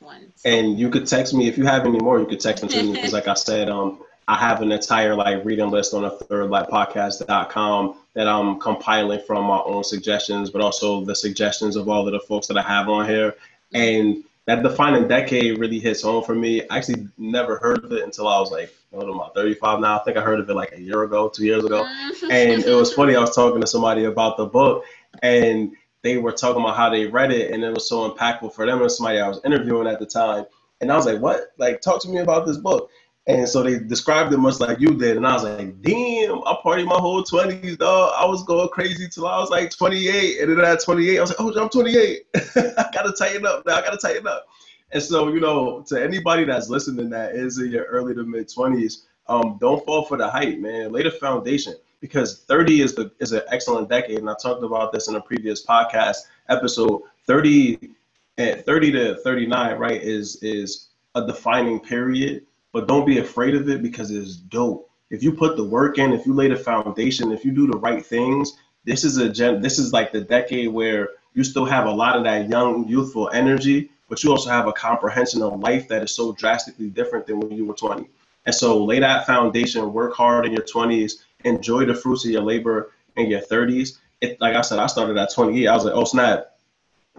ones. 0.00 0.40
And 0.44 0.78
you 0.78 0.88
could 0.88 1.06
text 1.06 1.34
me 1.34 1.48
if 1.48 1.58
you 1.58 1.66
have 1.66 1.84
any 1.84 1.98
more. 1.98 2.20
You 2.20 2.26
could 2.26 2.40
text 2.40 2.64
me 2.64 2.92
because, 2.92 3.12
like 3.12 3.28
I 3.28 3.34
said, 3.34 3.68
um, 3.68 4.00
I 4.28 4.36
have 4.36 4.62
an 4.62 4.72
entire 4.72 5.14
like 5.14 5.44
reading 5.44 5.70
list 5.70 5.94
on 5.94 6.04
a 6.04 6.10
thirdlapodcast.com 6.10 7.96
that 8.14 8.28
I'm 8.28 8.60
compiling 8.60 9.20
from 9.26 9.44
my 9.46 9.58
own 9.64 9.84
suggestions, 9.84 10.50
but 10.50 10.62
also 10.62 11.04
the 11.04 11.14
suggestions 11.14 11.76
of 11.76 11.88
all 11.88 12.06
of 12.06 12.12
the 12.12 12.20
folks 12.20 12.46
that 12.48 12.56
I 12.56 12.62
have 12.62 12.88
on 12.88 13.08
here. 13.08 13.34
And 13.72 14.24
that 14.46 14.62
defining 14.62 15.08
decade 15.08 15.58
really 15.58 15.78
hits 15.78 16.02
home 16.02 16.24
for 16.24 16.34
me. 16.34 16.62
I 16.68 16.78
actually 16.78 17.08
never 17.18 17.58
heard 17.58 17.84
of 17.84 17.92
it 17.92 18.02
until 18.02 18.28
I 18.28 18.38
was 18.40 18.50
like, 18.50 18.74
what 18.90 19.08
am 19.08 19.20
I, 19.20 19.28
35 19.34 19.80
now? 19.80 19.98
I 19.98 20.04
think 20.04 20.16
I 20.16 20.22
heard 20.22 20.40
of 20.40 20.50
it 20.50 20.54
like 20.54 20.72
a 20.72 20.80
year 20.80 21.04
ago, 21.04 21.28
two 21.28 21.44
years 21.44 21.64
ago. 21.64 21.84
Mm. 21.84 22.30
and 22.30 22.64
it 22.64 22.74
was 22.74 22.92
funny. 22.92 23.14
I 23.14 23.20
was 23.20 23.34
talking 23.34 23.60
to 23.60 23.66
somebody 23.66 24.04
about 24.04 24.36
the 24.36 24.46
book, 24.46 24.84
and 25.22 25.72
they 26.02 26.16
were 26.16 26.32
talking 26.32 26.62
about 26.62 26.76
how 26.76 26.90
they 26.90 27.06
read 27.06 27.30
it 27.30 27.50
and 27.50 27.62
it 27.62 27.72
was 27.72 27.88
so 27.88 28.10
impactful 28.10 28.54
for 28.54 28.66
them 28.66 28.80
and 28.80 28.90
somebody 28.90 29.20
I 29.20 29.28
was 29.28 29.40
interviewing 29.44 29.86
at 29.86 29.98
the 29.98 30.06
time. 30.06 30.46
And 30.80 30.90
I 30.90 30.96
was 30.96 31.04
like, 31.04 31.20
what? 31.20 31.52
Like, 31.58 31.80
talk 31.82 32.00
to 32.02 32.08
me 32.08 32.18
about 32.18 32.46
this 32.46 32.56
book. 32.56 32.90
And 33.26 33.48
so 33.48 33.62
they 33.62 33.78
described 33.78 34.32
it 34.32 34.38
much 34.38 34.60
like 34.60 34.80
you 34.80 34.94
did. 34.94 35.16
And 35.16 35.26
I 35.26 35.34
was 35.34 35.44
like, 35.44 35.80
damn, 35.82 36.38
I 36.46 36.56
partied 36.64 36.86
my 36.86 36.96
whole 36.96 37.22
20s, 37.22 37.78
dog. 37.78 38.12
I 38.16 38.24
was 38.24 38.42
going 38.44 38.68
crazy 38.70 39.08
till 39.08 39.26
I 39.26 39.38
was 39.38 39.50
like 39.50 39.70
28. 39.70 40.40
And 40.40 40.58
then 40.58 40.64
at 40.64 40.82
28, 40.82 41.18
I 41.18 41.20
was 41.20 41.30
like, 41.30 41.40
oh, 41.40 41.60
I'm 41.60 41.68
28. 41.68 42.26
I 42.56 42.90
got 42.92 43.02
to 43.02 43.12
tighten 43.16 43.46
up 43.46 43.64
now. 43.66 43.76
I 43.76 43.82
got 43.82 43.92
to 43.92 43.98
tighten 43.98 44.26
up. 44.26 44.46
And 44.92 45.02
so, 45.02 45.28
you 45.32 45.38
know, 45.38 45.84
to 45.88 46.02
anybody 46.02 46.44
that's 46.44 46.68
listening 46.68 47.10
that 47.10 47.34
is 47.34 47.58
in 47.58 47.70
your 47.70 47.84
early 47.84 48.14
to 48.14 48.24
mid 48.24 48.48
20s, 48.48 49.02
um, 49.28 49.58
don't 49.60 49.84
fall 49.84 50.04
for 50.04 50.16
the 50.16 50.28
hype, 50.28 50.58
man. 50.58 50.90
Lay 50.90 51.04
the 51.04 51.10
foundation 51.10 51.74
because 52.00 52.40
30 52.40 52.80
is 52.80 52.94
the 52.94 53.12
is 53.20 53.32
an 53.32 53.42
excellent 53.52 53.88
decade. 53.88 54.18
And 54.18 54.28
I 54.28 54.34
talked 54.42 54.64
about 54.64 54.92
this 54.92 55.08
in 55.08 55.14
a 55.14 55.20
previous 55.20 55.64
podcast 55.64 56.16
episode. 56.48 57.02
30 57.26 57.90
at 58.38 58.66
30 58.66 58.92
to 58.92 59.14
39, 59.16 59.78
right, 59.78 60.02
is 60.02 60.42
is 60.42 60.88
a 61.14 61.24
defining 61.24 61.78
period 61.78 62.46
but 62.72 62.88
don't 62.88 63.06
be 63.06 63.18
afraid 63.18 63.54
of 63.54 63.68
it 63.68 63.82
because 63.82 64.10
it's 64.10 64.36
dope. 64.36 64.90
If 65.10 65.22
you 65.22 65.32
put 65.32 65.56
the 65.56 65.64
work 65.64 65.98
in, 65.98 66.12
if 66.12 66.24
you 66.26 66.34
lay 66.34 66.48
the 66.48 66.56
foundation, 66.56 67.32
if 67.32 67.44
you 67.44 67.50
do 67.50 67.66
the 67.66 67.78
right 67.78 68.04
things, 68.04 68.56
this 68.84 69.04
is 69.04 69.16
a 69.16 69.28
gen. 69.28 69.60
This 69.60 69.78
is 69.78 69.92
like 69.92 70.12
the 70.12 70.20
decade 70.20 70.68
where 70.68 71.10
you 71.34 71.44
still 71.44 71.64
have 71.64 71.86
a 71.86 71.90
lot 71.90 72.16
of 72.16 72.24
that 72.24 72.48
young, 72.48 72.88
youthful 72.88 73.30
energy, 73.32 73.90
but 74.08 74.22
you 74.22 74.30
also 74.30 74.50
have 74.50 74.66
a 74.66 74.72
comprehension 74.72 75.42
of 75.42 75.60
life 75.60 75.88
that 75.88 76.02
is 76.02 76.14
so 76.14 76.32
drastically 76.32 76.88
different 76.88 77.26
than 77.26 77.40
when 77.40 77.52
you 77.52 77.64
were 77.64 77.74
20. 77.74 78.08
And 78.46 78.54
so 78.54 78.84
lay 78.84 79.00
that 79.00 79.26
foundation, 79.26 79.92
work 79.92 80.14
hard 80.14 80.46
in 80.46 80.52
your 80.52 80.62
20s, 80.62 81.12
enjoy 81.44 81.84
the 81.84 81.94
fruits 81.94 82.24
of 82.24 82.30
your 82.30 82.42
labor 82.42 82.92
in 83.16 83.28
your 83.28 83.40
30s. 83.40 83.98
It, 84.20 84.40
like 84.40 84.56
I 84.56 84.60
said, 84.62 84.78
I 84.78 84.86
started 84.86 85.16
at 85.16 85.32
28. 85.32 85.66
I 85.66 85.74
was 85.74 85.84
like, 85.84 85.94
oh 85.94 86.04
snap, 86.04 86.49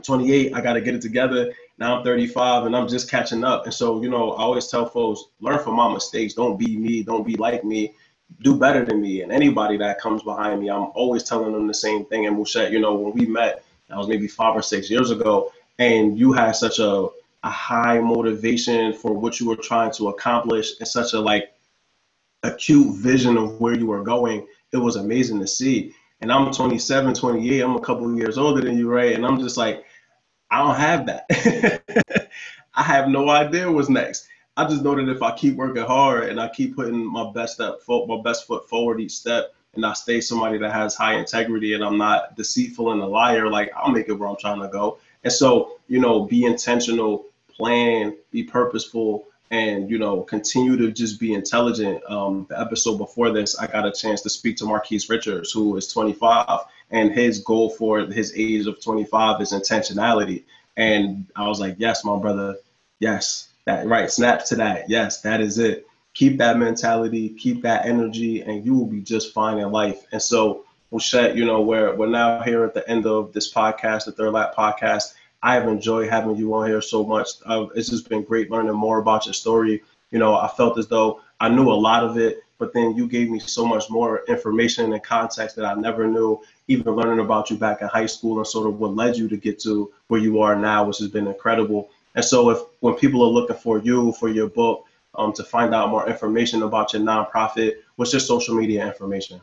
28, 0.04 0.54
I 0.54 0.62
got 0.62 0.74
to 0.74 0.82
get 0.82 0.96
it 0.96 1.02
together. 1.02 1.54
Now 1.78 1.98
I'm 1.98 2.04
35 2.04 2.66
and 2.66 2.76
I'm 2.76 2.88
just 2.88 3.10
catching 3.10 3.44
up. 3.44 3.66
And 3.66 3.74
so, 3.74 4.02
you 4.02 4.10
know, 4.10 4.32
I 4.34 4.44
always 4.44 4.68
tell 4.68 4.86
folks, 4.86 5.26
learn 5.40 5.64
from 5.64 5.76
my 5.76 5.92
mistakes. 5.92 6.34
Don't 6.34 6.58
be 6.58 6.78
me. 6.78 7.04
Don't 7.04 7.26
be 7.26 7.36
like 7.36 7.64
me. 7.64 7.94
Do 8.42 8.56
better 8.58 8.86
than 8.86 9.02
me. 9.02 9.22
And 9.22 9.32
anybody 9.32 9.78
that 9.78 10.00
comes 10.00 10.24
behind 10.24 10.62
me, 10.62 10.70
I'm 10.70 10.92
always 10.94 11.24
telling 11.24 11.54
them 11.54 11.68
the 11.68 11.74
same 11.74 12.06
thing. 12.06 12.28
And 12.28 12.38
Muschett, 12.38 12.72
you 12.72 12.80
know, 12.80 12.94
when 12.94 13.14
we 13.14 13.26
met, 13.26 13.64
that 13.90 13.98
was 13.98 14.08
maybe 14.08 14.28
five 14.28 14.56
or 14.56 14.62
six 14.62 14.90
years 14.90 15.12
ago, 15.12 15.52
and 15.78 16.18
you 16.18 16.32
had 16.32 16.52
such 16.54 16.80
a, 16.80 17.08
a 17.44 17.50
high 17.50 18.00
motivation 18.00 18.94
for 18.94 19.12
what 19.12 19.40
you 19.40 19.50
were 19.50 19.58
trying 19.58 19.92
to 19.94 20.10
accomplish 20.10 20.80
and 20.80 20.88
such 20.88 21.14
a 21.14 21.20
like 21.20 21.52
acute 22.44 22.96
vision 22.96 23.38
of 23.38 23.60
where 23.60 23.78
you 23.78 23.88
were 23.88 24.04
going. 24.04 24.48
It 24.72 24.78
was 24.78 24.96
amazing 24.96 25.40
to 25.40 25.48
see. 25.48 25.94
And 26.22 26.32
I'm 26.32 26.52
27, 26.54 27.14
28. 27.16 27.62
I'm 27.62 27.76
a 27.76 27.82
couple 27.82 28.16
years 28.16 28.38
older 28.38 28.62
than 28.62 28.78
you, 28.78 28.90
right? 28.90 29.14
And 29.14 29.26
I'm 29.26 29.40
just 29.40 29.58
like, 29.58 29.84
I 30.52 30.60
don't 30.60 30.76
have 30.76 31.06
that. 31.08 32.30
I 32.76 32.84
have 32.84 33.08
no 33.08 33.30
idea 33.30 33.72
what's 33.72 33.90
next. 33.90 34.28
I 34.58 34.68
just 34.68 34.84
know 34.84 34.96
that 34.96 35.10
if 35.10 35.24
I 35.24 35.36
keep 35.36 35.56
working 35.56 35.84
hard 35.84 36.30
and 36.30 36.40
I 36.40 36.50
keep 36.50 36.76
putting 36.76 37.06
my 37.06 37.32
best 37.32 37.56
step, 37.56 37.80
my 37.88 38.22
best 38.22 38.46
foot 38.46 38.68
forward 38.68 39.00
each 39.00 39.14
step, 39.14 39.54
and 39.74 39.86
I 39.86 39.94
stay 39.94 40.20
somebody 40.20 40.58
that 40.58 40.74
has 40.74 40.96
high 40.96 41.16
integrity 41.16 41.74
and 41.74 41.84
I'm 41.84 41.98
not 41.98 42.36
deceitful 42.36 42.92
and 42.92 43.02
a 43.02 43.08
liar, 43.08 43.50
like 43.50 43.72
I'll 43.76 43.92
make 43.92 44.10
it 44.10 44.14
where 44.14 44.28
I'm 44.28 44.36
trying 44.36 44.60
to 44.62 44.68
go. 44.68 45.00
And 45.24 45.32
so, 45.32 45.80
you 45.88 46.00
know, 46.00 46.26
be 46.26 46.44
intentional, 46.44 47.26
plan, 47.50 48.18
be 48.32 48.44
purposeful, 48.44 49.28
and 49.52 49.90
you 49.90 49.98
know, 49.98 50.22
continue 50.22 50.78
to 50.78 50.92
just 50.92 51.20
be 51.20 51.34
intelligent. 51.34 52.04
Um, 52.10 52.48
the 52.50 52.60
episode 52.60 52.98
before 52.98 53.32
this, 53.32 53.58
I 53.58 53.68
got 53.68 53.86
a 53.86 53.92
chance 53.92 54.22
to 54.22 54.30
speak 54.30 54.58
to 54.58 54.66
Marquise 54.66 55.10
Richards, 55.10 55.52
who 55.52 55.76
is 55.78 55.88
25, 55.88 56.60
and 56.92 57.12
his 57.12 57.40
goal 57.40 57.70
for 57.70 58.02
his 58.02 58.34
age 58.36 58.68
of 58.68 58.82
25 58.82 59.42
is 59.42 59.52
intentionality. 59.54 60.44
And 60.78 61.26
I 61.36 61.48
was 61.48 61.60
like, 61.60 61.76
yes, 61.78 62.04
my 62.04 62.18
brother, 62.18 62.58
yes, 63.00 63.50
that 63.66 63.88
right, 63.88 64.10
snap 64.12 64.46
to 64.46 64.56
that. 64.56 64.90
Yes, 64.90 65.22
that 65.22 65.42
is 65.42 65.58
it. 65.58 65.88
Keep 66.14 66.38
that 66.40 66.58
mentality, 66.58 67.30
keep 67.30 67.62
that 67.62 67.86
energy, 67.86 68.42
and 68.42 68.66
you 68.66 68.76
will 68.76 68.86
be 68.86 69.02
just 69.02 69.34
fine 69.34 69.58
in 69.60 69.72
life. 69.72 70.06
And 70.12 70.22
so, 70.22 70.66
Muschett, 70.92 71.36
you 71.36 71.46
know, 71.46 71.62
we're 71.62 71.96
we're 71.96 72.08
now 72.08 72.42
here 72.42 72.66
at 72.66 72.74
the 72.74 72.88
end 72.90 73.06
of 73.06 73.32
this 73.32 73.54
podcast, 73.54 74.06
the 74.06 74.12
Third 74.12 74.34
Lap 74.34 74.54
podcast. 74.56 75.14
I 75.44 75.56
have 75.56 75.68
enjoyed 75.68 76.10
having 76.10 76.36
you 76.36 76.54
on 76.54 76.68
here 76.68 76.82
so 76.82 77.04
much. 77.04 77.30
Uh, 77.46 77.68
it's 77.76 77.90
just 77.90 78.10
been 78.10 78.24
great 78.24 78.52
learning 78.52 78.74
more 78.74 79.00
about 79.00 79.26
your 79.26 79.34
story. 79.34 79.82
You 80.12 80.20
know, 80.20 80.36
I 80.36 80.48
felt 80.50 80.78
as 80.78 80.88
though 80.88 81.22
I 81.40 81.50
knew 81.50 81.72
a 81.72 81.74
lot 81.74 82.04
of 82.04 82.18
it, 82.18 82.44
but 82.60 82.74
then 82.74 82.96
you 82.96 83.08
gave 83.08 83.30
me 83.30 83.40
so 83.40 83.66
much 83.66 83.90
more 83.90 84.24
information 84.28 84.94
and 84.94 85.02
context 85.02 85.56
that 85.56 85.66
I 85.66 85.74
never 85.74 86.08
knew, 86.08 86.42
even 86.68 86.94
learning 86.94 87.24
about 87.24 87.50
you 87.50 87.58
back 87.58 87.82
in 87.82 87.88
high 87.88 88.06
school 88.06 88.38
and 88.38 88.48
sort 88.48 88.68
of 88.68 88.80
what 88.80 88.96
led 88.96 89.18
you 89.18 89.28
to 89.28 89.38
get 89.38 89.60
to 89.60 89.92
where 90.08 90.20
you 90.20 90.42
are 90.42 90.56
now, 90.56 90.86
which 90.86 91.00
has 91.00 91.08
been 91.08 91.28
incredible. 91.28 91.90
And 92.16 92.24
so, 92.24 92.50
if 92.50 92.60
when 92.80 92.96
people 92.96 93.22
are 93.22 93.30
looking 93.30 93.56
for 93.56 93.80
you 93.80 94.14
for 94.14 94.30
your 94.30 94.48
book, 94.48 94.86
um, 95.16 95.34
to 95.34 95.44
find 95.44 95.74
out 95.74 95.90
more 95.90 96.08
information 96.08 96.64
about 96.64 96.94
your 96.94 97.02
nonprofit, 97.02 97.78
what's 97.96 98.14
your 98.14 98.20
social 98.20 98.56
media 98.56 98.86
information? 98.86 99.42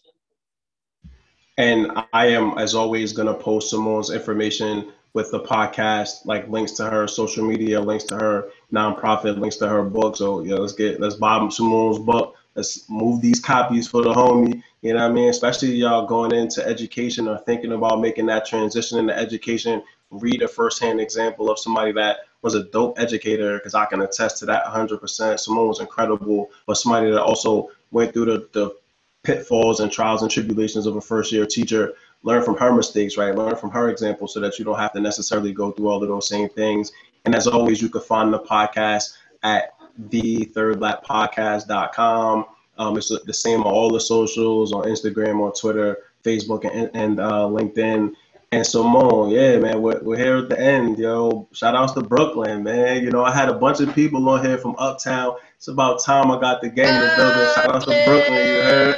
And 1.58 1.92
I 2.14 2.28
am, 2.28 2.58
as 2.58 2.74
always, 2.74 3.14
going 3.14 3.28
to 3.28 3.34
post 3.34 3.70
Simone's 3.70 4.10
information 4.10 4.92
with 5.14 5.30
the 5.32 5.42
podcast, 5.42 6.26
like 6.26 6.48
links 6.48 6.72
to 6.74 6.90
her 6.90 7.08
social 7.08 7.46
media, 7.46 7.80
links 7.80 8.06
to 8.06 8.16
her 8.16 8.50
nonprofit, 8.72 9.38
links 9.38 9.58
to 9.58 9.68
her 9.68 9.84
book. 9.84 10.16
So 10.16 10.42
yeah, 10.44 10.56
let's 10.56 10.74
get 10.74 11.02
let's 11.02 11.16
buy 11.16 11.46
Simone's 11.50 12.00
book. 12.00 12.36
Let's 12.56 12.90
move 12.90 13.22
these 13.22 13.40
copies 13.40 13.88
for 13.88 14.02
the 14.02 14.14
homie. 14.14 14.64
You 14.82 14.94
know 14.94 15.02
what 15.02 15.12
I 15.12 15.14
mean? 15.14 15.30
Especially 15.30 15.74
y'all 15.74 16.06
going 16.06 16.34
into 16.34 16.66
education 16.66 17.28
or 17.28 17.38
thinking 17.40 17.74
about 17.74 18.02
making 18.02 18.26
that 18.28 18.46
transition 18.46 18.98
into 19.00 19.18
education. 19.18 19.84
Read 20.10 20.42
a 20.42 20.48
firsthand 20.48 21.00
example 21.00 21.50
of 21.52 21.60
somebody 21.60 21.92
that 21.94 22.18
was 22.42 22.56
a 22.56 22.64
dope 22.64 23.00
educator 23.00 23.58
because 23.58 23.76
I 23.76 23.86
can 23.86 24.02
attest 24.02 24.38
to 24.40 24.46
that 24.48 24.66
100%. 24.66 25.40
Simone 25.40 25.68
was 25.68 25.80
incredible, 25.80 26.50
but 26.66 26.78
somebody 26.78 27.12
that 27.12 27.22
also 27.22 27.70
went 27.92 28.14
through 28.14 28.26
the, 28.26 28.50
the 28.54 28.76
pitfalls 29.24 29.80
and 29.80 29.92
trials 29.92 30.24
and 30.24 30.32
tribulations 30.32 30.86
of 30.86 30.96
a 30.96 31.02
first 31.02 31.32
year 31.32 31.46
teacher. 31.46 31.94
Learn 32.24 32.44
from 32.44 32.58
her 32.58 32.74
mistakes, 32.74 33.18
right? 33.18 33.36
Learn 33.36 33.56
from 33.56 33.72
her 33.72 33.90
example 33.90 34.28
so 34.28 34.40
that 34.40 34.60
you 34.60 34.66
don't 34.66 34.78
have 34.80 34.94
to 34.94 35.00
necessarily 35.00 35.54
go 35.54 35.72
through 35.72 35.88
all 35.88 36.02
of 36.02 36.10
those 36.10 36.28
same 36.28 36.50
things. 36.50 36.92
And 37.26 37.36
as 37.36 37.48
always, 37.48 37.82
you 37.82 37.90
can 37.90 38.02
find 38.02 38.34
the 38.34 38.40
podcast 38.40 39.18
at 39.44 39.74
the 40.10 40.46
podcast.com. 40.56 42.46
Um, 42.78 42.98
it's 42.98 43.10
the 43.26 43.34
same 43.34 43.62
on 43.62 43.72
all 43.72 43.92
the 43.92 44.00
socials 44.00 44.74
on 44.74 44.86
Instagram, 44.86 45.44
on 45.46 45.54
Twitter, 45.54 45.98
Facebook, 46.24 46.64
and, 46.72 46.90
and 46.94 47.20
uh, 47.20 47.48
LinkedIn. 47.48 48.14
And 48.54 48.68
Simone, 48.68 49.30
yeah, 49.30 49.58
man, 49.60 49.82
we're, 49.82 50.02
we're 50.04 50.18
here 50.18 50.36
at 50.36 50.50
the 50.50 50.60
end, 50.60 51.00
yo. 51.00 51.48
Shout 51.54 51.74
outs 51.74 51.94
to 51.94 52.02
Brooklyn, 52.02 52.64
man. 52.64 53.02
You 53.02 53.10
know, 53.10 53.24
I 53.24 53.34
had 53.34 53.48
a 53.48 53.54
bunch 53.54 53.80
of 53.80 53.96
people 53.96 54.28
on 54.28 54.44
here 54.44 54.58
from 54.58 54.76
Uptown. 54.78 55.38
It's 55.56 55.70
about 55.70 56.04
time 56.04 56.30
I 56.30 56.38
got 56.38 56.62
the 56.62 56.70
game 56.70 56.88
to 56.88 57.14
building. 57.16 57.48
Shout 57.56 57.74
outs 57.74 57.86
to 57.86 58.04
Brooklyn, 58.06 58.48
you 58.48 58.62
heard? 58.62 58.96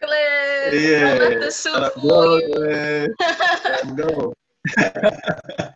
Brooklyn. 0.00 0.82
yeah. 0.82 1.38
The 1.38 1.50
soup 1.50 1.94
Brooklyn. 2.02 3.14
Let's 3.18 3.92
go. 3.92 4.34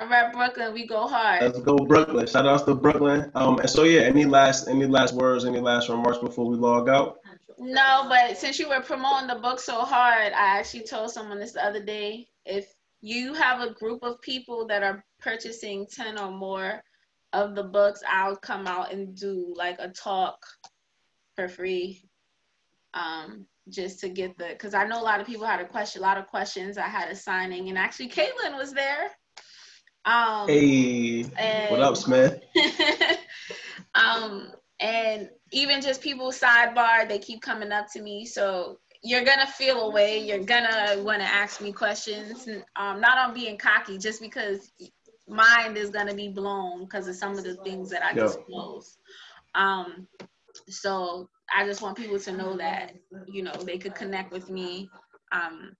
All 0.00 0.08
right, 0.08 0.32
Brooklyn, 0.34 0.74
we 0.74 0.86
go 0.86 1.06
hard. 1.08 1.40
Let's 1.40 1.60
go, 1.60 1.76
Brooklyn. 1.76 2.26
Shout 2.26 2.46
outs 2.46 2.64
to 2.64 2.74
Brooklyn. 2.74 3.30
Um, 3.34 3.58
and 3.60 3.70
so 3.70 3.84
yeah, 3.84 4.02
any 4.02 4.26
last 4.26 4.68
any 4.68 4.84
last 4.84 5.14
words, 5.14 5.46
any 5.46 5.60
last 5.60 5.88
remarks 5.88 6.18
before 6.18 6.46
we 6.46 6.56
log 6.56 6.90
out? 6.90 7.20
No, 7.64 8.04
but 8.10 8.36
since 8.36 8.58
you 8.58 8.68
were 8.68 8.82
promoting 8.82 9.26
the 9.26 9.36
book 9.36 9.58
so 9.58 9.80
hard, 9.80 10.34
I 10.34 10.58
actually 10.58 10.84
told 10.84 11.10
someone 11.10 11.38
this 11.38 11.52
the 11.52 11.64
other 11.64 11.82
day. 11.82 12.28
If 12.44 12.66
you 13.00 13.32
have 13.32 13.62
a 13.62 13.72
group 13.72 14.02
of 14.02 14.20
people 14.20 14.66
that 14.66 14.82
are 14.82 15.02
purchasing 15.18 15.86
10 15.86 16.18
or 16.18 16.30
more 16.30 16.82
of 17.32 17.54
the 17.54 17.64
books, 17.64 18.02
I'll 18.06 18.36
come 18.36 18.66
out 18.66 18.92
and 18.92 19.16
do 19.16 19.54
like 19.56 19.76
a 19.78 19.88
talk 19.88 20.36
for 21.36 21.48
free. 21.48 22.04
Um, 22.92 23.46
just 23.70 23.98
to 24.00 24.10
get 24.10 24.36
the 24.36 24.48
because 24.50 24.74
I 24.74 24.86
know 24.86 25.00
a 25.00 25.02
lot 25.02 25.20
of 25.20 25.26
people 25.26 25.46
had 25.46 25.60
a 25.60 25.66
question, 25.66 26.02
a 26.02 26.04
lot 26.04 26.18
of 26.18 26.26
questions. 26.26 26.76
I 26.76 26.86
had 26.86 27.08
a 27.08 27.16
signing, 27.16 27.70
and 27.70 27.78
actually 27.78 28.10
Caitlin 28.10 28.58
was 28.58 28.74
there. 28.74 29.10
Um, 30.04 30.48
hey, 30.48 31.22
what 31.70 31.80
up, 31.80 31.96
Smith? 31.96 32.42
um, 33.94 34.52
and 34.80 35.30
even 35.54 35.80
just 35.80 36.02
people 36.02 36.32
sidebar, 36.32 37.08
they 37.08 37.18
keep 37.18 37.40
coming 37.40 37.72
up 37.72 37.86
to 37.92 38.02
me. 38.02 38.26
So 38.26 38.78
you're 39.02 39.24
gonna 39.24 39.46
feel 39.46 39.82
a 39.82 39.90
way. 39.90 40.18
You're 40.18 40.44
gonna 40.44 41.02
want 41.02 41.20
to 41.20 41.26
ask 41.26 41.60
me 41.60 41.72
questions. 41.72 42.48
Um, 42.76 43.00
not 43.00 43.18
on 43.18 43.34
being 43.34 43.56
cocky, 43.56 43.96
just 43.96 44.20
because 44.20 44.72
mind 45.28 45.76
is 45.76 45.90
gonna 45.90 46.14
be 46.14 46.28
blown 46.28 46.84
because 46.84 47.06
of 47.06 47.14
some 47.14 47.38
of 47.38 47.44
the 47.44 47.54
things 47.56 47.88
that 47.90 48.04
I 48.04 48.12
disclose. 48.12 48.98
Um, 49.54 50.08
so 50.68 51.28
I 51.56 51.64
just 51.64 51.82
want 51.82 51.96
people 51.96 52.18
to 52.18 52.32
know 52.32 52.56
that 52.56 52.94
you 53.28 53.42
know 53.42 53.52
they 53.52 53.78
could 53.78 53.94
connect 53.94 54.32
with 54.32 54.50
me. 54.50 54.88
Um, 55.32 55.76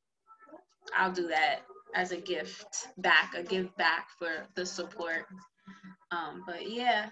I'll 0.96 1.12
do 1.12 1.26
that 1.28 1.62
as 1.94 2.12
a 2.12 2.16
gift 2.16 2.88
back, 2.98 3.34
a 3.36 3.42
give 3.42 3.74
back 3.76 4.08
for 4.18 4.46
the 4.54 4.66
support. 4.66 5.26
Um, 6.10 6.42
but 6.46 6.70
yeah, 6.70 7.08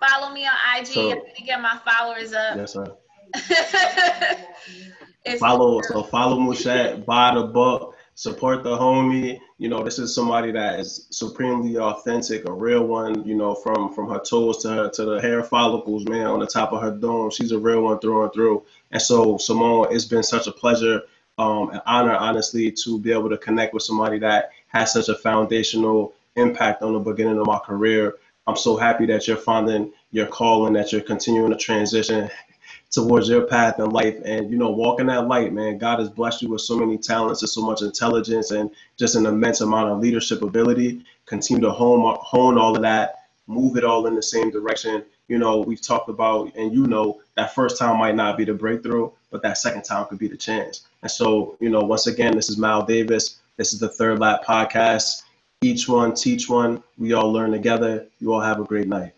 follow 0.00 0.32
me 0.32 0.46
on 0.46 0.52
IG. 0.78 0.86
So, 0.86 1.08
gonna 1.08 1.20
get 1.44 1.60
my 1.60 1.78
followers 1.84 2.32
up. 2.32 2.56
Yes, 2.56 2.72
sir. 2.72 2.96
follow 5.38 5.80
so 5.82 6.02
follow 6.04 6.38
Muschett, 6.38 7.04
buy 7.04 7.34
the 7.34 7.44
book, 7.44 7.96
support 8.14 8.62
the 8.62 8.76
homie. 8.76 9.40
You 9.58 9.68
know, 9.68 9.82
this 9.82 9.98
is 9.98 10.14
somebody 10.14 10.52
that 10.52 10.80
is 10.80 11.06
supremely 11.10 11.78
authentic, 11.78 12.48
a 12.48 12.52
real 12.52 12.86
one. 12.86 13.26
You 13.26 13.34
know, 13.34 13.54
from 13.54 13.92
from 13.94 14.08
her 14.10 14.20
toes 14.20 14.58
to 14.62 14.68
her 14.68 14.90
to 14.90 15.04
the 15.04 15.20
hair 15.20 15.42
follicles, 15.42 16.06
man, 16.06 16.26
on 16.26 16.40
the 16.40 16.46
top 16.46 16.72
of 16.72 16.82
her 16.82 16.92
dome. 16.92 17.30
She's 17.30 17.52
a 17.52 17.58
real 17.58 17.82
one 17.82 17.98
through 17.98 18.24
and 18.24 18.32
through. 18.32 18.64
And 18.90 19.02
so, 19.02 19.38
Simone, 19.38 19.88
it's 19.90 20.04
been 20.04 20.22
such 20.22 20.46
a 20.46 20.52
pleasure, 20.52 21.02
um, 21.38 21.70
an 21.70 21.80
honor, 21.86 22.14
honestly, 22.14 22.70
to 22.70 22.98
be 22.98 23.12
able 23.12 23.30
to 23.30 23.38
connect 23.38 23.74
with 23.74 23.82
somebody 23.82 24.18
that 24.20 24.50
has 24.68 24.92
such 24.92 25.08
a 25.08 25.14
foundational 25.14 26.14
impact 26.36 26.82
on 26.82 26.92
the 26.92 26.98
beginning 26.98 27.38
of 27.38 27.46
my 27.46 27.58
career. 27.58 28.16
I'm 28.46 28.56
so 28.56 28.76
happy 28.76 29.06
that 29.06 29.26
you're 29.26 29.36
finding 29.36 29.92
your 30.10 30.26
calling, 30.26 30.74
that 30.74 30.92
you're 30.92 31.00
continuing 31.00 31.50
to 31.50 31.56
transition 31.56 32.30
towards 32.90 33.28
your 33.28 33.42
path 33.42 33.78
in 33.78 33.90
life. 33.90 34.16
And 34.24 34.50
you 34.50 34.56
know 34.56 34.70
walking 34.70 35.06
that 35.06 35.26
light 35.26 35.52
man 35.52 35.78
god 35.78 35.98
has 35.98 36.08
blessed 36.08 36.42
you 36.42 36.50
with 36.50 36.60
so 36.60 36.76
many 36.76 36.98
talents 36.98 37.42
and 37.42 37.48
so 37.48 37.62
much 37.62 37.82
intelligence 37.82 38.50
and 38.50 38.70
just 38.96 39.16
an 39.16 39.26
immense 39.26 39.60
amount 39.60 39.90
of 39.90 40.00
leadership 40.00 40.42
ability. 40.42 41.04
Continue 41.26 41.62
to 41.62 41.72
hone 41.72 42.16
hone 42.20 42.58
all 42.58 42.76
of 42.76 42.82
that 42.82 43.24
move 43.46 43.76
it 43.76 43.84
all 43.84 44.06
in 44.06 44.14
the 44.14 44.22
same 44.22 44.50
direction 44.50 45.04
you 45.28 45.38
know 45.38 45.60
we've 45.60 45.80
talked 45.80 46.08
about 46.08 46.54
and 46.56 46.72
you 46.72 46.86
know 46.86 47.20
that 47.36 47.54
first 47.54 47.78
time 47.78 47.98
might 47.98 48.14
not 48.14 48.36
be 48.36 48.44
the 48.44 48.54
breakthrough 48.54 49.10
but 49.30 49.42
that 49.42 49.58
second 49.58 49.82
time 49.82 50.06
could 50.06 50.18
be 50.18 50.28
the 50.28 50.36
chance. 50.36 50.86
And 51.02 51.10
so 51.10 51.56
you 51.60 51.70
know 51.70 51.80
once 51.80 52.06
again 52.06 52.34
this 52.34 52.48
is 52.48 52.58
mal 52.58 52.84
davis. 52.84 53.40
This 53.56 53.72
is 53.72 53.80
the 53.80 53.88
third 53.88 54.18
lap 54.18 54.44
podcast. 54.44 55.22
Each 55.60 55.88
one 55.88 56.14
teach 56.14 56.48
one. 56.48 56.82
We 56.98 57.14
all 57.14 57.32
learn 57.32 57.52
together. 57.52 58.06
You 58.18 58.32
all 58.32 58.40
have 58.40 58.60
a 58.60 58.64
great 58.64 58.88
night. 58.88 59.12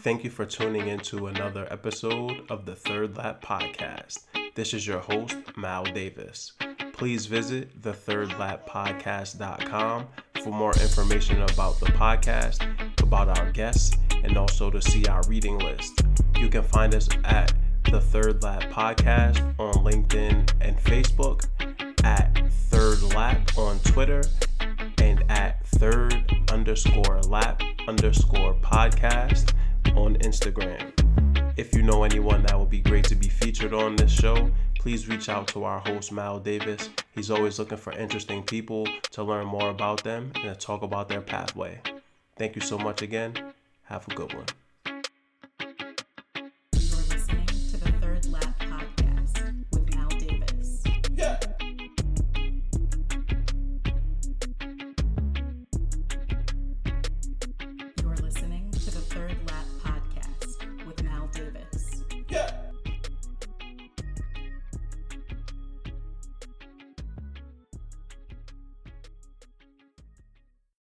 Thank 0.00 0.24
you 0.24 0.30
for 0.30 0.46
tuning 0.46 0.88
in 0.88 1.00
to 1.00 1.26
another 1.26 1.66
episode 1.70 2.46
of 2.48 2.64
the 2.64 2.76
Third 2.76 3.16
Lap 3.16 3.44
Podcast. 3.44 4.20
This 4.54 4.72
is 4.72 4.86
your 4.86 5.00
host, 5.00 5.36
Mal 5.56 5.82
Davis. 5.84 6.52
Please 6.92 7.26
visit 7.26 7.82
thethirdlappodcast.com 7.82 10.06
for 10.42 10.50
more 10.50 10.72
information 10.74 11.42
about 11.42 11.80
the 11.80 11.86
podcast, 11.86 12.62
about 13.02 13.36
our 13.38 13.50
guests, 13.50 13.96
and 14.24 14.36
also 14.36 14.70
to 14.70 14.80
see 14.80 15.06
our 15.06 15.22
reading 15.28 15.58
list. 15.58 16.02
You 16.38 16.48
can 16.48 16.62
find 16.62 16.94
us 16.94 17.08
at 17.24 17.52
the 17.90 18.00
Third 18.00 18.42
Lap 18.42 18.62
Podcast 18.64 19.42
on 19.58 19.74
LinkedIn 19.84 20.50
and 20.60 20.78
Facebook, 20.78 21.46
at 22.04 22.36
Third 22.50 23.02
Lap 23.14 23.56
on 23.56 23.78
Twitter, 23.80 24.22
and 24.98 25.24
at 25.30 25.66
Third 25.66 26.30
underscore 26.50 27.20
Lap 27.22 27.62
underscore 27.86 28.54
Podcast 28.54 29.54
on 29.96 30.16
Instagram. 30.16 30.92
If 31.56 31.74
you 31.74 31.82
know 31.82 32.04
anyone 32.04 32.42
that 32.42 32.58
would 32.58 32.70
be 32.70 32.80
great 32.80 33.04
to 33.06 33.14
be 33.14 33.28
featured 33.28 33.74
on 33.74 33.96
this 33.96 34.12
show, 34.12 34.50
please 34.78 35.08
reach 35.08 35.28
out 35.28 35.48
to 35.48 35.64
our 35.64 35.80
host, 35.80 36.12
Mal 36.12 36.38
Davis. 36.38 36.88
He's 37.14 37.30
always 37.30 37.58
looking 37.58 37.78
for 37.78 37.92
interesting 37.92 38.42
people 38.42 38.86
to 39.10 39.24
learn 39.24 39.46
more 39.46 39.70
about 39.70 40.04
them 40.04 40.30
and 40.36 40.44
to 40.44 40.54
talk 40.54 40.82
about 40.82 41.08
their 41.08 41.20
pathway. 41.20 41.80
Thank 42.36 42.54
you 42.54 42.60
so 42.60 42.78
much 42.78 43.02
again. 43.02 43.34
Have 43.88 44.06
a 44.06 44.14
good 44.14 44.34
one. 44.34 44.44